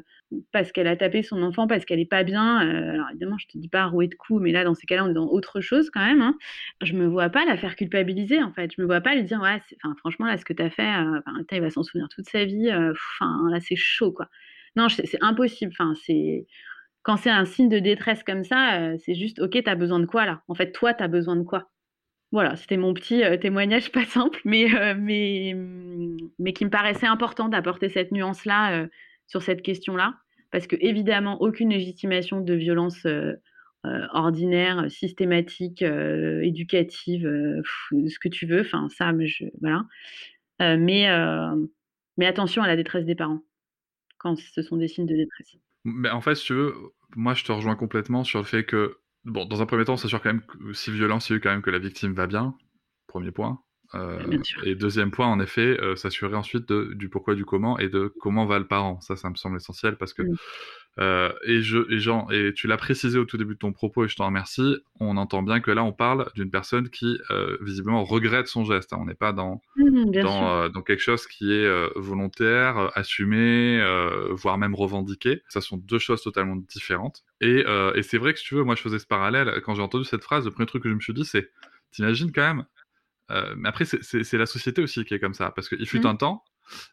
parce 0.51 0.71
qu'elle 0.71 0.87
a 0.87 0.95
tapé 0.95 1.21
son 1.21 1.43
enfant, 1.43 1.67
parce 1.67 1.85
qu'elle 1.85 1.99
est 1.99 2.09
pas 2.09 2.23
bien. 2.23 2.65
Euh, 2.65 2.93
alors 2.93 3.07
évidemment, 3.11 3.37
je 3.37 3.47
te 3.47 3.57
dis 3.57 3.67
pas 3.67 3.85
rouer 3.85 4.07
de 4.07 4.15
coups, 4.15 4.41
mais 4.41 4.51
là, 4.51 4.63
dans 4.63 4.73
ces 4.73 4.87
cas-là, 4.87 5.05
on 5.05 5.09
est 5.09 5.13
dans 5.13 5.27
autre 5.27 5.61
chose 5.61 5.89
quand 5.91 6.03
même. 6.03 6.21
Hein. 6.21 6.35
Je 6.81 6.93
me 6.93 7.05
vois 7.05 7.29
pas 7.29 7.45
la 7.45 7.57
faire 7.57 7.75
culpabiliser, 7.75 8.41
en 8.41 8.53
fait. 8.53 8.71
Je 8.75 8.81
me 8.81 8.87
vois 8.87 9.01
pas 9.01 9.15
lui 9.15 9.23
dire, 9.23 9.41
ouais, 9.41 9.61
franchement, 9.97 10.25
là, 10.25 10.37
ce 10.37 10.45
que 10.45 10.53
tu 10.53 10.63
as 10.63 10.69
fait, 10.69 10.89
il 11.51 11.61
va 11.61 11.69
s'en 11.69 11.83
souvenir 11.83 12.07
toute 12.09 12.27
sa 12.27 12.45
vie. 12.45 12.71
Enfin, 12.71 13.49
là, 13.51 13.59
c'est 13.59 13.75
chaud, 13.75 14.13
quoi. 14.13 14.29
Non, 14.75 14.87
c'est 14.89 15.17
impossible. 15.21 15.73
Enfin, 15.77 15.93
c'est 16.05 16.45
quand 17.03 17.17
c'est 17.17 17.29
un 17.29 17.45
signe 17.45 17.69
de 17.69 17.79
détresse 17.79 18.23
comme 18.23 18.43
ça, 18.43 18.97
c'est 18.99 19.15
juste, 19.15 19.39
ok, 19.39 19.51
tu 19.51 19.69
as 19.69 19.75
besoin 19.75 19.99
de 19.99 20.05
quoi 20.05 20.25
là? 20.25 20.41
En 20.47 20.55
fait, 20.55 20.71
toi, 20.71 20.93
tu 20.93 21.03
as 21.03 21.07
besoin 21.07 21.35
de 21.35 21.43
quoi? 21.43 21.69
Voilà, 22.31 22.55
c'était 22.55 22.77
mon 22.77 22.93
petit 22.93 23.23
euh, 23.23 23.37
témoignage 23.37 23.91
pas 23.91 24.05
simple, 24.05 24.39
mais, 24.45 24.73
euh, 24.75 24.95
mais, 24.97 25.53
mm, 25.55 26.17
mais 26.39 26.53
qui 26.53 26.65
me 26.65 26.69
paraissait 26.69 27.07
important 27.07 27.49
d'apporter 27.49 27.89
cette 27.89 28.11
nuance-là 28.11 28.83
euh, 28.83 28.87
sur 29.27 29.41
cette 29.41 29.61
question-là, 29.61 30.15
parce 30.51 30.67
que 30.67 30.75
évidemment, 30.79 31.41
aucune 31.41 31.69
légitimation 31.69 32.41
de 32.41 32.53
violence 32.53 33.05
ordinaire, 34.11 34.89
systématique, 34.89 35.83
éducative, 35.83 37.23
ce 37.91 38.19
que 38.19 38.27
tu 38.27 38.47
veux, 38.47 38.61
enfin 38.61 38.89
ça, 38.89 39.13
je, 39.19 39.45
voilà. 39.61 39.85
mais, 40.59 41.07
mais 42.17 42.25
attention 42.25 42.63
à 42.63 42.67
la 42.67 42.75
détresse 42.75 43.05
des 43.05 43.13
parents 43.13 43.41
quand 44.17 44.39
ce 44.39 44.63
sont 44.63 44.77
des 44.77 44.87
signes 44.87 45.05
de 45.05 45.15
détresse. 45.15 45.55
Mais 45.83 46.09
en 46.09 46.21
fait, 46.21 46.35
si 46.35 46.45
tu 46.45 46.53
veux, 46.53 46.75
moi 47.15 47.33
je 47.33 47.43
te 47.43 47.51
rejoins 47.51 47.75
complètement 47.75 48.23
sur 48.23 48.39
le 48.39 48.45
fait 48.45 48.65
que 48.65 48.97
Bon, 49.25 49.45
dans 49.45 49.61
un 49.61 49.65
premier 49.65 49.85
temps, 49.85 49.97
c'est 49.97 50.07
sûr 50.07 50.21
quand 50.21 50.29
même 50.29 50.41
que 50.41 50.73
si 50.73 50.91
violent, 50.91 51.19
c'est 51.19 51.39
quand 51.39 51.49
même 51.49 51.61
que 51.61 51.69
la 51.69 51.79
victime 51.79 52.13
va 52.13 52.27
bien. 52.27 52.55
Premier 53.07 53.31
point. 53.31 53.59
Euh, 53.95 54.19
et 54.63 54.75
deuxième 54.75 55.11
point, 55.11 55.27
en 55.27 55.39
effet, 55.39 55.79
euh, 55.81 55.95
s'assurer 55.95 56.35
ensuite 56.35 56.71
du 56.71 57.09
pourquoi, 57.09 57.35
du 57.35 57.43
comment 57.43 57.79
et 57.79 57.89
de 57.89 58.13
comment 58.21 58.45
va 58.45 58.59
le 58.59 58.67
parent. 58.67 59.01
Ça, 59.01 59.15
ça 59.15 59.29
me 59.29 59.35
semble 59.35 59.57
essentiel 59.57 59.97
parce 59.97 60.13
que 60.13 60.23
euh, 60.99 61.31
et, 61.45 61.61
je, 61.61 61.77
et, 61.93 61.99
Jean, 61.99 62.27
et 62.29 62.53
tu 62.53 62.67
l'as 62.67 62.77
précisé 62.77 63.17
au 63.19 63.25
tout 63.25 63.37
début 63.37 63.53
de 63.53 63.59
ton 63.59 63.71
propos 63.71 64.05
et 64.05 64.07
je 64.07 64.15
t'en 64.15 64.25
remercie. 64.25 64.77
On 64.99 65.17
entend 65.17 65.43
bien 65.43 65.59
que 65.61 65.71
là, 65.71 65.83
on 65.83 65.93
parle 65.93 66.29
d'une 66.35 66.51
personne 66.51 66.89
qui 66.89 67.19
visiblement 67.61 68.03
regrette 68.03 68.47
son 68.47 68.65
geste. 68.65 68.93
Hein. 68.93 68.97
On 69.01 69.05
n'est 69.05 69.13
pas 69.13 69.31
dans 69.31 69.61
mmh, 69.77 70.11
dans, 70.21 70.69
dans, 70.69 70.81
quelque 70.81 71.01
chose 71.01 71.25
qui 71.27 71.53
est 71.53 71.89
volontaire, 71.95 72.91
assumé, 72.95 73.81
voire 74.31 74.57
même 74.57 74.75
revendiqué. 74.75 75.41
Ça 75.47 75.61
sont 75.61 75.77
deux 75.77 75.99
choses 75.99 76.21
totalement 76.21 76.55
différentes. 76.55 77.23
Et, 77.39 77.63
et 77.95 78.03
c'est 78.03 78.17
vrai 78.17 78.33
que 78.33 78.39
si 78.39 78.45
tu 78.45 78.55
veux, 78.55 78.63
moi, 78.63 78.75
je 78.75 78.81
faisais 78.81 78.99
ce 78.99 79.07
parallèle 79.07 79.61
quand 79.63 79.75
j'ai 79.75 79.81
entendu 79.81 80.03
cette 80.03 80.23
phrase. 80.23 80.45
Le 80.45 80.51
premier 80.51 80.65
truc 80.65 80.83
que 80.83 80.89
je 80.89 80.95
me 80.95 80.99
suis 80.99 81.13
dit, 81.13 81.25
c'est 81.25 81.51
T'imagines 81.91 82.31
quand 82.31 82.41
même 82.41 82.65
mais 83.57 83.69
après, 83.69 83.85
c'est 83.85 84.37
la 84.37 84.47
société 84.47 84.81
aussi 84.81 85.05
qui 85.05 85.13
est 85.13 85.19
comme 85.19 85.35
ça. 85.35 85.51
Parce 85.51 85.69
qu'il 85.69 85.85
fut 85.85 85.99
Mmh. 85.99 86.07
un 86.07 86.15
temps, 86.15 86.43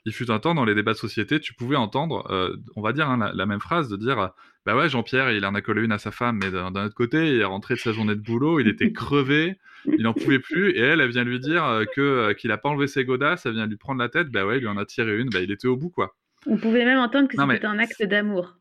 il 0.04 0.12
fut 0.12 0.30
un 0.30 0.38
temps 0.38 0.54
dans 0.54 0.64
les 0.64 0.74
débats 0.74 0.92
de 0.92 0.98
société, 0.98 1.40
tu 1.40 1.54
pouvais 1.54 1.76
entendre, 1.76 2.26
euh, 2.30 2.56
on 2.76 2.82
va 2.82 2.92
dire, 2.92 3.08
hein, 3.10 3.16
la, 3.18 3.32
la 3.32 3.46
même 3.46 3.60
phrase, 3.60 3.88
de 3.88 3.96
dire, 3.96 4.30
bah 4.64 4.76
ouais, 4.76 4.88
Jean-Pierre, 4.88 5.30
il 5.32 5.44
en 5.46 5.54
a 5.54 5.60
collé 5.62 5.82
une 5.84 5.92
à 5.92 5.98
sa 5.98 6.10
femme, 6.10 6.38
mais 6.42 6.50
d'un 6.50 6.74
autre 6.84 6.94
côté, 6.94 7.34
il 7.34 7.40
est 7.40 7.44
rentré 7.44 7.74
de 7.74 7.80
sa 7.80 7.92
journée 7.92 8.14
de 8.16 8.20
boulot, 8.20 8.58
il 8.60 8.68
était 8.68 8.92
crevé, 8.92 9.58
il 9.98 10.06
en 10.06 10.12
pouvait 10.14 10.38
plus, 10.40 10.70
et 10.70 10.80
elle, 10.80 11.00
elle 11.00 11.10
vient 11.10 11.24
lui 11.24 11.38
dire 11.40 11.64
euh, 11.64 11.84
que 11.94 12.00
euh, 12.00 12.34
qu'il 12.34 12.50
a 12.50 12.58
pas 12.58 12.68
enlevé 12.70 12.86
ses 12.88 13.04
godasses, 13.04 13.46
elle 13.46 13.52
vient 13.54 13.66
lui 13.66 13.76
prendre 13.76 14.00
la 14.00 14.08
tête, 14.08 14.28
bah 14.30 14.44
ouais, 14.46 14.56
il 14.58 14.60
lui 14.60 14.68
en 14.68 14.76
a 14.76 14.84
tiré 14.84 15.16
une, 15.18 15.30
bah 15.30 15.40
il 15.40 15.50
était 15.52 15.68
au 15.68 15.76
bout, 15.76 15.90
quoi. 15.90 16.16
On 16.46 16.56
pouvait 16.56 16.84
même 16.84 16.98
entendre 16.98 17.28
que 17.28 17.36
mais- 17.46 17.54
c'était 17.54 17.66
un 17.66 17.78
acte 17.78 18.02
d'amour. 18.02 18.56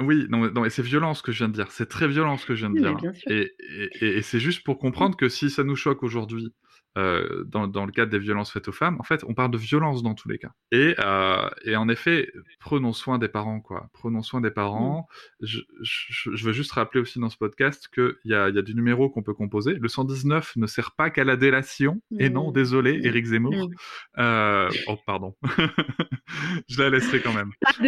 Oui, 0.00 0.26
non, 0.30 0.50
non, 0.50 0.62
mais 0.62 0.70
c'est 0.70 0.82
violent 0.82 1.14
ce 1.14 1.22
que 1.22 1.30
je 1.32 1.38
viens 1.38 1.48
de 1.48 1.52
dire. 1.52 1.70
C'est 1.70 1.88
très 1.88 2.08
violent 2.08 2.36
ce 2.36 2.46
que 2.46 2.54
je 2.54 2.66
viens 2.66 2.70
de 2.74 2.80
Oui, 2.88 2.96
dire. 2.96 3.12
Et, 3.28 3.52
et- 3.60 3.90
et- 4.00 4.16
et 4.16 4.22
c'est 4.22 4.40
juste 4.40 4.64
pour 4.64 4.78
comprendre 4.78 5.16
que 5.16 5.28
si 5.28 5.50
ça 5.50 5.62
nous 5.64 5.76
choque 5.76 6.02
aujourd'hui, 6.02 6.52
euh, 6.98 7.44
dans, 7.46 7.66
dans 7.68 7.86
le 7.86 7.92
cadre 7.92 8.10
des 8.10 8.18
violences 8.18 8.52
faites 8.52 8.68
aux 8.68 8.72
femmes, 8.72 8.96
en 9.00 9.02
fait, 9.02 9.24
on 9.26 9.34
parle 9.34 9.50
de 9.50 9.56
violence 9.58 10.02
dans 10.02 10.14
tous 10.14 10.28
les 10.28 10.38
cas. 10.38 10.52
Et, 10.72 10.94
euh, 10.98 11.48
et 11.64 11.74
en 11.76 11.88
effet, 11.88 12.30
prenons 12.60 12.92
soin 12.92 13.18
des 13.18 13.28
parents, 13.28 13.60
quoi. 13.60 13.88
Prenons 13.94 14.22
soin 14.22 14.40
des 14.40 14.50
parents. 14.50 15.08
Je, 15.40 15.60
je- 15.82 16.30
je 16.34 16.44
veux 16.44 16.52
juste 16.52 16.72
rappeler 16.72 17.00
aussi 17.00 17.18
dans 17.18 17.30
ce 17.30 17.36
podcast 17.38 17.88
qu'il 17.94 18.14
y 18.24 18.34
a, 18.34 18.50
y 18.50 18.58
a 18.58 18.62
du 18.62 18.74
numéro 18.74 19.08
qu'on 19.10 19.22
peut 19.22 19.32
composer. 19.34 19.74
Le 19.74 19.88
119 19.88 20.56
ne 20.56 20.66
sert 20.66 20.92
pas 20.92 21.08
qu'à 21.10 21.24
la 21.24 21.36
délation. 21.36 22.00
Et 22.18 22.28
non, 22.28 22.50
Mm. 22.50 22.52
désolé, 22.52 22.98
Mm. 22.98 23.06
Éric 23.06 23.24
Zemmour. 23.26 23.68
Mm. 23.68 23.74
Euh, 24.18 24.68
oh, 24.88 24.96
pardon. 25.06 25.34
je 26.68 26.80
la 26.82 26.90
laisserai 26.90 27.20
quand 27.22 27.32
même. 27.32 27.52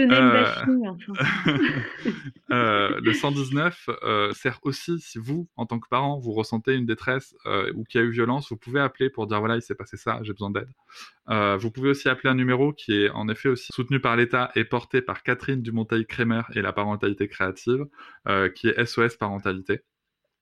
Le 2.48 3.12
119 3.12 3.89
euh, 4.02 4.32
sert 4.32 4.59
aussi, 4.62 4.98
si 5.01 5.18
vous, 5.18 5.48
en 5.56 5.66
tant 5.66 5.78
que 5.78 5.89
parent, 5.89 6.18
vous 6.18 6.32
ressentez 6.32 6.74
une 6.74 6.86
détresse 6.86 7.35
ou 7.74 7.85
qu'il 7.85 8.01
y 8.01 8.05
a 8.05 8.06
eu 8.06 8.10
violence, 8.10 8.48
vous 8.51 8.56
pouvez 8.56 8.81
appeler 8.81 8.93
pour 9.12 9.26
dire 9.26 9.40
voilà, 9.40 9.56
il 9.56 9.62
s'est 9.62 9.74
passé 9.74 9.96
ça, 9.96 10.20
j'ai 10.22 10.32
besoin 10.32 10.50
d'aide. 10.50 10.68
Euh, 11.28 11.56
vous 11.56 11.70
pouvez 11.70 11.90
aussi 11.90 12.08
appeler 12.08 12.30
un 12.30 12.34
numéro 12.34 12.72
qui 12.72 12.92
est 13.04 13.10
en 13.10 13.28
effet 13.28 13.48
aussi 13.48 13.72
soutenu 13.72 14.00
par 14.00 14.16
l'État 14.16 14.50
et 14.54 14.64
porté 14.64 15.02
par 15.02 15.22
Catherine 15.22 15.62
Dumonteil-Crémer 15.62 16.42
et 16.54 16.62
la 16.62 16.72
parentalité 16.72 17.28
créative, 17.28 17.86
euh, 18.28 18.48
qui 18.48 18.68
est 18.68 18.84
SOS 18.84 19.16
Parentalité. 19.16 19.80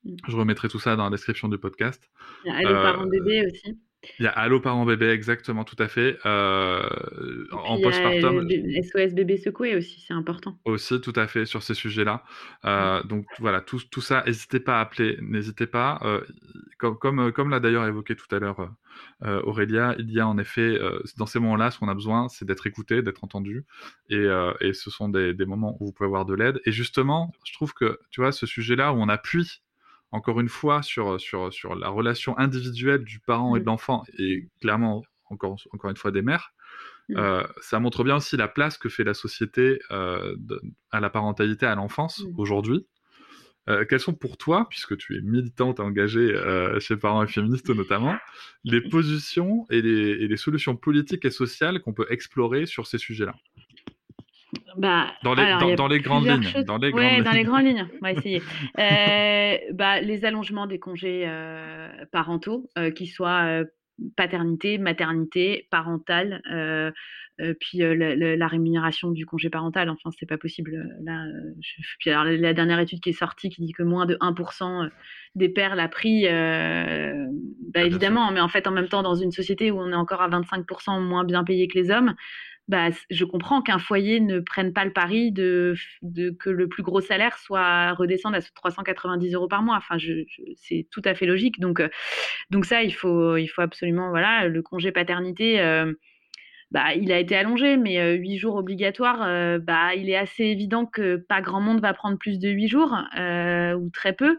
Mm. 0.04 0.16
Je 0.28 0.36
remettrai 0.36 0.68
tout 0.68 0.78
ça 0.78 0.96
dans 0.96 1.04
la 1.04 1.10
description 1.10 1.48
du 1.48 1.58
podcast. 1.58 2.08
Il 2.44 2.52
y 2.52 2.54
a 2.54 2.58
Allo 2.58 2.70
euh, 2.70 2.82
parents 2.82 3.06
bébés 3.06 3.46
aussi. 3.46 3.78
Il 4.18 4.24
y 4.24 4.26
a 4.26 4.30
Allo 4.30 4.60
Parents 4.60 4.84
Bébé, 4.84 5.10
exactement, 5.10 5.64
tout 5.64 5.76
à 5.78 5.86
fait. 5.86 6.18
Euh, 6.26 7.46
en 7.52 7.80
postpartum, 7.80 8.48
SOS 8.48 9.14
bébé 9.14 9.36
secoué 9.36 9.76
aussi, 9.76 10.00
c'est 10.06 10.14
important. 10.14 10.58
aussi 10.64 11.00
tout 11.00 11.12
à 11.14 11.28
fait 11.28 11.46
sur 11.46 11.62
ces 11.62 11.74
sujets-là. 11.74 12.24
Euh, 12.64 13.02
donc 13.04 13.26
voilà, 13.38 13.60
tout, 13.60 13.80
tout 13.90 14.00
ça, 14.00 14.24
n'hésitez 14.26 14.58
pas 14.58 14.78
à 14.78 14.80
appeler, 14.80 15.18
n'hésitez 15.20 15.66
pas. 15.66 16.00
Euh, 16.02 16.20
comme 16.82 16.98
comme, 16.98 17.32
comme 17.32 17.50
l'a 17.50 17.60
d'ailleurs 17.60 17.86
évoqué 17.86 18.16
tout 18.16 18.26
à 18.34 18.38
l'heure 18.40 18.60
euh, 18.60 18.66
euh, 19.24 19.40
Aurélia, 19.44 19.94
il 19.98 20.10
y 20.10 20.18
a 20.20 20.26
en 20.26 20.36
effet, 20.36 20.60
euh, 20.80 21.00
dans 21.16 21.26
ces 21.26 21.38
moments-là, 21.38 21.70
ce 21.70 21.78
qu'on 21.78 21.88
a 21.88 21.94
besoin, 21.94 22.28
c'est 22.28 22.44
d'être 22.44 22.66
écouté, 22.66 23.02
d'être 23.02 23.22
entendu. 23.22 23.64
Et, 24.10 24.16
euh, 24.16 24.52
et 24.60 24.72
ce 24.72 24.90
sont 24.90 25.09
des, 25.09 25.32
des 25.32 25.46
moments 25.46 25.76
où 25.80 25.86
vous 25.86 25.92
pouvez 25.92 26.06
avoir 26.09 26.24
de 26.26 26.34
l'aide. 26.34 26.60
Et 26.66 26.72
justement, 26.72 27.32
je 27.44 27.52
trouve 27.54 27.72
que, 27.72 27.98
tu 28.10 28.20
vois, 28.20 28.32
ce 28.32 28.46
sujet-là 28.46 28.92
où 28.92 28.96
on 28.96 29.09
appuie 29.09 29.62
encore 30.10 30.40
une 30.40 30.48
fois 30.48 30.82
sur, 30.82 31.20
sur, 31.20 31.52
sur 31.52 31.74
la 31.74 31.88
relation 31.88 32.36
individuelle 32.38 33.04
du 33.04 33.18
parent 33.20 33.54
et 33.56 33.60
de 33.60 33.64
Mm. 33.64 33.66
l'enfant, 33.66 34.02
et 34.18 34.48
clairement, 34.60 35.02
encore, 35.30 35.56
encore 35.72 35.90
une 35.90 35.96
fois, 35.96 36.10
des 36.10 36.22
mères, 36.22 36.52
Mm. 37.09 37.16
euh, 37.18 37.42
ça 37.60 37.78
montre 37.80 38.04
bien 38.04 38.16
aussi 38.16 38.36
la 38.36 38.48
place 38.48 38.76
que 38.76 38.88
fait 38.88 39.04
la 39.04 39.14
société 39.14 39.80
euh, 39.90 40.34
de- 40.38 40.60
à 40.90 41.00
la 41.00 41.10
parentalité, 41.10 41.64
à 41.66 41.74
l'enfance 41.76 42.24
Mm. 42.24 42.34
aujourd'hui. 42.38 42.86
Euh, 43.68 43.84
quelles 43.84 44.01
sont 44.01 44.12
pour 44.14 44.36
toi, 44.36 44.66
puisque 44.68 44.97
tu 44.97 45.16
es 45.16 45.20
militante 45.20 45.78
engagée 45.78 46.34
euh, 46.34 46.80
chez 46.80 46.97
Parents 46.97 47.22
et 47.22 47.28
Féministes 47.28 47.70
notamment, 47.70 48.16
les 48.64 48.80
positions 48.90 49.66
et 49.70 49.80
les, 49.82 50.10
et 50.24 50.28
les 50.28 50.36
solutions 50.36 50.74
politiques 50.76 51.24
et 51.24 51.30
sociales 51.30 51.80
qu'on 51.80 51.93
peut 51.93 52.06
explorer 52.10 52.66
sur 52.66 52.86
ces 52.89 52.98
sujets-là? 52.98 53.34
Bah, 54.76 55.12
Dans 55.22 55.34
les- 55.34 55.43
alors, 55.43 55.60
dans- 55.60 55.66
il 55.66 55.70
y 55.70 55.72
a 55.72 55.76
dans 55.76 55.89
les 55.89 56.01
grandes 56.01 56.26
lignes, 56.26 56.43
choses. 56.43 56.64
dans 56.64 56.78
les 56.78 56.90
Ouais, 56.93 57.09
grandes 57.16 57.24
dans 57.24 57.30
les 57.30 57.39
lignes. 57.39 57.47
grandes 57.47 57.64
lignes. 57.66 57.89
On 57.94 57.98
va 58.02 58.12
essayer. 58.12 58.43
Euh, 58.78 59.56
bah, 59.74 60.01
les 60.01 60.24
allongements 60.24 60.66
des 60.66 60.78
congés 60.78 61.24
euh, 61.26 61.89
parentaux, 62.10 62.68
euh, 62.78 62.90
qui 62.90 63.06
soient 63.06 63.64
paternité, 64.16 64.78
maternité, 64.78 65.69
parentale, 65.70 66.43
euh, 66.52 66.90
euh, 67.40 67.55
puis 67.60 67.82
euh, 67.82 67.94
la, 67.94 68.14
la- 68.16 68.36
la 68.36 68.47
rémunération 68.47 69.10
du 69.10 69.27
congé 69.27 69.51
parental. 69.51 69.89
Enfin, 69.90 70.10
c'est 70.19 70.27
pas 70.28 70.39
possible. 70.39 70.74
euh, 70.74 71.05
Là, 71.05 71.24
euh, 71.27 71.55
je- 71.60 71.82
puis 71.98 72.10
alors, 72.10 72.24
la, 72.24 72.52
dernière 72.55 72.78
étude 72.81 73.01
qui 73.01 73.10
est 73.10 73.12
sortie 73.12 73.48
qui 73.51 73.62
dit 73.62 73.73
que 73.73 73.82
moins 73.82 74.06
de 74.06 74.16
1% 74.20 74.89
des 75.35 75.48
pères 75.48 75.77
l'a 75.77 75.89
pris. 75.89 76.24
bah, 76.24 76.32
bien 77.74 77.85
évidemment, 77.85 78.31
mais 78.32 78.40
en 78.40 78.48
fait, 78.48 78.66
en 78.66 78.70
même 78.73 78.89
temps, 78.89 79.02
dans 79.02 79.14
une 79.14 79.32
société 79.32 79.70
où 79.70 79.81
on 79.81 79.90
est 79.90 79.94
encore 79.94 80.20
à 80.23 80.28
25% 80.28 81.01
moins 81.01 81.24
bien 81.24 81.44
payé 81.44 81.69
que 81.69 81.78
les 81.78 81.90
hommes, 81.90 82.14
bah, 82.68 82.89
je 83.10 83.24
comprends 83.24 83.60
qu'un 83.62 83.78
foyer 83.78 84.20
ne 84.20 84.40
prenne 84.40 84.72
pas 84.72 84.84
le 84.84 84.93
pari 84.93 85.32
de, 85.32 85.74
que 86.39 86.51
le 86.51 86.68
plus 86.68 86.82
gros 86.82 87.01
salaire 87.01 87.36
soit 87.39 87.93
redescendre 87.93 88.36
à 88.36 88.40
390 88.43 89.34
euros 89.34 89.48
par 89.48 89.62
mois. 89.62 89.76
Enfin, 89.76 89.97
c'est 90.56 90.86
tout 90.90 91.02
à 91.05 91.14
fait 91.14 91.26
logique. 91.26 91.60
Donc, 91.60 91.80
euh, 91.80 91.89
donc 92.51 92.64
ça, 92.66 92.82
il 92.82 92.93
faut, 92.94 93.36
il 93.36 93.48
faut 93.48 93.62
absolument, 93.62 94.10
voilà, 94.10 94.48
le 94.48 94.62
congé 94.62 94.93
paternité. 94.93 95.60
euh, 95.60 95.93
bah, 96.73 96.94
il 96.94 97.12
a 97.12 97.19
été 97.19 97.36
allongé, 97.36 97.77
mais 97.77 98.01
euh, 98.01 98.15
huit 98.15 98.39
jours 98.39 98.55
obligatoires, 98.57 99.23
euh, 99.23 99.59
bah, 99.59 99.94
il 99.94 100.09
est 100.09 100.16
assez 100.16 100.44
évident 100.44 100.86
que 100.86 101.16
pas 101.16 101.43
grand 101.43 101.61
monde 101.61 101.82
va 101.82 101.93
prendre 101.93 102.16
plus 102.16 102.39
de 102.39 102.49
huit 102.49 102.69
jours, 102.69 102.97
euh, 103.19 103.74
ou 103.74 103.90
très 103.90 104.15
peu, 104.15 104.39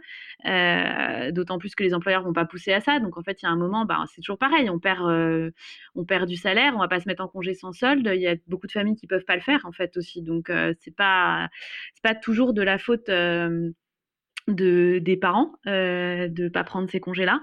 d'autant 1.32 1.60
plus 1.60 1.76
que 1.76 1.84
les 1.84 1.94
employeurs 1.94 2.24
vont 2.24 2.34
pas 2.34 2.46
pousser 2.46 2.74
à 2.74 2.82
ça. 2.82 3.00
Donc 3.00 3.20
en 3.20 3.22
fait, 3.22 3.44
il 3.44 3.46
y 3.46 3.48
a 3.48 3.52
un 3.52 3.56
moment, 3.56 3.86
bah, 3.86 4.04
c'est 4.14 4.22
toujours 4.22 4.40
pareil, 4.40 4.68
on 4.72 4.80
perd, 4.80 5.54
on 5.94 6.06
perd 6.06 6.28
du 6.28 6.36
salaire, 6.36 6.74
on 6.76 6.80
va 6.80 6.88
pas 6.88 7.00
se 7.00 7.08
mettre 7.08 7.24
en 7.24 7.28
congé 7.28 7.54
sans 7.54 7.72
solde. 7.72 8.10
Il 8.12 8.22
y 8.22 8.28
a 8.28 8.36
beaucoup 8.48 8.66
de 8.68 8.72
familles 8.72 8.96
qui 8.96 9.06
peuvent 9.06 9.26
pas 9.26 9.36
le 9.36 9.42
faire 9.42 9.66
en 9.66 9.72
fait 9.72 9.96
aussi. 9.96 10.24
Donc 10.24 10.52
c'est 10.80 10.96
pas, 10.96 11.50
c'est 11.94 12.04
pas 12.04 12.16
toujours 12.16 12.54
de 12.54 12.64
la 12.64 12.80
faute. 12.80 13.10
de, 14.48 15.00
des 15.00 15.18
parents 15.18 15.54
de 15.66 16.50
pas 16.50 16.64
prendre 16.64 16.90
ces 16.90 17.00
congés-là. 17.00 17.42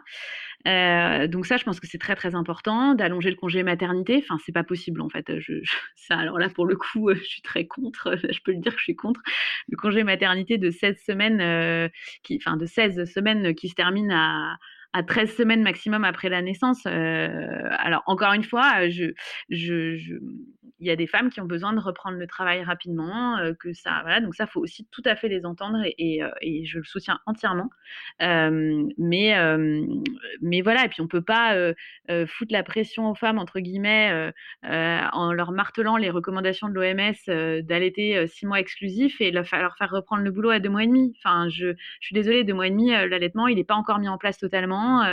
Euh, 0.66 1.27
donc 1.27 1.47
ça, 1.47 1.57
je 1.57 1.65
pense 1.65 1.81
que 1.81 1.87
c'est 1.87 1.99
très 1.99 2.15
très 2.16 2.35
important 2.35 2.95
d'allonger 2.95 3.31
le 3.31 3.37
congé 3.37 3.62
maternité. 3.62 4.23
Enfin, 4.23 4.39
c'est 4.45 4.53
pas 4.53 4.65
possible 4.65 5.01
en 5.01 5.09
fait. 5.09 5.31
Alors 6.11 6.39
là, 6.39 6.49
pour 6.51 6.66
le 6.66 6.77
coup, 6.77 7.09
euh, 7.09 7.15
je 7.15 7.24
suis 7.24 7.43
très 7.43 7.66
contre. 7.66 8.15
Je 8.32 8.41
peux 8.45 8.53
le 8.53 8.59
dire 8.59 8.73
que 8.73 8.78
je 8.78 8.85
suis 8.85 8.97
contre 8.97 9.20
le 9.69 9.77
congé 9.77 10.05
maternité 10.05 10.59
de 10.59 10.70
16 10.70 10.97
semaines, 11.07 11.41
euh, 11.41 11.89
qui, 12.23 12.39
enfin 12.45 12.57
de 12.57 12.66
16 12.66 13.05
semaines 13.12 13.55
qui 13.55 13.69
se 13.69 13.74
termine 13.74 14.11
à 14.12 14.57
à 14.93 15.05
13 15.05 15.32
semaines 15.37 15.62
maximum 15.62 16.03
après 16.05 16.28
la 16.28 16.43
naissance. 16.43 16.85
Alors 16.85 18.03
encore 18.07 18.32
une 18.32 18.43
fois, 18.43 18.89
je- 18.91 19.12
il 20.81 20.86
y 20.86 20.90
a 20.90 20.97
des 20.97 21.07
femmes 21.07 21.31
qui 21.31 21.40
ont 21.40 21.47
besoin 21.47 21.73
de 21.73 21.81
reprendre 21.81 22.16
le 22.19 22.27
travail 22.27 22.62
rapidement, 22.62 23.39
euh, 23.39 23.52
que 23.52 23.73
ça, 23.73 24.01
voilà, 24.02 24.20
donc 24.20 24.35
ça 24.35 24.47
faut 24.47 24.61
aussi 24.61 24.86
tout 24.90 25.02
à 25.05 25.15
fait 25.15 25.28
les 25.28 25.44
entendre 25.44 25.78
et, 25.98 26.23
euh, 26.23 26.31
je 26.65 26.78
le 26.78 26.85
soutiens 26.85 27.20
entièrement. 27.27 27.70
Euh, 28.23 28.85
mais, 28.98 29.36
euh, 29.36 29.85
mais 30.40 30.62
voilà, 30.62 30.85
et 30.85 30.89
puis 30.89 31.02
on 31.02 31.07
peut 31.07 31.23
pas 31.23 31.55
foutre 32.27 32.52
la 32.52 32.62
pression 32.62 33.11
aux 33.11 33.15
femmes 33.15 33.39
entre 33.39 33.61
guillemets 33.61 34.32
en 34.62 35.32
leur 35.32 35.52
martelant 35.52 35.97
les 35.97 36.11
recommandations 36.11 36.69
de 36.69 36.74
l'OMS 36.74 37.62
d'allaiter 37.62 38.27
six 38.27 38.47
mois 38.47 38.61
exclusifs 38.61 39.20
et 39.20 39.31
leur 39.31 39.47
faire, 39.47 39.77
reprendre 39.90 40.23
le 40.23 40.31
boulot 40.31 40.51
à 40.51 40.59
deux 40.59 40.69
mois 40.70 40.85
et 40.85 40.86
demi. 40.86 41.15
Enfin, 41.19 41.48
je, 41.48 41.74
suis 42.01 42.15
désolée, 42.15 42.44
deux 42.44 42.55
mois 42.55 42.66
et 42.66 42.70
demi, 42.70 42.90
l'allaitement 42.90 43.48
il 43.48 43.57
n'est 43.57 43.65
pas 43.65 43.74
encore 43.74 43.98
mis 43.98 44.09
en 44.09 44.19
place 44.19 44.39
totalement, 44.39 45.05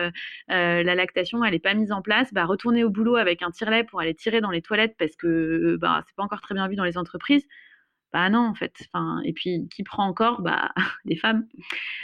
la 0.47 0.95
lactation 0.95 1.43
elle 1.43 1.51
n'est 1.51 1.59
pas 1.59 1.73
mise 1.73 1.91
en 1.91 2.01
place. 2.01 2.33
Bah, 2.33 2.45
retourner 2.45 2.83
au 2.83 2.89
boulot 2.89 3.15
avec 3.15 3.41
un 3.41 3.51
tire-lait 3.51 3.83
pour 3.83 3.99
aller 3.99 4.13
tirer 4.13 4.41
dans 4.41 4.51
les 4.51 4.61
toilettes 4.61 4.95
parce 4.97 5.15
que 5.15 5.56
bah, 5.79 6.03
c'est 6.07 6.15
pas 6.15 6.23
encore 6.23 6.41
très 6.41 6.55
bien 6.55 6.67
vu 6.67 6.75
dans 6.75 6.83
les 6.83 6.97
entreprises. 6.97 7.45
Bah 8.13 8.29
non 8.29 8.39
en 8.39 8.55
fait. 8.55 8.73
Enfin, 8.93 9.21
et 9.25 9.33
puis 9.33 9.67
qui 9.69 9.83
prend 9.83 10.05
encore? 10.07 10.41
Bah, 10.41 10.71
les 11.05 11.17
femmes. 11.17 11.47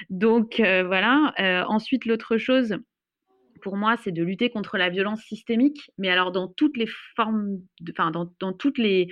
Donc 0.09 0.59
euh, 0.59 0.83
voilà. 0.83 1.33
Euh, 1.39 1.63
ensuite 1.67 2.05
l'autre 2.05 2.37
chose 2.37 2.77
pour 3.63 3.77
moi, 3.77 3.95
c'est 3.97 4.11
de 4.11 4.21
lutter 4.23 4.49
contre 4.49 4.77
la 4.77 4.89
violence 4.89 5.21
systémique, 5.21 5.89
mais 5.97 6.09
alors 6.09 6.31
dans 6.31 6.49
toutes 6.49 6.77
les 6.77 6.87
formes, 7.15 7.59
enfin 7.89 8.11
dans, 8.11 8.53
toutes 8.53 8.77
les, 8.77 9.07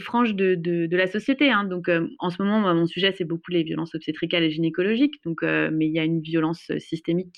franges 0.00 0.34
de, 0.34 0.88
la 0.90 1.06
société. 1.06 1.50
hein. 1.50 1.64
Donc 1.64 1.88
euh, 1.88 2.08
en 2.18 2.30
ce 2.30 2.42
moment, 2.42 2.74
mon 2.74 2.86
sujet, 2.86 3.14
c'est 3.16 3.26
beaucoup 3.26 3.50
les 3.50 3.62
violences 3.62 3.94
obstétricales 3.94 4.42
et 4.42 4.50
gynécologiques. 4.50 5.22
Donc, 5.24 5.42
euh, 5.42 5.70
mais 5.72 5.86
il 5.86 5.92
y 5.92 5.98
a 5.98 6.04
une 6.04 6.22
violence 6.22 6.70
euh, 6.70 6.78
systémique 6.78 7.32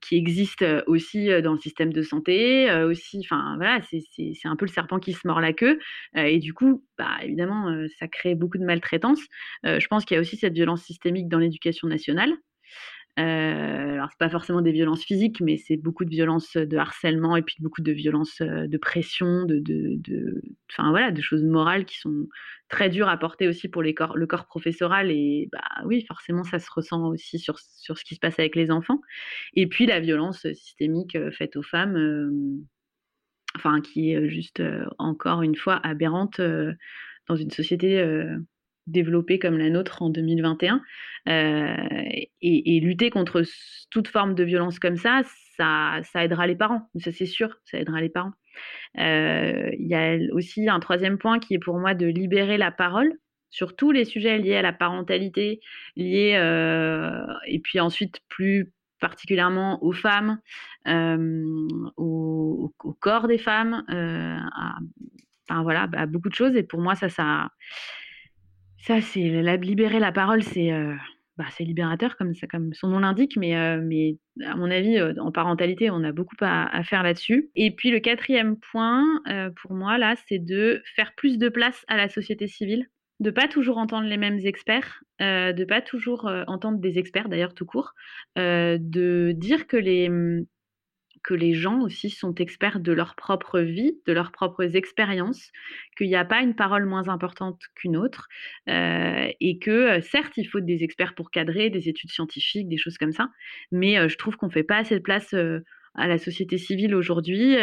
qui 0.00 0.16
existe 0.16 0.64
aussi 0.86 1.28
dans 1.42 1.52
le 1.52 1.58
système 1.58 1.92
de 1.92 2.02
santé, 2.02 2.70
aussi. 2.84 3.20
Enfin 3.20 3.54
voilà, 3.56 3.80
c'est 3.88 4.36
un 4.44 4.56
peu 4.56 4.66
le 4.66 4.70
serpent 4.70 4.98
qui 4.98 5.14
se 5.14 5.26
mord 5.26 5.40
la 5.40 5.54
queue. 5.54 5.78
Et 6.14 6.38
du 6.38 6.52
coup, 6.52 6.84
bah, 6.98 7.16
évidemment, 7.22 7.86
ça 7.98 8.06
crée 8.08 8.34
beaucoup 8.34 8.58
de 8.58 8.64
maltraitance. 8.64 9.20
Je 9.64 9.86
pense 9.86 10.04
qu'il 10.04 10.16
y 10.16 10.18
a 10.18 10.20
aussi 10.20 10.36
cette 10.36 10.52
violence 10.52 10.82
systémique 10.82 11.28
dans 11.28 11.38
l'éducation 11.38 11.88
nationale. 11.88 12.34
Euh, 13.18 13.22
alors, 13.94 14.08
c'est 14.10 14.18
pas 14.18 14.30
forcément 14.30 14.62
des 14.62 14.72
violences 14.72 15.04
physiques, 15.04 15.40
mais 15.42 15.58
c'est 15.58 15.76
beaucoup 15.76 16.06
de 16.06 16.10
violences 16.10 16.56
de 16.56 16.76
harcèlement 16.78 17.36
et 17.36 17.42
puis 17.42 17.56
beaucoup 17.60 17.82
de 17.82 17.92
violences 17.92 18.40
euh, 18.40 18.66
de 18.66 18.78
pression, 18.78 19.44
de, 19.44 19.58
de, 19.58 19.96
de, 19.98 20.42
enfin 20.70 20.90
voilà, 20.90 21.10
de 21.10 21.20
choses 21.20 21.44
morales 21.44 21.84
qui 21.84 21.98
sont 21.98 22.26
très 22.70 22.88
dures 22.88 23.10
à 23.10 23.18
porter 23.18 23.48
aussi 23.48 23.68
pour 23.68 23.82
le 23.82 23.92
corps 23.92 24.46
professoral. 24.46 25.10
Et 25.10 25.48
bah 25.52 25.60
oui, 25.84 26.06
forcément, 26.08 26.42
ça 26.42 26.58
se 26.58 26.70
ressent 26.74 27.06
aussi 27.10 27.38
sur, 27.38 27.58
sur 27.58 27.98
ce 27.98 28.04
qui 28.04 28.14
se 28.14 28.20
passe 28.20 28.38
avec 28.38 28.56
les 28.56 28.70
enfants. 28.70 29.00
Et 29.54 29.66
puis 29.66 29.84
la 29.84 30.00
violence 30.00 30.46
systémique 30.54 31.14
euh, 31.14 31.30
faite 31.30 31.56
aux 31.56 31.62
femmes, 31.62 31.96
euh, 31.96 32.30
enfin 33.56 33.82
qui 33.82 34.12
est 34.12 34.28
juste 34.30 34.62
encore 34.98 35.42
une 35.42 35.56
fois 35.56 35.76
aberrante 35.86 36.40
dans 37.28 37.36
une 37.36 37.50
société 37.50 38.02
développée 38.86 39.38
comme 39.38 39.58
la 39.58 39.70
nôtre 39.70 40.02
en 40.02 40.10
2021. 40.10 40.82
Euh, 41.28 41.76
et, 42.40 42.80
lutter 42.80 43.10
contre 43.10 43.42
toute 43.90 44.08
forme 44.08 44.34
de 44.34 44.44
violence 44.44 44.78
comme 44.78 44.96
ça, 44.96 45.22
ça, 45.56 46.00
aidera 46.16 46.46
les 46.46 46.56
parents. 46.56 46.88
Ça, 46.96 47.12
c'est 47.12 47.26
sûr, 47.26 47.56
ça 47.64 47.78
aidera 47.78 48.00
les 48.00 48.08
parents. 48.08 48.32
Euh, 48.98 49.70
Il 49.78 49.86
y 49.86 49.94
a 49.94 50.16
aussi 50.32 50.68
un 50.68 50.80
troisième 50.80 51.18
point 51.18 51.38
qui 51.38 51.54
est 51.54 51.58
pour 51.58 51.78
moi 51.78 51.94
de 51.94 52.06
libérer 52.06 52.58
la 52.58 52.72
parole 52.72 53.12
sur 53.50 53.76
tous 53.76 53.92
les 53.92 54.04
sujets 54.04 54.38
liés 54.38 54.56
à 54.56 54.62
la 54.62 54.72
parentalité, 54.72 55.60
liés, 55.94 56.34
euh, 56.36 57.24
et 57.46 57.60
puis 57.60 57.80
ensuite 57.80 58.20
plus 58.28 58.72
particulièrement 58.98 59.82
aux 59.84 59.92
femmes, 59.92 60.38
au, 61.96 62.72
corps 63.00 63.28
des 63.28 63.38
femmes, 63.38 63.84
enfin 63.88 65.62
voilà, 65.62 65.88
à 65.92 66.06
beaucoup 66.06 66.28
de 66.28 66.34
choses. 66.34 66.56
Et 66.56 66.62
pour 66.62 66.80
moi, 66.80 66.94
ça, 66.94 67.08
ça, 67.08 67.50
ça 68.82 69.00
c'est 69.00 69.42
la, 69.42 69.56
libérer 69.56 69.98
la 69.98 70.12
parole, 70.12 70.42
c'est 70.42 70.72
euh, 70.72 70.94
bah, 71.38 71.46
c'est 71.56 71.64
libérateur 71.64 72.16
comme, 72.16 72.34
ça, 72.34 72.46
comme 72.46 72.74
son 72.74 72.88
nom 72.88 72.98
l'indique, 72.98 73.36
mais, 73.36 73.56
euh, 73.56 74.12
à 74.44 74.54
mon 74.54 74.70
avis, 74.70 74.98
euh, 74.98 75.14
en 75.18 75.32
parentalité, 75.32 75.90
on 75.90 76.04
a 76.04 76.12
beaucoup 76.12 76.36
à, 76.40 76.82
faire 76.84 77.02
là-dessus. 77.02 77.50
Et 77.54 77.70
puis 77.70 77.90
le 77.90 78.00
quatrième 78.00 78.56
point, 78.56 79.04
pour 79.62 79.72
moi, 79.74 79.98
là, 79.98 80.14
c'est 80.28 80.38
de 80.38 80.82
faire 80.94 81.14
plus 81.16 81.38
de 81.38 81.48
place 81.48 81.84
à 81.88 81.96
la 81.96 82.08
société 82.08 82.46
civile, 82.46 82.88
de 83.20 83.30
pas 83.30 83.48
toujours 83.48 83.78
entendre 83.78 84.08
les 84.08 84.18
mêmes 84.18 84.40
experts, 84.44 85.02
euh, 85.22 85.52
de 85.52 85.64
pas 85.64 85.80
toujours 85.80 86.30
entendre 86.46 86.78
des 86.78 86.98
experts, 86.98 87.28
d'ailleurs 87.28 87.54
tout 87.54 87.66
court, 87.66 87.94
de 88.36 89.32
dire 89.32 89.66
que 89.66 89.76
les 89.76 90.10
que 91.22 91.34
les 91.34 91.54
gens 91.54 91.80
aussi 91.80 92.10
sont 92.10 92.34
experts 92.34 92.80
de 92.80 92.92
leur 92.92 93.14
propre 93.14 93.60
vie, 93.60 93.98
de 94.06 94.12
leurs 94.12 94.32
propres 94.32 94.76
expériences, 94.76 95.50
qu'il 95.96 96.08
n'y 96.08 96.16
a 96.16 96.24
pas 96.24 96.40
une 96.40 96.54
parole 96.54 96.84
moins 96.84 97.08
importante 97.08 97.60
qu'une 97.74 97.96
autre, 97.96 98.28
euh, 98.68 99.28
et 99.40 99.58
que 99.58 99.70
euh, 99.70 100.00
certes, 100.00 100.36
il 100.36 100.44
faut 100.44 100.60
des 100.60 100.82
experts 100.82 101.14
pour 101.14 101.30
cadrer, 101.30 101.70
des 101.70 101.88
études 101.88 102.10
scientifiques, 102.10 102.68
des 102.68 102.76
choses 102.76 102.98
comme 102.98 103.12
ça, 103.12 103.28
mais 103.70 103.98
euh, 103.98 104.08
je 104.08 104.16
trouve 104.16 104.36
qu'on 104.36 104.46
ne 104.46 104.52
fait 104.52 104.62
pas 104.64 104.78
assez 104.78 104.94
de 104.94 105.02
place 105.02 105.34
à 105.94 106.08
la 106.08 106.18
société 106.18 106.56
civile 106.56 106.94
aujourd'hui, 106.94 107.54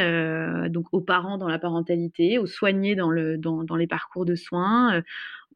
donc 0.70 0.86
aux 0.92 1.02
parents 1.02 1.40
dans 1.40 1.48
la 1.48 1.58
parentalité, 1.58 2.38
aux 2.38 2.46
soignés 2.46 2.96
dans, 2.96 3.10
le, 3.10 3.40
dans, 3.40 3.64
dans 3.64 3.76
les 3.76 3.88
parcours 3.88 4.24
de 4.24 4.36
soins, 4.36 5.02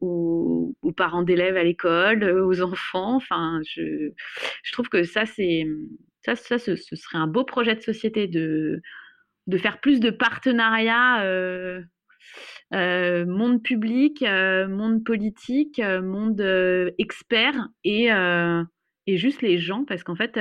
aux, 0.00 0.74
parents 0.96 1.22
d'élèves 1.22 1.56
à 1.56 1.62
l'école, 1.62 2.24
aux 2.24 2.62
enfants. 2.62 3.14
Enfin, 3.14 3.60
je 3.64 4.72
trouve 4.72 4.88
que 4.88 5.04
ça, 5.04 5.24
c'est 5.24 5.66
ça, 6.24 6.36
ça 6.36 6.58
ce, 6.58 6.76
serait 6.76 7.18
un 7.18 7.26
beau 7.26 7.44
projet 7.44 7.74
de 7.74 7.80
société 7.80 8.26
de, 8.26 8.80
de 9.46 9.58
faire 9.58 9.80
plus 9.80 10.00
de 10.00 10.10
partenariats 10.10 11.22
euh, 11.22 11.82
euh, 12.72 13.26
monde 13.26 13.62
public, 13.62 14.22
euh, 14.22 14.66
monde 14.66 15.04
politique, 15.04 15.80
monde 15.80 16.40
expert 16.98 17.68
et, 17.84 18.08
et 19.06 19.16
juste 19.16 19.42
les 19.42 19.58
gens, 19.58 19.84
parce 19.84 20.02
qu'en 20.02 20.16
fait, 20.16 20.38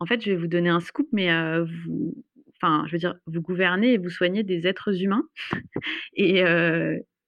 en 0.00 0.06
fait, 0.06 0.24
je 0.24 0.30
vais 0.30 0.36
vous 0.36 0.48
donner 0.48 0.70
un 0.70 0.80
scoop, 0.80 1.08
mais 1.12 1.30
vous, 1.60 2.24
enfin, 2.56 2.84
je 2.86 2.92
veux 2.92 2.98
dire, 2.98 3.14
vous 3.26 3.42
gouvernez 3.42 3.92
et 3.94 3.98
vous 3.98 4.10
soignez 4.10 4.42
des 4.42 4.66
êtres 4.66 5.02
humains. 5.02 5.24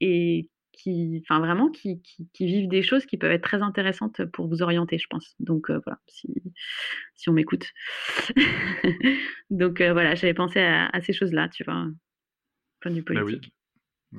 Et 0.00 0.48
qui, 0.76 1.22
enfin 1.22 1.40
vraiment, 1.40 1.70
qui, 1.70 2.00
qui, 2.02 2.28
qui, 2.32 2.46
vivent 2.46 2.68
des 2.68 2.82
choses 2.82 3.06
qui 3.06 3.16
peuvent 3.16 3.32
être 3.32 3.42
très 3.42 3.62
intéressantes 3.62 4.24
pour 4.26 4.48
vous 4.48 4.62
orienter, 4.62 4.98
je 4.98 5.06
pense. 5.08 5.34
Donc 5.40 5.70
euh, 5.70 5.80
voilà, 5.84 5.98
si, 6.06 6.34
si 7.14 7.28
on 7.28 7.32
m'écoute. 7.32 7.66
Donc 9.50 9.80
euh, 9.80 9.92
voilà, 9.92 10.14
j'avais 10.14 10.34
pensé 10.34 10.60
à, 10.60 10.86
à 10.86 11.00
ces 11.00 11.12
choses-là, 11.12 11.48
tu 11.48 11.64
vois, 11.64 11.86
point 12.80 12.92
politique. 13.02 13.14
Bah 13.14 13.24
oui. 13.24 13.40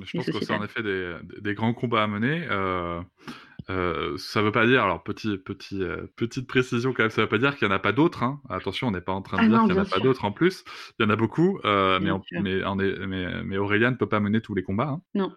Je 0.04 0.18
pense 0.18 0.26
que 0.26 0.44
c'est 0.44 0.54
en 0.54 0.64
effet 0.64 0.84
des, 0.84 1.16
des, 1.40 1.54
grands 1.54 1.74
combats 1.74 2.04
à 2.04 2.08
mener. 2.08 2.46
Euh, 2.50 3.02
euh, 3.70 4.16
ça 4.18 4.42
veut 4.42 4.52
pas 4.52 4.68
dire, 4.68 4.84
alors 4.84 5.04
petit, 5.04 5.38
petit, 5.38 5.82
euh, 5.82 6.06
petite 6.16 6.48
précision 6.48 6.94
quand 6.94 7.04
même, 7.04 7.10
ça 7.10 7.22
veut 7.22 7.30
pas 7.30 7.38
dire 7.38 7.56
qu'il 7.58 7.68
y 7.68 7.72
en 7.72 7.74
a 7.74 7.80
pas 7.80 7.94
d'autres. 7.94 8.24
Hein. 8.24 8.40
Attention, 8.50 8.88
on 8.88 8.92
n'est 8.92 9.02
pas 9.02 9.14
en 9.14 9.22
train 9.22 9.38
de 9.38 9.44
ah 9.44 9.48
dire 9.48 9.60
qu'il 9.64 9.74
n'y 9.74 9.80
en 9.80 9.84
a 9.84 9.86
pas 9.86 10.00
d'autres 10.00 10.26
en 10.26 10.32
plus. 10.32 10.64
Il 11.00 11.04
y 11.04 11.06
en 11.06 11.10
a 11.10 11.16
beaucoup, 11.16 11.60
euh, 11.66 12.00
mais, 12.00 12.12
on, 12.12 12.22
mais, 12.42 12.64
on 12.66 12.80
est, 12.80 13.08
mais, 13.08 13.44
mais 13.44 13.58
Aurélien 13.58 13.92
ne 13.92 13.96
peut 13.96 14.10
pas 14.10 14.20
mener 14.20 14.42
tous 14.42 14.54
les 14.54 14.64
combats. 14.64 14.90
Hein. 14.90 15.02
Non. 15.16 15.32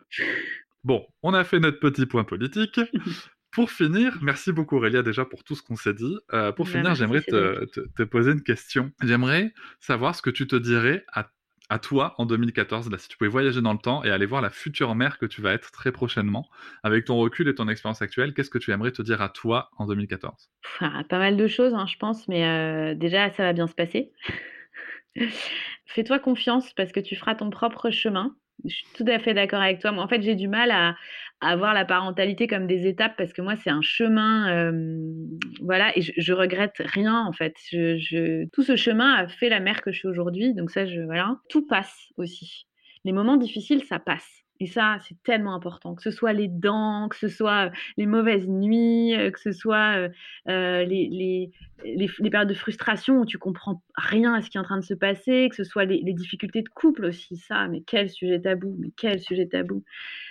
Bon, 0.84 1.06
on 1.22 1.34
a 1.34 1.44
fait 1.44 1.58
notre 1.58 1.80
petit 1.80 2.06
point 2.06 2.24
politique. 2.24 2.80
pour 3.50 3.70
finir, 3.70 4.18
merci 4.22 4.52
beaucoup 4.52 4.76
Aurélia 4.76 5.02
déjà 5.02 5.24
pour 5.24 5.42
tout 5.42 5.54
ce 5.54 5.62
qu'on 5.62 5.76
s'est 5.76 5.94
dit. 5.94 6.16
Euh, 6.32 6.52
pour 6.52 6.66
bah, 6.66 6.72
finir, 6.72 6.94
j'aimerais 6.94 7.22
te, 7.22 7.64
te, 7.66 7.80
te, 7.80 8.02
poser 8.02 8.32
une 8.32 8.42
question. 8.42 8.92
J'aimerais 9.02 9.52
savoir 9.80 10.14
ce 10.14 10.22
que 10.22 10.30
tu 10.30 10.46
te 10.46 10.56
dirais 10.56 11.04
à, 11.12 11.30
à, 11.68 11.78
toi 11.78 12.14
en 12.18 12.26
2014, 12.26 12.90
là, 12.90 12.98
si 12.98 13.08
tu 13.08 13.16
pouvais 13.16 13.30
voyager 13.30 13.60
dans 13.60 13.72
le 13.72 13.78
temps 13.78 14.04
et 14.04 14.10
aller 14.10 14.26
voir 14.26 14.42
la 14.42 14.50
future 14.50 14.94
mère 14.94 15.18
que 15.18 15.26
tu 15.26 15.40
vas 15.40 15.52
être 15.52 15.72
très 15.72 15.92
prochainement. 15.92 16.48
Avec 16.82 17.06
ton 17.06 17.16
recul 17.16 17.48
et 17.48 17.54
ton 17.54 17.68
expérience 17.68 18.02
actuelle, 18.02 18.34
qu'est-ce 18.34 18.50
que 18.50 18.58
tu 18.58 18.70
aimerais 18.70 18.92
te 18.92 19.02
dire 19.02 19.22
à 19.22 19.28
toi 19.28 19.70
en 19.78 19.86
2014 19.86 20.50
ah, 20.80 21.02
Pas 21.08 21.18
mal 21.18 21.36
de 21.36 21.46
choses, 21.48 21.74
hein, 21.74 21.86
je 21.86 21.96
pense, 21.96 22.28
mais 22.28 22.46
euh, 22.46 22.94
déjà, 22.94 23.30
ça 23.32 23.42
va 23.44 23.52
bien 23.52 23.66
se 23.66 23.74
passer. 23.74 24.12
Fais-toi 25.86 26.18
confiance 26.18 26.72
parce 26.74 26.92
que 26.92 27.00
tu 27.00 27.16
feras 27.16 27.34
ton 27.34 27.50
propre 27.50 27.90
chemin 27.90 28.36
je 28.64 28.74
suis 28.74 28.86
tout 28.94 29.04
à 29.06 29.18
fait 29.18 29.34
d'accord 29.34 29.60
avec 29.60 29.80
toi. 29.80 29.92
En 29.92 30.08
fait, 30.08 30.22
j'ai 30.22 30.34
du 30.34 30.48
mal 30.48 30.70
à, 30.70 30.96
à, 31.40 31.56
voir 31.56 31.74
la 31.74 31.84
parentalité 31.84 32.46
comme 32.46 32.66
des 32.66 32.86
étapes 32.86 33.14
parce 33.16 33.32
que 33.32 33.42
moi, 33.42 33.54
c'est 33.56 33.70
un 33.70 33.82
chemin, 33.82 34.72
voilà, 35.60 35.96
et 35.96 36.02
je, 36.02 36.32
regrette 36.32 36.76
rien 36.78 37.24
en 37.24 37.32
fait. 37.32 37.54
Tout 38.52 38.62
ce 38.62 38.76
chemin 38.76 39.14
a 39.14 39.28
fait 39.28 39.48
la 39.48 39.60
mère 39.60 39.82
que 39.82 39.92
je 39.92 39.98
suis 39.98 40.08
aujourd'hui, 40.08 40.54
donc 40.54 40.70
ça, 40.70 40.86
je, 40.86 41.00
voilà. 41.00 41.36
Tout 41.48 41.66
passe 41.66 42.08
aussi. 42.16 42.66
Les 43.04 43.12
moments 43.12 43.36
difficiles, 43.36 43.84
ça 43.84 43.98
passe. 43.98 44.44
Et 44.60 44.66
ça, 44.66 44.98
c'est 45.06 45.20
tellement 45.22 45.54
important. 45.54 45.94
Que 45.94 46.02
ce 46.02 46.10
soit 46.10 46.32
les 46.32 46.48
dents, 46.48 47.08
que 47.08 47.16
ce 47.16 47.28
soit 47.28 47.70
les 47.96 48.06
mauvaises 48.06 48.48
nuits, 48.48 49.14
que 49.32 49.40
ce 49.40 49.52
soit 49.52 50.08
euh, 50.48 50.84
les, 50.84 51.50
les, 51.84 52.08
périodes 52.30 52.48
de 52.48 52.54
frustration 52.54 53.20
où 53.20 53.26
tu 53.26 53.38
comprends 53.38 53.82
rien 53.94 54.34
à 54.34 54.42
ce 54.42 54.50
qui 54.50 54.56
est 54.56 54.60
en 54.60 54.64
train 54.64 54.78
de 54.78 54.84
se 54.84 54.94
passer, 54.94 55.48
que 55.50 55.56
ce 55.56 55.64
soit 55.64 55.84
les, 55.84 56.12
difficultés 56.12 56.62
de 56.62 56.68
couple 56.68 57.04
aussi, 57.04 57.36
ça, 57.36 57.68
mais 57.68 57.82
quel 57.86 58.08
sujet 58.08 58.40
tabou, 58.40 58.76
mais 58.78 58.90
quel 58.96 59.20
sujet 59.20 59.46
tabou. 59.46 59.84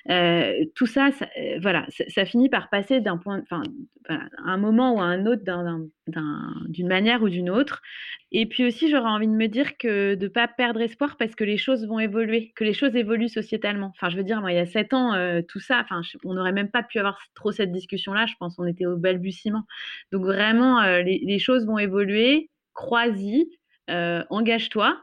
Euh, 0.09 0.65
tout 0.75 0.85
ça, 0.85 1.11
ça 1.11 1.27
euh, 1.39 1.59
voilà, 1.61 1.85
ça, 2.09 2.25
finit 2.25 2.49
par 2.49 2.69
passer 2.69 2.99
d'un 2.99 3.17
point, 3.17 3.41
enfin, 3.41 3.61
un 4.09 4.57
moment 4.57 4.95
ou 4.95 4.99
à 4.99 5.05
un 5.05 5.25
autre, 5.25 5.43
d'une 6.67 6.87
manière 6.87 7.21
ou 7.21 7.29
d'une 7.29 7.49
autre. 7.49 7.81
Et 8.31 8.45
puis 8.45 8.65
aussi, 8.65 8.89
j'aurais 8.89 9.09
envie 9.09 9.27
de 9.27 9.33
me 9.33 9.47
dire 9.47 9.77
que 9.77 10.15
de 10.15 10.25
ne 10.25 10.29
pas 10.29 10.47
perdre 10.47 10.81
espoir 10.81 11.17
parce 11.17 11.35
que 11.35 11.43
les 11.43 11.57
choses 11.57 11.85
vont 11.87 11.99
évoluer, 11.99 12.51
que 12.55 12.63
les 12.63 12.73
choses 12.73 12.95
évoluent 12.95 13.29
sociétalement. 13.29 13.93
Enfin, 13.95 14.09
veux 14.17 14.23
dire, 14.23 14.41
moi, 14.41 14.51
il 14.51 14.55
y 14.55 14.59
a 14.59 14.65
sept 14.65 14.93
ans, 14.93 15.13
euh, 15.13 15.41
tout 15.47 15.59
ça, 15.59 15.79
enfin, 15.81 16.01
je, 16.03 16.17
on 16.25 16.33
n'aurait 16.33 16.51
même 16.51 16.69
pas 16.69 16.83
pu 16.83 16.99
avoir 16.99 17.19
trop 17.35 17.51
cette 17.51 17.71
discussion-là, 17.71 18.25
je 18.25 18.33
pense, 18.39 18.57
on 18.59 18.65
était 18.65 18.85
au 18.85 18.97
balbutiement. 18.97 19.63
Donc 20.11 20.23
vraiment, 20.23 20.81
euh, 20.81 21.01
les, 21.01 21.39
choses 21.39 21.65
vont 21.65 21.77
évoluer, 21.77 22.49
crois-y, 22.73 23.49
euh, 23.89 24.23
engage-toi 24.29 25.01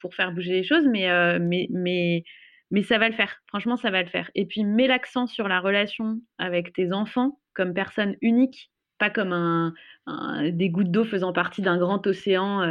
pour 0.00 0.14
faire 0.14 0.32
bouger 0.32 0.52
les 0.52 0.64
choses, 0.64 0.86
mais, 0.86 1.06
mais, 1.38 1.68
mais, 1.70 2.24
mais 2.70 2.82
ça 2.82 2.98
va 2.98 3.08
le 3.08 3.14
faire, 3.14 3.42
franchement, 3.46 3.76
ça 3.76 3.90
va 3.90 4.02
le 4.02 4.08
faire. 4.08 4.30
Et 4.34 4.46
puis, 4.46 4.64
mets 4.64 4.86
l'accent 4.86 5.26
sur 5.26 5.48
la 5.48 5.60
relation 5.60 6.20
avec 6.38 6.72
tes 6.72 6.92
enfants 6.92 7.38
comme 7.54 7.74
personne 7.74 8.16
unique, 8.22 8.70
pas 8.98 9.10
comme 9.10 9.32
un, 9.32 9.74
des 10.50 10.70
gouttes 10.70 10.90
d'eau 10.90 11.04
faisant 11.04 11.32
partie 11.32 11.60
d'un 11.60 11.76
grand 11.76 12.06
océan 12.06 12.62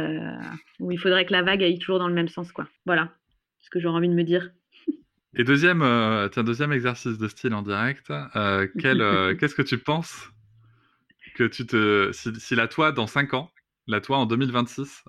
où 0.80 0.90
il 0.90 0.98
faudrait 0.98 1.24
que 1.24 1.32
la 1.32 1.42
vague 1.42 1.62
aille 1.62 1.78
toujours 1.78 2.00
dans 2.00 2.08
le 2.08 2.14
même 2.14 2.28
sens, 2.28 2.50
quoi. 2.50 2.66
Voilà 2.86 3.12
ce 3.62 3.70
que 3.70 3.80
j'aurais 3.80 3.96
envie 3.96 4.08
de 4.08 4.14
me 4.14 4.24
dire. 4.24 4.50
Et 5.34 5.44
deuxième, 5.44 5.82
euh, 5.82 6.28
tiens, 6.28 6.44
deuxième 6.44 6.72
exercice 6.72 7.18
de 7.18 7.28
style 7.28 7.54
en 7.54 7.62
direct, 7.62 8.10
euh, 8.36 8.66
quel, 8.78 8.98
qu'est-ce 9.38 9.54
que 9.54 9.62
tu 9.62 9.78
penses 9.78 10.30
que 11.34 11.44
tu 11.44 11.66
te, 11.66 12.10
si, 12.12 12.30
si, 12.38 12.54
la 12.54 12.68
toi 12.68 12.92
dans 12.92 13.06
5 13.06 13.32
ans, 13.34 13.50
la 13.86 14.00
toi 14.00 14.18
en 14.18 14.26
2026 14.26 15.04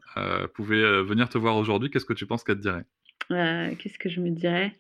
pouvait 0.53 1.03
venir 1.03 1.29
te 1.29 1.37
voir 1.37 1.57
aujourd'hui, 1.57 1.89
qu'est-ce 1.89 2.05
que 2.05 2.13
tu 2.13 2.25
penses 2.25 2.43
qu'elle 2.43 2.57
te 2.57 2.61
dirait? 2.61 2.85
Euh, 3.31 3.73
qu'est-ce 3.79 3.97
que 3.97 4.09
je 4.09 4.19
me 4.19 4.29
dirais 4.29 4.73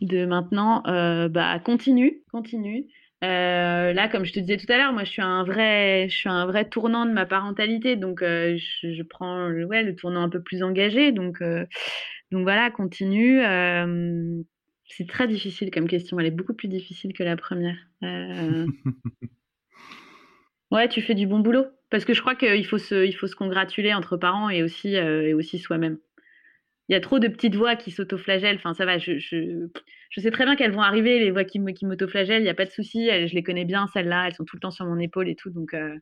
de 0.00 0.24
maintenant? 0.26 0.82
Euh, 0.86 1.28
bah 1.28 1.58
continue 1.58 2.22
continue. 2.30 2.86
Euh, 3.24 3.92
là 3.92 4.08
comme 4.08 4.24
je 4.24 4.32
te 4.32 4.40
disais 4.40 4.56
tout 4.56 4.70
à 4.70 4.76
l'heure 4.76 4.92
moi 4.92 5.04
je 5.04 5.10
suis 5.10 5.22
un 5.22 5.44
vrai 5.44 6.08
je 6.08 6.16
suis 6.16 6.28
un 6.28 6.44
vrai 6.44 6.68
tournant 6.68 7.06
de 7.06 7.12
ma 7.12 7.24
parentalité 7.24 7.94
donc 7.94 8.18
je, 8.20 8.56
je, 8.82 9.02
prends 9.04 9.48
ouais 9.48 9.84
le 9.84 9.94
tournant 9.94 10.24
un 10.24 10.28
peu 10.28 10.42
plus 10.42 10.64
engagé 10.64 11.12
donc 11.12 11.40
donc 11.40 12.42
voilà 12.42 12.72
continue 12.72 13.40
c'est 14.96 15.08
très 15.08 15.26
difficile 15.28 15.70
comme 15.70 15.88
question 15.88 16.18
elle 16.20 16.26
est 16.26 16.30
beaucoup 16.30 16.54
plus 16.54 16.68
difficile 16.68 17.12
que 17.12 17.22
la 17.22 17.36
première 17.36 17.76
ouais 20.70 20.88
tu 20.88 21.02
fais 21.02 21.14
du 21.14 21.26
bon 21.26 21.40
boulot 21.40 21.66
Parce 21.90 22.04
que 22.04 22.14
je 22.14 22.20
crois 22.20 22.34
qu'il 22.34 22.66
faut 22.66 22.78
se, 22.78 23.04
il 23.04 23.12
faut 23.12 23.26
se 23.26 23.36
congratuler 23.36 23.92
entre 23.94 24.16
parents 24.16 24.48
et 24.48 24.62
aussi, 24.62 24.96
euh, 24.96 25.28
et 25.28 25.34
aussi 25.34 25.58
soi-même. 25.58 25.98
Il 26.88 26.94
y 26.94 26.96
a 26.96 27.00
trop 27.00 27.18
de 27.18 27.28
petites 27.28 27.54
voix 27.54 27.76
qui 27.76 27.90
s'autoflagellent. 27.90 28.56
Enfin, 28.56 28.74
ça 28.74 28.84
va, 28.84 28.98
je, 28.98 29.18
je, 29.18 29.68
je 30.12 30.20
sais 30.20 30.30
très 30.30 30.44
bien 30.44 30.56
qu'elles 30.56 30.72
vont 30.72 30.82
arriver, 30.82 31.18
les 31.18 31.30
voix 31.30 31.44
qui, 31.44 31.58
qui 31.74 31.86
m'autoflagellent, 31.86 32.42
il 32.42 32.44
n'y 32.44 32.50
a 32.50 32.54
pas 32.54 32.66
de 32.66 32.70
souci. 32.70 33.06
Je 33.06 33.34
les 33.34 33.42
connais 33.42 33.64
bien, 33.64 33.86
celles-là, 33.94 34.26
elles 34.26 34.34
sont 34.34 34.44
tout 34.44 34.56
le 34.56 34.60
temps 34.60 34.70
sur 34.70 34.84
mon 34.84 34.98
épaule 34.98 35.28
et 35.28 35.34
tout. 35.36 35.50
Donc, 35.50 35.72
euh, 35.74 35.96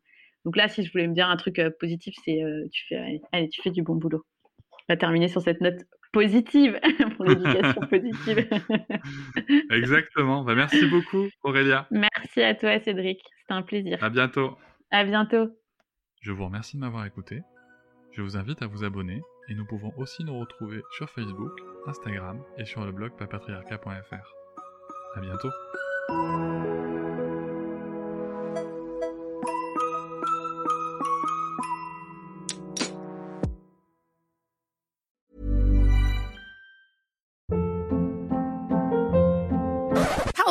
donc 0.44 0.56
là, 0.56 0.68
si 0.68 0.82
je 0.82 0.90
voulais 0.90 1.06
me 1.06 1.14
dire 1.14 1.28
un 1.28 1.36
truc 1.36 1.58
euh, 1.60 1.70
positif, 1.78 2.14
c'est 2.24 2.42
euh, 2.42 2.66
tu, 2.72 2.86
fais, 2.88 2.96
allez, 2.96 3.20
allez, 3.32 3.48
tu 3.48 3.62
fais 3.62 3.70
du 3.70 3.82
bon 3.82 3.94
boulot. 3.94 4.24
On 4.72 4.92
va 4.92 4.96
terminer 4.96 5.28
sur 5.28 5.42
cette 5.42 5.60
note 5.60 5.80
positive 6.12 6.78
pour 7.16 7.24
l'éducation 7.24 7.80
positive. 7.90 8.48
Exactement. 9.70 10.44
Bah, 10.44 10.54
merci 10.54 10.86
beaucoup, 10.86 11.28
Aurélia. 11.42 11.86
Merci 11.90 12.42
à 12.42 12.54
toi, 12.54 12.78
Cédric. 12.80 13.20
C'était 13.40 13.54
un 13.54 13.62
plaisir. 13.62 13.98
À 14.02 14.10
bientôt. 14.10 14.56
À 14.90 15.04
bientôt. 15.04 15.48
Je 16.20 16.32
vous 16.32 16.44
remercie 16.44 16.76
de 16.76 16.80
m'avoir 16.80 17.06
écouté. 17.06 17.40
Je 18.12 18.22
vous 18.22 18.36
invite 18.36 18.60
à 18.62 18.66
vous 18.66 18.84
abonner 18.84 19.22
et 19.48 19.54
nous 19.54 19.64
pouvons 19.64 19.92
aussi 19.96 20.24
nous 20.24 20.38
retrouver 20.38 20.82
sur 20.96 21.08
Facebook, 21.10 21.52
Instagram 21.86 22.42
et 22.58 22.64
sur 22.64 22.84
le 22.84 22.92
blog 22.92 23.12
papatriarca.fr. 23.16 24.34
À 25.16 25.20
bientôt. 25.20 25.50